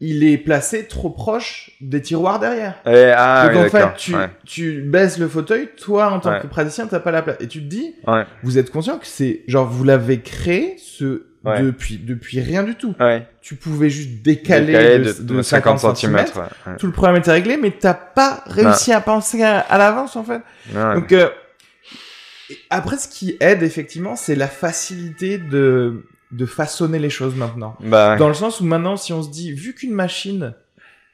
il 0.00 0.24
est 0.24 0.38
placé 0.38 0.86
trop 0.86 1.10
proche 1.10 1.72
des 1.80 2.00
tiroirs 2.00 2.38
derrière. 2.40 2.74
Et- 2.86 3.12
ah, 3.14 3.48
Donc 3.48 3.54
oui, 3.62 3.66
en 3.66 3.70
fait, 3.70 3.94
tu, 3.96 4.14
tu 4.46 4.80
baisses 4.82 5.18
le 5.18 5.28
fauteuil, 5.28 5.68
toi 5.76 6.10
en 6.10 6.20
tant 6.20 6.40
que 6.40 6.46
praticien, 6.46 6.86
t'as 6.86 7.00
pas 7.00 7.10
la 7.10 7.22
place. 7.22 7.36
Et 7.40 7.48
tu 7.48 7.60
te 7.60 7.66
dis, 7.66 7.94
vous 8.42 8.56
êtes 8.58 8.70
conscient 8.70 8.98
que 8.98 9.06
c'est 9.06 9.42
genre 9.46 9.66
vous 9.68 9.84
l'avez 9.84 10.20
créé 10.20 10.76
ce 10.78 11.26
Ouais. 11.44 11.62
depuis 11.62 11.98
depuis 11.98 12.40
rien 12.40 12.64
du 12.64 12.74
tout. 12.74 12.94
Ouais. 12.98 13.26
Tu 13.40 13.54
pouvais 13.54 13.90
juste 13.90 14.22
décaler, 14.22 14.66
Décalé 14.66 14.98
de, 14.98 15.12
de 15.36 15.42
50 15.42 15.96
cm. 15.96 16.14
ouais. 16.16 16.24
Tout 16.78 16.86
le 16.86 16.92
problème 16.92 17.16
était 17.16 17.30
réglé, 17.32 17.56
mais 17.56 17.70
t'as 17.70 17.94
pas 17.94 18.42
réussi 18.46 18.92
à 18.92 19.00
penser 19.00 19.42
à, 19.42 19.60
à 19.60 19.78
l'avance 19.78 20.16
en 20.16 20.24
fait. 20.24 20.40
Donc 20.74 21.12
euh, 21.12 21.28
après, 22.70 22.96
ce 22.96 23.08
qui 23.08 23.36
aide 23.40 23.62
effectivement, 23.62 24.16
c'est 24.16 24.34
la 24.34 24.48
facilité 24.48 25.38
de 25.38 26.04
de 26.30 26.44
façonner 26.44 26.98
les 26.98 27.08
choses 27.08 27.34
maintenant. 27.36 27.74
Bah. 27.80 28.16
Dans 28.16 28.28
le 28.28 28.34
sens 28.34 28.60
où 28.60 28.64
maintenant, 28.64 28.96
si 28.98 29.12
on 29.14 29.22
se 29.22 29.30
dit, 29.30 29.52
vu 29.52 29.74
qu'une 29.74 29.92
machine 29.94 30.54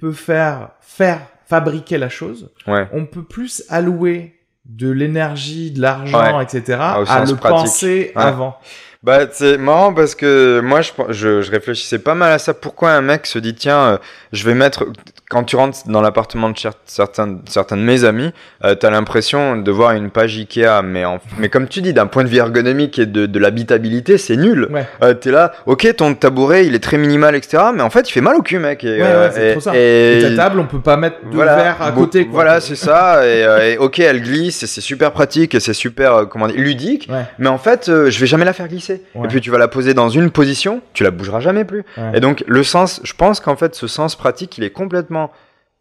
peut 0.00 0.12
faire 0.12 0.70
faire 0.80 1.20
fabriquer 1.46 1.98
la 1.98 2.08
chose, 2.08 2.50
on 2.66 3.06
peut 3.06 3.22
plus 3.22 3.62
allouer 3.68 4.40
de 4.64 4.90
l'énergie, 4.90 5.70
de 5.70 5.80
l'argent, 5.82 6.40
etc. 6.40 6.62
Au 6.68 7.04
à 7.08 7.24
le 7.24 7.36
pratique. 7.36 7.40
penser 7.66 8.12
Ouais. 8.16 8.22
avant. 8.22 8.58
Bah, 9.04 9.26
c'est 9.30 9.58
marrant 9.58 9.92
parce 9.92 10.14
que 10.14 10.60
moi, 10.64 10.80
je, 10.80 10.90
je, 11.10 11.42
je 11.42 11.50
réfléchissais 11.50 11.98
pas 11.98 12.14
mal 12.14 12.32
à 12.32 12.38
ça. 12.38 12.54
Pourquoi 12.54 12.92
un 12.92 13.02
mec 13.02 13.26
se 13.26 13.38
dit, 13.38 13.54
tiens, 13.54 13.80
euh, 13.80 13.98
je 14.32 14.46
vais 14.46 14.54
mettre. 14.54 14.86
Quand 15.30 15.42
tu 15.42 15.56
rentres 15.56 15.78
dans 15.86 16.02
l'appartement 16.02 16.50
de 16.50 16.56
certains, 16.84 17.38
certains 17.48 17.76
de 17.78 17.82
mes 17.82 18.04
amis, 18.04 18.30
euh, 18.62 18.74
t'as 18.74 18.90
l'impression 18.90 19.56
de 19.56 19.70
voir 19.70 19.92
une 19.92 20.10
page 20.10 20.36
Ikea. 20.36 20.82
Mais, 20.84 21.04
en, 21.06 21.18
mais 21.38 21.48
comme 21.48 21.66
tu 21.66 21.80
dis, 21.80 21.94
d'un 21.94 22.06
point 22.06 22.24
de 22.24 22.28
vue 22.28 22.36
ergonomique 22.36 22.98
et 22.98 23.06
de, 23.06 23.24
de 23.24 23.38
l'habitabilité, 23.38 24.18
c'est 24.18 24.36
nul. 24.36 24.68
Ouais. 24.70 24.86
Euh, 25.02 25.14
T'es 25.14 25.30
là, 25.30 25.52
ok, 25.64 25.96
ton 25.96 26.14
tabouret, 26.14 26.66
il 26.66 26.74
est 26.74 26.82
très 26.82 26.98
minimal, 26.98 27.34
etc. 27.34 27.62
Mais 27.74 27.82
en 27.82 27.88
fait, 27.88 28.08
il 28.08 28.12
fait 28.12 28.20
mal 28.20 28.36
au 28.36 28.42
cul, 28.42 28.58
mec. 28.58 28.84
Et, 28.84 29.00
Ouais, 29.00 29.02
euh, 29.02 29.26
ouais, 29.28 29.32
c'est 29.34 29.50
trop 29.52 29.60
ça. 29.60 29.72
et- 29.74 30.18
Et 30.18 30.36
ta 30.36 30.44
table, 30.44 30.60
on 30.60 30.66
peut 30.66 30.80
pas 30.80 30.96
mettre 30.98 31.16
deux 31.32 31.38
verres 31.38 31.80
à 31.80 31.90
côté. 31.92 32.24
Quoi. 32.26 32.32
Voilà, 32.34 32.60
c'est 32.60 32.76
ça. 32.76 33.26
Et, 33.26 33.44
euh, 33.44 33.70
et 33.72 33.78
ok, 33.78 33.98
elle 34.00 34.20
glisse, 34.22 34.62
et 34.62 34.66
c'est 34.66 34.82
super 34.82 35.12
pratique, 35.12 35.54
et 35.54 35.60
c'est 35.60 35.72
super, 35.72 36.28
comment 36.28 36.48
dire, 36.48 36.58
ludique. 36.60 37.08
Mais 37.38 37.48
en 37.48 37.58
fait, 37.58 37.88
euh, 37.88 38.10
je 38.10 38.20
vais 38.20 38.26
jamais 38.26 38.44
la 38.44 38.52
faire 38.52 38.68
glisser. 38.68 39.02
Et 39.16 39.26
puis 39.28 39.40
tu 39.40 39.50
vas 39.50 39.58
la 39.58 39.68
poser 39.68 39.94
dans 39.94 40.10
une 40.10 40.30
position, 40.30 40.82
tu 40.92 41.02
la 41.02 41.10
bougeras 41.10 41.40
jamais 41.40 41.64
plus. 41.64 41.82
Et 42.12 42.20
donc 42.20 42.44
le 42.46 42.62
sens, 42.62 43.00
je 43.04 43.14
pense 43.14 43.40
qu'en 43.40 43.56
fait 43.56 43.74
ce 43.74 43.86
sens 43.86 44.16
pratique, 44.16 44.58
il 44.58 44.64
est 44.64 44.70
complètement 44.70 45.13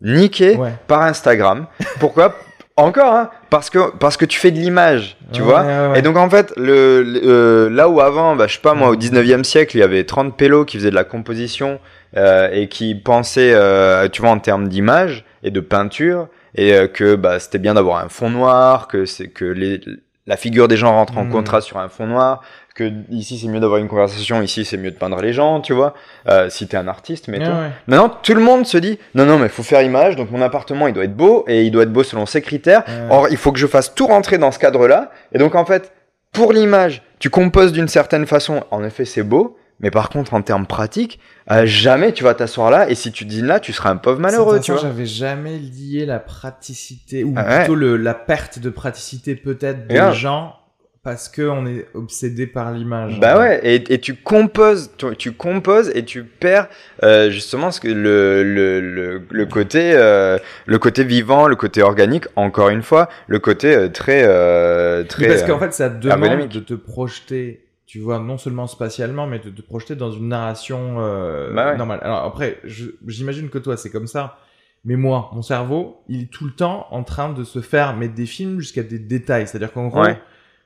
niqué 0.01 0.55
Ouais. 0.55 0.73
par 0.87 1.01
Instagram. 1.03 1.67
Pourquoi 1.99 2.35
Encore, 2.75 3.13
hein 3.13 3.29
parce 3.51 3.69
que 3.69 3.91
parce 3.97 4.17
que 4.17 4.25
tu 4.25 4.39
fais 4.39 4.49
de 4.49 4.57
l'image, 4.57 5.15
tu 5.31 5.41
Ouais, 5.41 5.47
vois. 5.47 5.61
ouais. 5.91 5.99
Et 5.99 6.01
donc 6.01 6.17
en 6.17 6.27
fait, 6.27 6.51
le, 6.57 7.03
le- 7.03 7.21
euh, 7.23 7.69
là 7.69 7.87
où 7.87 8.01
avant, 8.01 8.35
bah, 8.35 8.47
je 8.47 8.55
sais 8.55 8.61
pas 8.61 8.73
moi, 8.73 8.89
au 8.89 8.95
19e 8.95 9.43
siècle, 9.43 9.77
il 9.77 9.81
y 9.81 9.83
avait 9.83 10.05
30 10.05 10.35
pélos 10.35 10.65
qui 10.65 10.77
faisaient 10.77 10.89
de 10.89 10.95
la 10.95 11.03
composition 11.03 11.79
euh, 12.17 12.49
et 12.51 12.67
qui 12.69 12.95
pensaient, 12.95 13.53
euh, 13.53 14.09
tu 14.09 14.21
vois, 14.23 14.31
en 14.31 14.39
termes 14.39 14.67
d'image 14.69 15.23
et 15.43 15.51
de 15.51 15.59
peinture, 15.59 16.29
et 16.55 16.73
euh, 16.73 16.87
que 16.87 17.13
bah, 17.13 17.37
c'était 17.39 17.59
bien 17.59 17.75
d'avoir 17.75 18.03
un 18.03 18.09
fond 18.09 18.31
noir, 18.31 18.87
que 18.87 19.05
c'est 19.05 19.27
que 19.27 19.45
les, 19.45 19.79
la 20.25 20.35
figure 20.35 20.67
des 20.67 20.77
gens 20.77 20.93
rentre 20.93 21.15
en 21.19 21.25
Mhm. 21.25 21.31
contraste 21.31 21.67
sur 21.67 21.77
un 21.77 21.89
fond 21.89 22.07
noir, 22.07 22.41
que 22.75 22.91
ici 23.09 23.37
c'est 23.37 23.47
mieux 23.47 23.59
d'avoir 23.59 23.79
une 23.79 23.87
conversation, 23.87 24.41
ici 24.41 24.65
c'est 24.65 24.77
mieux 24.77 24.91
de 24.91 24.95
peindre 24.97 25.21
les 25.21 25.31
gens, 25.33 25.61
tu 25.61 25.73
vois, 25.73 25.93
euh, 26.27 26.49
si 26.49 26.67
t'es 26.67 26.77
un 26.77 26.87
artiste. 26.87 27.27
Ouais, 27.27 27.37
ouais. 27.39 27.69
Maintenant, 27.87 28.09
tout 28.09 28.33
le 28.33 28.41
monde 28.41 28.65
se 28.65 28.77
dit, 28.77 28.97
non, 29.15 29.25
non, 29.25 29.37
mais 29.37 29.47
faut 29.49 29.63
faire 29.63 29.81
image, 29.81 30.15
donc 30.15 30.31
mon 30.31 30.41
appartement, 30.41 30.87
il 30.87 30.93
doit 30.93 31.03
être 31.03 31.15
beau, 31.15 31.45
et 31.47 31.63
il 31.63 31.71
doit 31.71 31.83
être 31.83 31.93
beau 31.93 32.03
selon 32.03 32.25
ses 32.25 32.41
critères. 32.41 32.83
Ouais. 32.87 33.07
Or, 33.11 33.27
il 33.29 33.37
faut 33.37 33.51
que 33.51 33.59
je 33.59 33.67
fasse 33.67 33.93
tout 33.93 34.07
rentrer 34.07 34.37
dans 34.37 34.51
ce 34.51 34.59
cadre-là. 34.59 35.11
Et 35.33 35.37
donc, 35.37 35.55
en 35.55 35.65
fait, 35.65 35.93
pour 36.31 36.51
l'image, 36.51 37.03
tu 37.19 37.29
composes 37.29 37.71
d'une 37.73 37.87
certaine 37.87 38.25
façon. 38.25 38.63
En 38.71 38.83
effet, 38.83 39.05
c'est 39.05 39.23
beau. 39.23 39.57
Mais 39.79 39.91
par 39.91 40.09
contre, 40.09 40.33
en 40.33 40.41
termes 40.41 40.65
pratiques, 40.65 41.19
euh, 41.51 41.65
jamais 41.65 42.13
tu 42.13 42.23
vas 42.23 42.33
t'asseoir 42.33 42.71
là. 42.71 42.89
Et 42.89 42.95
si 42.95 43.11
tu 43.11 43.25
dînes 43.25 43.47
là, 43.47 43.59
tu 43.59 43.73
seras 43.73 43.89
un 43.89 43.97
pauvre 43.97 44.19
malheureux, 44.19 44.59
tu 44.61 44.71
vois. 44.71 44.81
J'avais 44.81 45.05
jamais 45.05 45.57
lié 45.57 46.05
la 46.05 46.19
praticité, 46.19 47.23
ou 47.23 47.33
Ah 47.35 47.45
ouais. 47.45 47.57
plutôt 47.59 47.75
le, 47.75 47.97
la 47.97 48.13
perte 48.13 48.59
de 48.59 48.69
praticité 48.69 49.35
peut-être 49.35 49.87
des 49.87 50.13
gens 50.13 50.55
parce 51.03 51.27
que 51.27 51.41
on 51.41 51.65
est 51.65 51.85
obsédé 51.93 52.47
par 52.47 52.71
l'image. 52.71 53.19
Bah 53.19 53.37
ouais, 53.37 53.59
et, 53.63 53.93
et 53.93 53.99
tu 53.99 54.15
composes, 54.15 54.91
tu, 54.97 55.05
tu 55.17 55.31
composes 55.33 55.91
et 55.93 56.05
tu 56.05 56.23
perds 56.23 56.67
euh, 57.03 57.29
justement 57.29 57.71
ce 57.71 57.81
que 57.81 57.89
le, 57.89 58.41
le, 58.43 58.79
le, 58.79 59.21
le 59.29 59.45
côté 59.45 59.91
euh, 59.95 60.37
le 60.65 60.79
côté 60.79 61.03
vivant, 61.03 61.47
le 61.47 61.57
côté 61.57 61.81
organique. 61.81 62.25
Encore 62.37 62.69
une 62.69 62.81
fois, 62.83 63.09
le 63.27 63.39
côté 63.39 63.75
euh, 63.75 63.89
très 63.89 64.23
euh, 64.25 65.01
Mais 65.01 65.07
très. 65.07 65.27
parce 65.27 65.41
euh, 65.43 65.47
qu'en 65.47 65.59
fait, 65.59 65.73
ça 65.73 65.89
demande 65.89 66.23
ergonomique. 66.23 66.51
de 66.53 66.59
te 66.61 66.73
projeter, 66.73 67.65
tu 67.85 67.99
vois, 67.99 68.19
non 68.19 68.37
seulement 68.37 68.67
spatialement, 68.67 69.27
mais 69.27 69.39
de 69.39 69.49
te 69.49 69.61
projeter 69.61 69.95
dans 69.95 70.11
une 70.11 70.29
narration 70.29 70.95
euh, 70.99 71.53
Bah 71.53 71.71
ouais. 71.71 71.77
normale. 71.77 71.99
Alors 72.01 72.23
après, 72.23 72.59
j'imagine 73.07 73.49
que 73.49 73.57
toi, 73.57 73.75
c'est 73.75 73.89
comme 73.89 74.07
ça. 74.07 74.37
Mais 74.85 74.95
moi, 74.95 75.29
mon 75.33 75.41
cerveau, 75.41 76.03
il 76.07 76.23
est 76.23 76.31
tout 76.31 76.45
le 76.45 76.51
temps 76.51 76.87
en 76.91 77.03
train 77.03 77.31
de 77.33 77.43
se 77.43 77.59
faire 77.59 77.95
mettre 77.95 78.13
des 78.15 78.25
films 78.25 78.59
jusqu'à 78.61 78.83
des 78.83 78.99
détails. 78.99 79.47
C'est-à-dire 79.47 79.71
qu'en 79.73 79.87
gros, 79.87 80.01
Ouais. 80.01 80.17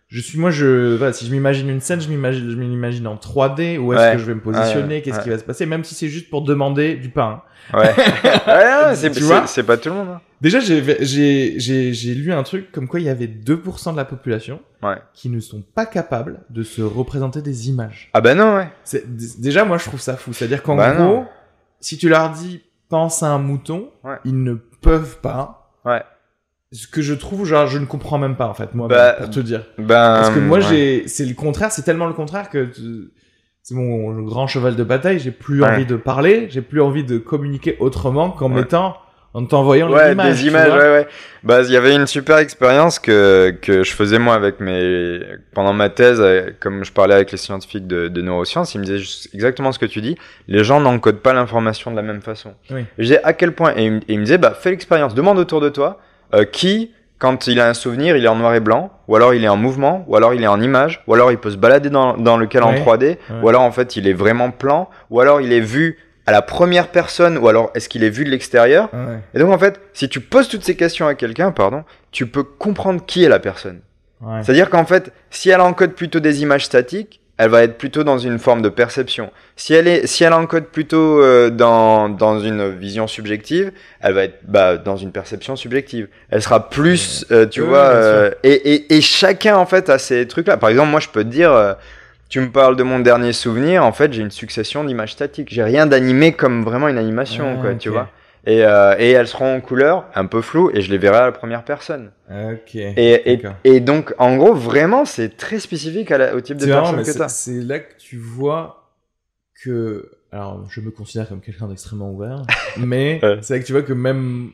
Je 0.07 0.21
suis 0.21 0.39
moi, 0.39 0.51
je, 0.51 0.95
voilà, 0.95 1.11
si 1.13 1.25
je 1.25 1.31
m'imagine 1.31 1.69
une 1.69 1.81
scène, 1.81 1.99
je 1.99 2.07
m'imagine, 2.09 2.49
je 2.49 2.55
m'imagine 2.55 3.07
en 3.07 3.15
3D. 3.15 3.77
Où 3.77 3.93
est-ce 3.93 4.01
Ouais. 4.01 4.11
que 4.13 4.17
je 4.19 4.25
vais 4.25 4.35
me 4.35 4.39
positionner 4.41 4.95
Ouais, 4.95 5.01
Qu'est-ce 5.01 5.17
ouais. 5.17 5.23
qui 5.23 5.29
va 5.29 5.37
se 5.37 5.43
passer 5.43 5.65
Même 5.65 5.83
si 5.83 5.95
c'est 5.95 6.07
juste 6.07 6.29
pour 6.29 6.43
demander 6.43 6.95
du 6.95 7.09
pain. 7.09 7.41
Ouais, 7.73 7.93
c'est 8.95 9.13
c'est- 9.13 9.47
c'est 9.47 9.63
pas 9.63 9.75
tout 9.77 9.89
le 9.89 9.95
monde. 9.95 10.07
hein. 10.09 10.21
Déjà, 10.39 10.59
j'ai, 10.59 10.81
j'ai, 11.59 12.13
lu 12.13 12.31
un 12.31 12.43
truc 12.43 12.71
comme 12.71 12.87
quoi 12.87 12.99
il 12.99 13.05
y 13.07 13.09
avait 13.09 13.27
2% 13.27 13.91
de 13.91 13.97
la 13.97 14.05
population 14.05 14.61
Ouais. 14.83 14.97
qui 15.13 15.29
ne 15.29 15.39
sont 15.39 15.61
pas 15.75 15.85
capables 15.85 16.41
de 16.51 16.61
se 16.63 16.81
représenter 16.81 17.41
des 17.41 17.67
images. 17.69 18.09
Ah 18.13 18.21
bah 18.21 18.35
non, 18.35 18.55
ouais. 18.55 18.69
C'est, 18.83 19.03
déjà, 19.41 19.65
moi, 19.65 19.77
je 19.77 19.85
trouve 19.85 19.99
ça 19.99 20.15
fou. 20.15 20.31
C'est-à-dire 20.33 20.61
qu'en 20.63 20.75
Bah 20.75 20.93
gros, 20.93 21.03
non. 21.03 21.25
si 21.79 21.97
tu 21.97 22.07
leur 22.07 22.29
dis 22.29 22.61
pense 22.87 23.23
à 23.23 23.27
un 23.27 23.39
mouton, 23.39 23.89
ils 24.23 24.41
ne 24.43 24.53
peuvent 24.53 25.19
pas. 25.19 25.71
Ouais. 25.83 26.03
Ce 26.73 26.85
que 26.87 27.01
je 27.01 27.13
trouve, 27.13 27.45
genre, 27.45 27.67
je 27.67 27.77
ne 27.77 27.85
comprends 27.85 28.17
même 28.17 28.35
pas, 28.35 28.47
en 28.47 28.53
fait, 28.53 28.73
moi, 28.73 28.87
Bah, 28.89 29.13
pour 29.13 29.29
te 29.29 29.39
dire. 29.39 29.63
Ben, 29.77 29.85
Parce 29.87 30.31
que 30.31 30.39
moi, 30.39 30.57
ouais. 30.57 30.63
j'ai, 30.69 31.07
c'est 31.07 31.25
le 31.25 31.33
contraire, 31.33 31.71
c'est 31.71 31.83
tellement 31.83 32.07
le 32.07 32.13
contraire 32.13 32.49
que 32.49 32.65
tu- 32.65 33.09
c'est 33.63 33.73
mon 33.75 34.21
grand 34.23 34.47
cheval 34.47 34.75
de 34.75 34.83
bataille, 34.83 35.19
j'ai 35.19 35.31
plus 35.31 35.61
Ouais. 35.61 35.69
envie 35.69 35.85
de 35.85 35.95
parler, 35.95 36.47
j'ai 36.49 36.61
plus 36.61 36.81
envie 36.81 37.05
de 37.05 37.17
communiquer 37.19 37.77
autrement 37.79 38.31
qu'en 38.31 38.49
Ouais. 38.49 38.55
mettant, 38.61 38.97
en 39.33 39.45
t'envoyant 39.45 39.89
Ouais, 39.91 40.07
une 40.07 40.11
image. 40.13 40.41
des 40.41 40.47
images, 40.47 40.71
ouais, 40.73 40.77
ouais. 40.89 41.07
Bah, 41.43 41.61
il 41.61 41.71
y 41.71 41.77
avait 41.77 41.95
une 41.95 42.07
super 42.07 42.37
expérience 42.39 42.99
que, 42.99 43.51
que 43.61 43.83
je 43.83 43.91
faisais 43.93 44.19
moi 44.19 44.33
avec 44.35 44.59
mes, 44.59 45.21
pendant 45.53 45.71
ma 45.73 45.87
thèse, 45.89 46.19
euh, 46.19 46.49
comme 46.59 46.83
je 46.83 46.91
parlais 46.91 47.13
avec 47.15 47.31
les 47.31 47.37
scientifiques 47.37 47.87
de, 47.87 48.09
de 48.09 48.21
neurosciences, 48.21 48.73
ils 48.75 48.79
me 48.79 48.83
disaient 48.83 48.97
juste 48.99 49.29
exactement 49.33 49.71
ce 49.71 49.79
que 49.79 49.85
tu 49.85 50.01
dis. 50.01 50.17
Les 50.49 50.65
gens 50.65 50.81
n'encodent 50.81 51.19
pas 51.21 51.31
l'information 51.33 51.91
de 51.91 51.95
la 51.95 52.01
même 52.01 52.21
façon. 52.21 52.55
Oui. 52.71 52.83
Je 52.97 53.03
disais 53.03 53.23
à 53.23 53.31
quel 53.31 53.53
point, 53.53 53.73
et 53.77 53.85
ils, 53.85 53.91
me- 53.93 53.97
et 53.99 54.03
ils 54.13 54.19
me 54.19 54.23
disaient, 54.25 54.37
bah, 54.37 54.53
fais 54.59 54.71
l'expérience, 54.71 55.13
demande 55.15 55.37
autour 55.39 55.61
de 55.61 55.69
toi, 55.69 55.99
euh, 56.33 56.45
qui, 56.45 56.91
quand 57.19 57.47
il 57.47 57.59
a 57.59 57.67
un 57.69 57.73
souvenir, 57.73 58.15
il 58.17 58.23
est 58.25 58.27
en 58.27 58.35
noir 58.35 58.53
et 58.55 58.59
blanc, 58.59 58.91
ou 59.07 59.15
alors 59.15 59.33
il 59.33 59.43
est 59.43 59.47
en 59.47 59.57
mouvement, 59.57 60.05
ou 60.07 60.15
alors 60.15 60.33
il 60.33 60.43
est 60.43 60.47
en 60.47 60.61
image, 60.61 61.03
ou 61.07 61.13
alors 61.13 61.31
il 61.31 61.37
peut 61.37 61.49
se 61.51 61.57
balader 61.57 61.89
dans, 61.89 62.15
dans 62.17 62.37
lequel 62.37 62.63
en 62.63 62.71
Ouais. 62.73 62.79
3D, 62.81 63.03
Ouais. 63.05 63.17
ou 63.41 63.49
alors 63.49 63.61
en 63.61 63.71
fait 63.71 63.95
il 63.95 64.07
est 64.07 64.13
vraiment 64.13 64.51
plan, 64.51 64.89
ou 65.09 65.19
alors 65.19 65.41
il 65.41 65.51
est 65.51 65.59
vu 65.59 65.97
à 66.27 66.31
la 66.31 66.41
première 66.41 66.89
personne, 66.89 67.37
ou 67.37 67.47
alors 67.47 67.71
est-ce 67.73 67.87
qu'il 67.89 68.03
est 68.03 68.09
vu 68.09 68.25
de 68.25 68.29
l'extérieur 68.29 68.89
Ouais. 68.93 69.19
et 69.33 69.39
donc 69.39 69.51
en 69.51 69.57
fait, 69.57 69.79
si 69.93 70.09
tu 70.09 70.19
poses 70.19 70.47
toutes 70.49 70.63
ces 70.63 70.75
questions 70.75 71.07
à 71.07 71.15
quelqu'un, 71.15 71.51
pardon, 71.51 71.83
tu 72.11 72.27
peux 72.27 72.43
comprendre 72.43 73.03
qui 73.05 73.23
est 73.23 73.29
la 73.29 73.39
personne. 73.39 73.79
C'est-à-dire 74.41 74.69
qu'en 74.71 74.83
fait, 74.85 75.13
si 75.29 75.51
elle 75.51 75.61
encode 75.61 75.91
plutôt 75.93 76.19
des 76.19 76.41
images 76.41 76.65
statiques, 76.65 77.21
elle 77.37 77.49
va 77.49 77.63
être 77.63 77.77
plutôt 77.77 78.03
dans 78.03 78.17
une 78.17 78.39
forme 78.39 78.61
de 78.61 78.69
perception. 78.69 79.31
Si 79.55 79.73
elle 79.73 79.87
est, 79.87 80.07
si 80.07 80.23
elle 80.23 80.33
encode 80.33 80.65
plutôt 80.65 81.21
euh, 81.21 81.49
dans 81.49 82.09
dans 82.09 82.39
une 82.39 82.69
vision 82.75 83.07
subjective, 83.07 83.71
elle 84.01 84.13
va 84.13 84.23
être 84.23 84.39
bah, 84.47 84.77
dans 84.77 84.97
une 84.97 85.11
perception 85.11 85.55
subjective. 85.55 86.07
Elle 86.29 86.41
sera 86.41 86.69
plus, 86.69 87.25
euh, 87.31 87.45
tu 87.45 87.61
Oui, 87.61 87.67
vois, 87.67 87.77
euh, 87.95 88.31
et, 88.43 88.53
et 88.73 88.95
et 88.97 89.01
chacun 89.01 89.57
en 89.57 89.65
fait 89.65 89.89
a 89.89 89.99
ces 89.99 90.27
trucs-là. 90.27 90.57
Par 90.57 90.69
exemple, 90.69 90.89
moi, 90.91 90.99
je 90.99 91.09
peux 91.09 91.23
te 91.23 91.29
dire. 91.29 91.51
euh, 91.51 91.73
tu 92.29 92.41
me 92.41 92.51
parles 92.51 92.75
de 92.75 92.83
mon 92.83 92.99
dernier 92.99 93.31
souvenir, 93.33 93.85
en 93.85 93.93
fait, 93.93 94.11
j'ai 94.11 94.21
une 94.21 94.31
succession 94.31 94.83
d'images 94.83 95.13
statiques. 95.13 95.47
J'ai 95.51 95.63
rien 95.63 95.85
d'animé 95.85 96.33
comme 96.33 96.63
vraiment 96.63 96.89
une 96.89 96.97
animation, 96.97 97.57
Ah, 97.57 97.61
quoi, 97.61 97.75
tu 97.75 97.89
vois. 97.89 98.16
Et, 98.47 98.63
euh, 98.63 98.95
et 98.97 99.11
elles 99.11 99.27
seront 99.27 99.55
en 99.57 99.61
couleur, 99.61 100.05
un 100.15 100.25
peu 100.25 100.41
floues, 100.41 100.71
et 100.73 100.79
je 100.81 100.89
les 100.89 100.97
verrai 100.97 101.17
à 101.17 101.25
la 101.25 101.31
première 101.33 101.63
personne. 101.65 102.11
Ok. 102.31 102.75
Et, 102.75 103.31
et, 103.31 103.37
D'accord. 103.37 103.57
et 103.65 103.79
donc, 103.81 104.13
en 104.17 104.37
gros, 104.37 104.53
vraiment, 104.53 105.03
c'est 105.05 105.35
très 105.35 105.59
spécifique 105.59 106.09
à 106.11 106.17
la- 106.17 106.33
au 106.35 106.39
type 106.41 106.57
de 106.57 106.65
marrant, 106.65 106.93
personne 106.93 106.99
que 107.05 107.11
c'est- 107.11 107.17
t'as. 107.19 107.27
c'est 107.27 107.59
là 107.61 107.79
que 107.79 107.93
tu 107.99 108.17
vois 108.17 108.89
que. 109.63 110.09
Alors, 110.31 110.65
je 110.69 110.79
me 110.81 110.91
considère 110.91 111.27
comme 111.27 111.41
quelqu'un 111.41 111.67
d'extrêmement 111.67 112.11
ouvert, 112.11 112.41
mais 112.77 113.19
Ouais. 113.21 113.37
c'est 113.41 113.55
là 113.55 113.59
que 113.59 113.65
tu 113.65 113.73
vois 113.73 113.81
que 113.81 113.93
même, 113.93 114.51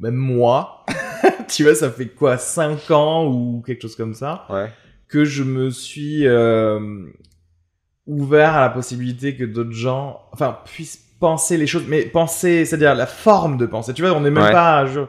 même 0.00 0.14
moi, 0.16 0.84
tu 1.48 1.64
vois, 1.64 1.74
ça 1.74 1.90
fait 1.90 2.06
quoi, 2.08 2.38
5 2.38 2.90
ans 2.90 3.26
ou 3.26 3.62
quelque 3.66 3.82
chose 3.82 3.96
comme 3.96 4.14
ça, 4.14 4.46
Ouais. 4.50 4.70
que 5.08 5.24
je 5.24 5.42
me 5.42 5.68
suis 5.70 6.26
euh, 6.26 6.78
ouvert 8.06 8.54
à 8.54 8.60
la 8.62 8.68
possibilité 8.70 9.34
que 9.36 9.44
d'autres 9.44 9.72
gens, 9.72 10.20
enfin, 10.32 10.58
puissent 10.64 11.04
penser 11.20 11.56
les 11.56 11.66
choses, 11.66 11.84
mais 11.88 12.02
penser, 12.02 12.64
c'est-à-dire 12.64 12.94
la 12.94 13.06
forme 13.06 13.56
de 13.56 13.66
penser. 13.66 13.92
Tu 13.94 14.02
vois, 14.02 14.12
on 14.12 14.20
n'est 14.20 14.30
même 14.30 14.44
Ouais. 14.44 14.52
pas 14.52 14.86
je- 14.86 15.00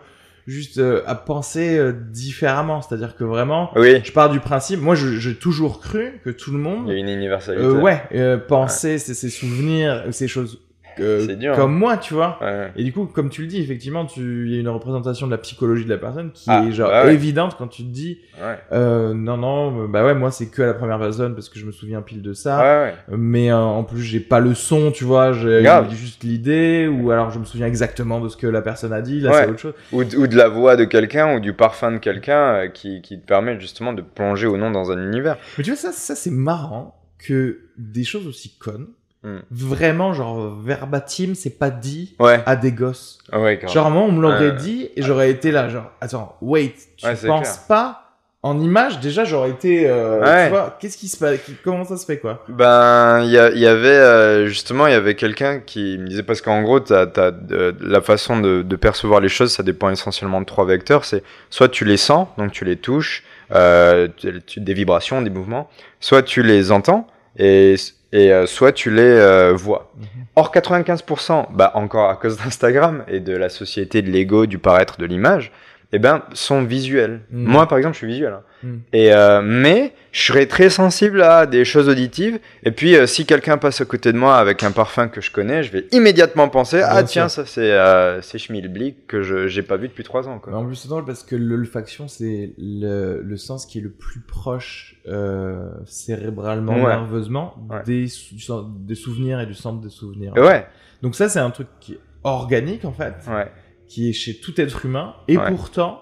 juste 0.48 0.78
euh, 0.78 1.02
à 1.08 1.16
penser 1.16 1.78
euh, 1.78 1.92
différemment, 1.92 2.82
c'est-à-dire 2.82 3.16
que 3.16 3.24
vraiment, 3.24 3.72
Oui, 3.76 4.02
je 4.04 4.12
pars 4.12 4.30
du 4.30 4.40
principe, 4.40 4.80
moi 4.80 4.94
j'ai 4.96 5.36
toujours 5.36 5.80
cru 5.80 6.22
que 6.24 6.30
tout 6.30 6.52
le 6.52 6.60
monde, 6.60 6.86
il 6.88 6.94
y 6.94 6.96
a 6.96 7.00
une 7.00 7.10
universalité. 7.10 7.66
euh, 7.66 7.74
ouais, 7.82 8.04
euh, 8.14 8.38
pensait 8.38 8.98
ses, 9.00 9.14
ses 9.16 9.30
souvenirs, 9.32 10.04
ces 10.12 10.28
choses 10.28 10.62
euh, 11.00 11.28
hein. 11.42 11.54
comme 11.56 11.76
moi, 11.78 11.98
tu 11.98 12.14
vois. 12.14 12.38
Ouais. 12.42 12.72
Et 12.76 12.84
du 12.84 12.92
coup, 12.94 13.06
comme 13.06 13.30
tu 13.30 13.42
le 13.42 13.48
dis, 13.48 13.62
effectivement, 13.62 14.06
tu- 14.06 14.46
il 14.48 14.54
y 14.54 14.58
a 14.58 14.62
une 14.62 14.68
représentation 14.70 15.26
de 15.28 15.32
la 15.32 15.38
psychologie 15.38 15.86
de 15.86 15.90
la 15.90 15.98
personne 15.98 16.32
qui 16.32 16.46
Ah, 16.48 16.64
est 16.68 16.72
genre 16.72 16.90
bah 16.90 17.06
ouais. 17.06 17.14
évidente 17.14 17.56
quand 17.58 17.68
tu 17.68 17.84
te 17.84 17.90
dis, 17.90 18.20
Ouais. 18.42 18.58
euh, 18.72 19.14
non, 19.14 19.38
non, 19.38 19.88
bah 19.88 20.04
ouais, 20.06 20.14
moi 20.14 20.32
c'est 20.32 20.48
que 20.50 20.62
à 20.62 20.66
la 20.68 20.74
première 20.74 21.00
personne 21.00 21.34
parce 21.34 21.50
que 21.50 21.60
je 21.60 21.66
me 21.66 21.72
souviens 21.72 22.02
pile 22.02 22.22
de 22.22 22.34
ça. 22.34 22.92
Mais 23.10 23.52
euh, 23.52 23.58
en 23.58 23.84
plus, 23.84 24.02
j'ai 24.02 24.20
pas 24.20 24.40
le 24.40 24.54
son, 24.54 24.92
tu 24.92 25.04
vois, 25.04 25.34
j'ai 25.34 25.64
juste 25.92 26.24
l'idée, 26.24 26.88
ou 26.88 27.12
alors 27.12 27.32
je 27.32 27.40
me 27.40 27.46
souviens 27.46 27.68
exactement 27.68 28.20
de 28.20 28.30
ce 28.30 28.38
que 28.38 28.48
la 28.48 28.62
personne 28.62 28.94
a 28.94 29.02
dit, 29.02 29.20
là 29.20 29.32
c'est 29.34 29.50
autre 29.50 29.60
chose. 29.60 29.74
Ou, 29.92 30.04
de- 30.04 30.18
ou 30.18 30.28
de 30.28 30.36
la 30.36 30.48
voix 30.48 30.76
de 30.76 30.86
quelqu'un 30.86 31.36
ou 31.36 31.40
du 31.40 31.54
parfum 31.54 31.92
de 31.94 31.98
quelqu'un 31.98 32.54
euh, 32.56 32.68
qui, 32.68 33.02
qui 33.02 33.20
te 33.20 33.26
permet 33.26 33.60
justement 33.60 33.94
de 33.94 34.02
plonger 34.02 34.48
ou 34.48 34.58
non 34.58 34.72
dans 34.72 34.92
un 34.92 35.02
univers. 35.06 35.38
Mais 35.58 35.64
tu 35.64 35.72
vois, 35.72 35.78
ça, 35.80 35.92
ça 35.92 36.16
c'est 36.16 36.32
marrant 36.32 36.96
que 37.18 37.60
des 37.78 38.04
choses 38.04 38.28
aussi 38.28 38.58
connes, 38.58 38.88
Hmm. 39.26 39.40
vraiment, 39.50 40.14
genre 40.14 40.56
verbatim, 40.64 41.34
c'est 41.34 41.58
pas 41.58 41.72
dit 41.72 42.16
Ouais. 42.20 42.44
à 42.46 42.56
des 42.56 42.72
gosses. 42.72 43.18
Ah 43.32 43.40
ouais. 43.40 43.60
Genre, 43.68 43.90
moi, 43.90 44.04
on 44.04 44.12
me 44.12 44.22
l'aurait 44.22 44.52
dit 44.52 44.90
et 44.96 45.02
j'aurais 45.02 45.32
été 45.32 45.50
là, 45.52 45.68
genre, 45.68 45.90
attends, 46.00 46.38
wait, 46.42 46.74
tu 46.96 47.06
Ouais, 47.08 47.16
penses 47.26 47.42
clair. 47.50 47.60
pas 47.68 48.02
en 48.44 48.60
image? 48.60 49.00
Déjà, 49.00 49.24
j'aurais 49.26 49.50
été, 49.50 49.90
euh, 49.90 50.22
Ouais. 50.22 50.44
tu 50.44 50.50
vois, 50.52 50.78
qu'est-ce 50.80 50.98
qui 50.98 51.08
se 51.08 51.18
passe? 51.18 51.40
Comment 51.64 51.84
ça 51.86 51.98
se 51.98 52.06
fait, 52.06 52.20
quoi? 52.20 52.44
Ben, 52.48 53.24
il 53.24 53.32
y, 53.32 53.38
avait 53.66 53.88
euh, 53.88 54.46
justement, 54.46 54.86
il 54.86 54.92
y 54.92 54.96
avait 54.96 55.16
quelqu'un 55.16 55.60
qui 55.60 55.98
me 55.98 56.06
disait 56.08 56.22
parce 56.22 56.42
qu'en 56.42 56.62
gros, 56.62 56.80
t'as, 56.80 57.08
t'as, 57.08 57.32
euh, 57.52 57.72
la 57.82 58.02
façon 58.02 58.40
de, 58.40 58.62
de 58.62 58.76
percevoir 58.76 59.22
les 59.22 59.30
choses, 59.30 59.52
ça 59.54 59.64
dépend 59.64 59.90
essentiellement 59.90 60.40
de 60.42 60.46
trois 60.46 60.66
vecteurs. 60.66 61.04
C'est 61.04 61.24
soit 61.50 61.70
tu 61.70 61.84
les 61.86 61.98
sens, 61.98 62.28
donc 62.38 62.52
tu 62.52 62.64
les 62.64 62.76
touches, 62.76 63.24
euh, 63.56 64.08
tu- 64.46 64.60
des 64.60 64.74
vibrations, 64.76 65.24
des 65.24 65.32
mouvements, 65.32 65.68
soit 66.00 66.22
tu 66.22 66.44
les 66.44 66.72
entends 66.72 67.08
et, 67.38 67.76
et 68.12 68.32
euh, 68.32 68.46
soit 68.46 68.72
tu 68.72 68.92
les 68.92 69.02
euh, 69.02 69.54
vois. 69.54 69.92
Mhm. 69.98 70.26
Or 70.36 70.52
95%, 70.54 71.48
bah 71.52 71.72
encore 71.76 72.10
à 72.10 72.16
cause 72.16 72.38
d'Instagram 72.38 73.04
et 73.08 73.20
de 73.20 73.36
la 73.36 73.50
société 73.50 74.02
de 74.02 74.10
l'ego, 74.10 74.46
du 74.46 74.58
paraître, 74.58 74.98
de 74.98 75.06
l'image, 75.06 75.52
eh 75.96 76.00
ben 76.00 76.24
sont 76.34 76.64
visuels. 76.64 77.22
Mm. 77.32 77.46
Moi 77.46 77.68
par 77.68 77.78
exemple, 77.78 77.94
je 77.94 78.00
suis 78.00 78.08
visuel. 78.08 78.34
hein. 78.34 78.42
Mm. 78.64 78.76
Et 78.94 79.14
euh, 79.14 79.42
mais 79.44 79.94
je 80.12 80.24
serais 80.24 80.46
très 80.48 80.70
sensible 80.70 81.22
à 81.22 81.46
des 81.46 81.66
choses 81.66 81.88
auditives. 81.90 82.40
Et 82.64 82.72
puis 82.72 82.96
euh, 82.96 83.06
si 83.06 83.26
quelqu'un 83.26 83.58
passe 83.58 83.82
à 83.82 83.86
côté 83.86 84.12
de 84.14 84.18
moi 84.18 84.38
avec 84.38 84.64
un 84.64 84.72
parfum 84.72 85.08
que 85.08 85.22
je 85.22 85.30
connais, 85.32 85.62
je 85.64 85.72
vais 85.72 85.86
immédiatement 85.92 86.50
penser 86.50 86.78
Bien 86.78 86.88
ah 86.90 86.98
sûr. 87.00 87.08
tiens 87.08 87.30
ça 87.30 87.46
c'est 87.46 87.72
euh, 87.72 88.22
c'est 88.22 88.38
Schmilblick 88.38 89.08
que 89.08 89.22
je 89.22 89.48
j'ai 89.48 89.62
pas 89.62 89.78
vu 89.78 89.88
depuis 89.88 90.04
trois 90.04 90.28
ans 90.28 90.36
Mais 90.36 90.52
quoi. 90.52 90.58
en 90.58 90.66
plus, 90.66 90.76
c'est 90.76 90.88
drôle 90.88 91.06
parce 91.06 91.24
que 91.24 91.36
l'olfaction, 91.36 92.08
c'est 92.08 92.54
le, 92.58 93.22
le 93.22 93.38
sens 93.38 93.66
qui 93.66 93.80
est 93.80 93.82
le 93.82 93.90
plus 93.92 94.22
proche 94.22 94.96
euh, 95.08 95.70
cérébralement, 95.86 96.74
Ouais. 96.76 96.90
nerveusement, 96.96 97.56
Ouais. 97.70 97.84
des, 97.86 98.06
du 98.06 98.46
des 98.80 98.96
souvenirs 98.96 99.40
et 99.40 99.46
du 99.46 99.54
centre 99.54 99.82
des 99.82 99.90
souvenirs. 99.90 100.34
Ouais 100.36 100.66
Donc 101.02 101.16
ça, 101.16 101.30
c'est 101.30 101.40
un 101.40 101.52
truc 101.52 101.68
qui 101.80 101.94
est 101.94 102.00
organique, 102.24 102.86
en 102.86 102.92
fait, 102.94 103.14
ouais 103.28 103.52
qui 103.88 104.10
est 104.10 104.14
chez 104.14 104.40
tout 104.40 104.60
être 104.60 104.86
humain, 104.86 105.16
et 105.28 105.38
Ouais. 105.38 105.50
pourtant, 105.50 106.02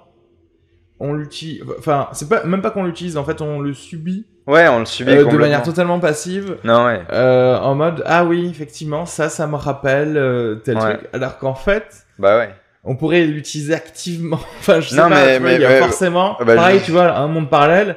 on 0.99 1.13
l'utilise... 1.13 1.63
Enfin, 1.79 2.07
c'est 2.13 2.29
pas 2.29 2.43
même 2.45 2.61
pas 2.61 2.71
qu'on 2.71 2.84
l'utilise, 2.86 3.17
en 3.17 3.23
fait, 3.23 3.41
on 3.41 3.59
le 3.59 3.73
subit 3.73 4.25
ouais 4.45 4.67
on 4.67 4.79
le 4.79 4.86
subit 4.86 5.11
euh, 5.11 5.23
de 5.25 5.38
manière 5.38 5.63
totalement 5.63 5.99
passive, 6.01 6.57
Non 6.65 6.86
ouais 6.86 7.01
euh, 7.13 7.57
en 7.59 7.75
mode, 7.75 8.03
ah 8.05 8.25
oui, 8.25 8.45
effectivement, 8.49 9.05
ça, 9.05 9.29
ça 9.29 9.47
me 9.47 9.55
rappelle 9.55 10.17
euh, 10.17 10.55
tel 10.55 10.77
Ouais. 10.77 10.97
truc, 10.97 11.09
alors 11.13 11.38
qu'en 11.38 11.55
fait... 11.55 12.05
bah 12.19 12.38
ouais 12.38 12.49
on 12.86 12.97
pourrait 12.97 13.23
l'utiliser 13.25 13.73
activement. 13.73 14.39
Enfin, 14.59 14.81
je 14.81 14.89
sais 14.89 14.97
Non, 14.97 15.03
pas, 15.07 15.09
mais- 15.25 15.39
vois, 15.39 15.49
mais- 15.49 15.55
il 15.55 15.61
y 15.61 15.65
a 15.65 15.69
mais- 15.69 15.79
forcément, 15.79 16.36
bah, 16.45 16.55
pareil, 16.55 16.79
je- 16.79 16.86
tu 16.86 16.91
vois, 16.91 17.15
un 17.17 17.27
monde 17.27 17.49
parallèle 17.49 17.95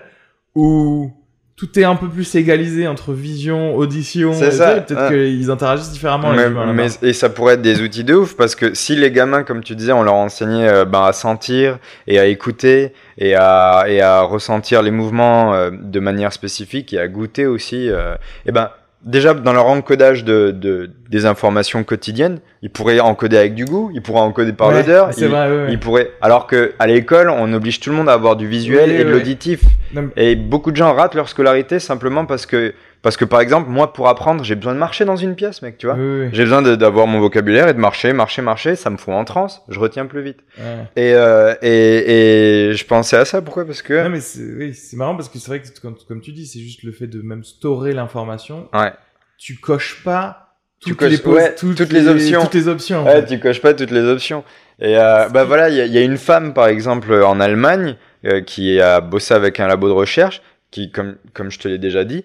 où 0.55 1.11
tout 1.57 1.79
est 1.79 1.85
un 1.85 1.97
peu 1.97 2.07
plus 2.09 2.35
égalisé 2.35 2.87
entre 2.87 3.13
vision, 3.15 3.75
audition. 3.77 4.35
C'est 4.35 4.51
ça, 4.51 4.75
Peut-être 4.81 5.09
ouais. 5.11 5.31
qu'ils 5.31 5.51
interagissent 5.51 5.91
différemment. 5.91 6.31
les 6.33 6.37
Mais, 6.39 6.47
humains, 6.49 6.73
mais- 6.75 6.83
là-bas. 6.89 6.95
et 7.09 7.13
ça 7.15 7.31
pourrait 7.31 7.55
être 7.55 7.63
des 7.63 7.81
outils 7.81 8.05
de 8.05 8.13
ouf 8.15 8.37
parce 8.37 8.55
que 8.55 8.75
si 8.75 8.95
les 8.95 9.11
gamins, 9.11 9.43
comme 9.43 9.63
tu 9.65 9.75
disais, 9.75 9.93
on 9.93 10.03
leur 10.03 10.15
enseignait 10.15 10.69
euh, 10.69 10.85
ben, 10.85 11.05
à 11.05 11.15
sentir 11.15 11.79
et 12.07 12.19
à 12.19 12.27
écouter 12.27 12.93
et 13.17 13.35
à, 13.35 13.85
et 13.89 14.03
à 14.03 14.21
ressentir 14.21 14.83
les 14.83 14.91
mouvements 14.91 15.55
euh, 15.55 15.71
de 15.73 15.99
manière 15.99 16.33
spécifique 16.35 16.93
et 16.93 16.99
à 16.99 17.09
goûter 17.09 17.47
aussi, 17.47 17.89
euh, 17.89 18.17
et 18.45 18.53
ben 18.53 18.69
déjà 19.07 19.33
dans 19.33 19.53
leur 19.55 19.67
encodage 19.67 20.25
de, 20.25 20.51
de 20.51 20.91
des 21.09 21.25
informations 21.25 21.85
quotidiennes, 21.85 22.41
ils 22.63 22.69
pourraient 22.71 23.01
encoder 23.01 23.39
avec 23.39 23.55
du 23.55 23.65
goût, 23.65 23.91
ils 23.95 24.03
pourraient 24.03 24.21
encoder 24.21 24.53
par 24.53 24.69
Ouais, 24.69 24.75
l'odeur, 24.83 25.11
ils, 25.17 25.27
vrai, 25.29 25.49
ouais, 25.51 25.57
ouais. 25.65 25.67
ils 25.71 25.79
pourraient. 25.79 26.11
Alors 26.21 26.47
que 26.47 26.73
à 26.79 26.87
l'école, 26.87 27.31
on 27.31 27.53
oblige 27.53 27.81
tout 27.81 27.91
le 27.91 27.97
monde 27.97 28.09
à 28.09 28.13
avoir 28.13 28.37
du 28.37 28.47
visuel 28.49 28.91
Oui, 28.91 28.97
et 28.97 29.05
de 29.05 29.11
l'auditif. 29.11 29.61
Mais- 29.95 30.03
Et 30.17 30.35
beaucoup 30.37 30.73
de 30.73 30.77
gens 30.77 30.93
ratent 30.93 31.15
leur 31.15 31.29
scolarité 31.29 31.79
simplement 31.79 32.27
parce 32.27 32.45
que 32.45 32.75
parce 33.03 33.17
que 33.17 33.25
par 33.25 33.41
exemple, 33.41 33.69
moi 33.71 33.93
pour 33.93 34.09
apprendre, 34.09 34.43
j'ai 34.45 34.55
besoin 34.57 34.75
de 34.75 34.79
marcher 34.79 35.05
dans 35.05 35.17
une 35.17 35.35
pièce, 35.37 35.63
mec, 35.63 35.79
tu 35.79 35.87
vois. 35.87 35.95
Oui, 35.97 36.21
oui, 36.23 36.29
J'ai 36.33 36.43
besoin 36.45 36.63
d'avoir 36.63 37.07
mon 37.07 37.21
vocabulaire 37.21 37.69
et 37.69 37.75
de 37.75 37.79
marcher, 37.79 38.13
marcher, 38.13 38.43
marcher. 38.43 38.75
Ça 38.77 38.91
me 38.91 38.97
fout 38.97 39.15
en 39.15 39.25
transe. 39.25 39.63
Je 39.69 39.79
retiens 39.79 40.07
plus 40.07 40.23
vite. 40.23 40.39
ouais. 40.59 40.65
Et, 40.97 41.15
euh, 41.15 41.55
et, 41.63 42.71
et 42.71 42.75
je 42.75 42.85
pensais 42.87 43.17
à 43.17 43.25
ça. 43.25 43.43
Pourquoi? 43.43 43.65
Parce 43.65 43.83
que. 43.83 44.03
Non, 44.03 44.11
mais 44.11 44.21
c'est 44.21 44.41
oui, 44.43 44.77
marrant 44.95 45.15
parce 45.17 45.29
que 45.29 45.39
c'est 45.39 45.49
vrai 45.49 45.61
que, 45.61 45.69
comme, 45.81 45.97
comme 46.09 46.21
tu 46.21 46.33
dis, 46.33 46.47
c'est 46.47 46.61
juste 46.61 46.83
le 46.83 46.93
fait 46.93 47.07
de 47.07 47.23
même 47.23 47.45
storer 47.45 47.93
l'information. 47.93 48.69
Ouais. 48.73 48.93
Tu 49.39 49.57
coches 49.57 50.03
pas 50.03 50.55
Tu 50.81 50.91
toutes, 50.91 50.99
coches- 51.01 51.11
les, 51.11 51.19
pos- 51.19 51.35
ouais, 51.35 51.55
toutes 51.55 51.93
les 51.93 52.09
options. 52.09 52.43
Toutes 52.43 52.55
les 52.55 52.69
options. 52.69 53.05
Ouais, 53.05 53.25
tu 53.25 53.39
coches 53.39 53.61
pas 53.61 53.75
toutes 53.75 53.91
les 53.91 54.03
options. 54.05 54.45
Et 54.79 54.99
euh, 54.99 55.29
bah 55.31 55.45
voilà, 55.45 55.69
il 55.71 55.77
y, 55.77 55.81
a- 55.81 55.87
il 55.87 55.93
y 55.93 55.99
a 55.99 56.03
une 56.03 56.19
femme 56.19 56.53
par 56.55 56.67
exemple 56.69 57.13
en 57.23 57.41
Allemagne 57.41 57.97
euh, 58.27 58.41
qui 58.43 58.79
a 58.81 59.01
bossé 59.01 59.33
avec 59.33 59.59
un 59.61 59.67
labo 59.69 59.89
de 59.89 59.93
recherche 59.95 60.43
qui, 60.71 60.91
comme 60.91 61.17
comme 61.33 61.51
je 61.51 61.59
te 61.59 61.69
l'ai 61.69 61.79
déjà 61.79 62.05
dit, 62.05 62.25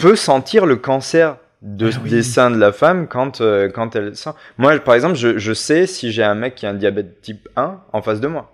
peut 0.00 0.16
sentir 0.16 0.66
le 0.66 0.76
cancer 0.76 1.36
de, 1.62 1.90
Ah 1.92 1.98
oui. 2.02 2.10
des 2.10 2.22
seins 2.22 2.50
de 2.50 2.56
la 2.56 2.72
femme 2.72 3.06
quand 3.06 3.40
euh, 3.40 3.68
quand 3.68 3.94
elle 3.94 4.16
sent. 4.16 4.30
Moi, 4.58 4.78
par 4.78 4.94
exemple, 4.94 5.16
je, 5.16 5.38
je 5.38 5.52
sais 5.52 5.86
si 5.86 6.10
j'ai 6.10 6.22
un 6.22 6.34
mec 6.34 6.54
qui 6.54 6.66
a 6.66 6.70
un 6.70 6.74
diabète 6.74 7.20
type 7.20 7.48
1 7.56 7.80
en 7.92 8.02
face 8.02 8.20
de 8.20 8.28
moi. 8.28 8.50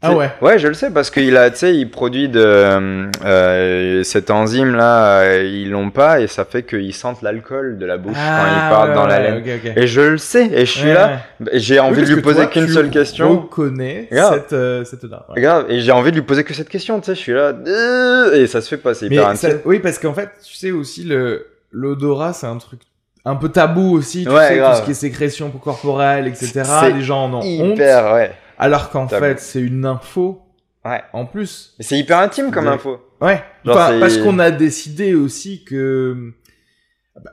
Ah 0.00 0.14
ouais. 0.14 0.30
Ouais, 0.40 0.60
je 0.60 0.68
le 0.68 0.74
sais 0.74 0.90
parce 0.92 1.10
qu'il 1.10 1.36
a, 1.36 1.50
tu 1.50 1.56
sais, 1.56 1.74
il 1.74 1.90
produit 1.90 2.28
de 2.28 2.40
euh, 2.40 3.06
euh, 3.24 4.02
cette 4.04 4.30
enzyme 4.30 4.76
là, 4.76 5.22
euh, 5.22 5.42
ils 5.44 5.70
l'ont 5.70 5.90
pas 5.90 6.20
et 6.20 6.28
ça 6.28 6.44
fait 6.44 6.62
qu'ils 6.62 6.94
sentent 6.94 7.20
l'alcool 7.22 7.78
de 7.78 7.84
la 7.86 7.96
bouche 7.96 8.14
quand 8.14 8.46
ils 8.46 8.70
parlent 8.70 8.90
ouais, 8.90 8.94
dans 8.94 9.06
la 9.08 9.18
laine. 9.18 9.42
Et 9.74 9.88
je 9.88 10.00
le 10.00 10.18
sais 10.18 10.46
et 10.52 10.66
je 10.66 10.70
suis 10.70 10.86
Ouais, 10.88 10.94
là, 10.94 11.18
j'ai 11.54 11.80
envie 11.80 12.02
Oui, 12.02 12.08
de 12.08 12.14
lui 12.14 12.22
poser 12.22 12.46
qu'une 12.46 12.66
tu 12.66 12.72
seule 12.74 12.90
question. 12.90 13.40
reconnais 13.40 14.06
Grave. 14.12 14.34
cette, 14.34 14.52
euh, 14.52 14.84
cette. 14.84 15.00
Regarde, 15.30 15.66
et 15.68 15.80
j'ai 15.80 15.90
envie 15.90 16.10
de 16.12 16.16
lui 16.16 16.22
poser 16.22 16.44
que 16.44 16.54
cette 16.54 16.68
question, 16.68 17.00
tu 17.00 17.06
sais, 17.06 17.14
je 17.16 17.20
suis 17.20 17.32
là, 17.32 17.52
euh, 17.66 18.34
et 18.40 18.46
ça 18.46 18.60
se 18.60 18.68
fait 18.68 18.76
pas, 18.76 18.94
c'est 18.94 19.06
hyper 19.06 19.36
ça- 19.36 19.48
oui, 19.64 19.80
parce 19.80 19.98
qu'en 19.98 20.14
fait, 20.14 20.28
tu 20.46 20.54
sais 20.54 20.70
aussi, 20.70 21.02
le 21.02 21.46
l'odorat, 21.72 22.32
c'est 22.34 22.46
un 22.46 22.56
truc 22.58 22.80
un 23.24 23.34
peu 23.34 23.48
tabou 23.48 23.96
aussi. 23.98 24.24
Tu 24.24 24.30
sais, 24.30 24.56
grave. 24.58 24.74
tout 24.74 24.80
ce 24.80 24.84
qui 24.84 24.90
est 24.92 24.94
sécrétion 24.94 25.50
corporelle, 25.50 26.28
etc. 26.28 26.62
Les 26.94 27.02
gens 27.02 27.24
en 27.24 27.34
ont 27.34 27.38
honte. 27.38 27.74
Hyper, 27.74 28.14
ouais. 28.14 28.30
Alors 28.58 28.90
qu'en 28.90 29.08
fait, 29.08 29.40
c'est 29.40 29.60
une 29.60 29.86
info 29.86 30.42
Ouais. 30.84 31.02
en 31.12 31.26
plus. 31.26 31.74
Mais 31.78 31.84
c'est 31.84 31.98
hyper 31.98 32.18
intime 32.18 32.50
comme 32.50 32.66
info. 32.68 33.00
Ouais. 33.20 33.42
Genre, 33.64 33.76
Enfin, 33.76 33.98
parce 34.00 34.16
qu'on 34.18 34.38
a 34.38 34.50
décidé 34.50 35.14
aussi 35.14 35.64
que. 35.64 36.32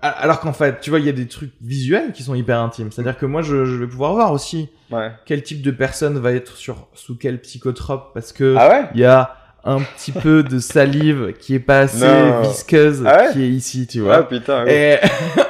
Alors 0.02 0.40
qu'en 0.40 0.52
fait, 0.54 0.80
tu 0.82 0.90
vois, 0.90 1.00
il 1.00 1.06
y 1.06 1.10
a 1.10 1.14
des 1.14 1.28
trucs 1.28 1.52
visuels 1.62 2.12
qui 2.12 2.24
sont 2.24 2.34
hyper 2.34 2.60
intimes. 2.60 2.92
C'est-à-dire 2.92 3.18
que 3.18 3.26
moi, 3.28 3.44
je, 3.44 3.66
je 3.66 3.76
vais 3.76 3.86
pouvoir 3.88 4.14
voir 4.14 4.32
aussi 4.32 4.70
Ouais. 4.92 5.12
quel 5.26 5.44
type 5.44 5.62
de 5.62 5.72
personne 5.72 6.18
va 6.20 6.32
être 6.34 6.56
sur 6.58 6.88
sous 6.94 7.16
quel 7.18 7.40
psychotrope 7.42 8.14
parce 8.14 8.34
que 8.34 8.56
Ah 8.58 8.70
ouais? 8.70 8.84
il 8.96 9.02
y 9.02 9.06
a 9.06 9.36
un 9.64 9.80
petit 9.82 10.12
peu 10.12 10.44
de 10.44 10.60
salive 10.60 11.34
qui 11.40 11.56
est 11.56 11.60
pas 11.60 11.80
assez 11.82 12.06
Non. 12.06 12.42
visqueuse 12.42 13.04
Ah 13.06 13.26
ouais 13.26 13.34
qui 13.34 13.44
est 13.44 13.50
ici, 13.50 13.88
tu 13.88 14.00
Ah 14.02 14.04
vois. 14.04 14.28
putain, 14.28 14.64
oui. 14.66 14.72
Et 14.72 14.98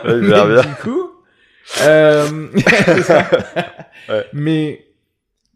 bien. 0.21 0.61
du 0.61 0.67
coup, 0.83 1.11
euh... 1.81 2.47
Ouais. 4.09 4.25
mais 4.33 4.85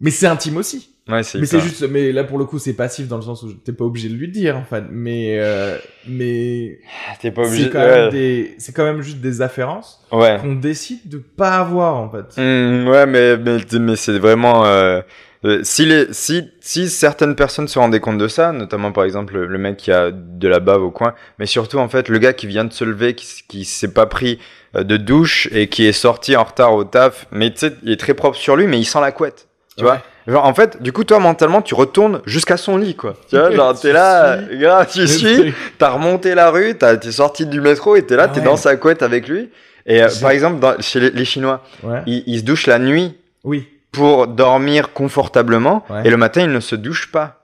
mais 0.02 0.12
c'est 0.12 0.28
intime 0.28 0.58
aussi. 0.58 0.90
Ouais, 1.08 1.24
c'est 1.24 1.40
Mais 1.40 1.48
c'est 1.48 1.60
juste, 1.60 1.82
mais 1.90 2.12
là 2.12 2.24
pour 2.24 2.38
le 2.38 2.46
coup 2.46 2.60
c'est 2.60 2.74
passif 2.74 3.08
dans 3.08 3.16
le 3.16 3.24
sens 3.24 3.42
où 3.42 3.54
t'es 3.54 3.74
pas 3.74 3.84
obligé 3.84 4.10
de 4.10 4.14
lui 4.14 4.28
dire 4.28 4.58
en 4.58 4.64
fait. 4.64 4.84
Mais 4.92 5.38
euh, 5.40 5.78
mais 6.08 6.80
T'es 7.22 7.32
pas 7.32 7.44
obligé. 7.44 7.64
c'est 7.64 7.70
quand 7.72 7.80
ouais. 7.80 8.02
même 8.02 8.12
des, 8.12 8.56
c'est 8.60 8.76
quand 8.76 8.84
même 8.84 9.02
juste 9.02 9.18
des 9.20 9.42
afférences 9.42 10.06
Ouais. 10.12 10.38
qu'on 10.40 10.56
décide 10.56 11.10
de 11.10 11.18
pas 11.18 11.58
avoir 11.58 11.96
en 11.96 12.10
fait. 12.12 12.40
Hmm, 12.40 12.88
ouais, 12.88 13.06
mais, 13.08 13.38
mais, 13.38 13.58
mais 13.80 13.96
c'est 13.96 14.20
vraiment. 14.20 14.66
Euh, 14.66 15.02
euh, 15.46 15.62
si, 15.64 15.86
les, 15.86 16.08
si, 16.12 16.50
si 16.60 16.90
certaines 16.90 17.34
personnes 17.36 17.70
se 17.70 17.80
rendaient 17.80 18.02
compte 18.02 18.18
de 18.18 18.28
ça, 18.28 18.52
notamment 18.52 18.92
par 18.92 19.06
exemple 19.06 19.38
le, 19.38 19.58
mec 19.58 19.78
qui 19.78 19.92
a 19.92 20.12
de 20.12 20.48
la 20.50 20.60
bave 20.60 20.84
au 20.84 20.92
coin, 20.92 21.14
mais 21.40 21.46
surtout 21.46 21.78
en 21.78 21.88
fait 21.88 22.10
le 22.10 22.20
gars 22.20 22.34
qui 22.34 22.46
vient 22.46 22.66
de 22.66 22.74
se 22.74 22.84
lever, 22.84 23.16
qui, 23.16 23.44
qui 23.48 23.64
s'est 23.64 23.94
pas 23.94 24.06
pris 24.06 24.38
euh, 24.76 24.84
de 24.84 24.98
douche 24.98 25.48
et 25.54 25.68
qui 25.70 25.86
est 25.86 25.94
sorti 25.94 26.36
en 26.36 26.44
retard 26.44 26.74
au 26.74 26.84
taf, 26.84 27.26
mais 27.32 27.52
tu 27.52 27.60
sais, 27.60 27.74
il 27.84 27.92
est 27.92 28.00
très 28.00 28.14
propre 28.14 28.38
sur 28.38 28.58
lui, 28.58 28.68
mais 28.68 28.80
il 28.80 28.86
sent 28.86 29.00
la 29.00 29.14
couette. 29.14 29.48
Tu 29.80 29.86
vois 29.86 30.02
Genre, 30.28 30.46
en 30.46 30.54
fait, 30.54 30.80
du 30.82 30.92
coup, 30.94 31.04
toi, 31.04 31.18
mentalement, 31.18 31.62
tu 31.64 31.74
retournes 31.74 32.22
jusqu'à 32.28 32.56
son 32.58 32.78
lit, 32.78 32.96
quoi. 32.96 33.16
Tu 33.30 33.36
vois, 33.38 33.50
genre, 33.52 33.80
t'es 33.80 33.92
là, 33.92 34.38
gars, 34.54 34.86
tu 34.86 35.08
suis, 35.08 35.54
t'as 35.80 35.90
remonté 35.90 36.36
la 36.36 36.52
rue, 36.52 36.76
t'as- 36.78 36.98
t'es 36.98 37.12
sorti 37.12 37.48
du 37.48 37.62
métro 37.62 37.96
et 37.96 38.06
t'es 38.06 38.16
là, 38.16 38.26
Ah 38.26 38.28
t'es 38.32 38.40
ouais. 38.42 38.46
dans 38.46 38.58
sa 38.58 38.76
couette 38.76 39.02
avec 39.02 39.28
lui. 39.28 39.50
Et 39.88 40.04
euh, 40.04 40.08
par 40.22 40.30
exemple, 40.30 40.60
dans- 40.60 40.80
chez 40.82 41.00
les, 41.00 41.10
les 41.10 41.26
Chinois, 41.26 41.64
Ouais. 41.82 42.02
ils, 42.06 42.24
ils 42.28 42.40
se 42.40 42.44
douchent 42.44 42.68
la 42.68 42.78
nuit 42.78 43.18
Oui. 43.44 43.68
pour 43.92 44.28
dormir 44.28 44.94
confortablement 44.94 45.84
et 46.06 46.12
le 46.12 46.18
matin, 46.18 46.42
ils 46.42 46.52
ne 46.52 46.60
se 46.60 46.76
douchent 46.76 47.12
pas. 47.12 47.39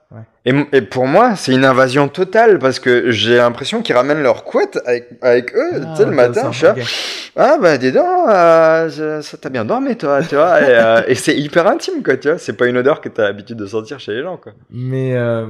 Et, 0.48 0.80
pour 0.80 1.06
moi, 1.08 1.34
c'est 1.34 1.52
une 1.52 1.64
invasion 1.64 2.08
totale 2.08 2.60
parce 2.60 2.78
que 2.78 3.10
j'ai 3.10 3.36
l'impression 3.36 3.82
qu'ils 3.82 3.96
ramènent 3.96 4.22
leur 4.22 4.44
couette 4.44 4.78
avec, 4.86 5.08
avec 5.20 5.52
eux, 5.56 5.70
Ah, 5.74 5.86
tu 5.90 5.96
sais, 5.96 6.04
le 6.04 6.12
matin. 6.12 6.52
Je 6.52 6.58
suis 6.84 7.32
ah 7.38 7.58
bah 7.60 7.76
dis 7.76 7.90
donc, 7.92 8.28
euh, 8.28 9.20
ça 9.22 9.36
t'a 9.36 9.48
bien 9.50 9.64
dormi 9.64 9.96
toi, 9.96 10.22
tu 10.22 10.36
vois. 10.36 10.62
Et, 10.62 10.70
euh, 10.70 11.02
et 11.08 11.14
c'est 11.16 11.36
hyper 11.36 11.66
intime, 11.66 12.02
quoi, 12.02 12.16
tu 12.16 12.28
vois. 12.28 12.38
C'est 12.38 12.52
pas 12.56 12.68
une 12.68 12.76
odeur 12.76 13.00
que 13.00 13.08
t'as 13.08 13.24
l'habitude 13.24 13.56
de 13.58 13.66
sentir 13.66 13.98
chez 13.98 14.12
les 14.14 14.22
gens, 14.22 14.36
quoi. 14.36 14.52
Mais 14.70 15.16
euh, 15.16 15.46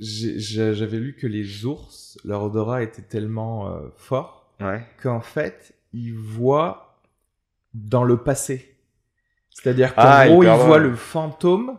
j'avais 0.00 0.98
lu 0.98 1.14
que 1.18 1.26
les 1.28 1.64
ours, 1.64 2.18
leur 2.24 2.42
odorat 2.42 2.82
était 2.82 3.02
tellement 3.02 3.70
fort 3.96 4.50
Ouais. 4.60 4.80
qu'en 5.02 5.20
fait, 5.20 5.72
ils 5.92 6.14
voient 6.14 6.98
dans 7.74 8.04
le 8.04 8.16
passé. 8.16 8.74
C'est-à-dire 9.50 9.94
qu'en 9.94 10.02
Ah, 10.04 10.26
gros, 10.26 10.42
ils 10.42 10.50
voient 10.50 10.78
le 10.78 10.94
fantôme 10.96 11.78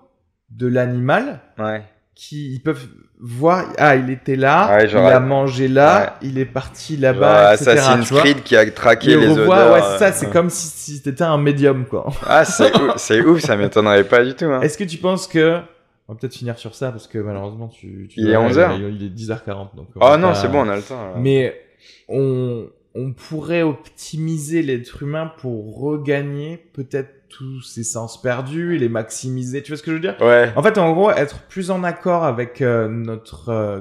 de 0.50 0.68
l'animal 0.68 1.42
Ouais. 1.60 1.84
Qui 2.20 2.52
ils 2.54 2.60
peuvent 2.60 2.88
voir 3.20 3.66
ah 3.78 3.96
il 3.96 4.10
était 4.10 4.36
là 4.36 4.76
Ouais, 4.76 4.88
genre, 4.88 5.08
il 5.08 5.14
a 5.14 5.20
mangé 5.20 5.68
là 5.68 6.18
Ouais. 6.22 6.30
il 6.30 6.40
est 6.40 6.46
parti 6.46 6.98
là-bas 6.98 7.54
etc 7.54 7.72
Assassin's 7.72 8.08
tu 8.08 8.14
vois. 8.16 8.24
Creed 8.24 8.42
qui 8.44 8.56
a 8.56 8.70
traqué 8.72 9.16
les 9.16 9.28
revoient, 9.28 9.44
odeurs. 9.56 9.74
ouais 9.74 9.82
c'est 9.82 9.98
ça 10.00 10.06
euh, 10.08 10.12
c'est 10.14 10.26
ouais. 10.26 10.32
comme 10.34 10.50
si, 10.50 10.68
si 10.68 11.02
t'étais 11.04 11.24
un 11.24 11.38
médium 11.38 11.86
quoi 11.86 12.08
Ah, 12.26 12.44
c'est 12.44 12.76
ouf, 12.76 12.94
c'est 12.98 13.22
ouf, 13.22 13.40
ça 13.42 13.56
m'étonnerait 13.56 14.04
pas 14.04 14.26
du 14.26 14.34
tout. 14.34 14.46
Hein. 14.46 14.62
est-ce 14.62 14.78
que 14.80 14.84
tu 14.84 14.98
penses 14.98 15.28
que 15.28 15.60
on 16.08 16.14
va 16.14 16.20
peut-être 16.20 16.34
finir 16.36 16.58
sur 16.58 16.74
ça 16.74 16.90
parce 16.92 17.06
que 17.08 17.20
malheureusement 17.20 17.68
tu, 17.68 18.08
tu 18.10 18.20
Il 18.22 18.30
est 18.30 18.34
dois- 18.34 18.42
11 18.42 18.58
heures. 18.58 18.74
il 18.80 19.04
est 19.06 19.10
10h40 19.10 19.76
donc 19.76 19.88
on 19.96 20.14
Oh 20.14 20.18
non, 20.18 20.34
c'est 20.34 20.48
bon, 20.48 20.66
on 20.66 20.70
a 20.70 20.76
le 20.76 20.82
temps. 20.82 20.96
là. 20.96 21.14
mais 21.20 21.62
on 22.10 22.66
on 22.96 23.14
pourrait 23.14 23.62
optimiser 23.62 24.64
l'être 24.64 25.04
humain 25.04 25.32
pour 25.38 25.80
regagner 25.80 26.58
peut-être 26.74 27.12
tous 27.30 27.62
ses 27.62 27.84
sens 27.84 28.22
perdus 28.22 28.76
et 28.76 28.80
les 28.80 28.90
maximiser 28.90 29.62
tu 29.64 29.72
vois 29.72 29.78
ce 29.78 29.84
que 29.84 29.92
je 29.92 29.96
veux 29.96 30.02
dire? 30.02 30.16
Ouais. 30.22 30.52
En 30.56 30.64
fait, 30.64 30.78
en 30.78 30.92
gros, 30.94 31.12
être 31.12 31.40
plus 31.50 31.72
en 31.72 31.84
accord 31.84 32.24
avec 32.24 32.62
euh, 32.62 32.88
notre 32.88 33.50
euh, 33.50 33.80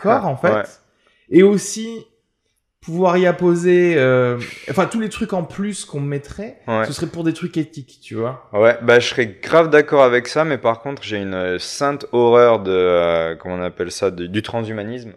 corps, 0.00 0.22
Ah, 0.24 0.28
en 0.28 0.36
fait, 0.36 0.52
ouais. 0.52 0.62
et 1.30 1.42
aussi 1.42 2.06
pouvoir 2.80 3.16
y 3.16 3.26
apposer, 3.26 3.94
euh, 3.96 4.38
enfin 4.68 4.86
tous 4.86 4.98
les 4.98 5.08
trucs 5.08 5.32
en 5.32 5.44
plus 5.44 5.84
qu'on 5.84 6.00
mettrait, 6.00 6.58
Ouais. 6.66 6.84
ce 6.84 6.92
serait 6.92 7.06
pour 7.06 7.22
des 7.22 7.32
trucs 7.32 7.56
éthiques, 7.56 8.00
tu 8.02 8.16
vois. 8.16 8.48
Ouais, 8.52 8.76
bah 8.82 8.98
je 8.98 9.06
serais 9.08 9.38
grave 9.40 9.70
d'accord 9.70 10.02
avec 10.02 10.26
ça, 10.26 10.44
mais 10.44 10.58
par 10.58 10.80
contre 10.80 11.02
j'ai 11.04 11.18
une 11.18 11.58
sainte 11.60 12.06
horreur 12.10 12.58
de, 12.58 13.34
comment 13.40 13.54
on 13.54 13.62
appelle 13.62 13.92
ça, 13.92 14.10
de- 14.10 14.26
du 14.26 14.42
transhumanisme. 14.42 15.12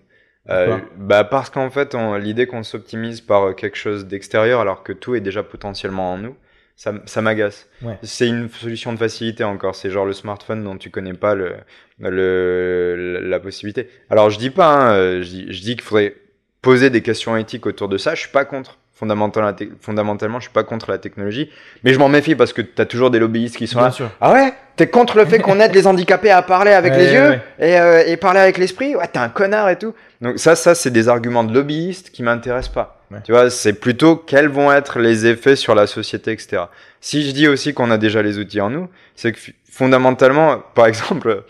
Euh, 0.51 0.77
bah 0.97 1.23
parce 1.23 1.49
qu'en 1.49 1.71
fait, 1.71 1.95
l'idée 2.19 2.45
qu'on 2.45 2.61
s'optimise 2.61 3.19
par 3.19 3.55
quelque 3.55 3.77
chose 3.77 4.05
d'extérieur 4.05 4.59
alors 4.61 4.83
que 4.83 4.93
tout 4.93 5.15
est 5.15 5.19
déjà 5.19 5.41
potentiellement 5.41 6.13
en 6.13 6.19
nous, 6.19 6.35
ça, 6.75 7.21
m'agace. 7.21 7.67
Ouais. 7.81 7.97
C'est 8.03 8.27
une 8.27 8.49
solution 8.49 8.91
de 8.93 8.97
facilité 8.97 9.43
encore, 9.43 9.75
c'est 9.75 9.89
genre 9.89 10.05
le 10.05 10.13
smartphone 10.13 10.63
dont 10.63 10.77
tu 10.77 10.89
connais 10.89 11.13
pas 11.13 11.33
le, 11.35 11.53
le, 11.99 13.19
la 13.21 13.39
possibilité. 13.39 13.89
Alors 14.09 14.29
je 14.29 14.37
dis 14.37 14.49
pas, 14.49 14.67
hein, 14.67 14.91
euh, 14.93 15.21
je 15.21 15.27
dis, 15.29 15.45
je 15.49 15.61
dis 15.61 15.75
qu'il 15.75 15.83
faudrait 15.83 16.15
poser 16.61 16.89
des 16.89 17.01
questions 17.01 17.37
éthiques 17.37 17.65
autour 17.65 17.87
de 17.89 17.97
ça, 17.97 18.15
je 18.15 18.21
suis 18.21 18.29
pas 18.31 18.45
contre. 18.45 18.77
Fondamentalement, 18.97 19.51
fondamentalement, 19.81 20.39
je 20.39 20.45
suis 20.45 20.53
pas 20.53 20.63
contre 20.63 20.89
la 20.89 20.97
technologie, 20.97 21.49
mais 21.83 21.93
je 21.93 21.99
m'en 21.99 22.07
méfie 22.07 22.33
parce 22.33 22.53
que 22.53 22.61
t'as 22.61 22.85
toujours 22.85 23.11
des 23.11 23.19
lobbyistes 23.19 23.57
qui 23.57 23.67
sont 23.67 23.79
là. 23.79 23.87
Bien 23.87 23.91
sûr. 23.91 24.09
Ah 24.21 24.31
ouais? 24.31 24.53
T'es 24.77 24.87
contre 24.87 25.17
le 25.17 25.25
fait 25.25 25.39
qu'on 25.39 25.59
aide 25.59 25.73
les 25.75 25.85
handicapés 25.85 26.31
à 26.31 26.41
parler 26.41 26.71
avec 26.71 26.93
Ouais, 26.93 26.99
les 26.99 27.13
yeux 27.13 27.29
ouais. 27.29 27.41
et, 27.59 27.77
euh, 27.77 28.03
et 28.07 28.15
parler 28.15 28.39
avec 28.39 28.57
l'esprit? 28.57 28.95
Ouais, 28.95 29.05
t'es 29.09 29.19
un 29.19 29.27
connard 29.27 29.69
et 29.69 29.77
tout. 29.77 29.93
Donc 30.21 30.39
ça, 30.39 30.55
ça 30.55 30.75
c'est 30.75 30.91
des 30.91 31.09
arguments 31.09 31.43
de 31.43 31.53
lobbyistes 31.53 32.09
qui 32.11 32.23
m'intéressent 32.23 32.73
pas. 32.73 32.94
Ouais. 33.11 33.19
Tu 33.23 33.31
vois, 33.31 33.49
c'est 33.49 33.73
plutôt 33.73 34.15
quels 34.15 34.47
vont 34.47 34.71
être 34.71 34.99
les 34.99 35.27
effets 35.27 35.55
sur 35.55 35.75
la 35.75 35.85
société, 35.87 36.31
etc. 36.31 36.63
Si 37.01 37.23
je 37.27 37.31
dis 37.31 37.47
aussi 37.47 37.73
qu'on 37.73 37.91
a 37.91 37.97
déjà 37.97 38.21
les 38.23 38.39
outils 38.39 38.61
en 38.61 38.69
nous, 38.71 38.87
c'est 39.15 39.31
que 39.31 39.39
fondamentalement, 39.71 40.63
par 40.73 40.87
exemple, 40.87 41.43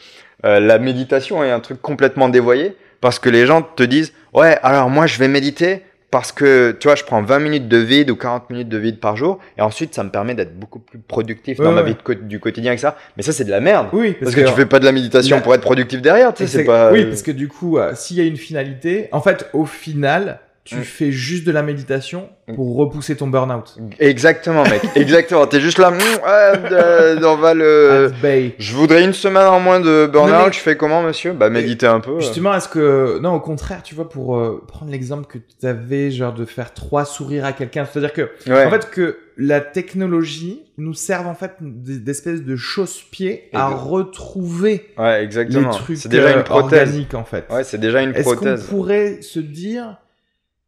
euh, 0.46 0.60
la 0.60 0.80
méditation 0.80 1.44
est 1.44 1.52
un 1.52 1.60
truc 1.62 1.82
complètement 1.82 2.28
dévoyé 2.30 2.76
parce 3.02 3.20
que 3.20 3.30
les 3.30 3.46
gens 3.46 3.62
te 3.62 3.84
disent 3.84 4.14
ouais, 4.34 4.58
alors 4.64 4.90
moi 4.90 5.06
je 5.08 5.18
vais 5.18 5.28
méditer 5.30 5.84
parce 6.12 6.32
que 6.32 6.72
tu 6.80 6.88
vois, 6.88 6.96
je 6.96 7.04
prends 7.04 7.22
20 7.22 7.40
minutes 7.40 7.68
de 7.68 7.78
vide 7.78 8.10
ou 8.10 8.16
40 8.16 8.50
minutes 8.50 8.70
de 8.70 8.78
vide 8.78 9.00
par 9.00 9.16
jour 9.18 9.40
et 9.58 9.62
ensuite 9.62 9.94
ça 9.96 10.04
me 10.04 10.10
permet 10.10 10.34
d'être 10.34 10.58
beaucoup 10.58 10.80
plus 10.80 11.00
productif 11.00 11.60
Ouais, 11.60 11.66
dans 11.66 11.72
ma 11.72 11.84
ouais. 11.84 11.90
vie 11.92 11.96
co- 12.02 12.14
du 12.14 12.40
quotidien 12.40 12.74
et 12.74 12.78
ça. 12.78 12.98
Mais 13.18 13.24
ça 13.24 13.32
c'est 13.32 13.44
de 13.46 13.52
la 13.52 13.60
merde. 13.62 13.88
Oui, 13.94 14.16
Parce, 14.22 14.36
que, 14.36 14.42
tu 14.42 14.54
fais 14.54 14.66
pas 14.66 14.80
de 14.80 14.86
la 14.86 14.92
méditation 14.92 15.38
la- 15.38 15.42
pour 15.42 15.54
être 15.56 15.62
productif 15.62 16.02
derrière, 16.02 16.34
tu 16.34 16.44
sais, 16.44 16.48
c'est 16.52 16.58
c'est- 16.60 16.64
pas. 16.66 16.92
Oui, 16.92 17.06
parce 17.06 17.22
que 17.22 17.32
du 17.32 17.48
coup, 17.48 17.78
euh, 17.78 17.94
s'il 17.96 18.18
y 18.18 18.22
a 18.22 18.24
une 18.24 18.38
finalité, 18.38 19.08
en 19.14 19.22
fait, 19.22 19.50
au 19.54 19.66
final, 19.66 20.40
tu 20.66 20.76
Mm. 20.78 20.82
fais 20.84 21.12
juste 21.12 21.46
de 21.46 21.52
la 21.52 21.62
méditation 21.64 22.28
pour 22.56 22.76
repousser 22.76 23.16
ton 23.16 23.28
burn-out. 23.28 23.78
Exactement, 24.00 24.64
mec. 24.64 24.82
Exactement. 24.96 25.46
T'es 25.48 25.62
juste 25.62 25.78
là. 25.78 25.92
mm, 25.92 25.96
ouais, 25.98 26.72
euh, 26.72 27.20
on 27.24 27.36
va 27.38 27.54
le. 27.54 28.12
Je 28.58 28.76
voudrais 28.76 29.04
une 29.06 29.14
semaine 29.14 29.46
en 29.48 29.60
moins 29.60 29.80
de 29.80 30.08
burn-out. 30.12 30.48
mais- 30.48 30.54
Je 30.54 30.60
fais 30.60 30.76
comment, 30.76 31.02
monsieur? 31.04 31.34
Bah, 31.34 31.50
méditer 31.50 31.86
un 31.88 32.00
peu. 32.00 32.12
euh. 32.14 32.20
Justement, 32.20 32.54
est-ce 32.56 32.68
que 32.68 33.20
non, 33.22 33.34
au 33.36 33.40
contraire, 33.40 33.84
tu 33.84 33.96
vois, 33.96 34.10
pour 34.10 34.38
euh, 34.38 34.64
prendre 34.68 34.92
l'exemple 34.92 35.26
que 35.28 35.38
tu 35.38 35.66
avais, 35.68 36.10
genre 36.12 36.34
de 36.34 36.46
faire 36.46 36.74
trois 36.74 37.06
sourires 37.06 37.46
à 37.46 37.54
quelqu'un, 37.54 37.86
c'est-à-dire 37.86 38.14
que 38.14 38.30
Ouais. 38.48 38.66
en 38.66 38.70
fait 38.72 38.90
que 38.90 39.18
la 39.38 39.60
technologie 39.62 40.62
nous 40.78 40.94
serve 40.94 41.28
en 41.28 41.36
fait 41.36 41.52
d- 41.62 42.00
d'espèce 42.00 42.42
de 42.44 42.56
chausse-pied 42.56 43.50
Et 43.52 43.56
à 43.56 43.70
de- 43.70 43.74
retrouver 43.76 44.88
ouais, 44.98 45.20
les 45.20 45.24
exactement. 45.26 45.72
trucs 45.72 45.98
C'est 45.98 46.10
déjà 46.10 46.30
euh, 46.30 46.38
une 46.38 46.44
prothèse. 46.44 46.90
organiques 46.90 47.14
en 47.14 47.24
fait. 47.26 47.46
Ouais, 47.52 47.64
c'est 47.64 47.78
déjà 47.78 48.02
une 48.02 48.12
Est-ce 48.16 48.24
qu'on 48.30 48.36
prothèse. 48.36 48.64
pourrait 48.66 49.22
se 49.22 49.40
dire, 49.40 49.98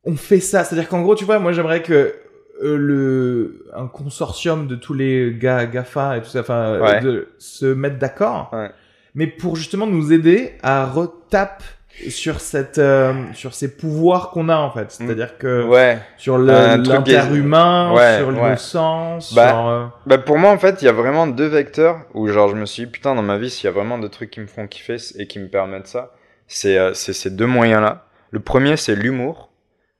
on 0.03 0.15
fait 0.15 0.39
ça, 0.39 0.63
c'est-à-dire 0.63 0.87
qu'en 0.89 1.01
gros, 1.01 1.15
tu 1.15 1.25
vois, 1.25 1.39
moi 1.39 1.51
j'aimerais 1.51 1.81
que 1.81 2.15
euh, 2.63 2.75
le 2.77 3.65
un 3.75 3.87
consortium 3.87 4.67
de 4.67 4.75
tous 4.75 4.93
les 4.93 5.35
gars 5.37 5.65
Gafa 5.67 6.17
et 6.17 6.21
tout 6.21 6.29
ça, 6.29 6.39
enfin, 6.39 6.79
Ouais. 6.79 7.01
de 7.01 7.27
se 7.37 7.65
mettre 7.65 7.97
d'accord, 7.99 8.49
Ouais. 8.53 8.71
mais 9.15 9.27
pour 9.27 9.55
justement 9.55 9.85
nous 9.85 10.11
aider 10.13 10.53
à 10.63 10.85
retaper 10.85 11.63
sur 12.09 12.39
cette 12.41 12.77
euh, 12.77 13.13
sur 13.33 13.53
ces 13.55 13.75
pouvoirs 13.75 14.29
qu'on 14.29 14.49
a 14.49 14.55
en 14.57 14.69
fait 14.69 14.91
c'est-à-dire 14.91 15.37
que 15.39 15.63
Ouais. 15.63 15.97
sur 16.17 16.37
l'interhumain 16.37 17.91
Ouais, 17.93 18.17
sur 18.19 18.27
ouais. 18.29 18.51
le 18.51 18.57
sens 18.57 19.33
Bah, 19.33 19.47
sur, 19.49 19.67
euh, 19.67 19.85
Bah 20.05 20.17
pour 20.19 20.37
moi 20.37 20.51
en 20.51 20.57
fait 20.59 20.81
il 20.81 20.85
y 20.85 20.89
a 20.89 20.91
vraiment 20.93 21.25
deux 21.27 21.47
vecteurs 21.47 22.01
où 22.13 22.27
genre 22.27 22.49
je 22.49 22.55
me 22.55 22.65
suis 22.65 22.85
dit 22.85 22.91
putain 22.91 23.15
dans 23.15 23.23
ma 23.23 23.37
vie 23.37 23.49
s'il 23.49 23.65
y 23.65 23.67
a 23.67 23.71
vraiment 23.71 23.97
deux 23.97 24.09
trucs 24.09 24.29
qui 24.29 24.39
me 24.39 24.45
font 24.47 24.67
kiffer 24.67 24.97
et 25.17 25.25
qui 25.27 25.39
me 25.39 25.47
permettent 25.47 25.87
ça 25.87 26.13
c'est 26.47 26.77
euh, 26.77 26.93
c'est 26.93 27.13
ces 27.13 27.29
deux 27.31 27.47
moyens 27.47 27.81
là. 27.81 28.05
Le 28.31 28.39
premier 28.41 28.77
c'est 28.77 28.95
l'humour. 28.95 29.46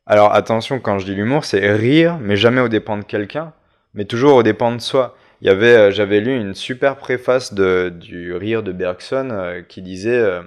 Alors 0.08 0.34
attention 0.34 0.80
quand 0.80 1.00
je 1.00 1.06
dis 1.06 1.14
l'humour 1.14 1.46
c'est 1.46 1.72
rire 1.74 2.18
mais 2.22 2.38
jamais 2.38 2.62
aux 2.62 2.70
dépens 2.70 2.98
de 2.98 3.04
quelqu'un 3.04 3.54
mais 3.94 4.06
toujours 4.06 4.36
aux 4.36 4.44
dépens 4.44 4.72
de 4.72 4.80
soi. 4.80 5.18
Il 5.42 5.48
y 5.48 5.50
avait 5.50 5.76
euh, 5.76 5.92
j'avais 5.92 6.22
lu 6.22 6.36
une 6.36 6.56
super 6.56 6.96
préface 6.96 7.54
de 7.54 7.90
du 7.90 8.34
rire 8.34 8.64
de 8.64 8.72
Bergson 8.72 9.30
euh, 9.32 9.62
qui 9.62 9.82
disait 9.82 10.18
euh, 10.18 10.42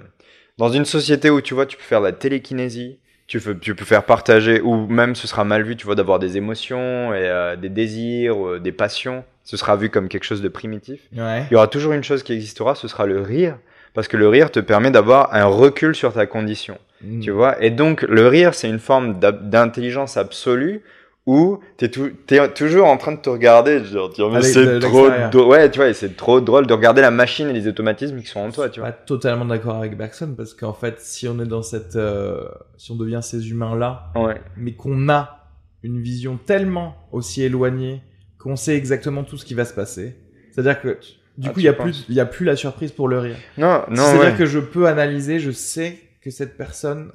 dans 0.57 0.69
une 0.69 0.85
société 0.85 1.29
où 1.29 1.41
tu 1.41 1.53
vois 1.53 1.65
tu 1.65 1.77
peux 1.77 1.83
faire 1.83 2.01
de 2.01 2.07
la 2.07 2.11
télékinésie 2.11 2.97
tu 3.27 3.39
peux, 3.39 3.57
tu 3.57 3.75
peux 3.75 3.85
faire 3.85 4.03
partager, 4.03 4.59
ou 4.59 4.87
même 4.87 5.15
ce 5.15 5.25
sera 5.25 5.45
mal 5.45 5.63
vu, 5.63 5.77
tu 5.77 5.85
vois, 5.85 5.95
d'avoir 5.95 6.19
des 6.19 6.35
émotions 6.35 7.13
et 7.13 7.55
des 7.55 7.69
désirs, 7.69 8.59
des 8.59 8.73
passions. 8.73 9.23
Ce 9.45 9.55
sera 9.55 9.77
vu 9.77 9.89
comme 9.89 10.09
quelque 10.09 10.25
chose 10.25 10.41
de 10.41 10.49
primitif. 10.49 10.99
ouais 11.15 11.45
Il 11.49 11.53
y 11.53 11.55
aura 11.55 11.69
toujours 11.69 11.93
une 11.93 12.03
chose 12.03 12.23
qui 12.23 12.33
existera, 12.33 12.75
ce 12.75 12.89
sera 12.89 13.05
le 13.05 13.21
rire. 13.21 13.57
Parce 13.93 14.09
que 14.09 14.17
le 14.17 14.27
rire 14.27 14.51
te 14.51 14.59
permet 14.59 14.91
d'avoir 14.91 15.33
un 15.33 15.45
recul 15.45 15.95
sur 15.95 16.11
ta 16.11 16.25
condition. 16.25 16.77
Mm. 17.03 17.19
Tu 17.19 17.31
vois? 17.31 17.61
Et 17.63 17.69
donc, 17.71 18.03
le 18.03 18.27
rire, 18.27 18.53
c'est 18.53 18.69
une 18.69 18.79
forme 18.79 19.19
d'intelligence 19.19 20.17
absolue 20.17 20.81
où 21.27 21.59
t'es 21.77 21.89
tou- 21.89 22.09
t'es 22.25 22.47
toujours 22.53 22.87
en 22.87 22.97
train 22.97 23.11
de 23.11 23.19
te 23.19 23.29
regarder. 23.29 23.83
Genre, 23.85 24.09
dire, 24.09 24.29
mais 24.29 24.41
c'est 24.41 24.79
trop 24.79 25.09
drôle. 25.09 25.47
Ouais, 25.49 25.69
tu 25.69 25.77
vois, 25.79 25.93
c'est 25.93 26.15
trop 26.17 26.41
drôle 26.41 26.65
de 26.67 26.73
regarder 26.73 27.01
la 27.01 27.11
machine 27.11 27.47
et 27.49 27.53
les 27.53 27.67
automatismes 27.67 28.19
qui 28.21 28.27
sont 28.27 28.39
en 28.39 28.51
toi, 28.51 28.69
tu 28.69 28.79
pas 28.81 28.87
vois. 28.87 28.91
totalement 29.05 29.45
d'accord 29.45 29.75
avec 29.75 29.95
Bergson 29.97 30.33
parce 30.35 30.53
qu'en 30.55 30.73
fait 30.73 30.95
si 30.99 31.27
on 31.27 31.39
est 31.39 31.45
dans 31.45 31.61
cette 31.61 31.95
euh, 31.95 32.45
si 32.77 32.91
on 32.91 32.95
devient 32.95 33.19
ces 33.21 33.49
humains 33.51 33.75
là 33.75 34.11
Ouais. 34.15 34.41
mais 34.57 34.73
qu'on 34.73 35.09
a 35.09 35.47
une 35.83 36.01
vision 36.01 36.37
tellement 36.43 36.95
aussi 37.11 37.43
éloignée 37.43 38.01
qu'on 38.39 38.55
sait 38.55 38.75
exactement 38.75 39.23
tout 39.23 39.37
ce 39.37 39.45
qui 39.45 39.53
va 39.53 39.65
se 39.65 39.73
passer. 39.75 40.15
C'est-à-dire 40.51 40.81
que 40.81 40.97
Du 41.37 41.49
Ah, 41.49 41.53
coup, 41.53 41.59
il 41.59 41.65
y 41.65 41.67
a 41.69 41.73
penses? 41.73 41.83
plus, 41.83 42.05
il 42.09 42.15
y 42.15 42.19
a 42.19 42.25
plus 42.25 42.45
la 42.45 42.55
surprise 42.55 42.91
pour 42.91 43.07
le 43.07 43.19
rire. 43.19 43.35
Non, 43.59 43.83
non, 43.89 43.95
C'est-à-dire 43.95 44.31
ouais. 44.31 44.37
que 44.37 44.45
je 44.47 44.59
peux 44.59 44.87
analyser, 44.87 45.37
je 45.39 45.51
sais 45.51 45.97
que 46.21 46.29
cette 46.29 46.57
personne 46.57 47.11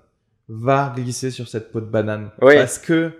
va 0.48 0.92
glisser 0.96 1.30
sur 1.30 1.48
cette 1.48 1.72
peau 1.72 1.80
de 1.80 1.86
banane. 1.86 2.30
Oui. 2.42 2.54
Parce 2.56 2.78
que 2.78 3.12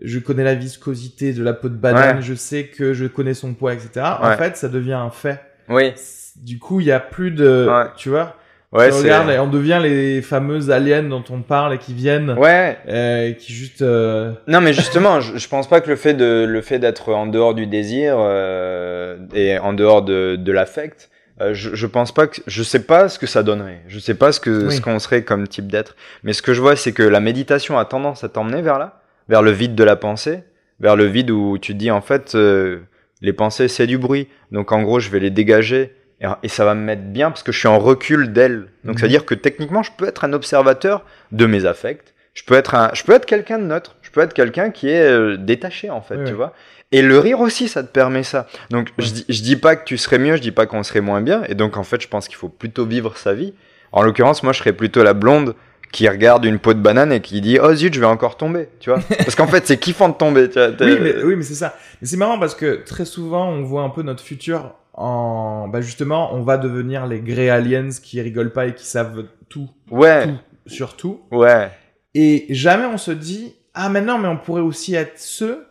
je 0.00 0.18
connais 0.18 0.44
la 0.44 0.54
viscosité 0.54 1.32
de 1.32 1.42
la 1.42 1.52
peau 1.52 1.68
de 1.68 1.74
banane, 1.76 2.16
Ouais. 2.16 2.22
je 2.22 2.34
sais 2.34 2.64
que 2.66 2.92
je 2.94 3.06
connais 3.06 3.34
son 3.34 3.54
poids, 3.54 3.74
etc. 3.74 3.90
En 4.20 4.36
fait, 4.36 4.56
ça 4.56 4.68
devient 4.68 4.92
un 4.94 5.10
fait. 5.10 5.40
Oui. 5.68 5.92
Du 6.36 6.58
coup, 6.58 6.80
il 6.80 6.86
y 6.86 6.92
a 6.92 7.00
plus 7.00 7.30
de, 7.30 7.66
Ouais. 7.68 7.90
tu 7.96 8.08
vois, 8.08 8.36
Ouais, 8.72 8.90
c'est. 8.90 9.02
regardes 9.02 9.28
et 9.30 9.38
on 9.38 9.48
devient 9.50 9.80
les 9.82 10.22
fameuses 10.22 10.70
aliens 10.70 11.02
dont 11.02 11.22
on 11.28 11.42
parle 11.42 11.74
et 11.74 11.78
qui 11.78 11.92
viennent, 11.92 12.30
Ouais. 12.38 12.78
euh, 12.88 13.32
qui 13.32 13.52
juste, 13.52 13.82
euh, 13.82 14.32
Non, 14.46 14.62
mais 14.62 14.72
justement, 14.72 15.20
je, 15.20 15.36
je 15.36 15.48
pense 15.48 15.68
pas 15.68 15.82
que 15.82 15.90
le 15.90 15.96
fait 15.96 16.14
de 16.14 16.46
le 16.48 16.62
fait 16.62 16.78
d'être 16.78 17.12
en 17.12 17.26
dehors 17.26 17.54
du 17.54 17.66
désir 17.66 18.14
euh, 18.18 19.18
et 19.34 19.58
en 19.58 19.74
dehors 19.74 20.02
de, 20.02 20.36
de 20.36 20.52
l'affect, 20.52 21.10
euh, 21.42 21.54
je, 21.54 21.74
je 21.74 21.86
pense 21.86 22.12
pas 22.12 22.26
que 22.26 22.40
je 22.46 22.62
sais 22.62 22.82
pas 22.84 23.08
ce 23.08 23.18
que 23.18 23.26
ça 23.26 23.42
donnerait. 23.42 23.80
Je 23.88 23.98
sais 23.98 24.14
pas 24.14 24.32
ce 24.32 24.40
que 24.40 24.66
Oui. 24.68 24.76
ce 24.76 24.80
qu'on 24.80 24.98
serait 24.98 25.22
comme 25.24 25.46
type 25.48 25.66
d'être. 25.68 25.96
Mais 26.22 26.32
ce 26.32 26.42
que 26.42 26.52
je 26.54 26.60
vois, 26.60 26.76
c'est 26.76 26.92
que 26.92 27.02
la 27.02 27.20
méditation 27.20 27.78
a 27.78 27.84
tendance 27.84 28.24
à 28.24 28.28
t'emmener 28.28 28.62
vers 28.62 28.78
là, 28.78 29.02
vers 29.28 29.42
le 29.42 29.50
vide 29.50 29.74
de 29.74 29.84
la 29.84 29.96
pensée, 29.96 30.40
vers 30.80 30.96
le 30.96 31.04
vide 31.06 31.30
où 31.30 31.58
tu 31.58 31.72
te 31.72 31.78
dis 31.78 31.90
en 31.90 32.00
fait 32.00 32.34
euh, 32.34 32.80
les 33.20 33.32
pensées 33.32 33.68
c'est 33.68 33.86
du 33.86 33.98
bruit. 33.98 34.28
Donc 34.50 34.72
en 34.72 34.82
gros, 34.82 35.00
je 35.00 35.10
vais 35.10 35.20
les 35.20 35.30
dégager. 35.30 35.94
Et, 36.20 36.26
et 36.44 36.48
ça 36.48 36.64
va 36.64 36.74
me 36.74 36.82
mettre 36.82 37.02
bien 37.02 37.30
parce 37.30 37.42
que 37.42 37.50
je 37.52 37.58
suis 37.58 37.68
en 37.68 37.78
recul 37.78 38.32
d'elles. 38.32 38.68
Donc 38.84 38.94
Mhm. 38.94 38.98
ça 38.98 39.02
veut 39.06 39.08
dire 39.10 39.24
que 39.26 39.34
techniquement, 39.34 39.82
je 39.82 39.90
peux 39.96 40.06
être 40.06 40.24
un 40.24 40.32
observateur 40.32 41.04
de 41.32 41.46
mes 41.46 41.66
affects. 41.66 42.14
Je 42.34 42.44
peux 42.44 42.54
être 42.54 42.74
un, 42.74 42.90
je 42.94 43.02
peux 43.02 43.12
être 43.12 43.26
quelqu'un 43.26 43.58
de 43.58 43.64
neutre. 43.64 43.96
Je 44.02 44.10
peux 44.10 44.20
être 44.22 44.32
quelqu'un 44.32 44.70
qui 44.70 44.88
est 44.88 45.02
euh, 45.02 45.36
détaché 45.36 45.90
en 45.90 46.00
fait, 46.00 46.16
Oui, 46.16 46.24
tu 46.24 46.32
vois. 46.32 46.54
Et 46.92 47.02
le 47.02 47.18
rire 47.18 47.40
aussi, 47.40 47.68
ça 47.68 47.82
te 47.82 47.88
permet 47.88 48.22
ça. 48.22 48.46
Donc 48.70 48.88
Ouais. 48.98 49.04
je, 49.04 49.10
dis, 49.12 49.24
je 49.28 49.42
dis 49.42 49.56
pas 49.56 49.76
que 49.76 49.84
tu 49.84 49.96
serais 49.98 50.18
mieux, 50.18 50.36
je 50.36 50.42
dis 50.42 50.52
pas 50.52 50.66
qu'on 50.66 50.82
serait 50.82 51.00
moins 51.00 51.20
bien. 51.20 51.42
Et 51.48 51.54
donc 51.54 51.76
en 51.76 51.82
fait, 51.84 52.00
je 52.02 52.08
pense 52.08 52.28
qu'il 52.28 52.36
faut 52.36 52.48
plutôt 52.50 52.84
vivre 52.86 53.16
sa 53.16 53.32
vie. 53.34 53.54
En 53.92 54.02
l'occurrence, 54.02 54.42
moi, 54.42 54.52
je 54.52 54.58
serais 54.58 54.72
plutôt 54.72 55.02
la 55.02 55.14
blonde 55.14 55.54
qui 55.92 56.08
regarde 56.08 56.44
une 56.46 56.58
peau 56.58 56.72
de 56.72 56.78
banane 56.80 57.12
et 57.12 57.20
qui 57.20 57.40
dit 57.42 57.58
oh 57.62 57.74
zut, 57.74 57.92
je 57.92 58.00
vais 58.00 58.06
encore 58.06 58.36
tomber, 58.38 58.68
tu 58.80 58.88
vois. 58.90 59.00
Parce 59.18 59.34
qu'en 59.34 59.46
fait, 59.46 59.66
c'est 59.66 59.78
kiffant 59.78 60.08
de 60.08 60.14
tomber. 60.14 60.48
Tu 60.48 60.58
vois. 60.58 60.68
oui, 60.80 60.98
mais, 61.00 61.22
oui, 61.22 61.36
mais 61.36 61.42
c'est 61.42 61.54
ça. 61.54 61.74
Mais 62.00 62.06
c'est 62.08 62.16
marrant 62.16 62.38
parce 62.38 62.54
que 62.54 62.82
très 62.86 63.04
souvent, 63.04 63.48
on 63.50 63.62
voit 63.62 63.82
un 63.82 63.90
peu 63.90 64.02
notre 64.02 64.22
futur 64.22 64.72
en, 64.94 65.68
bah 65.68 65.80
justement, 65.80 66.34
on 66.34 66.42
va 66.42 66.56
devenir 66.58 67.06
les 67.06 67.20
Grey 67.20 67.48
Aliens 67.50 67.88
qui 68.02 68.20
rigolent 68.20 68.52
pas 68.52 68.66
et 68.66 68.74
qui 68.74 68.86
savent 68.86 69.24
tout, 69.48 69.68
Ouais, 69.90 70.26
tout 70.26 70.34
sur 70.66 70.96
tout. 70.96 71.20
ouais, 71.30 71.70
Et 72.14 72.46
jamais 72.50 72.84
on 72.86 72.98
se 72.98 73.10
dit, 73.10 73.54
ah, 73.74 73.88
mais 73.88 74.00
non, 74.02 74.18
mais 74.18 74.28
on 74.28 74.36
pourrait 74.36 74.60
aussi 74.62 74.94
être 74.94 75.18
ceux 75.18 75.64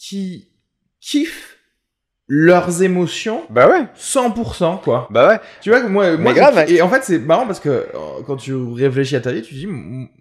qui 0.00 0.48
kiffent 1.00 1.58
leurs 2.26 2.82
émotions 2.82 3.42
bah 3.50 3.68
ouais, 3.68 3.86
100%, 3.98 4.80
quoi. 4.82 5.08
bah 5.10 5.28
ouais. 5.28 5.40
Tu 5.60 5.70
vois, 5.70 5.82
moi, 5.88 6.16
moi, 6.16 6.32
grave, 6.32 6.54
mec. 6.54 6.70
et 6.70 6.80
en 6.80 6.88
fait, 6.88 7.02
c'est 7.02 7.18
marrant 7.18 7.46
parce 7.46 7.58
que 7.60 7.68
euh, 7.68 7.86
quand 8.26 8.36
tu 8.36 8.54
réfléchis 8.54 9.16
à 9.16 9.20
ta 9.20 9.32
vie, 9.32 9.42
tu 9.42 9.50
te 9.54 9.58
dis, 9.58 9.68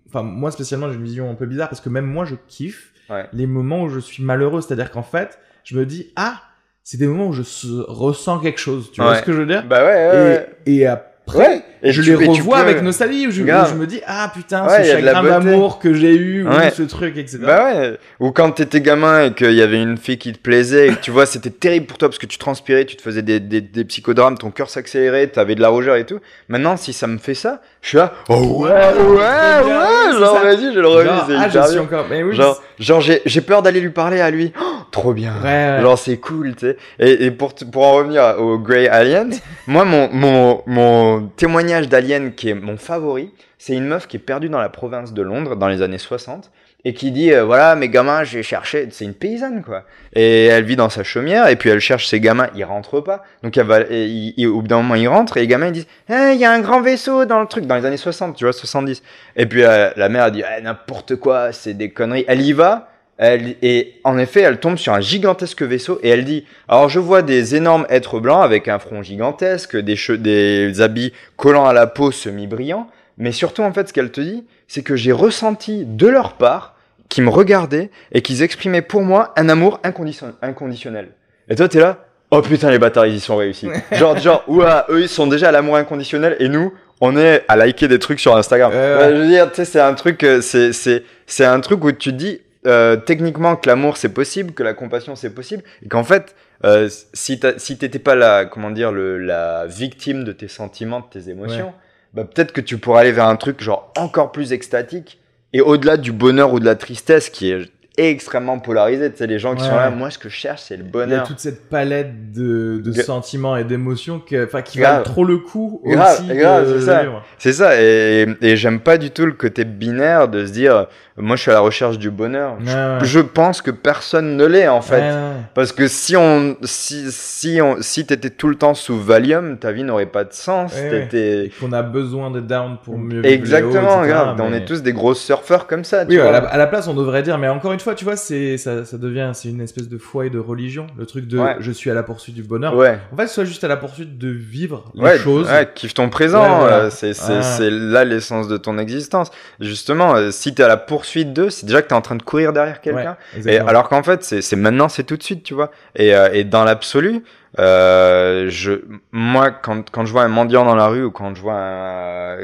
enfin, 0.08 0.24
moi 0.24 0.50
spécialement, 0.52 0.90
j'ai 0.90 0.96
une 0.98 1.04
vision 1.04 1.30
un 1.30 1.36
peu 1.36 1.46
bizarre 1.46 1.70
parce 1.70 1.82
que 1.82 1.90
même 1.90 2.06
moi, 2.06 2.26
je 2.26 2.36
kiffe 2.48 2.94
Ouais. 3.10 3.26
les 3.34 3.48
moments 3.48 3.84
où 3.84 3.90
je 3.90 4.00
suis 4.00 4.22
malheureux. 4.22 4.62
C'est-à-dire 4.62 4.92
qu'en 4.92 5.02
fait, 5.02 5.40
je 5.64 5.76
me 5.76 5.84
dis, 5.86 6.12
ah, 6.16 6.42
c'est 6.84 6.98
des 6.98 7.08
moments 7.08 7.28
où 7.30 7.34
je 7.34 7.42
se- 7.42 7.68
ressens 7.88 8.40
quelque 8.40 8.60
chose. 8.60 8.92
Tu 8.92 9.02
vois 9.02 9.16
ce 9.16 9.24
que 9.24 9.32
je 9.34 9.38
veux 9.40 9.48
dire? 9.48 9.66
Bah 9.66 9.84
ouais, 9.84 9.94
ouais. 10.12 10.50
et, 10.68 10.76
et 10.82 10.88
après, 11.30 11.48
Ouais. 11.48 11.62
Et 11.82 11.94
je 11.94 12.02
tu- 12.02 12.10
les 12.18 12.26
et 12.26 12.32
tu 12.34 12.42
revois 12.42 12.58
peux- 12.58 12.64
avec 12.70 12.82
nostalgie 12.84 13.26
où 13.28 13.32
je, 13.32 13.42
où 13.42 13.46
je 13.46 13.74
me 13.76 13.86
dis, 13.88 14.02
ah 14.06 14.30
putain, 14.36 14.68
Ouais, 14.68 14.84
ce 14.84 14.92
chagrin 14.92 15.24
d'amour 15.24 15.80
que 15.80 15.94
j'ai 15.94 16.14
eu, 16.14 16.46
ou 16.46 16.52
ce 16.76 16.84
truc, 16.84 17.16
etc. 17.18 17.38
Bah 17.42 17.66
ouais. 17.72 17.98
Ou 18.20 18.32
quand 18.32 18.52
t'étais 18.52 18.82
gamin 18.82 19.24
et 19.28 19.34
qu'il 19.34 19.54
y 19.54 19.62
avait 19.62 19.82
une 19.82 19.96
fille 19.98 20.18
qui 20.18 20.34
te 20.34 20.40
plaisait 20.40 20.90
et 20.90 20.92
que 20.92 21.00
tu 21.00 21.10
vois, 21.12 21.26
c'était 21.26 21.50
terrible 21.52 21.86
pour 21.86 21.98
toi 21.98 22.10
parce 22.10 22.20
que 22.20 22.26
tu 22.26 22.38
transpirais, 22.38 22.84
tu 22.84 22.98
te 22.98 23.02
faisais 23.02 23.22
des, 23.22 23.40
des, 23.40 23.62
des 23.62 23.86
psychodrames, 23.86 24.38
ton 24.38 24.52
cœur 24.52 24.70
s'accélérait, 24.70 25.28
t'avais 25.28 25.56
de 25.56 25.62
la 25.62 25.70
rougeur 25.70 25.96
et 25.96 26.06
tout. 26.06 26.20
Maintenant, 26.50 26.76
si 26.76 26.92
ça 26.92 27.08
me 27.08 27.18
fait 27.18 27.34
ça, 27.34 27.62
je 27.82 27.88
suis 27.88 27.98
là, 27.98 28.12
oh 28.28 28.36
ouais, 28.64 28.70
ouais, 28.72 28.74
ouais, 28.74 30.20
genre 30.20 30.42
vas-y, 30.44 30.74
je 30.74 30.80
le 30.82 30.88
revis, 30.88 31.10
ah, 31.38 31.48
je 31.50 31.70
suis 31.70 31.80
encore. 31.80 32.08
Mais 32.10 32.24
oui, 32.24 32.36
Genre, 32.36 32.62
genre 32.78 33.00
j'ai, 33.00 33.22
j'ai 33.26 33.42
peur 33.42 33.62
d'aller 33.62 33.80
lui 33.80 33.92
parler 33.92 34.20
à 34.20 34.30
lui. 34.32 34.52
Oh, 34.62 34.69
trop 34.92 35.14
bien. 35.14 35.34
Ouais, 35.42 35.76
ouais. 35.76 35.82
Genre 35.82 35.98
c'est 35.98 36.18
cool, 36.18 36.56
tu 36.56 36.68
sais. 36.68 36.78
Et, 37.00 37.26
et 37.26 37.32
pour, 37.32 37.54
pour 37.54 37.86
en 37.86 37.94
revenir 37.94 38.36
au 38.40 38.58
Grey 38.58 38.88
Aliens, 38.88 39.30
moi 39.68 39.86
mon, 39.86 40.10
mon, 40.12 40.62
mon 40.66 41.28
témoignage 41.36 41.90
d'alien 41.90 42.34
qui 42.34 42.50
est 42.50 42.56
mon 42.56 42.78
favori, 42.78 43.32
c'est 43.58 43.74
une 43.74 43.86
meuf 43.86 44.08
qui 44.08 44.18
est 44.18 44.22
perdue 44.22 44.50
dans 44.50 44.60
la 44.60 44.70
province 44.70 45.14
de 45.14 45.22
Londres 45.22 45.56
dans 45.56 45.68
les 45.68 45.82
années 45.82 45.98
60 45.98 46.52
et 46.86 46.94
qui 46.94 47.12
dit 47.12 47.34
euh, 47.34 47.44
voilà 47.44 47.76
mes 47.76 47.90
gamins 47.90 48.24
j'ai 48.24 48.42
cherché 48.42 48.88
c'est 48.92 49.04
une 49.04 49.14
paysanne 49.14 49.64
quoi 49.64 49.84
et 50.14 50.46
elle 50.46 50.64
vit 50.64 50.78
dans 50.78 50.90
sa 50.90 51.04
chaumière 51.04 51.48
et 51.48 51.58
puis 51.58 51.70
elle 51.70 51.82
cherche 51.82 52.08
ses 52.08 52.22
gamins 52.22 52.48
ils 52.56 52.64
rentrent 52.64 53.02
pas 53.02 53.24
donc 53.44 53.58
elle 53.58 53.66
va 53.66 53.82
et, 53.90 54.48
au 54.48 54.62
bout 54.62 54.68
d'un 54.68 54.78
moment 54.78 54.96
ils 54.96 55.08
rentrent 55.10 55.36
et 55.38 55.42
les 55.42 55.48
gamins 55.48 55.68
ils 55.68 55.74
disent 55.74 55.88
Eh, 56.10 56.32
il 56.34 56.40
y 56.40 56.46
a 56.46 56.52
un 56.52 56.62
grand 56.62 56.82
vaisseau 56.82 57.26
dans 57.26 57.42
le 57.42 57.48
truc 57.48 57.66
dans 57.66 57.76
les 57.76 57.86
années 57.86 57.98
60 57.98 58.36
tu 58.36 58.46
vois 58.46 58.54
70 58.54 59.04
et 59.36 59.46
puis 59.46 59.64
euh, 59.64 59.90
la 59.98 60.08
mère 60.08 60.32
dit 60.32 60.42
Eh, 60.58 60.62
n'importe 60.62 61.18
quoi 61.18 61.52
c'est 61.52 61.74
des 61.74 61.90
conneries 61.90 62.24
elle 62.30 62.42
y 62.42 62.54
va 62.54 62.90
elle, 63.22 63.56
et 63.62 63.96
en 64.06 64.18
effet, 64.18 64.40
elle 64.42 64.60
tombe 64.60 64.78
sur 64.78 64.94
un 64.94 65.02
gigantesque 65.02 65.62
vaisseau 65.62 66.00
et 66.02 66.10
elle 66.10 66.24
dit 66.24 66.46
Alors, 66.70 66.88
je 66.90 67.00
vois 67.00 67.22
des 67.22 67.56
énormes 67.56 67.86
êtres 67.90 68.20
blancs 68.20 68.44
avec 68.44 68.68
un 68.70 68.80
front 68.80 69.04
gigantesque, 69.04 69.76
des, 69.78 69.96
che- 69.96 70.14
des 70.18 70.80
habits 70.82 71.12
collants 71.36 71.68
à 71.68 71.74
la 71.74 71.86
peau 71.86 72.12
semi-brillants. 72.12 72.88
Mais 73.18 73.32
surtout, 73.34 73.62
en 73.64 73.74
fait, 73.74 73.90
ce 73.90 73.94
qu'elle 73.94 74.12
te 74.12 74.22
dit, 74.22 74.46
c'est 74.70 74.82
que 74.84 74.96
j'ai 74.96 75.12
ressenti 75.12 75.84
de 75.86 76.08
leur 76.08 76.34
part 76.34 76.76
qu'ils 77.10 77.26
me 77.26 77.30
regardaient 77.30 77.90
et 78.14 78.22
qu'ils 78.22 78.42
exprimaient 78.42 78.82
pour 78.82 79.02
moi 79.02 79.34
un 79.36 79.50
amour 79.50 79.80
incondition- 79.84 80.34
inconditionnel. 80.42 81.10
Et 81.50 81.56
toi, 81.56 81.68
t'es 81.68 81.80
là 81.80 82.06
Oh 82.32 82.42
putain, 82.42 82.70
les 82.70 82.78
bâtards, 82.80 83.08
ils 83.08 83.16
y 83.16 83.20
sont 83.20 83.36
réussis. 83.36 83.68
genre, 83.92 84.16
genre, 84.18 84.44
ouah, 84.48 84.86
eux, 84.90 85.02
ils 85.02 85.10
sont 85.10 85.28
déjà 85.28 85.50
à 85.50 85.52
l'amour 85.52 85.76
inconditionnel 85.76 86.38
et 86.40 86.48
nous, 86.48 86.72
on 87.02 87.18
est 87.18 87.44
à 87.48 87.56
liker 87.58 87.88
des 87.88 87.98
trucs 88.00 88.20
sur 88.20 88.38
Instagram. 88.38 88.72
Ouais, 88.72 89.10
je 89.10 89.22
veux 89.22 89.28
dire, 89.28 89.50
tu 89.50 89.56
sais, 89.56 89.66
c'est 89.66 89.80
un 89.82 89.94
truc, 89.96 90.24
euh, 90.24 90.40
c'est, 90.42 90.72
c'est, 90.72 91.04
c'est 91.26 91.46
un 91.46 91.60
truc 91.60 91.84
où 91.84 91.92
tu 91.92 92.12
te 92.12 92.16
dis, 92.16 92.40
euh, 92.68 92.96
techniquement, 92.98 93.56
que 93.56 93.68
l'amour 93.70 93.98
c'est 93.98 94.10
possible, 94.14 94.54
que 94.54 94.64
la 94.64 94.74
compassion 94.74 95.16
c'est 95.16 95.30
possible, 95.34 95.64
et 95.84 95.88
qu'en 95.88 96.04
fait, 96.04 96.36
euh, 96.66 96.90
si 97.14 97.40
t'as- 97.40 97.58
si 97.58 97.78
t'étais 97.78 98.00
pas 98.00 98.16
la, 98.16 98.46
comment 98.46 98.72
dire, 98.72 98.92
le, 98.92 99.18
la 99.18 99.66
victime 99.68 100.24
de 100.24 100.32
tes 100.34 100.48
sentiments, 100.50 101.00
de 101.00 101.06
tes 101.20 101.30
émotions, 101.30 101.74
bah 102.14 102.24
peut-être 102.26 102.52
que 102.52 102.62
tu 102.62 102.78
pourrais 102.78 103.02
aller 103.02 103.12
vers 103.12 103.28
un 103.28 103.36
truc 103.38 103.62
genre 103.62 103.94
encore 103.98 104.32
plus 104.32 104.52
extatique 104.52 105.20
et 105.54 105.62
au-delà 105.62 105.96
du 105.98 106.12
bonheur 106.12 106.52
ou 106.54 106.60
de 106.60 106.66
la 106.66 106.76
tristesse 106.76 107.30
qui 107.30 107.52
est 107.52 107.62
extrêmement 107.98 108.60
polarisé. 108.60 109.12
Tu 109.12 109.18
sais, 109.18 109.28
les 109.28 109.40
gens 109.40 109.56
qui 109.56 109.64
Ouais. 109.64 109.70
sont 109.70 109.76
là, 109.76 109.90
moi, 109.90 110.10
ce 110.10 110.18
que 110.18 110.30
je 110.30 110.36
cherche, 110.36 110.62
c'est 110.62 110.78
le 110.78 110.84
Il 110.84 110.86
y 110.86 110.90
a 110.90 110.92
bonheur. 110.92 111.28
toute 111.28 111.40
cette 111.40 111.68
palette 111.70 112.32
de, 112.32 112.82
sentiments 112.94 113.58
et 113.58 113.64
d'émotions 113.66 114.20
qui 114.20 114.36
Grave. 114.36 114.76
valent 114.76 115.04
trop 115.04 115.26
le 115.26 115.38
coup 115.40 115.82
Grave, 115.86 116.20
aussi. 116.22 116.36
grave, 116.38 116.80
c'est 116.80 116.86
ça. 116.86 117.06
C'est 117.38 117.54
ça, 117.54 117.82
et, 117.82 118.26
et 118.42 118.56
j'aime 118.56 118.80
pas 118.80 118.98
du 118.98 119.12
tout 119.12 119.26
le 119.26 119.34
côté 119.34 119.66
binaire 119.66 120.28
de 120.30 120.46
se 120.46 120.52
dire, 120.52 120.88
moi, 121.20 121.36
je 121.36 121.42
suis 121.44 121.52
à 121.52 121.54
la 121.56 121.60
recherche 121.60 121.98
du 121.98 122.10
bonheur. 122.12 122.54
Ouais, 122.54 122.66
Je- 122.66 122.72
ouais. 122.78 122.98
Je 123.04 123.20
pense 123.20 123.62
que 123.62 123.72
personne 123.72 124.38
ne 124.38 124.46
l'est, 124.46 124.68
en 124.68 124.82
fait. 124.82 125.02
Ouais. 125.02 125.32
Parce 125.54 125.72
que 125.72 125.88
si 125.88 126.16
on, 126.16 126.56
si, 126.64 127.12
si 127.12 127.60
on, 127.62 127.78
si 127.82 128.06
t'étais 128.06 128.30
tout 128.30 128.48
le 128.48 128.56
temps 128.56 128.74
sous 128.74 128.98
Valium, 129.00 129.58
ta 129.58 129.72
vie 129.72 129.84
n'aurait 129.84 130.06
pas 130.06 130.24
de 130.24 130.34
sens. 130.34 130.74
T'étais- 130.74 131.52
qu'on 131.60 131.72
a 131.74 131.82
besoin 131.82 132.32
de 132.32 132.40
down 132.40 132.78
pour 132.84 132.98
mieux 132.98 133.22
vivre 133.22 133.34
Exactement, 133.34 134.06
grave. 134.06 134.38
On 134.42 134.54
est 134.54 134.66
tous 134.66 134.82
des 134.82 134.94
gros 134.94 135.14
surfeurs 135.14 135.68
comme 135.68 135.84
ça, 135.84 136.06
tu 136.06 136.12
Oui, 136.16 136.20
à 136.22 136.32
la, 136.32 136.38
à 136.40 136.58
la 136.58 136.68
place, 136.68 136.88
on 136.88 136.94
devrait 136.94 137.24
dire, 137.24 137.38
mais 137.38 137.48
encore 137.50 137.74
une 137.74 137.80
fois, 137.80 137.96
tu 137.96 138.06
vois, 138.06 138.16
c'est 138.16 138.58
ça, 138.58 138.86
ça 138.86 138.98
devient, 138.98 139.32
c'est 139.34 139.50
une 139.50 139.62
espèce 139.62 139.90
de 139.90 139.98
foi 139.98 140.26
et 140.26 140.30
de 140.30 140.40
religion, 140.40 140.88
le 140.98 141.06
truc 141.06 141.28
de 141.28 141.40
je 141.60 141.72
suis 141.72 141.90
à 141.90 141.94
la 141.94 142.04
poursuite 142.04 142.36
du 142.36 142.44
bonheur. 142.44 142.76
Ouais. 142.76 142.98
En 143.12 143.18
fait, 143.18 143.28
sois 143.28 143.46
juste 143.46 143.64
à 143.64 143.68
la 143.68 143.78
poursuite 143.78 144.18
de 144.18 144.30
vivre 144.30 144.86
les 144.96 145.02
ouais, 145.02 145.18
choses. 145.18 145.48
ouais, 145.50 145.68
kiffe 145.74 145.94
ton 145.94 146.10
présent, 146.10 146.60
voilà. 146.60 146.76
euh, 146.78 146.90
c'est 146.90 147.14
c'est 147.14 147.42
c'est 147.42 147.70
là 147.70 148.06
l'essence 148.06 148.48
de 148.48 148.58
ton 148.58 148.78
existence. 148.78 149.32
Justement, 149.60 150.16
euh, 150.16 150.32
si 150.32 150.54
t'es 150.54 150.64
à 150.64 150.68
la 150.68 150.78
poursuite 150.78 151.09
d'eux, 151.18 151.50
c'est 151.50 151.66
déjà 151.66 151.82
que 151.82 151.88
t'es 151.88 151.94
en 151.94 152.02
train 152.02 152.16
de 152.16 152.24
courir 152.24 152.54
derrière 152.54 152.82
quelqu'un. 152.82 153.18
Ouais, 153.36 153.54
Et 153.54 153.60
alors 153.60 153.90
qu'en 153.90 154.04
fait, 154.04 154.24
c'est 154.24 154.56
maintenant, 154.56 154.90
c'est 154.90 155.04
tout 155.04 155.18
de 155.18 155.24
suite, 155.24 155.44
tu 155.44 155.54
vois. 155.54 155.72
Et, 155.96 156.16
euh, 156.16 156.30
et 156.34 156.44
dans 156.44 156.64
l'absolu, 156.64 157.24
euh, 157.58 158.48
je, 158.50 158.74
moi, 159.12 159.52
quand, 159.52 159.90
quand 159.90 160.06
je 160.06 160.12
vois 160.12 160.24
un 160.24 160.28
mendiant 160.28 160.66
dans 160.66 160.76
la 160.76 160.88
rue 160.88 161.04
ou 161.04 161.12
quand 161.12 161.34
je 161.36 161.42
vois 161.42 161.56
un, 161.56 162.38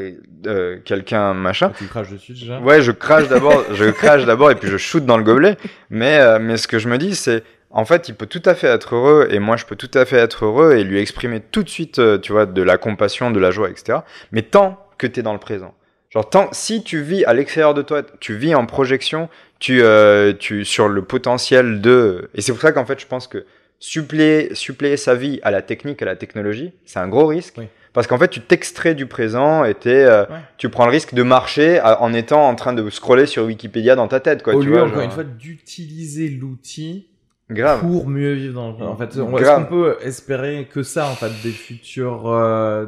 euh, 0.47 0.77
quelqu'un 0.83 1.33
machin, 1.33 1.71
tu 1.77 1.85
craches 1.85 2.09
dessus 2.09 2.33
déjà? 2.33 2.59
ouais, 2.59 2.81
je 2.81 2.91
crache 2.91 3.27
d'abord, 3.27 3.63
je 3.73 3.85
crache 3.91 4.25
d'abord 4.25 4.51
et 4.51 4.55
puis 4.55 4.69
je 4.69 4.77
shoot 4.77 5.05
dans 5.05 5.17
le 5.17 5.23
gobelet. 5.23 5.57
Mais, 5.89 6.39
mais 6.39 6.57
ce 6.57 6.67
que 6.67 6.79
je 6.79 6.89
me 6.89 6.97
dis, 6.97 7.15
c'est, 7.15 7.43
en 7.69 7.85
fait, 7.85 8.09
il 8.09 8.15
peut 8.15 8.27
tout 8.27 8.43
à 8.45 8.55
fait 8.55 8.67
être 8.67 8.95
heureux 8.95 9.27
et 9.31 9.39
moi, 9.39 9.57
je 9.57 9.65
peux 9.65 9.75
tout 9.75 9.91
à 9.93 10.05
fait 10.05 10.17
être 10.17 10.45
heureux 10.45 10.73
et 10.75 10.83
lui 10.83 10.99
exprimer 10.99 11.39
tout 11.39 11.63
de 11.63 11.69
suite, 11.69 12.01
tu 12.21 12.31
vois, 12.31 12.45
de 12.45 12.61
la 12.61 12.77
compassion, 12.77 13.31
de 13.31 13.39
la 13.39 13.51
joie, 13.51 13.69
etc. 13.69 13.99
Mais 14.31 14.41
tant 14.41 14.85
que 14.97 15.07
t'es 15.07 15.21
dans 15.21 15.33
le 15.33 15.39
présent. 15.39 15.73
Genre, 16.15 16.29
tant, 16.29 16.49
si 16.53 16.81
tu 16.83 17.01
vis 17.01 17.25
à 17.25 17.33
l'extérieur 17.33 17.73
de 17.73 17.81
toi, 17.81 18.01
tu 18.21 18.35
vis 18.35 18.55
en 18.55 18.65
projection, 18.65 19.27
tu, 19.59 19.81
euh, 19.83 20.33
tu, 20.33 20.63
sur 20.65 20.87
le 20.87 21.01
potentiel 21.03 21.81
de, 21.81 22.29
et 22.33 22.41
c'est 22.41 22.53
pour 22.53 22.61
ça 22.61 22.71
qu'en 22.71 22.85
fait, 22.85 22.99
je 22.99 23.05
pense 23.05 23.27
que 23.27 23.45
suppléer, 23.79 24.55
suppléer 24.55 24.95
sa 24.97 25.13
vie 25.13 25.39
à 25.43 25.51
la 25.51 25.61
technique, 25.61 26.01
à 26.01 26.05
la 26.05 26.15
technologie, 26.15 26.71
c'est 26.85 26.99
un 26.99 27.07
gros 27.09 27.27
risque. 27.27 27.55
Oui. 27.57 27.65
Parce 27.91 28.07
qu'en 28.07 28.17
fait, 28.17 28.27
tu 28.29 28.41
t'extrais 28.41 28.93
du 28.95 29.05
présent 29.05 29.63
et 29.65 29.75
euh, 29.85 30.23
Ouais. 30.23 30.35
tu 30.57 30.69
prends 30.69 30.85
le 30.85 30.91
risque 30.91 31.13
de 31.13 31.23
marcher 31.23 31.79
à- 31.79 32.01
en 32.01 32.13
étant 32.13 32.47
en 32.47 32.55
train 32.55 32.73
de 32.73 32.89
scroller 32.89 33.25
sur 33.25 33.43
Wikipédia 33.45 33.95
dans 33.95 34.07
ta 34.07 34.19
tête, 34.19 34.41
quoi. 34.43 34.55
Au 34.55 34.61
tu 34.61 34.67
lieu, 34.67 34.73
vois, 34.73 34.83
encore 34.83 34.95
genre. 34.95 35.03
une 35.05 35.11
fois, 35.11 35.23
d'utiliser 35.23 36.29
l'outil 36.29 37.07
Grave. 37.49 37.79
pour 37.81 38.07
mieux 38.07 38.33
vivre 38.33 38.53
dans 38.55 38.71
le 38.77 38.85
En 38.85 38.97
fait, 38.97 39.17
on- 39.17 39.37
est-ce 39.37 39.49
qu'on 39.55 39.65
peut 39.65 39.97
espérer 40.01 40.67
que 40.69 40.83
ça, 40.83 41.07
en 41.09 41.15
fait, 41.15 41.31
des 41.43 41.51
futurs 41.51 42.27
euh, 42.27 42.85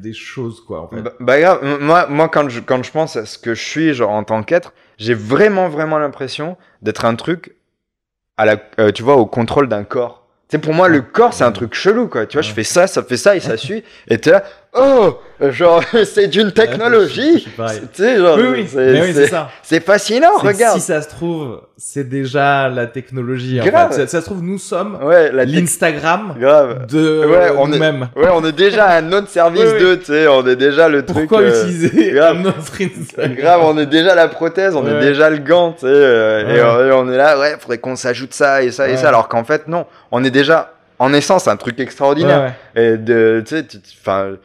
des 0.00 0.12
choses, 0.12 0.60
quoi, 0.60 0.82
en 0.82 0.88
fait. 0.88 1.02
Bah, 1.02 1.12
bah 1.20 1.40
grave, 1.40 1.78
moi, 1.80 2.06
moi 2.08 2.28
quand, 2.28 2.48
je, 2.48 2.60
quand 2.60 2.82
je 2.82 2.90
pense 2.90 3.16
à 3.16 3.26
ce 3.26 3.38
que 3.38 3.54
je 3.54 3.62
suis 3.62 3.94
genre 3.94 4.10
en 4.10 4.24
tant 4.24 4.42
qu'être, 4.42 4.72
j'ai 4.98 5.14
vraiment 5.14 5.68
vraiment 5.68 5.98
l'impression 5.98 6.56
d'être 6.82 7.04
un 7.04 7.14
truc 7.16 7.54
à 8.36 8.44
la, 8.44 8.56
euh, 8.78 8.92
tu 8.92 9.02
vois, 9.02 9.16
au 9.16 9.26
contrôle 9.26 9.68
d'un 9.68 9.84
corps. 9.84 10.26
Tu 10.48 10.56
sais, 10.56 10.60
pour 10.60 10.74
moi, 10.74 10.88
le 10.88 11.00
corps, 11.00 11.34
c'est 11.34 11.44
un 11.44 11.52
truc 11.52 11.74
chelou, 11.74 12.06
quoi. 12.06 12.26
Tu 12.26 12.36
vois, 12.36 12.42
je 12.42 12.52
fais 12.52 12.64
ça, 12.64 12.86
ça 12.86 13.02
fait 13.02 13.16
ça, 13.16 13.34
et 13.34 13.40
ça 13.40 13.56
suit. 13.66 13.82
Et 14.08 14.18
là, 14.26 14.44
oh, 14.78 15.18
genre, 15.50 15.82
c'est 16.04 16.28
d'une 16.28 16.52
technologie. 16.52 17.46
genre, 17.56 18.36
Oui, 18.38 18.44
oui, 18.52 18.66
c'est- 18.68 19.00
oui, 19.72 19.80
fascinant, 19.80 20.36
regarde. 20.38 20.78
Si 20.78 20.84
ça 20.86 21.02
se 21.02 21.08
trouve, 21.08 21.60
c'est 21.76 22.08
déjà 22.08 22.68
la 22.68 22.86
technologie. 22.86 23.60
En 23.60 23.64
Grave. 23.64 23.90
fait. 23.92 24.02
Ça, 24.02 24.06
ça 24.06 24.20
se 24.20 24.26
trouve, 24.26 24.42
nous 24.42 24.58
sommes 24.58 24.98
Ouais, 25.02 25.30
l'Instagram 25.44 26.34
Grave. 26.38 26.86
de 26.86 27.24
Ouais, 27.26 27.50
on 27.56 27.66
est- 27.68 27.72
nous-mêmes. 27.72 28.08
Ouais, 28.16 28.28
on 28.32 28.44
est 28.44 28.52
déjà 28.52 28.88
un 28.90 29.12
autre 29.12 29.28
service 29.28 29.62
Oui, 29.62 29.72
oui. 29.74 29.82
de, 29.84 29.94
tu 29.96 30.04
sais, 30.06 30.26
on 30.28 30.46
est 30.46 30.56
déjà 30.56 30.88
le 30.88 31.04
truc. 31.04 31.28
Pourquoi 31.28 31.40
euh, 31.42 31.62
utiliser 31.64 32.12
grave. 32.12 32.38
notre 32.40 32.72
Instagram? 32.80 33.34
Grave, 33.34 33.60
on 33.64 33.78
est 33.78 33.86
déjà 33.86 34.14
la 34.14 34.28
prothèse, 34.28 34.74
on 34.76 34.86
est 34.86 35.00
déjà 35.00 35.28
le 35.30 35.38
gant, 35.38 35.72
tu 35.72 35.80
sais, 35.80 35.86
euh, 35.88 36.88
et, 36.88 36.92
on 36.92 37.10
est 37.10 37.16
là, 37.16 37.38
ouais, 37.38 37.56
faudrait 37.60 37.78
qu'on 37.78 37.96
s'ajoute 37.96 38.32
ça 38.34 38.62
et 38.62 38.70
ça 38.70 38.88
et 38.88 38.96
ça, 38.96 39.08
alors 39.08 39.28
qu'en 39.28 39.44
fait, 39.44 39.68
non, 39.68 39.86
on 40.10 40.24
est 40.24 40.30
déjà, 40.30 40.72
en 40.98 41.12
essence, 41.12 41.48
un 41.48 41.56
truc 41.56 41.78
extraordinaire. 41.80 42.54
Ouais, 42.74 42.82
ouais. 42.82 42.94
Et 42.94 42.98
de, 42.98 43.42
tu 43.46 43.56
sais, 43.56 43.66
enfin, 44.00 44.36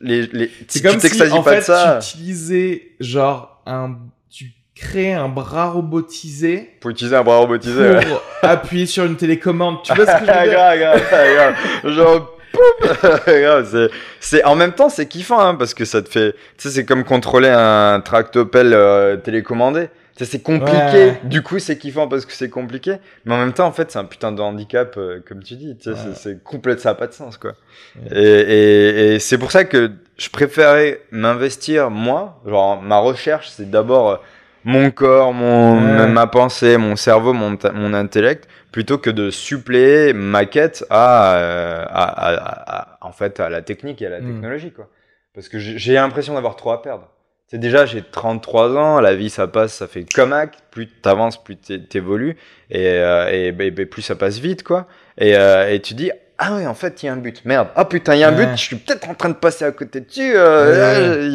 les, 0.00 0.26
les, 0.26 0.50
si 0.68 0.82
tu 0.82 0.88
si, 0.90 0.98
t'extasies 0.98 1.32
en 1.32 1.42
pas 1.42 1.52
fait, 1.52 1.58
de 1.58 1.64
ça, 1.64 1.98
tu 2.00 2.16
utilisais, 2.16 2.82
genre, 3.00 3.62
un, 3.66 3.96
tu 4.30 4.52
crées 4.74 5.12
un 5.12 5.28
bras 5.28 5.70
robotisé 5.70 6.76
pour 6.80 6.90
utiliser 6.90 7.16
un 7.16 7.22
bras 7.22 7.38
robotisé, 7.38 7.74
pour 7.74 8.12
ouais. 8.12 8.20
appuyer 8.42 8.86
sur 8.86 9.04
une 9.04 9.16
télécommande. 9.16 9.78
Tu 9.82 9.94
vois 9.94 10.06
ce 10.06 10.12
que 10.12 10.26
je 10.26 10.32
veux 10.32 10.44
dire? 10.44 10.52
grave, 10.52 10.78
grave, 10.78 11.02
grave, 11.10 11.94
genre, 11.94 12.30
c'est, 14.20 14.44
en 14.44 14.54
même 14.54 14.72
temps, 14.72 14.88
c'est 14.88 15.06
kiffant, 15.06 15.40
hein, 15.40 15.54
parce 15.54 15.74
que 15.74 15.84
ça 15.84 16.02
te 16.02 16.08
fait, 16.08 16.32
tu 16.32 16.38
sais, 16.58 16.70
c'est 16.70 16.84
comme 16.84 17.04
contrôler 17.04 17.48
un 17.48 18.00
tractopelle 18.00 18.72
euh, 18.74 19.16
télécommandé. 19.16 19.88
C'est 20.16 20.42
compliqué. 20.42 20.72
Ouais. 20.72 21.20
Du 21.24 21.42
coup, 21.42 21.58
c'est 21.58 21.76
kiffant 21.76 22.06
parce 22.06 22.24
que 22.24 22.32
c'est 22.32 22.48
compliqué. 22.48 22.96
Mais 23.24 23.34
en 23.34 23.38
même 23.38 23.52
temps, 23.52 23.66
en 23.66 23.72
fait, 23.72 23.90
c'est 23.90 23.98
un 23.98 24.04
putain 24.04 24.30
de 24.30 24.40
handicap, 24.40 24.94
euh, 24.96 25.20
comme 25.26 25.42
tu 25.42 25.54
dis. 25.56 25.76
Tu 25.76 25.84
sais, 25.84 25.90
Ouais. 25.90 26.14
c'est, 26.14 26.42
complète, 26.44 26.78
ça 26.80 26.90
a 26.90 26.94
pas 26.94 27.08
de 27.08 27.12
sens, 27.12 27.36
quoi. 27.36 27.52
Ouais. 27.96 28.16
Et, 28.16 28.22
et, 28.22 29.14
et 29.14 29.18
c'est 29.18 29.38
pour 29.38 29.50
ça 29.50 29.64
que 29.64 29.90
je 30.16 30.28
préférais 30.30 31.00
m'investir, 31.10 31.90
moi. 31.90 32.40
Genre, 32.46 32.80
ma 32.80 32.98
recherche, 32.98 33.48
c'est 33.50 33.68
d'abord 33.68 34.10
euh, 34.10 34.16
mon 34.62 34.90
corps, 34.92 35.32
mon, 35.32 35.80
ma 36.08 36.26
pensée, 36.28 36.76
mon 36.76 36.94
cerveau, 36.94 37.32
mon, 37.32 37.58
mon 37.74 37.92
intellect, 37.92 38.48
plutôt 38.70 38.98
que 38.98 39.10
de 39.10 39.30
suppléer 39.30 40.12
ma 40.12 40.46
quête 40.46 40.84
à, 40.90 41.34
euh, 41.34 41.84
à, 41.88 42.04
à- 42.04 42.34
à- 42.34 42.80
à- 42.80 42.98
en 43.06 43.10
fait, 43.12 43.40
à 43.40 43.48
la 43.48 43.62
technique 43.62 44.00
et 44.00 44.06
à 44.06 44.10
la 44.10 44.20
Mm. 44.20 44.26
technologie, 44.26 44.70
quoi. 44.72 44.88
Parce 45.34 45.48
que 45.48 45.58
j'ai 45.58 45.94
l'impression 45.94 46.34
d'avoir 46.34 46.54
trop 46.54 46.70
à 46.70 46.80
perdre. 46.80 47.08
C'est 47.54 47.60
déjà, 47.60 47.86
j'ai 47.86 48.02
33 48.02 48.76
ans, 48.76 49.00
la 49.00 49.14
vie 49.14 49.30
ça 49.30 49.46
passe, 49.46 49.74
ça 49.74 49.86
fait 49.86 50.04
comme 50.12 50.32
hack, 50.32 50.54
plus 50.72 50.88
t'avances, 50.88 51.40
plus 51.40 51.54
t'é- 51.54 51.80
t'évolues, 51.80 52.36
et, 52.68 52.88
euh, 52.98 53.30
et, 53.30 53.54
et- 53.56 53.66
et 53.80 53.86
plus 53.86 54.02
ça 54.02 54.16
passe 54.16 54.38
vite, 54.40 54.64
quoi. 54.64 54.88
Et, 55.18 55.36
euh, 55.36 55.70
et 55.72 55.78
tu 55.80 55.94
dis, 55.94 56.10
ah 56.36 56.56
ouais, 56.56 56.66
en 56.66 56.74
fait, 56.74 57.00
il 57.00 57.06
y 57.06 57.08
a 57.08 57.12
un 57.12 57.16
but, 57.16 57.44
merde, 57.44 57.68
ah 57.76 57.84
putain, 57.84 58.16
il 58.16 58.18
y 58.18 58.24
a 58.24 58.28
un 58.30 58.36
Ouais. 58.36 58.46
but, 58.46 58.56
je 58.56 58.60
suis 58.60 58.74
peut-être 58.74 59.08
en 59.08 59.14
train 59.14 59.28
de 59.28 59.34
passer 59.36 59.64
à 59.64 59.70
côté 59.70 60.00
dessus, 60.00 60.32
euh, 60.34 60.72
Ouais. 60.72 60.78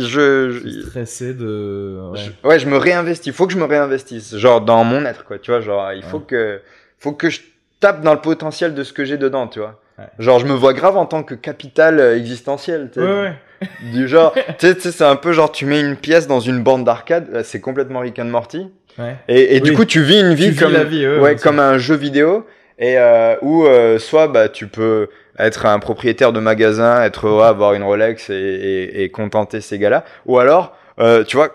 là, 0.02 0.06
je, 0.10 0.50
Je 0.62 0.82
stressé 0.82 1.34
de. 1.34 2.10
Ouais. 2.12 2.20
je- 2.20 2.48
ouais, 2.50 2.60
je 2.60 2.68
me 2.68 2.76
réinvestis, 2.76 3.30
il 3.30 3.34
faut 3.34 3.48
que 3.48 3.54
je 3.54 3.58
me 3.58 3.64
réinvestisse, 3.64 4.36
genre 4.36 4.60
dans 4.60 4.84
mon 4.84 5.06
être, 5.06 5.24
quoi, 5.24 5.40
tu 5.40 5.52
vois, 5.52 5.62
genre, 5.62 5.94
il 5.94 6.04
faut 6.04 6.20
que, 6.20 6.60
faut 6.98 7.14
que 7.14 7.30
je 7.30 7.40
tape 7.80 8.02
dans 8.02 8.14
le 8.14 8.20
potentiel 8.20 8.74
de 8.74 8.84
ce 8.84 8.92
que 8.92 9.06
j'ai 9.06 9.16
dedans, 9.18 9.48
tu 9.48 9.60
vois. 9.60 9.80
Genre, 10.20 10.40
je 10.40 10.46
me 10.46 10.54
vois 10.54 10.74
grave 10.74 10.98
en 10.98 11.06
tant 11.06 11.24
que 11.24 11.34
capital 11.36 11.98
euh, 12.02 12.18
existentiel, 12.18 12.90
tu 12.94 13.00
sais. 13.00 13.06
Ouais, 13.06 13.22
ouais. 13.22 13.34
Du 13.94 14.08
genre, 14.08 14.34
tu 14.58 14.68
sais, 14.68 14.92
c'est 14.92 15.04
un 15.04 15.16
peu 15.16 15.34
genre, 15.34 15.52
tu 15.52 15.66
mets 15.66 15.80
une 15.80 15.96
pièce 15.96 16.28
dans 16.28 16.40
une 16.40 16.62
bande 16.62 16.84
d'arcade, 16.86 17.28
là, 17.32 17.44
c'est 17.44 17.60
complètement 17.60 18.00
Rick 18.00 18.20
and 18.20 18.26
Morty. 18.26 18.68
ouais. 18.98 19.16
Et, 19.28 19.58
et 19.58 19.60
du 19.60 19.74
coup, 19.74 19.86
tu 19.86 20.02
vis 20.02 20.20
une 20.20 20.34
vie 20.34 20.54
Tu 20.54 20.64
comme, 20.64 20.74
la 20.74 20.84
vie, 20.84 21.06
ouais, 21.06 21.16
ouais, 21.16 21.20
ouais, 21.20 21.34
c'est 21.38 21.44
comme 21.44 21.60
un 21.60 21.78
jeu 21.78 21.96
vidéo, 21.96 22.46
et 22.78 22.98
euh, 22.98 23.36
où 23.42 23.66
euh, 23.66 24.00
soit 24.00 24.28
bah, 24.28 24.48
tu 24.50 24.68
peux 24.68 25.10
être 25.38 25.66
un 25.66 25.80
propriétaire 25.80 26.34
de 26.34 26.40
magasin, 26.40 27.02
être 27.04 27.30
avoir 27.42 27.74
une 27.74 27.84
Rolex 27.84 28.30
et, 28.30 28.34
et, 28.34 29.04
et 29.04 29.10
contenter 29.10 29.62
ces 29.62 29.78
gars-là, 29.80 30.04
ou 30.26 30.40
alors, 30.40 30.76
euh, 31.00 31.24
tu 31.24 31.38
vois, 31.38 31.50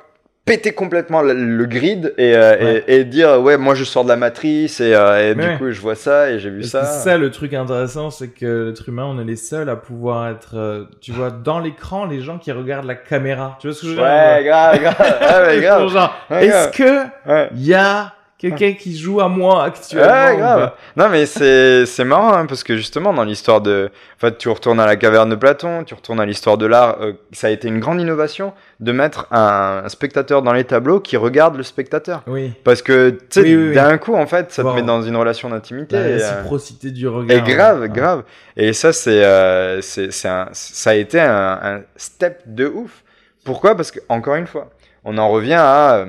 péter 0.44 0.72
complètement 0.72 1.22
le, 1.22 1.32
le 1.32 1.64
grid 1.66 2.12
et, 2.18 2.36
euh, 2.36 2.56
Ouais. 2.56 2.84
et, 2.86 2.96
et 3.00 3.04
dire 3.04 3.40
ouais 3.40 3.56
moi 3.56 3.74
je 3.74 3.84
sors 3.84 4.04
de 4.04 4.10
la 4.10 4.16
matrice 4.16 4.78
et, 4.80 4.94
euh, 4.94 5.30
et 5.30 5.34
du 5.34 5.40
ouais. 5.40 5.56
coup 5.56 5.70
je 5.70 5.80
vois 5.80 5.94
ça 5.94 6.30
et 6.30 6.38
j'ai 6.38 6.50
vu 6.50 6.62
ça. 6.64 6.84
c'est 6.84 7.04
ça 7.10 7.16
le 7.16 7.30
truc 7.30 7.54
intéressant, 7.54 8.10
c'est 8.10 8.28
que 8.28 8.66
l'être 8.68 8.88
humain, 8.88 9.04
on 9.06 9.18
est 9.18 9.24
les 9.24 9.36
seuls 9.36 9.68
à 9.70 9.76
pouvoir 9.76 10.28
être, 10.28 10.56
euh, 10.56 10.84
tu 11.00 11.12
vois, 11.12 11.30
dans 11.30 11.60
l'écran, 11.60 12.04
les 12.04 12.20
gens 12.20 12.36
qui 12.38 12.52
regardent 12.52 12.86
la 12.86 12.94
caméra. 12.94 13.56
Tu 13.60 13.68
vois 13.68 13.74
ce 13.74 13.80
que 13.82 13.86
je 13.86 13.92
veux 13.92 13.96
dire 13.96 14.04
Ouais, 14.04 14.44
grave, 14.44 14.80
grave, 14.80 15.46
ouais, 15.48 15.60
grave. 15.62 15.90
Grave. 15.92 16.42
est-ce 16.42 16.68
que 16.76 17.06
il 17.54 17.64
y 17.66 17.72
a 17.74 18.12
quelqu'un 18.50 18.72
qui 18.78 18.96
joue 18.96 19.20
à 19.20 19.28
moi 19.28 19.64
actuellement 19.64 20.06
Ouais, 20.06 20.34
ou 20.34 20.38
grave. 20.38 20.72
Non, 20.96 21.08
mais 21.08 21.26
c'est, 21.26 21.86
c'est 21.86 22.04
marrant, 22.04 22.32
hein, 22.34 22.46
parce 22.46 22.62
que 22.64 22.76
justement, 22.76 23.12
dans 23.12 23.24
l'histoire 23.24 23.60
de. 23.60 23.90
En 24.16 24.20
fait, 24.20 24.38
tu 24.38 24.48
retournes 24.48 24.80
à 24.80 24.86
la 24.86 24.96
caverne 24.96 25.28
de 25.30 25.34
Platon, 25.34 25.84
tu 25.84 25.94
retournes 25.94 26.20
à 26.20 26.24
l'histoire 26.26 26.56
de 26.56 26.66
l'art. 26.66 26.96
euh, 27.00 27.12
ça 27.32 27.48
a 27.48 27.50
été 27.50 27.68
une 27.68 27.80
grande 27.80 28.00
innovation 28.00 28.52
de 28.80 28.92
mettre 28.92 29.26
un, 29.30 29.82
un 29.84 29.88
spectateur 29.88 30.42
dans 30.42 30.52
les 30.52 30.64
tableaux 30.64 31.00
qui 31.00 31.16
regarde 31.16 31.56
le 31.56 31.62
spectateur. 31.62 32.22
Oui. 32.26 32.52
Parce 32.64 32.80
que, 32.82 33.10
tu 33.10 33.18
sais, 33.30 33.40
Oui, 33.42 33.56
oui, 33.56 33.68
oui. 33.68 33.74
d'un 33.74 33.98
coup, 33.98 34.14
en 34.14 34.26
fait, 34.26 34.52
ça 34.52 34.62
Wow. 34.64 34.70
te 34.72 34.76
met 34.76 34.82
dans 34.82 35.02
une 35.02 35.16
relation 35.16 35.48
d'intimité. 35.50 35.96
La 35.96 36.02
et, 36.08 36.12
euh, 36.12 36.14
réciprocité 36.16 36.90
du 36.90 37.08
regard. 37.08 37.36
et 37.36 37.42
grave, 37.42 37.80
Ouais. 37.82 37.88
grave. 37.88 38.22
Et 38.56 38.72
ça, 38.72 38.92
c'est, 38.92 39.24
euh, 39.24 39.80
c'est, 39.82 40.12
c'est 40.12 40.28
un, 40.28 40.48
ça 40.52 40.90
a 40.90 40.94
été 40.94 41.20
un, 41.20 41.58
un 41.62 41.80
step 41.96 42.40
de 42.46 42.66
ouf. 42.66 43.02
Pourquoi? 43.44 43.74
Parce 43.76 43.90
que, 43.90 44.00
encore 44.08 44.36
une 44.36 44.46
fois, 44.46 44.70
on 45.04 45.18
en 45.18 45.28
revient 45.28 45.58
à 45.58 46.06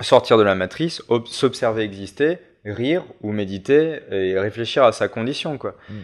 sortir 0.00 0.38
de 0.38 0.42
la 0.42 0.54
matrice, 0.54 1.02
ob- 1.08 1.26
s'observer 1.26 1.82
exister, 1.82 2.38
rire 2.64 3.04
ou 3.22 3.32
méditer 3.32 4.00
et 4.10 4.38
réfléchir 4.38 4.84
à 4.84 4.92
sa 4.92 5.08
condition, 5.08 5.58
quoi. 5.58 5.74
Mm. 5.88 5.94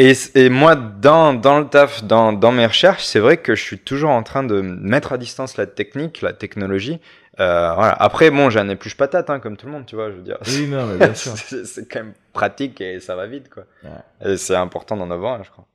Et, 0.00 0.12
et 0.36 0.48
moi, 0.48 0.76
dans, 0.76 1.34
dans 1.34 1.58
le 1.58 1.66
taf, 1.66 2.04
dans, 2.04 2.32
dans 2.32 2.52
mes 2.52 2.66
recherches, 2.66 3.04
c'est 3.04 3.18
vrai 3.18 3.38
que 3.38 3.56
je 3.56 3.62
suis 3.62 3.78
toujours 3.80 4.10
en 4.10 4.22
train 4.22 4.44
de 4.44 4.60
mettre 4.60 5.12
à 5.12 5.18
distance 5.18 5.56
la 5.56 5.66
technique, 5.66 6.22
la 6.22 6.32
technologie. 6.32 7.00
Euh, 7.40 7.72
voilà. 7.74 7.92
Après, 7.94 8.30
bon, 8.30 8.48
j'ai 8.48 8.60
un 8.60 8.68
épluche 8.68 8.96
patate, 8.96 9.28
hein, 9.28 9.40
comme 9.40 9.56
tout 9.56 9.66
le 9.66 9.72
monde, 9.72 9.86
tu 9.86 9.96
vois, 9.96 10.10
je 10.10 10.16
veux 10.16 10.22
dire. 10.22 10.38
Oui, 10.46 10.68
non, 10.68 10.86
mais 10.86 10.98
bien 10.98 11.14
sûr. 11.16 11.32
c'est 11.36 11.88
quand 11.90 12.00
même 12.00 12.14
pratique 12.32 12.80
et 12.80 13.00
ça 13.00 13.16
va 13.16 13.26
vite, 13.26 13.48
quoi. 13.50 13.64
Ouais. 13.82 14.32
Et 14.32 14.36
c'est 14.36 14.54
important 14.54 14.96
d'en 14.96 15.10
avoir 15.10 15.42
je 15.42 15.50
crois. 15.50 15.66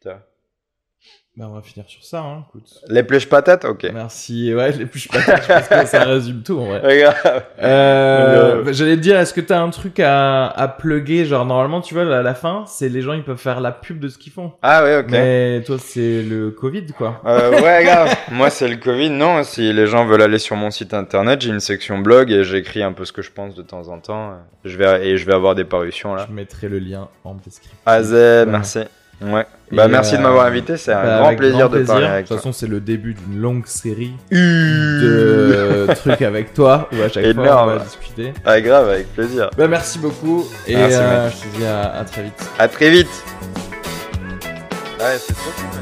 Tu 0.00 0.08
vois? 0.08 0.20
Bah, 1.34 1.46
on 1.48 1.54
va 1.54 1.62
finir 1.62 1.86
sur 1.88 2.04
ça, 2.04 2.20
hein, 2.20 2.44
écoute. 2.46 2.68
L'épluche 2.88 3.26
patate, 3.26 3.64
ok. 3.64 3.88
Merci. 3.94 4.54
Ouais, 4.54 4.70
les 4.72 4.84
plus 4.84 5.00
je 5.00 5.08
pense 5.08 5.24
que 5.24 5.86
ça 5.86 6.04
résume 6.04 6.42
tout, 6.42 6.58
en 6.58 6.66
vrai. 6.66 6.80
Regarde. 6.84 7.16
Euh, 7.62 8.62
bah, 8.62 8.72
J'allais 8.72 8.96
te 8.96 9.00
dire, 9.00 9.18
est-ce 9.18 9.32
que 9.32 9.40
t'as 9.40 9.58
un 9.58 9.70
truc 9.70 9.98
à, 9.98 10.48
à 10.48 10.68
plugger? 10.68 11.24
Genre, 11.24 11.46
normalement, 11.46 11.80
tu 11.80 11.94
vois, 11.94 12.02
à 12.02 12.20
la 12.20 12.34
fin, 12.34 12.64
c'est 12.66 12.90
les 12.90 13.00
gens, 13.00 13.14
ils 13.14 13.22
peuvent 13.24 13.38
faire 13.38 13.62
la 13.62 13.72
pub 13.72 13.98
de 13.98 14.08
ce 14.08 14.18
qu'ils 14.18 14.30
font. 14.32 14.52
Ah 14.60 14.84
ouais, 14.84 14.98
ok. 14.98 15.06
Mais 15.10 15.62
toi, 15.64 15.76
c'est 15.78 16.22
le 16.22 16.50
Covid, 16.50 16.88
quoi. 16.88 17.22
Euh, 17.24 17.50
ouais, 17.62 17.82
grave. 17.86 18.14
Moi, 18.30 18.50
c'est 18.50 18.68
le 18.68 18.76
Covid. 18.76 19.08
Non, 19.08 19.42
si 19.42 19.72
les 19.72 19.86
gens 19.86 20.04
veulent 20.04 20.20
aller 20.20 20.38
sur 20.38 20.56
mon 20.56 20.70
site 20.70 20.92
internet, 20.92 21.40
j'ai 21.40 21.48
une 21.48 21.60
section 21.60 21.98
blog 21.98 22.30
et 22.30 22.44
j'écris 22.44 22.82
un 22.82 22.92
peu 22.92 23.06
ce 23.06 23.12
que 23.12 23.22
je 23.22 23.30
pense 23.32 23.54
de 23.54 23.62
temps 23.62 23.88
en 23.88 24.00
temps. 24.00 24.34
Je 24.66 24.76
vais, 24.76 25.08
et 25.08 25.16
je 25.16 25.24
vais 25.24 25.32
avoir 25.34 25.54
des 25.54 25.64
parutions 25.64 26.14
là. 26.14 26.26
Je 26.28 26.34
mettrai 26.34 26.68
le 26.68 26.78
lien 26.78 27.08
en 27.24 27.34
description. 27.36 27.78
Azé, 27.86 28.44
merci. 28.46 28.80
Ouais. 29.20 29.46
Bah, 29.70 29.84
Et, 29.86 29.88
merci 29.88 30.12
de 30.14 30.18
euh, 30.18 30.22
m'avoir 30.22 30.46
invité. 30.46 30.76
C'est 30.76 30.92
un 30.92 31.02
Bah, 31.02 31.18
grand 31.20 31.36
plaisir 31.36 31.68
de 31.70 31.76
plaisir. 31.76 31.86
parler 31.94 32.06
De 32.06 32.10
avec 32.12 32.24
toute 32.26 32.28
toi. 32.28 32.36
façon, 32.38 32.52
c'est 32.52 32.66
le 32.66 32.80
début 32.80 33.14
d'une 33.14 33.40
longue 33.40 33.66
série 33.66 34.12
Euh, 34.32 35.86
de 35.86 35.94
trucs 35.94 36.22
avec 36.22 36.52
toi 36.54 36.88
où 36.92 37.00
à 37.02 37.08
chaque 37.08 37.32
fois 37.34 37.62
on 37.62 37.66
va 37.66 37.78
discuter. 37.78 38.32
Ah, 38.44 38.60
grave, 38.60 38.88
avec 38.90 39.12
plaisir. 39.14 39.50
Bah, 39.56 39.68
merci 39.68 39.98
beaucoup 39.98 40.46
et 40.66 40.74
Merci, 40.76 40.96
euh, 40.98 41.30
je 41.30 41.36
te 41.36 41.56
dis 41.56 41.64
à, 41.64 41.98
à 42.00 42.04
très 42.04 42.22
vite. 42.22 42.50
À 42.58 42.68
très 42.68 42.90
vite. 42.90 43.24
Ouais, 44.98 45.16
c'est 45.18 45.34
trop 45.34 45.50
cool, 45.56 45.81